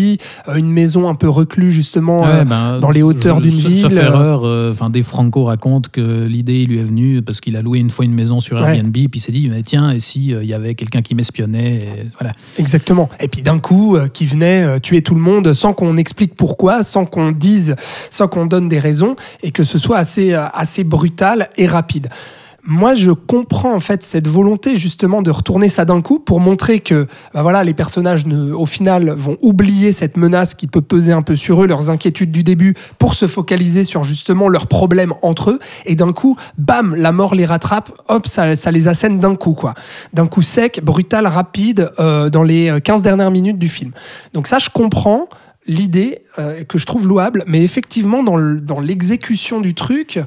une 0.55 0.71
maison 0.71 1.07
un 1.09 1.15
peu 1.15 1.29
reclue 1.29 1.71
justement. 1.71 2.21
Ouais, 2.23 2.45
ben, 2.45 2.79
dans 2.79 2.89
les 2.91 3.01
hauteurs 3.03 3.41
d'une 3.41 3.51
ville, 3.51 3.81
Sauf 3.81 3.93
erreur, 3.97 4.43
enfin, 4.71 4.89
Dave 4.89 5.03
Franco 5.03 5.43
raconte 5.45 5.89
que 5.89 6.25
l'idée 6.25 6.65
lui 6.65 6.79
est 6.79 6.83
venue 6.83 7.21
parce 7.21 7.39
qu'il 7.41 7.55
a 7.57 7.61
loué 7.61 7.79
une 7.79 7.89
fois 7.89 8.05
une 8.05 8.13
maison 8.13 8.39
sur 8.39 8.59
Ouais. 8.61 8.75
Airbnb, 8.77 8.91
puis 8.93 9.09
il 9.15 9.19
s'est 9.19 9.31
dit, 9.31 9.40
mais 9.49 9.61
tiens, 9.61 9.91
et 9.91 9.99
si 9.99 10.33
euh, 10.33 10.43
il 10.43 10.49
y 10.49 10.53
avait 10.53 10.75
quelqu'un 10.75 11.01
qui 11.01 11.15
m'espionnait 11.15 11.79
Voilà. 12.19 12.33
Exactement. 12.57 13.09
Et 13.19 13.27
puis 13.27 13.41
d'un 13.41 13.59
coup, 13.59 13.95
euh, 13.95 14.07
qui 14.07 14.25
venait 14.25 14.63
euh, 14.63 14.79
tuer 14.79 15.01
tout 15.01 15.15
le 15.15 15.21
monde 15.21 15.53
sans 15.53 15.73
qu'on 15.73 15.97
explique 15.97 16.35
pourquoi, 16.35 16.83
sans 16.83 17.05
qu'on 17.05 17.31
dise, 17.31 17.75
sans 18.09 18.27
qu'on 18.27 18.45
donne 18.45 18.69
des 18.69 18.79
raisons, 18.79 19.15
et 19.43 19.51
que 19.51 19.63
ce 19.63 19.77
soit 19.77 19.97
assez, 19.97 20.33
euh, 20.33 20.47
assez 20.53 20.83
brutal 20.83 21.49
et 21.57 21.67
rapide. 21.67 22.09
Moi, 22.63 22.93
je 22.93 23.09
comprends 23.09 23.73
en 23.73 23.79
fait 23.79 24.03
cette 24.03 24.27
volonté 24.27 24.75
justement 24.75 25.23
de 25.23 25.31
retourner 25.31 25.67
ça 25.67 25.83
d'un 25.83 26.01
coup 26.01 26.19
pour 26.19 26.39
montrer 26.39 26.79
que 26.79 27.07
bah 27.33 27.41
voilà, 27.41 27.63
les 27.63 27.73
personnages 27.73 28.23
au 28.27 28.67
final 28.67 29.09
vont 29.09 29.37
oublier 29.41 29.91
cette 29.91 30.15
menace 30.15 30.53
qui 30.53 30.67
peut 30.67 30.81
peser 30.81 31.11
un 31.11 31.23
peu 31.23 31.35
sur 31.35 31.63
eux, 31.63 31.67
leurs 31.67 31.89
inquiétudes 31.89 32.31
du 32.31 32.43
début, 32.43 32.75
pour 32.99 33.15
se 33.15 33.25
focaliser 33.25 33.83
sur 33.83 34.03
justement 34.03 34.47
leurs 34.47 34.67
problèmes 34.67 35.13
entre 35.23 35.51
eux. 35.51 35.59
Et 35.85 35.95
d'un 35.95 36.13
coup, 36.13 36.37
bam, 36.59 36.93
la 36.95 37.11
mort 37.11 37.33
les 37.33 37.45
rattrape, 37.45 37.91
hop, 38.07 38.27
ça, 38.27 38.55
ça 38.55 38.69
les 38.69 38.87
assène 38.87 39.19
d'un 39.19 39.35
coup, 39.35 39.53
quoi. 39.53 39.73
D'un 40.13 40.27
coup 40.27 40.43
sec, 40.43 40.81
brutal, 40.83 41.25
rapide, 41.25 41.89
euh, 41.99 42.29
dans 42.29 42.43
les 42.43 42.79
15 42.83 43.01
dernières 43.01 43.31
minutes 43.31 43.57
du 43.57 43.69
film. 43.69 43.91
Donc 44.33 44.47
ça, 44.47 44.59
je 44.59 44.69
comprends. 44.69 45.27
L'idée 45.67 46.23
euh, 46.39 46.63
que 46.63 46.77
je 46.79 46.85
trouve 46.87 47.07
louable, 47.07 47.43
mais 47.45 47.63
effectivement 47.63 48.23
dans 48.23 48.35
le- 48.35 48.59
dans 48.59 48.79
l'exécution 48.79 49.61
du 49.61 49.73
truc, 49.75 50.19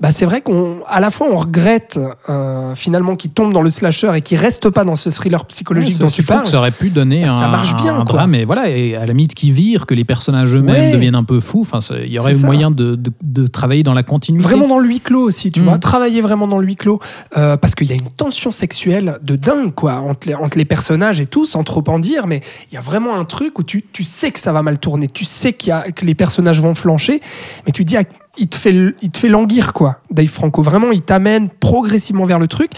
bah 0.00 0.10
c'est 0.10 0.24
vrai 0.24 0.40
qu'on 0.40 0.80
à 0.88 0.98
la 1.00 1.10
fois 1.10 1.28
on 1.30 1.36
regrette 1.36 2.00
euh, 2.28 2.74
finalement 2.74 3.14
qu'il 3.14 3.30
tombe 3.30 3.52
dans 3.52 3.62
le 3.62 3.70
slasher 3.70 4.10
et 4.16 4.20
qu'il 4.22 4.38
reste 4.38 4.70
pas 4.70 4.82
dans 4.84 4.96
ce 4.96 5.08
thriller 5.10 5.44
psychologique 5.44 5.94
Ouais, 6.00 6.06
dont 6.06 6.10
tu 6.10 6.22
parles. 6.24 6.46
ça 6.48 6.58
aurait 6.58 6.70
pu 6.72 6.88
donner 6.90 7.24
Bah, 7.24 7.32
un, 7.34 7.38
ça 7.40 7.48
marche 7.48 7.76
bien, 7.76 7.94
un 7.94 8.04
drame, 8.04 8.34
et 8.34 8.44
voilà, 8.44 8.70
et 8.70 8.96
à 8.96 9.00
la 9.00 9.06
limite 9.06 9.34
qui 9.34 9.52
vire, 9.52 9.86
que 9.86 9.94
les 9.94 10.04
personnages 10.04 10.54
eux-mêmes 10.56 10.86
Ouais. 10.86 10.92
deviennent 10.92 11.14
un 11.14 11.24
peu 11.24 11.38
fous. 11.38 11.60
Enfin, 11.60 11.78
il 12.04 12.12
y 12.12 12.18
aurait 12.18 12.32
ça. 12.32 12.46
moyen 12.46 12.70
de, 12.70 12.96
de- 12.96 13.12
de 13.22 13.46
travailler 13.46 13.82
dans 13.84 13.94
la 13.94 14.02
continuité. 14.02 14.42
Vraiment 14.42 14.66
dans 14.66 14.78
le 14.78 14.88
huis 14.88 15.00
clos 15.00 15.22
aussi, 15.22 15.50
tu 15.52 15.60
Mm. 15.60 15.64
vois, 15.64 15.78
travailler 15.78 16.22
vraiment 16.22 16.48
dans 16.48 16.58
le 16.58 16.66
huis 16.66 16.76
clos, 16.76 16.98
Euh, 17.36 17.56
parce 17.56 17.74
qu'il 17.74 17.86
y 17.88 17.92
a 17.92 17.96
une 17.96 18.10
tension 18.10 18.50
sexuelle 18.52 19.18
de 19.22 19.36
dingue, 19.36 19.72
quoi, 19.74 19.94
entre 20.00 20.26
les, 20.28 20.34
entre 20.34 20.58
les 20.58 20.64
personnages 20.64 21.20
et 21.20 21.26
tout, 21.26 21.44
sans 21.46 21.62
trop 21.62 21.84
en 21.88 21.98
dire, 21.98 22.26
mais 22.26 22.40
il 22.70 22.74
y 22.74 22.78
a 22.78 22.80
vraiment 22.80 23.14
un 23.16 23.24
truc 23.24 23.58
où 23.58 23.62
tu, 23.62 23.84
tu 23.92 24.02
sais 24.04 24.30
que 24.32 24.40
ça 24.40 24.52
va 24.52 24.62
mal 24.62 24.71
tourner, 24.78 25.06
tu 25.06 25.24
sais 25.24 25.52
qu'il 25.52 25.70
y 25.70 25.72
a, 25.72 25.90
que 25.92 26.04
les 26.04 26.14
personnages 26.14 26.60
vont 26.60 26.74
flancher, 26.74 27.20
mais 27.66 27.72
tu 27.72 27.84
dis, 27.84 27.96
ah, 27.96 28.04
il 28.38 28.48
te 28.48 28.56
fait, 28.56 28.72
il 29.02 29.10
te 29.10 29.18
fait 29.18 29.28
languir, 29.28 29.72
quoi, 29.72 30.00
Dave 30.10 30.26
Franco. 30.26 30.62
Vraiment, 30.62 30.90
il 30.90 31.02
t'amène 31.02 31.48
progressivement 31.48 32.24
vers 32.24 32.38
le 32.38 32.48
truc. 32.48 32.70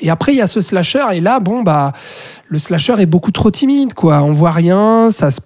Et 0.00 0.10
après, 0.10 0.32
il 0.32 0.38
y 0.38 0.40
a 0.40 0.46
ce 0.46 0.60
slasher, 0.60 1.04
et 1.12 1.20
là, 1.20 1.40
bon, 1.40 1.62
bah, 1.62 1.92
le 2.48 2.58
slasher 2.58 2.94
est 2.98 3.06
beaucoup 3.06 3.30
trop 3.30 3.50
timide, 3.50 3.94
quoi. 3.94 4.22
On 4.22 4.32
voit 4.32 4.52
rien, 4.52 5.10
ça 5.10 5.30
se 5.30 5.40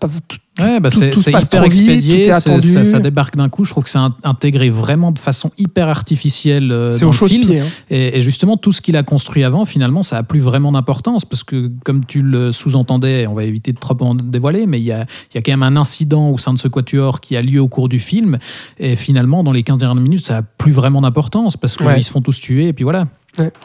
Ouais, 0.61 0.81
bah 0.81 0.91
c'est 0.91 1.17
hyper 1.17 1.49
trop 1.49 1.63
vite, 1.63 1.73
expédié, 1.89 2.23
tout 2.25 2.29
est 2.29 2.61
ça, 2.61 2.85
ça 2.85 3.01
débarque 3.01 3.37
d'un 3.37 3.49
coup. 3.49 3.65
Je 3.65 3.71
trouve 3.71 3.85
que 3.85 3.89
c'est 3.91 3.97
in- 3.99 4.15
intégré 4.23 4.69
vraiment 4.69 5.11
de 5.11 5.19
façon 5.19 5.51
hyper 5.57 5.89
artificielle 5.89 6.71
euh, 6.73 6.93
C'est 6.93 7.07
dans 7.07 7.09
au 7.09 7.13
le 7.23 7.29
film. 7.29 7.51
hein. 7.53 7.65
Et, 7.89 8.19
et 8.19 8.21
justement, 8.21 8.59
tout 8.59 8.71
ce 8.71 8.83
qu'il 8.83 8.95
a 8.99 9.03
construit 9.03 9.45
avant, 9.45 9.65
finalement, 9.65 10.03
ça 10.03 10.19
a 10.19 10.23
plus 10.23 10.41
vraiment 10.41 10.71
d'importance 10.71 11.25
parce 11.25 11.43
que, 11.43 11.71
comme 11.85 12.05
tu 12.05 12.21
le 12.21 12.53
sous-entendais, 12.53 13.27
on 13.27 13.33
va 13.35 13.45
éviter 13.45 13.73
de 13.73 13.79
trop 13.79 13.97
en 14.03 14.15
dévoiler, 14.15 14.67
mais 14.67 14.79
il 14.79 14.85
y 14.85 14.93
a, 14.93 15.07
il 15.33 15.37
y 15.37 15.39
a 15.39 15.43
quand 15.43 15.53
même 15.53 15.63
un 15.63 15.77
incident 15.81 16.29
au 16.29 16.37
sein 16.37 16.53
de 16.53 16.59
ce 16.59 16.69
quatuor 16.69 17.23
qui 17.23 17.35
a 17.35 17.41
lieu 17.41 17.61
au 17.61 17.69
cours 17.69 17.89
du 17.89 17.99
film. 17.99 18.37
Et 18.79 18.95
finalement, 18.95 19.43
dans 19.43 19.53
les 19.53 19.63
15 19.63 19.79
dernières 19.79 20.03
minutes, 20.03 20.27
ça 20.27 20.37
a 20.39 20.43
plus 20.43 20.73
vraiment 20.73 21.01
d'importance 21.01 21.57
parce 21.57 21.79
qu'ils 21.79 21.87
Ouais. 21.87 22.03
se 22.03 22.11
font 22.11 22.21
tous 22.21 22.39
tuer. 22.39 22.69
Et 22.69 22.73
puis 22.75 22.85
voilà. 22.85 23.07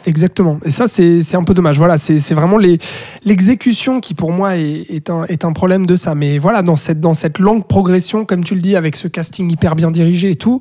Exactement. 0.06 0.58
Et 0.64 0.70
ça, 0.70 0.86
c'est 0.86 1.34
un 1.34 1.44
peu 1.44 1.52
dommage. 1.52 1.76
Voilà, 1.76 1.98
c'est 1.98 2.32
vraiment 2.32 2.58
l'exécution 3.24 4.00
qui, 4.00 4.14
pour 4.14 4.32
moi, 4.32 4.56
est, 4.56 4.86
est 4.88 5.10
un, 5.10 5.24
est 5.24 5.44
un 5.44 5.52
problème 5.52 5.84
de 5.84 5.94
ça. 5.94 6.14
Mais 6.14 6.38
voilà, 6.38 6.62
dans 6.62 6.76
cette, 6.76 7.00
dans 7.00 7.14
cette 7.14 7.38
longue 7.38 7.66
progression, 7.66 8.24
comme 8.24 8.44
tu 8.44 8.54
le 8.54 8.62
dis, 8.62 8.76
avec 8.76 8.96
ce 8.96 9.08
casting 9.08 9.50
hyper 9.50 9.76
bien 9.76 9.90
dirigé 9.90 10.30
et 10.30 10.36
tout, 10.36 10.60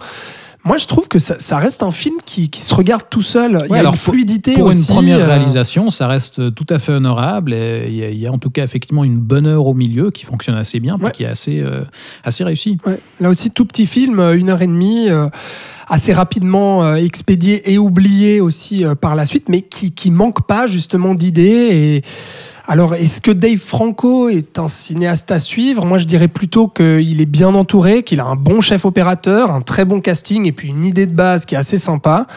moi, 0.68 0.78
je 0.78 0.86
trouve 0.86 1.08
que 1.08 1.18
ça, 1.20 1.36
ça 1.40 1.58
reste 1.58 1.82
un 1.82 1.92
film 1.92 2.16
qui, 2.26 2.50
qui 2.50 2.62
se 2.62 2.76
regarde 2.76 3.04
tout 3.10 3.22
seul. 3.22 3.58
Il 3.70 3.72
y 3.72 3.76
a 3.76 3.80
alors, 3.80 3.94
une 3.94 4.00
pour- 4.00 4.14
fluidité 4.14 4.54
Pour 4.54 4.66
aussi, 4.68 4.80
une 4.90 4.94
première 4.96 5.20
euh, 5.20 5.26
réalisation, 5.26 5.90
ça 5.90 6.08
reste 6.08 6.54
tout 6.54 6.66
à 6.70 6.78
fait 6.78 6.92
honorable. 6.92 7.54
Et 7.54 7.86
il 7.88 7.96
y, 7.96 8.04
a- 8.04 8.10
il 8.10 8.20
y 8.20 8.28
a 8.28 8.32
en 8.32 8.38
tout 8.38 8.50
cas 8.50 8.64
effectivement 8.64 9.04
une 9.04 9.18
bonne 9.18 9.48
heure 9.48 9.66
au 9.66 9.74
milieu 9.74 10.12
qui 10.12 10.26
fonctionne 10.26 10.56
assez 10.58 10.80
bien, 10.80 10.96
Ouais. 11.02 11.12
qui 11.12 11.24
est 11.24 11.28
assez, 11.28 11.60
euh, 11.62 11.82
assez 12.24 12.44
réussi. 12.44 12.78
Ouais. 12.86 13.00
Là 13.20 13.30
aussi, 13.30 13.50
tout 13.52 13.66
petit 13.66 13.88
film, 13.88 14.20
euh, 14.20 14.38
une 14.38 14.50
heure 14.50 14.62
et 14.62 14.68
demie, 14.68 15.10
euh, 15.10 15.28
assez 15.88 16.12
rapidement 16.14 16.96
expédié 16.96 17.72
et 17.72 17.78
oublié 17.78 18.42
aussi 18.42 18.84
par 19.00 19.16
la 19.16 19.26
suite, 19.26 19.48
mais 19.48 19.62
qui, 19.62 19.92
qui 19.94 20.12
manque 20.12 20.46
pas 20.46 20.68
justement 20.68 21.16
d'idées. 21.16 21.70
Et 21.72 22.04
alors, 22.70 22.96
est-ce 22.96 23.22
que 23.22 23.32
Dave 23.32 23.60
Franco 23.60 24.28
est 24.28 24.60
un 24.60 24.68
cinéaste 24.68 25.32
à 25.32 25.40
suivre? 25.40 25.86
Moi, 25.86 26.00
je 26.00 26.06
dirais 26.06 26.28
plutôt 26.28 26.68
qu'il 26.68 27.22
est 27.22 27.26
bien 27.26 27.56
entouré, 27.56 28.04
qu'il 28.04 28.20
a 28.20 28.26
un 28.26 28.36
bon 28.36 28.60
chef 28.60 28.84
opérateur, 28.84 29.52
un 29.52 29.62
très 29.62 29.86
bon 29.86 30.02
casting 30.02 30.46
et 30.46 30.52
puis 30.52 30.68
une 30.68 30.84
idée 30.84 31.06
de 31.06 31.14
base 31.14 31.46
qui 31.46 31.56
est 31.56 31.58
assez 31.58 31.78
sympa. 31.78 32.28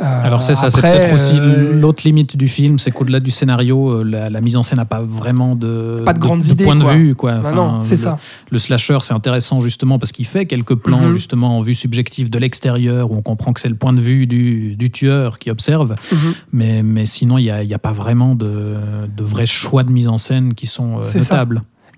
Euh, 0.00 0.26
Alors 0.26 0.42
c'est 0.42 0.54
ça, 0.54 0.70
c'est 0.70 0.80
peut-être 0.80 1.14
aussi 1.14 1.36
euh, 1.38 1.78
l'autre 1.80 2.02
limite 2.04 2.36
du 2.36 2.48
film, 2.48 2.78
c'est 2.78 2.90
qu'au-delà 2.90 3.20
du 3.20 3.30
scénario, 3.30 3.90
euh, 4.00 4.02
la, 4.04 4.28
la 4.28 4.40
mise 4.40 4.56
en 4.56 4.62
scène 4.62 4.78
n'a 4.78 4.84
pas 4.84 5.00
vraiment 5.00 5.54
de, 5.54 6.02
Pas 6.04 6.12
de 6.12 6.18
grandes 6.18 6.40
de 6.40 6.46
idées, 6.50 6.64
point 6.64 6.74
de 6.76 6.82
quoi. 6.82 6.94
vue. 6.94 7.14
Quoi. 7.14 7.32
Non, 7.34 7.38
Enfin, 7.40 7.52
non, 7.52 7.80
c'est 7.80 7.96
ça. 7.96 8.18
Le 8.50 8.58
slasher, 8.58 8.98
c'est 9.02 9.14
intéressant 9.14 9.60
justement 9.60 9.98
parce 9.98 10.12
qu'il 10.12 10.26
fait 10.26 10.46
quelques 10.46 10.74
plans 10.74 11.02
Mhm. 11.02 11.12
justement 11.12 11.58
en 11.58 11.60
vue 11.60 11.74
subjective 11.74 12.28
de 12.30 12.38
l'extérieur 12.38 13.10
où 13.10 13.16
on 13.16 13.22
comprend 13.22 13.52
que 13.52 13.60
c'est 13.60 13.68
le 13.68 13.76
point 13.76 13.92
de 13.92 14.00
vue 14.00 14.26
du, 14.26 14.74
du 14.76 14.90
tueur 14.90 15.38
qui 15.38 15.50
observe. 15.50 15.94
Mhm. 16.12 16.18
Mais, 16.52 16.82
mais 16.82 17.06
sinon, 17.06 17.38
il 17.38 17.44
n'y 17.44 17.50
a, 17.50 17.62
y 17.62 17.74
a 17.74 17.78
pas 17.78 17.92
vraiment 17.92 18.34
de, 18.34 18.74
de 19.16 19.22
vrais 19.24 19.46
choix 19.46 19.84
de 19.84 19.90
mise 19.90 20.08
en 20.08 20.16
scène 20.16 20.54
qui 20.54 20.66
sont 20.66 21.02
ça. 21.02 21.46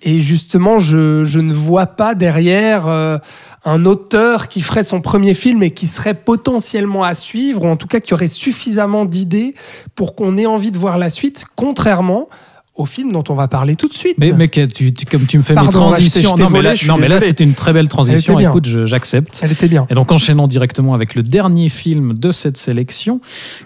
Et 0.03 0.20
justement, 0.20 0.78
je, 0.78 1.24
je 1.24 1.38
ne 1.38 1.53
vois 1.53 1.86
pas 1.86 2.14
derrière 2.14 2.86
euh, 2.86 3.18
un 3.64 3.84
auteur 3.84 4.49
qui 4.49 4.61
ferait 4.61 4.82
son 4.82 5.01
premier 5.01 5.34
film 5.34 5.62
et 5.62 5.70
qui 5.72 5.86
serait 5.86 6.14
potentiellement 6.14 7.05
à 7.05 7.14
suivre, 7.14 7.64
ou 7.64 7.68
en 7.68 7.76
tout 7.76 7.88
cas 7.88 8.01
qui 8.01 8.14
aurait 8.14 8.28
suffisamment 8.28 9.05
d'idées 9.05 9.55
pour 9.94 10.14
qu'on 10.14 10.36
ait 10.36 10.47
envie 10.47 10.70
de 10.70 10.78
voir 10.78 10.99
la 10.99 11.11
suite, 11.11 11.44
contrairement 11.57 12.28
au 12.77 12.85
film 12.85 13.12
dont 13.12 13.24
on 13.29 13.35
va 13.35 13.49
parler 13.49 13.74
tout 13.77 13.89
de 13.89 13.95
suite. 13.95 14.16
Mais, 14.18 14.33
mais 14.33 14.49
que 14.49 14.64
tu, 14.66 14.93
tu- 14.93 15.07
comme 15.07 15.27
tu 15.27 15.39
me 15.39 15.43
fais 15.43 15.55
Pardon, 15.55 15.91
je 15.91 16.03
je 16.03 16.11
t'ai 16.12 16.22
non, 16.22 16.51
mais 16.51 16.62
là, 16.62 16.74
non, 16.87 16.97
mais 16.99 17.09
là, 17.09 17.20
c'est 17.20 17.41
une 17.41 17.55
très 17.55 17.72
belle 17.72 17.89
transition. 17.89 18.39
Écoute, 18.39 18.66
je- 18.66 18.85
j'accepte. 18.85 19.41
Elle 19.43 19.53
était 19.53 19.68
bien. 19.68 19.87
Et 19.91 19.95
donc 19.95 20.12
enchaînons 20.12 20.47
directement 20.47 20.95
avec 20.95 21.14
le 21.14 21.22
dernier 21.22 21.68
film 21.68 22.14
de 22.14 22.31
cette 22.31 22.57
sélection, 22.57 23.20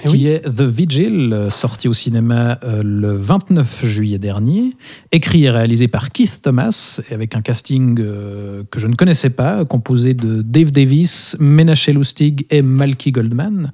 Mais 0.04 0.10
qui 0.10 0.16
oui. 0.16 0.26
est 0.26 0.40
The 0.42 0.62
Vigil, 0.62 1.46
sorti 1.50 1.88
au 1.88 1.92
cinéma 1.92 2.58
euh, 2.62 2.82
le 2.84 3.16
29 3.16 3.84
juillet 3.86 4.18
dernier, 4.18 4.70
écrit 5.12 5.44
et 5.44 5.50
réalisé 5.50 5.88
par 5.88 6.10
Keith 6.12 6.40
Thomas, 6.42 7.00
et 7.10 7.14
avec 7.14 7.34
un 7.34 7.40
casting 7.40 7.98
euh, 8.00 8.62
que 8.70 8.78
je 8.78 8.86
ne 8.86 8.94
connaissais 8.94 9.30
pas, 9.30 9.64
composé 9.64 10.14
de 10.14 10.42
Dave 10.42 10.70
Davis, 10.70 11.36
Menachem 11.40 11.96
Lustig 11.98 12.46
et 12.50 12.62
Malky 12.62 13.10
Goldman. 13.12 13.72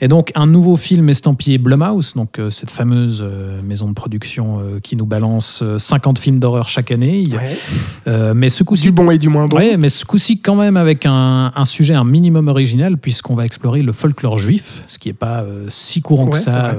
Et 0.00 0.08
donc 0.08 0.32
un 0.34 0.46
nouveau 0.46 0.76
film 0.76 1.08
estampillé 1.08 1.58
Blumhouse, 1.58 2.14
donc 2.14 2.38
euh, 2.38 2.50
cette 2.50 2.70
fameuse 2.70 3.22
euh, 3.22 3.62
maison 3.62 3.88
de 3.88 3.94
production 3.94 4.60
euh, 4.60 4.80
qui 4.80 4.96
nous 4.96 5.06
balance 5.06 5.60
euh, 5.62 5.78
50 5.78 6.18
films 6.18 6.40
d'horreur 6.40 6.68
chaque 6.68 6.90
année. 6.90 7.28
Ouais. 7.32 8.34
Mais 8.34 8.48
ce 8.48 8.64
coup-ci 8.64 8.84
Du 8.84 8.92
bon 8.92 9.10
et 9.10 9.18
du 9.18 9.28
moins 9.28 9.46
bon. 9.46 9.56
Ouais, 9.56 9.76
mais 9.76 9.88
ce 9.88 10.04
coup-ci, 10.04 10.40
quand 10.40 10.56
même, 10.56 10.76
avec 10.76 11.06
un, 11.06 11.52
un 11.54 11.64
sujet 11.64 11.94
un 11.94 12.04
minimum 12.04 12.48
original, 12.48 12.98
puisqu'on 12.98 13.34
va 13.34 13.44
explorer 13.44 13.82
le 13.82 13.92
folklore 13.92 14.38
juif, 14.38 14.82
ce 14.86 14.98
qui 14.98 15.08
n'est 15.08 15.14
pas 15.14 15.44
si 15.68 16.02
courant 16.02 16.26
que 16.26 16.34
Ouais, 16.34 16.40
ça 16.40 16.74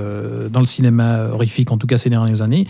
dans 0.51 0.59
le 0.59 0.65
cinéma 0.65 1.27
horrifique, 1.31 1.71
en 1.71 1.77
tout 1.77 1.87
cas 1.87 1.97
ces 1.97 2.09
dernières 2.09 2.41
années. 2.41 2.67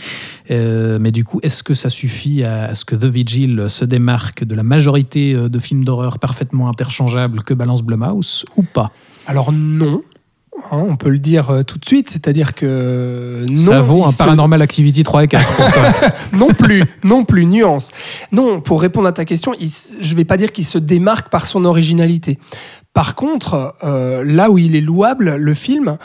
Mais 0.49 1.11
du 1.11 1.23
coup, 1.23 1.39
est-ce 1.43 1.63
que 1.63 1.73
ça 1.73 1.89
suffit 1.89 2.43
à, 2.43 2.65
à 2.65 2.75
ce 2.75 2.85
que 2.85 2.95
The 2.95 3.05
Vigil 3.05 3.65
se 3.67 3.85
démarque 3.85 4.43
de 4.43 4.55
la 4.55 4.63
majorité 4.63 5.33
de 5.33 5.59
films 5.59 5.83
d'horreur 5.83 6.19
parfaitement 6.19 6.69
interchangeables 6.69 7.43
que 7.43 7.53
balance 7.53 7.81
Blumhouse, 7.81 8.45
ou 8.55 8.63
pas? 8.63 8.91
Alors 9.25 9.51
non. 9.51 10.03
Hein, 10.71 10.83
on 10.89 10.95
peut 10.95 11.09
le 11.09 11.19
dire 11.19 11.49
euh, 11.49 11.63
tout 11.63 11.77
de 11.77 11.85
suite, 11.85 12.09
c'est-à-dire 12.09 12.55
que 12.55 13.45
non, 13.49 13.71
Ça 13.71 13.81
vaut 13.81 14.03
un 14.05 14.11
se- 14.11 14.17
Paranormal 14.17 14.61
Activity 14.61 15.03
3 15.03 15.25
et 15.25 15.27
4 15.27 15.55
pour 15.55 15.71
toi. 15.71 15.83
non 16.33 16.47
plus, 16.53 16.83
non 17.03 17.23
plus, 17.23 17.45
nuance. 17.45 17.91
Non, 18.31 18.61
pour 18.61 18.81
répondre 18.81 19.07
à 19.07 19.11
ta 19.11 19.25
question, 19.25 19.53
il 19.59 19.69
je 20.01 20.11
ne 20.11 20.15
vais 20.17 20.25
pas 20.25 20.37
dire 20.37 20.51
qu'il 20.51 20.65
se 20.65 20.77
démarque 20.77 21.29
par 21.29 21.45
son 21.45 21.65
originalité. 21.65 22.39
Par 22.93 23.15
contre, 23.15 23.75
euh, 23.83 24.23
là 24.25 24.49
où 24.49 24.57
il 24.57 24.75
est 24.75 24.81
louable, 24.81 25.35
le 25.35 25.53
film, 25.53 25.97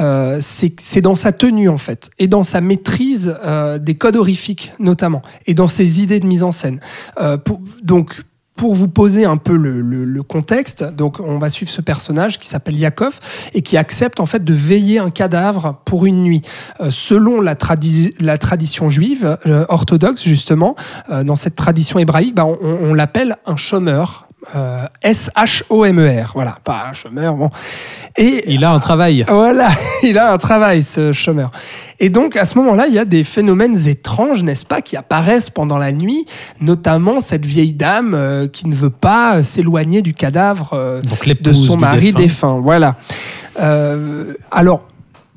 euh, 0.00 0.38
c'est 0.40 1.02
dans 1.02 1.14
sa 1.14 1.32
tenue 1.32 1.68
en 1.68 1.76
fait, 1.76 2.10
et 2.18 2.26
dans 2.28 2.42
sa 2.42 2.62
maîtrise 2.62 3.36
euh, 3.44 3.78
des 3.78 3.94
codes 3.94 4.16
horrifiques 4.16 4.72
notamment, 4.78 5.20
et 5.46 5.52
dans 5.52 5.68
ses 5.68 6.02
idées 6.02 6.18
de 6.18 6.26
mise 6.26 6.42
en 6.42 6.50
scène. 6.52 6.80
Euh, 7.20 7.36
pour- 7.36 7.60
donc, 7.82 8.22
pour 8.60 8.74
vous 8.74 8.88
poser 8.88 9.24
un 9.24 9.38
peu 9.38 9.56
le, 9.56 10.22
contexte, 10.22 10.84
donc 10.84 11.18
on 11.18 11.38
va 11.38 11.48
suivre 11.48 11.72
ce 11.72 11.80
personnage 11.80 12.38
qui 12.38 12.46
s'appelle 12.46 12.76
Yakov 12.76 13.18
et 13.54 13.62
qui 13.62 13.78
accepte 13.78 14.20
en 14.20 14.26
fait 14.26 14.44
de 14.44 14.52
veiller 14.52 14.98
un 14.98 15.08
cadavre 15.08 15.80
pour 15.86 16.04
une 16.04 16.22
nuit. 16.22 16.42
Euh, 16.80 16.90
selon 16.90 17.40
la, 17.40 17.54
tradi- 17.54 18.12
la 18.20 18.36
tradition 18.36 18.90
juive 18.90 19.38
euh, 19.46 19.64
orthodoxe 19.70 20.22
justement, 20.22 20.76
euh, 21.08 21.24
dans 21.24 21.36
cette 21.36 21.56
tradition 21.56 21.98
hébraïque, 21.98 22.34
bah, 22.34 22.44
on 22.44 22.92
l'appelle 22.92 23.38
un 23.46 23.56
chômeur. 23.56 24.28
Euh, 24.56 24.86
S-H-O-M-E-R, 25.02 26.32
voilà, 26.34 26.56
pas 26.64 26.86
un 26.90 26.92
chômeur, 26.92 27.34
bon. 27.34 27.50
Et 28.16 28.44
Il 28.52 28.64
a 28.64 28.70
un 28.70 28.78
travail. 28.78 29.24
voilà, 29.28 29.68
il 30.02 30.18
a 30.18 30.32
un 30.32 30.38
travail, 30.38 30.82
ce 30.82 31.12
chômeur. 31.12 31.50
Et 31.98 32.08
donc, 32.08 32.36
à 32.36 32.44
ce 32.44 32.56
moment-là, 32.58 32.86
il 32.86 32.94
y 32.94 32.98
a 32.98 33.04
des 33.04 33.22
phénomènes 33.22 33.76
étranges, 33.86 34.42
n'est-ce 34.42 34.64
pas, 34.64 34.80
qui 34.80 34.96
apparaissent 34.96 35.50
pendant 35.50 35.78
la 35.78 35.92
nuit, 35.92 36.24
notamment 36.60 37.20
cette 37.20 37.44
vieille 37.44 37.74
dame 37.74 38.14
euh, 38.14 38.48
qui 38.48 38.66
ne 38.66 38.74
veut 38.74 38.90
pas 38.90 39.36
euh, 39.36 39.42
s'éloigner 39.42 40.00
du 40.00 40.14
cadavre 40.14 40.70
euh, 40.72 41.02
Donc 41.02 41.42
de 41.42 41.52
son 41.52 41.76
mari 41.76 42.12
défunt. 42.12 42.56
défunt. 42.56 42.60
Voilà. 42.60 42.96
Alors, 44.50 44.89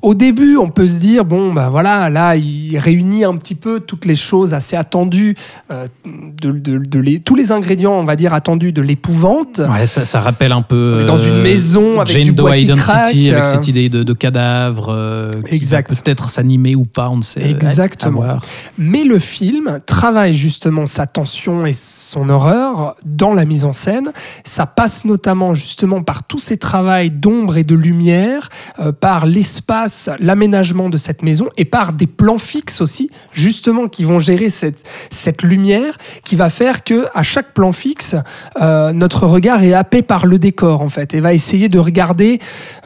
au 0.04 0.14
début, 0.14 0.56
on 0.56 0.68
peut 0.70 0.86
se 0.86 0.98
dire 0.98 1.24
bon, 1.24 1.52
ben 1.52 1.70
voilà, 1.70 2.10
là, 2.10 2.36
il 2.36 2.76
réunit 2.78 3.24
un 3.24 3.36
petit 3.36 3.54
peu 3.54 3.80
toutes 3.80 4.04
les 4.04 4.16
choses 4.16 4.52
assez 4.54 4.76
attendues, 4.76 5.34
euh, 5.70 5.86
de, 6.04 6.52
de- 6.52 6.78
de 6.78 6.98
les- 6.98 7.20
tous 7.20 7.34
les 7.34 7.52
ingrédients, 7.52 7.92
on 7.94 8.04
va 8.04 8.14
dire, 8.14 8.34
attendus 8.34 8.72
de 8.72 8.82
l'épouvante. 8.82 9.60
Ouais, 9.72 9.86
ça, 9.86 10.04
ça 10.04 10.20
rappelle 10.20 10.52
un 10.52 10.60
peu. 10.62 10.96
On 10.98 11.02
est 11.02 11.04
dans 11.06 11.16
une 11.16 11.32
euh, 11.32 11.42
maison 11.42 12.00
avec 12.00 12.14
Jane 12.14 12.22
du 12.24 12.32
bois 12.32 12.50
Doe 12.50 12.56
qui 12.56 12.62
Identity, 12.64 12.82
craque, 12.82 13.14
avec 13.16 13.32
euh. 13.34 13.44
cette 13.44 13.66
idée 13.68 13.88
de, 13.88 14.02
de 14.02 14.12
cadavre 14.12 15.30
Exact. 15.50 15.88
peut-être 16.04 16.28
s'animer 16.28 16.74
ou 16.76 16.84
pas, 16.84 17.08
on 17.08 17.16
ne 17.16 17.22
sait. 17.22 17.48
Exactement. 17.48 18.22
À. 18.24 18.36
Mais 18.76 19.04
le 19.04 19.18
film 19.18 19.80
travaille 19.86 20.34
justement 20.34 20.84
sa 20.86 21.06
tension 21.06 21.64
et 21.64 21.72
son 21.72 22.28
horreur 22.28 22.94
dans 23.06 23.32
la 23.32 23.46
mise 23.46 23.64
en 23.64 23.72
scène. 23.72 24.12
Ça 24.44 24.66
passe 24.66 25.06
notamment 25.06 25.54
justement 25.54 26.02
par 26.02 26.24
tous 26.24 26.38
ces 26.40 26.58
travaux 26.58 26.84
d'ombre 27.10 27.56
et 27.56 27.64
de 27.64 27.74
lumière, 27.74 28.50
euh, 28.80 28.92
par 28.92 29.24
l'espace 29.24 29.93
l'aménagement 30.20 30.88
de 30.88 30.96
cette 30.96 31.22
maison 31.22 31.48
et 31.56 31.64
par 31.64 31.92
des 31.92 32.06
plans 32.06 32.38
fixes 32.38 32.80
aussi, 32.80 33.10
justement, 33.32 33.88
qui 33.88 34.04
vont 34.04 34.18
gérer 34.18 34.48
cette, 34.48 34.86
cette 35.10 35.42
lumière 35.42 35.96
qui 36.24 36.36
va 36.36 36.50
faire 36.50 36.84
que 36.84 37.06
à 37.14 37.22
chaque 37.22 37.52
plan 37.52 37.72
fixe, 37.72 38.16
euh, 38.60 38.92
notre 38.92 39.26
regard 39.26 39.62
est 39.62 39.74
happé 39.74 40.02
par 40.02 40.26
le 40.26 40.38
décor 40.38 40.80
en 40.80 40.88
fait 40.88 41.14
et 41.14 41.20
va 41.20 41.32
essayer 41.32 41.68
de 41.68 41.78
regarder 41.78 42.40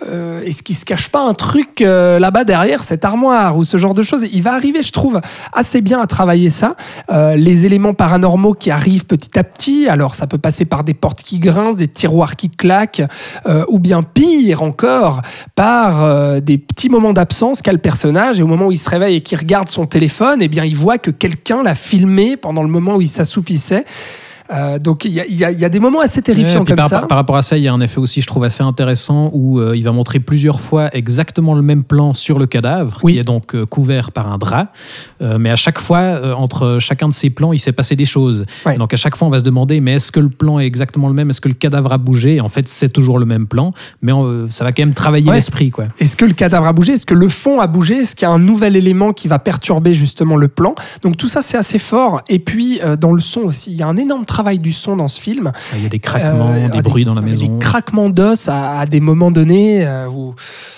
euh, 0.07 0.43
est-ce 0.43 0.63
qu'il 0.63 0.77
se 0.77 0.85
cache 0.85 1.09
pas 1.09 1.23
un 1.23 1.35
truc 1.35 1.81
euh, 1.81 2.19
là-bas 2.19 2.45
derrière 2.45 2.83
cette 2.83 3.05
armoire 3.05 3.57
ou 3.57 3.65
ce 3.65 3.77
genre 3.77 3.95
de 3.95 4.03
choses. 4.03 4.27
Il 4.33 4.43
va 4.43 4.55
arriver, 4.55 4.83
je 4.83 4.93
trouve, 4.93 5.21
assez 5.53 5.81
bien 5.81 6.01
à 6.01 6.07
travailler 6.07 6.51
ça. 6.51 6.77
Les 7.11 7.67
éléments 7.67 7.95
paranormaux 7.95 8.55
qui 8.55 8.71
arrivent 8.71 9.07
petit 9.07 9.39
à 9.39 9.45
petit. 9.45 9.89
Alors 9.89 10.15
ça 10.15 10.27
peut 10.27 10.39
passer 10.39 10.65
par 10.65 10.85
des 10.85 10.95
portes 10.95 11.23
qui 11.23 11.39
grincent, 11.39 11.77
des 11.77 11.89
tiroirs 11.89 12.37
qui 12.37 12.51
claquent, 12.51 13.03
ou 13.69 13.79
bien 13.79 14.03
pire 14.03 14.63
encore 14.63 15.23
par 15.55 16.41
des 16.41 16.59
petits 16.59 16.89
moments 16.89 16.98
d'absence 17.13 17.63
qu'a 17.63 17.73
le 17.73 17.79
personnage 17.79 18.41
et 18.41 18.43
au 18.43 18.47
moment 18.47 18.67
où 18.67 18.73
il 18.73 18.79
se 18.79 18.91
réveille 18.91 19.17
et 19.17 19.21
qu'il 19.21 19.39
regarde 19.39 19.69
son 19.69 19.87
téléphone, 19.87 20.39
eh 20.43 20.49
bien 20.49 20.65
il 20.65 20.77
voit 20.77 20.99
que 20.99 21.11
quelqu'un 21.11 21.63
l'a 21.63 21.75
filmé 21.75 22.37
pendant 22.37 22.63
le 22.63 22.69
moment 22.69 22.97
où 22.97 23.01
il 23.01 23.09
s'assoupissait. 23.09 23.85
Euh, 24.51 24.79
donc 24.79 25.05
il 25.05 25.13
y 25.13 25.21
a, 25.21 25.51
y 25.51 25.63
y 25.65 25.71
des 25.71 25.81
moments 25.81 26.01
assez 26.01 26.23
terrifiants 26.23 26.61
Ouais, 26.61 26.67
comme 26.67 26.77
par, 26.77 26.89
ça. 26.89 26.99
par- 27.01 27.09
par 27.09 27.19
rapport 27.19 27.37
à 27.37 27.43
ça, 27.43 27.59
il 27.59 27.65
y 27.65 27.69
a 27.69 27.73
un 27.73 27.81
effet 27.81 27.99
aussi, 27.99 28.23
je 28.23 28.27
trouve, 28.27 28.45
assez 28.45 28.63
intéressant 28.63 29.31
où 29.35 29.61
euh, 29.61 29.77
il 29.77 29.83
va 29.85 29.93
montrer 29.93 30.21
plusieurs 30.21 30.61
fois 30.61 30.89
exactement 30.97 31.55
le 31.55 31.63
même 31.63 31.85
plan 31.85 32.13
sur 32.15 32.39
le 32.39 32.47
cadavre, 32.47 32.99
Oui. 33.03 33.15
qui 33.15 33.19
est 33.19 33.25
donc 33.25 33.55
euh, 33.55 33.67
couvert 33.67 34.11
par 34.13 34.33
un 34.33 34.39
drap. 34.39 34.73
Mais 35.21 35.51
à 35.51 35.57
chaque 35.57 35.79
fois, 35.79 36.37
entre 36.37 36.79
chacun 36.81 37.09
de 37.09 37.13
ces 37.13 37.31
plans, 37.31 37.53
il 37.53 37.59
s'est 37.59 37.73
passé 37.73 37.97
des 37.97 38.05
choses. 38.05 38.45
Ouais. 38.65 38.77
Donc 38.77 38.93
à 38.95 38.97
chaque 38.97 39.17
fois, 39.17 39.27
on 39.29 39.31
va 39.31 39.39
se 39.41 39.45
demander, 39.45 39.81
mais 39.81 39.95
est-ce 39.95 40.13
que 40.13 40.21
le 40.21 40.29
plan 40.29 40.59
est 40.59 40.67
exactement 40.67 41.09
le 41.09 41.15
même? 41.15 41.31
Est-ce 41.31 41.41
que 41.41 41.49
le 41.49 41.55
cadavre 41.55 41.93
a 41.93 41.99
bougé? 41.99 42.37
Et 42.37 42.41
En 42.41 42.49
fait, 42.49 42.69
c'est 42.69 42.89
toujours 42.89 43.19
le 43.19 43.27
même 43.27 43.47
plan, 43.47 43.73
mais 44.03 44.13
ça 44.49 44.65
va 44.65 44.73
quand 44.73 44.83
même 44.83 44.95
travailler 44.95 45.29
Ouais. 45.29 45.35
l'esprit. 45.37 45.71
quoi. 45.71 45.87
Est-ce 45.99 46.17
que 46.17 46.25
le 46.25 46.33
cadavre 46.35 46.67
a 46.67 46.73
bougé? 46.73 46.95
Est-ce 46.95 47.07
que 47.07 47.15
le 47.15 47.29
fond 47.29 47.61
a 47.61 47.67
bougé? 47.67 47.97
Est-ce 47.99 48.15
qu'il 48.17 48.27
y 48.27 48.31
a 48.31 48.35
un 48.35 48.39
nouvel 48.39 48.77
élément 48.77 49.13
qui 49.13 49.29
va 49.29 49.39
perturber 49.39 49.93
justement 49.93 50.37
le 50.37 50.49
plan? 50.49 50.75
Donc 51.03 51.17
tout 51.17 51.29
ça, 51.29 51.43
c'est 51.43 51.57
assez 51.59 51.79
fort. 51.79 52.23
Et 52.29 52.39
puis, 52.39 52.81
dans 53.01 53.13
le 53.13 53.21
son 53.21 53.41
aussi, 53.41 53.71
il 53.73 53.77
y 53.77 53.83
a 53.83 53.87
un 53.89 53.97
énorme 53.97 54.25
travail 54.25 54.38
du 54.59 54.73
son 54.73 54.97
dans 54.97 55.09
ce 55.09 55.21
film. 55.21 55.53
Il 55.75 55.83
y 55.83 55.87
a 55.87 55.89
des 55.89 55.99
craquements, 55.99 56.53
Euh, 56.55 56.69
des 56.69 56.79
ah, 56.79 56.83
bruits 56.83 57.05
dans 57.05 57.15
la 57.15 57.21
ah, 57.23 57.25
maison. 57.25 57.47
Des 57.47 57.59
craquements 57.59 58.09
d'os 58.09 58.49
à, 58.49 58.81
à 58.81 58.87
des 58.87 59.01
moments 59.01 59.31
donnés, 59.31 59.87
euh, 59.87 60.09
où- 60.09 60.35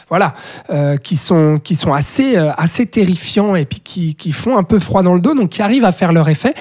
voilà, 0.08 0.34
euh, 0.70 0.96
qui 0.96 1.16
sont, 1.16 1.58
qui 1.62 1.74
sont 1.74 1.92
assez, 1.92 2.36
assez 2.36 2.86
terrifiants 2.86 3.54
et 3.54 3.64
puis 3.64 3.80
qui, 3.80 4.14
qui 4.14 4.32
font 4.32 4.56
un 4.56 4.62
peu 4.64 4.78
froid 4.78 5.02
dans 5.02 5.14
le 5.14 5.20
dos, 5.20 5.34
donc 5.34 5.50
qui 5.50 5.62
arrivent 5.62 5.84
à 5.84 5.92
faire 5.92 6.12
leur 6.12 6.28
effet. 6.28 6.54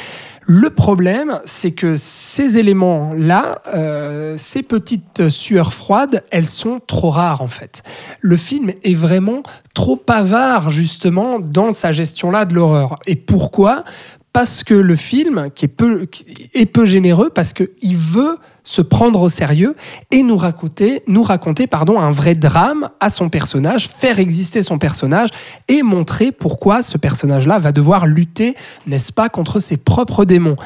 Le 0.51 0.71
problème, 0.71 1.39
c'est 1.45 1.71
que 1.71 1.95
ces 1.95 2.57
éléments-là, 2.57 3.61
euh, 3.75 4.33
ces 4.39 4.63
petites 4.63 5.29
sueurs 5.29 5.73
froides, 5.73 6.23
elles 6.31 6.47
sont 6.47 6.79
trop 6.87 7.11
rares 7.11 7.41
en 7.43 7.47
fait. 7.47 7.83
Le 8.19 8.35
film 8.35 8.71
est 8.83 8.95
vraiment 8.95 9.43
trop 9.75 10.01
avare 10.07 10.71
justement 10.71 11.37
dans 11.39 11.71
sa 11.71 11.91
gestion-là 11.91 12.45
de 12.45 12.55
l'horreur. 12.55 12.95
Et 13.05 13.15
pourquoi? 13.15 13.83
Parce 14.31 14.63
que 14.63 14.75
le 14.75 14.95
film, 14.95 15.49
qui 15.55 15.65
est 15.65 16.65
peu, 16.65 16.85
généreux, 16.85 17.31
parce 17.33 17.51
qu'il 17.53 17.97
veut 17.97 18.37
se 18.63 18.81
prendre 18.81 19.21
au 19.21 19.29
sérieux 19.29 19.75
et 20.11 20.21
nous 20.21 20.37
raconter, 20.37 21.01
nous 21.07 21.23
raconter 21.23 21.65
pardon, 21.65 21.99
un 21.99 22.11
vrai 22.11 22.35
drame 22.35 22.89
à 22.99 23.09
son 23.09 23.29
personnage, 23.29 23.87
faire 23.87 24.19
exister 24.19 24.61
son 24.61 24.77
personnage 24.77 25.29
et 25.67 25.81
montrer 25.81 26.31
pourquoi 26.31 26.83
ce 26.83 26.97
personnage-là 26.99 27.57
va 27.57 27.71
devoir 27.71 28.05
lutter, 28.05 28.55
n'est-ce 28.85 29.11
pas, 29.11 29.29
contre 29.29 29.59
ses 29.59 29.77
propres 29.77 30.25
démons. 30.25 30.57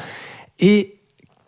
Et 0.60 0.94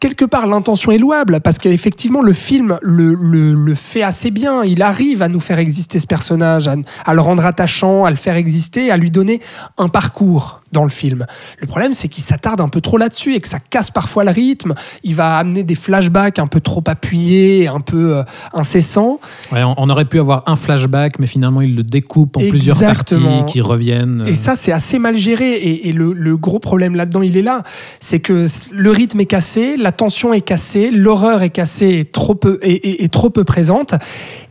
quelque 0.01 0.25
part, 0.25 0.47
l'intention 0.47 0.93
est 0.93 0.99
louable 0.99 1.41
parce 1.41 1.59
qu'effectivement, 1.59 2.23
le 2.23 2.33
film 2.33 2.79
le, 2.83 3.75
fait 3.75 4.03
assez 4.03 4.31
bien. 4.31 4.65
Il 4.65 4.83
arrive 4.83 5.23
à 5.23 5.29
nous 5.29 5.41
faire 5.41 5.59
exister 5.59 5.99
ce 5.99 6.07
personnage, 6.07 6.71
à 7.05 7.15
le 7.15 7.21
rendre 7.21 7.45
attachant, 7.45 8.05
à 8.05 8.11
le 8.11 8.17
faire 8.17 8.37
exister, 8.37 8.91
à 8.91 8.97
lui 8.97 9.11
donner 9.11 9.41
un 9.79 9.89
parcours 9.89 10.63
dans 10.77 10.85
le 10.85 10.91
film. 10.91 11.25
Le 11.59 11.67
problème, 11.67 11.95
c'est 11.95 12.09
qu'il 12.09 12.23
s'attarde 12.23 12.61
un 12.61 12.69
peu 12.69 12.83
trop 12.83 12.99
là-dessus 12.99 13.35
et 13.35 13.41
que 13.41 13.49
ça 13.49 13.59
casse 13.59 13.91
parfois 13.91 14.25
le 14.25 14.31
rythme. 14.31 14.75
Il 15.05 15.15
va 15.15 15.39
amener 15.39 15.63
des 15.63 15.75
flashbacks 15.75 16.39
un 16.39 16.47
peu 16.47 16.61
trop 16.61 16.85
appuyés, 16.87 17.67
un 17.67 17.81
peu 17.81 18.17
euh, 18.19 18.23
incessants. 18.53 19.19
Ouais, 19.53 19.63
on, 19.65 19.89
aurait 19.89 20.05
pu 20.05 20.19
avoir 20.21 20.43
un 20.47 20.57
flashback, 20.57 21.19
mais 21.19 21.27
finalement, 21.27 21.63
il 21.63 21.75
le 21.77 21.83
découpe 21.83 22.37
en 22.37 22.41
plusieurs 22.41 22.77
Exactement. 22.83 23.39
parties 23.39 23.53
qui 23.55 23.61
reviennent. 23.63 24.23
Et 24.27 24.35
ça, 24.35 24.55
c'est 24.55 24.73
assez 24.73 24.99
mal 24.99 25.17
géré. 25.17 25.55
Et, 25.55 25.89
et 25.89 25.93
le, 25.93 26.13
le 26.13 26.37
gros 26.37 26.59
problème 26.59 26.95
là-dedans, 26.95 27.23
il 27.23 27.37
est 27.37 27.43
là. 27.43 27.63
C'est 28.01 28.21
que 28.21 28.47
le 28.73 28.91
rythme 28.91 29.21
est 29.21 29.27
cassé, 29.27 29.77
la 29.79 29.93
tension 29.93 30.35
est 30.35 30.41
cassée, 30.43 30.91
l'horreur 30.91 31.43
est 31.43 31.51
cassée 31.51 31.99
et 32.01 32.05
trop 32.05 32.35
peu, 32.35 32.59
et, 32.63 32.73
et- 32.75 33.05
et 33.05 33.09
trop 33.09 33.31
peu 33.31 33.45
présente. 33.45 33.95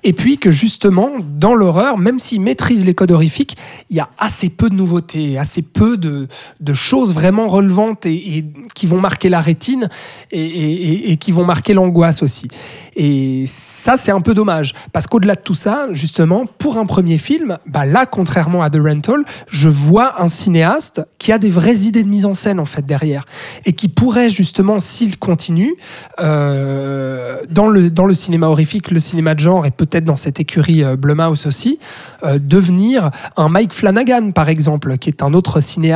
Et 0.03 0.13
puis 0.13 0.37
que 0.37 0.49
justement, 0.51 1.09
dans 1.39 1.53
l'horreur, 1.55 1.97
même 1.97 2.19
s'il 2.19 2.41
maîtrise 2.41 2.85
les 2.85 2.93
codes 2.93 3.11
horrifiques, 3.11 3.57
il 3.89 3.97
y 3.97 3.99
a 3.99 4.07
assez 4.17 4.49
peu 4.49 4.69
de 4.69 4.75
nouveautés, 4.75 5.37
assez 5.37 5.61
peu 5.61 5.97
de, 5.97 6.14
de 6.59 6.73
choses 6.73 7.13
vraiment 7.13 7.47
relevantes 7.47 8.05
et, 8.05 8.45
qui 8.73 8.87
vont 8.87 8.99
marquer 8.99 9.29
la 9.29 9.41
rétine 9.41 9.89
et 10.31 11.17
qui 11.17 11.31
vont 11.31 11.45
marquer 11.45 11.73
l'angoisse 11.73 12.23
aussi. 12.23 12.49
Et 12.95 13.45
ça, 13.47 13.97
c'est 13.97 14.11
un 14.11 14.21
peu 14.21 14.33
dommage. 14.33 14.73
Parce 14.93 15.05
qu'au-delà 15.07 15.35
de 15.35 15.41
tout 15.41 15.53
ça, 15.53 15.87
justement, 15.91 16.45
pour 16.57 16.77
un 16.77 16.85
premier 16.85 17.17
film, 17.17 17.57
bah 17.67 17.85
là, 17.85 18.05
contrairement 18.05 18.63
à 18.63 18.69
The 18.69 18.79
Rental, 18.81 19.23
je 19.47 19.67
vois 19.67 20.21
un 20.21 20.27
cinéaste 20.27 21.01
qui 21.17 21.31
a 21.31 21.37
des 21.37 21.49
vraies 21.49 21.79
idées 21.79 22.03
de 22.03 22.09
mise 22.09 22.25
en 22.25 22.33
scène, 22.33 22.59
en 22.59 22.65
fait, 22.65 22.85
derrière. 22.85 23.25
Et 23.65 23.73
qui 23.73 23.89
pourrait, 23.89 24.29
justement, 24.29 24.79
s'il 24.79 25.17
continue, 25.17 25.75
euh, 26.19 27.41
dans, 27.49 27.67
le, 27.67 27.91
dans 27.91 28.05
le 28.05 28.13
cinéma 28.13 28.47
horrifique, 28.47 28.91
le 28.91 28.99
cinéma 28.99 29.35
de 29.35 29.39
genre, 29.39 29.65
et 29.65 29.71
peut-être 29.71 30.05
dans 30.05 30.15
cette 30.15 30.39
écurie 30.39 30.83
euh, 30.83 30.95
Blumhouse 30.95 31.45
aussi, 31.47 31.79
euh, 32.23 32.39
devenir 32.39 33.11
un 33.35 33.49
Mike 33.49 33.73
Flanagan, 33.73 34.31
par 34.31 34.47
exemple, 34.47 34.97
qui 34.97 35.09
est 35.09 35.21
un 35.21 35.33
autre 35.33 35.59
cinéaste 35.59 35.94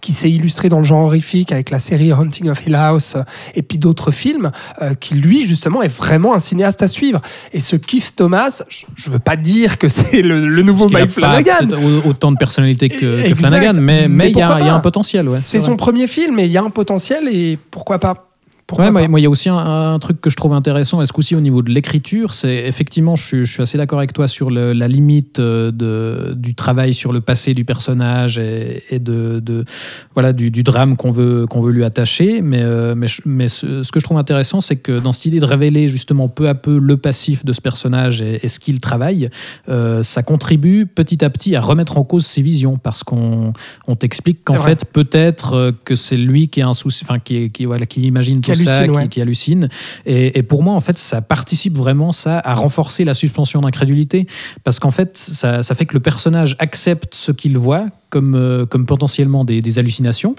qui 0.00 0.12
s'est 0.12 0.30
illustré 0.30 0.68
dans 0.68 0.78
le 0.78 0.84
genre 0.84 1.04
horrifique 1.04 1.52
avec 1.52 1.70
la 1.70 1.78
série 1.78 2.12
Hunting 2.12 2.48
of 2.48 2.66
Hill 2.66 2.74
House 2.74 3.14
euh, 3.16 3.22
et 3.54 3.62
puis 3.62 3.78
d'autres 3.78 4.10
films, 4.10 4.50
euh, 4.80 4.94
qui 4.94 5.14
lui, 5.14 5.46
justement, 5.46 5.82
est 5.82 5.94
vraiment 5.94 6.34
un 6.34 6.38
cinéaste 6.38 6.82
à 6.82 6.88
suivre. 6.88 7.20
Et 7.52 7.60
ce 7.60 7.76
Keith 7.76 8.14
Thomas, 8.16 8.62
je 8.68 9.08
ne 9.08 9.14
veux 9.14 9.18
pas 9.18 9.36
dire 9.36 9.78
que 9.78 9.88
c'est 9.88 10.22
le, 10.22 10.46
le 10.46 10.62
nouveau 10.62 10.88
Mike 10.88 11.10
Flanagan. 11.10 11.68
autant 12.06 12.32
de 12.32 12.36
personnalité 12.36 12.88
que, 12.88 13.28
que. 13.28 13.34
Flanagan, 13.34 13.74
mais 13.80 14.08
mais 14.08 14.08
Mais 14.08 14.30
il 14.30 14.36
y, 14.36 14.42
a 14.42 14.58
il 14.60 14.66
y 14.66 14.68
un 14.68 14.80
potentiel. 14.80 15.28
Ouais, 15.28 15.38
c'est 15.38 15.60
son 15.60 15.76
premier 15.76 16.06
film 16.06 16.38
et 16.38 16.44
il 16.44 16.50
y 16.50 16.56
a 16.56 16.62
un 16.62 16.70
potentiel 16.70 17.28
et 17.28 17.58
pourquoi 17.70 17.98
pas? 17.98 18.31
Pourquoi 18.76 18.90
Ouais, 19.02 19.08
moi, 19.08 19.20
il 19.20 19.22
y 19.22 19.26
a 19.26 19.30
aussi 19.30 19.48
un, 19.48 19.56
un 19.56 19.98
truc 19.98 20.20
que 20.20 20.30
je 20.30 20.36
trouve 20.36 20.52
intéressant, 20.54 21.02
est-ce 21.02 21.12
qu'aussi 21.12 21.34
au 21.36 21.40
niveau 21.40 21.62
de 21.62 21.70
l'écriture, 21.70 22.32
c'est 22.34 22.56
effectivement, 22.66 23.16
je, 23.16 23.22
suis- 23.24 23.44
je 23.44 23.52
suis 23.52 23.62
assez 23.62 23.78
d'accord 23.78 23.98
avec 23.98 24.12
toi 24.12 24.26
sur 24.28 24.50
le- 24.50 24.72
la 24.72 24.88
limite 24.88 25.38
euh, 25.38 25.70
de, 25.70 26.34
du 26.34 26.54
travail 26.54 26.94
sur 26.94 27.12
le 27.12 27.20
passé 27.20 27.54
du 27.54 27.64
personnage 27.64 28.38
et, 28.38 28.82
et 28.90 28.98
de, 28.98 29.40
de- 29.40 29.64
voilà 30.14 30.32
du, 30.32 30.50
du 30.50 30.62
drame 30.62 30.96
qu'on 30.96 31.10
veut 31.10 31.46
qu'on 31.46 31.60
veut 31.60 31.72
lui 31.72 31.84
attacher. 31.84 32.40
Mais 32.42 32.62
euh, 32.62 32.94
mais, 32.96 33.06
mais 33.26 33.48
ce, 33.48 33.82
ce 33.82 33.92
que 33.92 34.00
je 34.00 34.04
trouve 34.04 34.18
intéressant, 34.18 34.60
c'est 34.60 34.76
que 34.76 34.98
dans 34.98 35.12
cette 35.12 35.26
idée 35.26 35.40
de 35.40 35.44
révéler 35.44 35.88
justement 35.88 36.28
peu 36.28 36.48
à 36.48 36.54
peu 36.54 36.78
le 36.78 36.96
passif 36.96 37.44
de 37.44 37.52
ce 37.52 37.60
personnage 37.60 38.22
et, 38.22 38.40
et 38.44 38.48
ce 38.48 38.58
qu'il 38.58 38.80
travaille, 38.80 39.28
euh, 39.68 40.02
ça 40.02 40.22
contribue 40.22 40.86
petit 40.86 41.24
à 41.24 41.30
petit 41.30 41.54
à 41.56 41.60
remettre 41.60 41.98
en 41.98 42.04
cause 42.04 42.24
ses 42.26 42.42
visions 42.42 42.78
parce 42.78 43.02
qu'on 43.04 43.52
on 43.86 43.96
t'explique 43.96 44.44
qu'en 44.44 44.54
fait 44.64 44.84
peut-être 44.84 45.54
euh, 45.54 45.72
que 45.84 45.94
c'est 45.94 46.16
lui 46.16 46.48
qui 46.48 46.62
a 46.62 46.68
un 46.68 46.74
souci, 46.74 47.04
enfin 47.04 47.18
qui, 47.18 47.36
est- 47.36 47.48
qui 47.50 47.64
voilà 47.64 47.86
qui 47.86 48.02
imagine 48.02 48.40
tout 48.40 48.50
ça, 48.54 48.61
qui, 48.64 48.90
ouais. 48.90 49.08
qui 49.08 49.20
hallucine. 49.20 49.68
Et, 50.06 50.38
et 50.38 50.42
pour 50.42 50.62
moi, 50.62 50.74
en 50.74 50.80
fait, 50.80 50.98
ça 50.98 51.20
participe 51.20 51.76
vraiment 51.76 52.12
ça 52.12 52.40
à 52.44 52.54
renforcer 52.54 53.04
la 53.04 53.14
suspension 53.14 53.60
d'incrédulité, 53.60 54.26
parce 54.64 54.78
qu'en 54.78 54.90
fait, 54.90 55.16
ça, 55.16 55.62
ça 55.62 55.74
fait 55.74 55.86
que 55.86 55.94
le 55.94 56.00
personnage 56.00 56.56
accepte 56.58 57.14
ce 57.14 57.32
qu'il 57.32 57.58
voit 57.58 57.86
comme, 58.10 58.34
euh, 58.34 58.66
comme 58.66 58.86
potentiellement 58.86 59.44
des, 59.44 59.62
des 59.62 59.78
hallucinations. 59.78 60.36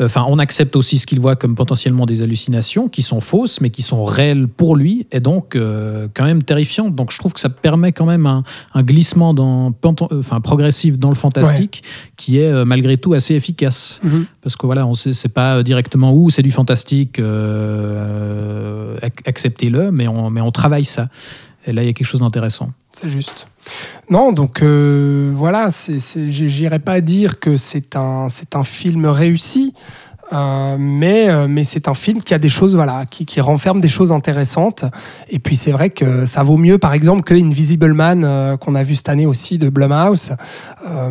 Enfin, 0.00 0.24
on 0.28 0.38
accepte 0.40 0.74
aussi 0.76 0.98
ce 0.98 1.06
qu'il 1.06 1.20
voit 1.20 1.36
comme 1.36 1.54
potentiellement 1.54 2.06
des 2.06 2.22
hallucinations 2.22 2.88
qui 2.88 3.02
sont 3.02 3.20
fausses, 3.20 3.60
mais 3.60 3.70
qui 3.70 3.82
sont 3.82 4.04
réelles 4.04 4.48
pour 4.48 4.74
lui, 4.76 5.06
et 5.12 5.20
donc 5.20 5.54
euh, 5.54 6.08
quand 6.12 6.24
même 6.24 6.42
terrifiantes. 6.42 6.94
Donc, 6.94 7.12
je 7.12 7.18
trouve 7.18 7.32
que 7.32 7.40
ça 7.40 7.48
permet 7.48 7.92
quand 7.92 8.04
même 8.06 8.26
un, 8.26 8.42
un 8.74 8.82
glissement 8.82 9.32
dans, 9.32 9.70
euh, 9.70 10.18
enfin, 10.18 10.40
progressif 10.40 10.98
dans 10.98 11.08
le 11.10 11.14
fantastique, 11.14 11.82
qui 12.16 12.38
est 12.38 12.50
euh, 12.50 12.64
malgré 12.64 12.96
tout 12.96 13.12
assez 13.14 13.34
efficace 13.34 14.00
Mhm. 14.02 14.26
parce 14.42 14.56
que 14.56 14.66
voilà, 14.66 14.86
on 14.86 14.94
sait 14.94 15.12
c'est 15.12 15.32
pas 15.32 15.62
directement 15.62 16.12
où 16.12 16.30
c'est 16.30 16.42
du 16.42 16.50
fantastique, 16.50 17.18
euh, 17.18 18.96
ac- 19.00 19.22
acceptez-le, 19.26 19.90
mais 19.92 20.08
on, 20.08 20.30
mais 20.30 20.40
on 20.40 20.50
travaille 20.50 20.84
ça. 20.84 21.08
Et 21.66 21.72
là, 21.72 21.82
il 21.82 21.86
y 21.86 21.88
a 21.88 21.92
quelque 21.92 22.06
chose 22.06 22.20
d'intéressant. 22.20 22.70
C'est 22.92 23.08
juste. 23.08 23.48
Non, 24.10 24.32
donc 24.32 24.62
euh, 24.62 25.32
voilà, 25.34 25.68
j'irai 26.26 26.78
pas 26.78 27.00
dire 27.00 27.40
que 27.40 27.56
c'est 27.56 27.96
un, 27.96 28.28
film 28.62 29.06
réussi, 29.06 29.72
euh, 30.32 30.76
mais, 30.78 31.28
euh, 31.30 31.46
mais 31.48 31.64
c'est 31.64 31.88
un 31.88 31.94
film 31.94 32.22
qui 32.22 32.34
a 32.34 32.38
des 32.38 32.50
choses, 32.50 32.74
voilà, 32.74 33.06
qui, 33.06 33.24
qui 33.24 33.40
renferme 33.40 33.80
des 33.80 33.88
choses 33.88 34.12
intéressantes. 34.12 34.84
Et 35.30 35.38
puis 35.38 35.56
c'est 35.56 35.72
vrai 35.72 35.90
que 35.90 36.26
ça 36.26 36.42
vaut 36.42 36.58
mieux, 36.58 36.78
par 36.78 36.92
exemple, 36.92 37.22
que 37.22 37.34
Invisible 37.34 37.94
Man 37.94 38.58
qu'on 38.58 38.74
a 38.74 38.82
vu 38.82 38.94
cette 38.94 39.08
année 39.08 39.26
aussi 39.26 39.58
de 39.58 39.70
Blumhouse, 39.70 40.32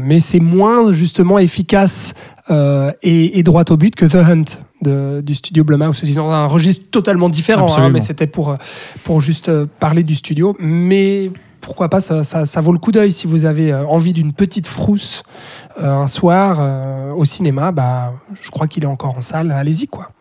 mais 0.02 0.20
c'est 0.20 0.40
moins 0.40 0.92
justement 0.92 1.40
efficace 1.40 2.14
et, 2.50 3.40
et 3.40 3.44
droit 3.44 3.64
au 3.70 3.78
but 3.78 3.96
que 3.96 4.06
The 4.06 4.16
Hunt 4.16 4.46
de- 4.84 5.22
du 5.22 5.34
studio 5.36 5.64
Blumhouse, 5.64 6.02
aussi 6.04 6.14
dans 6.14 6.30
un 6.30 6.46
registre 6.46 6.86
totalement 6.92 7.30
différent, 7.30 7.66
hein, 7.82 7.90
mais 7.94 8.00
c'était 8.02 8.28
pour, 8.28 8.56
pour 9.04 9.22
juste 9.22 9.50
euh, 9.50 9.66
parler 9.80 10.04
du 10.04 10.16
studio. 10.16 10.56
Mais 10.60 11.32
pourquoi 11.62 11.90
pas, 11.90 12.00
ça, 12.02 12.24
ça- 12.24 12.46
ça 12.46 12.62
vaut 12.62 12.74
le 12.74 12.78
coup 12.78 12.92
d'œil 12.92 13.12
si 13.12 13.26
vous 13.26 13.46
avez 13.46 13.72
euh, 13.72 13.86
envie 13.86 14.14
d'une 14.14 14.34
petite 14.34 14.68
frousse 14.68 15.24
euh, 15.82 15.92
un 16.04 16.08
soir 16.08 16.58
euh, 16.60 17.12
au 17.14 17.26
cinéma. 17.26 17.72
Bah, 17.72 18.14
je 18.42 18.52
crois 18.52 18.68
qu'il 18.68 18.84
est 18.84 18.88
encore 18.88 19.18
en 19.18 19.22
salle. 19.22 19.52
Allez-y, 19.52 19.88
quoi. 19.88 20.12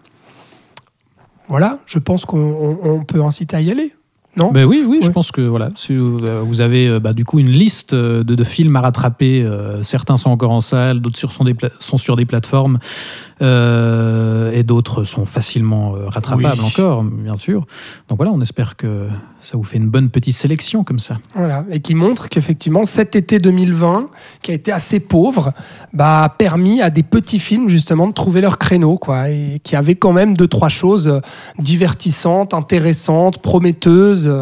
Voilà, 1.49 1.79
je 1.87 1.99
pense 1.99 2.25
qu'on 2.25 2.39
on- 2.39 2.79
on 2.91 3.05
peut 3.05 3.23
inciter 3.23 3.57
à 3.57 3.61
y 3.61 3.71
aller. 3.71 3.93
Non 4.39 4.51
Ben 4.51 4.65
oui, 4.65 4.83
oui, 4.89 5.01
je 5.03 5.11
pense 5.11 5.31
que 5.31 5.43
voilà, 5.43 5.69
si, 5.75 5.93
euh, 5.95 6.43
vous 6.43 6.63
avez 6.63 6.89
euh, 6.89 7.01
bah, 7.01 7.13
du 7.13 7.23
coup 7.25 7.39
une 7.39 7.51
liste 7.51 7.93
euh, 7.93 8.25
de, 8.25 8.35
de 8.35 8.45
films 8.45 8.75
à 8.77 8.81
rattraper. 8.81 9.43
euh, 9.43 9.83
certains 9.83 10.17
sont 10.17 10.31
encore 10.31 10.53
en 10.53 10.61
salle, 10.61 11.01
d'autres 11.01 11.19
sur- 11.19 11.33
sont, 11.33 11.45
des 11.45 11.55
sont 11.81 11.99
sur 11.99 12.17
des 12.17 12.25
plateformes 12.25 12.79
euh, 13.43 14.51
et 14.53 14.63
d'autres 14.63 15.05
sont 15.05 15.27
facilement 15.27 15.97
euh, 15.97 16.07
rattrapables 16.09 16.61
Oui. 16.61 16.67
encore, 16.67 17.03
bien 17.05 17.37
sûr. 17.37 17.67
Donc 18.09 18.17
voilà, 18.17 18.33
on 18.33 18.41
espère 18.41 18.77
que 18.77 19.09
ça 19.43 19.57
vous 19.57 19.65
fait 19.65 19.77
une 19.77 19.89
bonne 19.89 20.09
petite 20.09 20.37
sélection 20.37 20.85
comme 20.85 21.01
ça. 21.01 21.19
Voilà, 21.35 21.65
et 21.71 21.81
qui 21.81 21.95
montre 21.95 22.29
qu'effectivement 22.29 22.85
cet 22.85 23.17
été 23.17 23.39
2020, 23.39 24.09
qui 24.41 24.53
a 24.53 24.55
été 24.55 24.73
assez 24.73 25.01
pauvre, 25.01 25.53
bah, 25.93 26.25
a 26.25 26.29
permis 26.29 26.81
à 26.81 26.91
des 26.91 27.03
petits 27.03 27.41
films 27.41 27.69
justement 27.69 28.07
de 28.07 28.13
trouver 28.13 28.41
leur 28.41 28.59
créneau, 28.59 28.99
quoi, 28.99 29.29
et 29.29 29.61
qui 29.65 29.77
avait 29.77 29.97
quand 29.97 30.13
même 30.13 30.37
deux 30.37 30.47
trois 30.47 30.69
choses 30.69 31.21
divertissantes, 31.59 32.55
intéressantes, 32.55 33.43
prometteuses. 33.43 34.33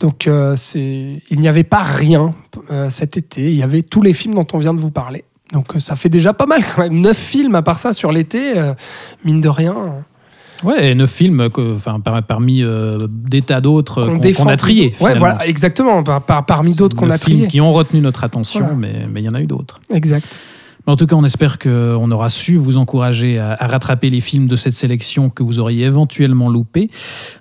Donc 0.00 0.26
euh, 0.26 0.56
il 0.74 1.40
n'y 1.40 1.48
avait 1.48 1.64
pas 1.64 1.82
rien 1.82 2.32
euh, 2.70 2.88
cet 2.88 3.16
été. 3.16 3.50
Il 3.50 3.56
y 3.56 3.62
avait 3.62 3.82
tous 3.82 4.02
les 4.02 4.14
films 4.14 4.34
dont 4.34 4.46
on 4.52 4.58
vient 4.58 4.74
de 4.74 4.80
vous 4.80 4.90
parler. 4.90 5.24
Donc 5.52 5.76
euh, 5.76 5.80
ça 5.80 5.94
fait 5.94 6.08
déjà 6.08 6.32
pas 6.32 6.46
mal 6.46 6.62
quand 6.64 6.82
même. 6.82 6.98
Neuf 7.00 7.18
films 7.18 7.54
à 7.54 7.62
part 7.62 7.78
ça 7.78 7.92
sur 7.92 8.10
l'été, 8.10 8.54
mine 9.24 9.40
de 9.40 9.48
rien. 9.48 10.04
Ouais, 10.64 10.90
et 10.90 10.94
neuf 10.94 11.10
films, 11.10 11.48
que- 11.50 11.74
enfin 11.74 12.00
par- 12.00 12.22
parmi 12.22 12.62
euh, 12.62 13.06
des 13.10 13.42
tas 13.42 13.60
d'autres 13.60 14.04
qu'on 14.06 14.18
défend 14.18 14.46
a 14.48 14.56
triés. 14.56 14.94
Ouais, 15.00 15.16
voilà, 15.18 15.46
exactement. 15.46 16.02
Par, 16.02 16.22
par- 16.22 16.44
parmi 16.46 16.74
d'autres 16.74 16.96
qu'on 16.96 17.10
a 17.10 17.18
films 17.18 17.36
triés. 17.38 17.48
qui 17.48 17.60
ont 17.60 17.72
retenu 17.72 18.00
notre 18.00 18.24
attention, 18.24 18.60
Voilà. 18.60 18.76
mais 18.76 19.06
mais 19.12 19.20
il 19.22 19.24
y 19.24 19.28
en 19.28 19.34
a 19.34 19.40
eu 19.40 19.46
d'autres. 19.46 19.80
Exact. 19.92 20.40
Mais 20.86 20.92
En 20.94 20.96
tout 20.96 21.06
cas, 21.06 21.14
on 21.14 21.24
espère 21.24 21.58
qu'on 21.58 22.10
aura 22.10 22.30
su 22.30 22.56
vous 22.56 22.78
encourager 22.78 23.38
à, 23.38 23.52
à 23.52 23.66
rattraper 23.66 24.08
les 24.08 24.20
films 24.20 24.46
de 24.48 24.56
cette 24.56 24.72
sélection 24.72 25.28
que 25.28 25.42
vous 25.42 25.58
auriez 25.58 25.84
éventuellement 25.84 26.48
loupés. 26.48 26.88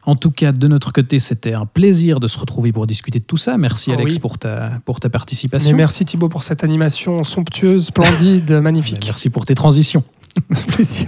En 0.06 0.16
tout 0.16 0.30
cas, 0.30 0.52
de 0.52 0.68
notre 0.68 0.92
côté, 0.92 1.20
c'était 1.20 1.54
un 1.54 1.66
plaisir 1.66 2.20
de 2.20 2.28
se 2.28 2.38
retrouver 2.38 2.74
pour 2.74 2.86
discuter 2.86 3.20
de 3.20 3.24
tout 3.24 3.38
ça. 3.38 3.58
Merci 3.58 3.92
Ah 3.92 3.96
Alex 3.96 4.16
oui. 4.16 4.20
pour, 4.20 4.38
ta, 4.38 4.72
pour 4.84 5.00
ta 5.00 5.10
participation. 5.10 5.76
merci 5.78 6.04
Thibaut 6.04 6.28
pour 6.28 6.44
cette 6.44 6.66
animation 6.66 7.24
somptueuse, 7.24 7.86
splendide, 7.86 8.52
magnifique. 8.62 9.04
Merci 9.06 9.30
pour 9.30 9.46
tes 9.46 9.56
transitions. 9.56 10.04
Plaisir. 10.68 11.08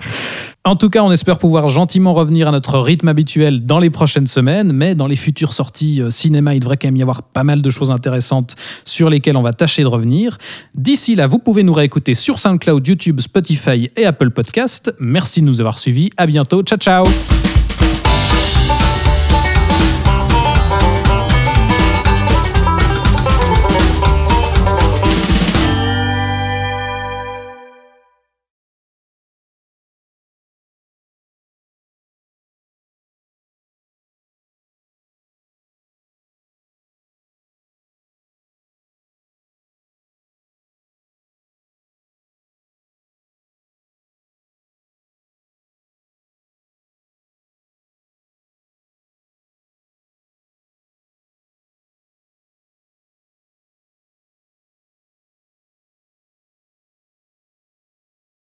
En 0.64 0.76
tout 0.76 0.92
cas, 0.92 1.02
on 1.02 1.12
espère 1.12 1.40
pouvoir 1.40 1.68
gentiment 1.68 2.14
revenir 2.14 2.48
à 2.48 2.52
notre 2.52 2.78
rythme 2.78 3.08
habituel 3.08 3.66
dans 3.66 3.80
les 3.80 3.90
prochaines 3.90 4.28
semaines, 4.28 4.72
mais 4.74 4.94
dans 4.94 5.08
les 5.08 5.16
futures 5.16 5.54
sorties 5.54 6.02
euh, 6.02 6.12
cinéma, 6.12 6.54
il 6.54 6.60
devrait 6.60 6.78
quand 6.78 6.88
même 6.88 6.98
y 6.98 7.02
avoir 7.02 7.24
pas 7.24 7.44
mal 7.44 7.64
de 7.64 7.70
choses 7.72 7.90
intéressantes 7.90 8.56
sur 8.86 9.10
lesquelles 9.10 9.38
on 9.38 9.42
va 9.42 9.54
tâcher 9.54 9.82
de 9.82 9.88
revenir. 9.88 10.38
D'ici 10.76 11.16
là, 11.16 11.26
vous 11.26 11.40
pouvez 11.40 11.64
nous 11.64 11.74
réécouter 11.74 12.14
sur 12.14 12.38
SoundCloud, 12.38 12.88
YouTube, 12.88 13.22
Spotify 13.22 13.88
et 13.96 14.06
Apple 14.06 14.30
Podcast. 14.30 14.94
Merci 15.00 15.42
de 15.42 15.48
nous 15.48 15.62
avoir 15.62 15.80
suivis. 15.80 16.12
À 16.18 16.28
bientôt. 16.28 16.62
Ciao, 16.62 16.78
ciao. 16.78 17.06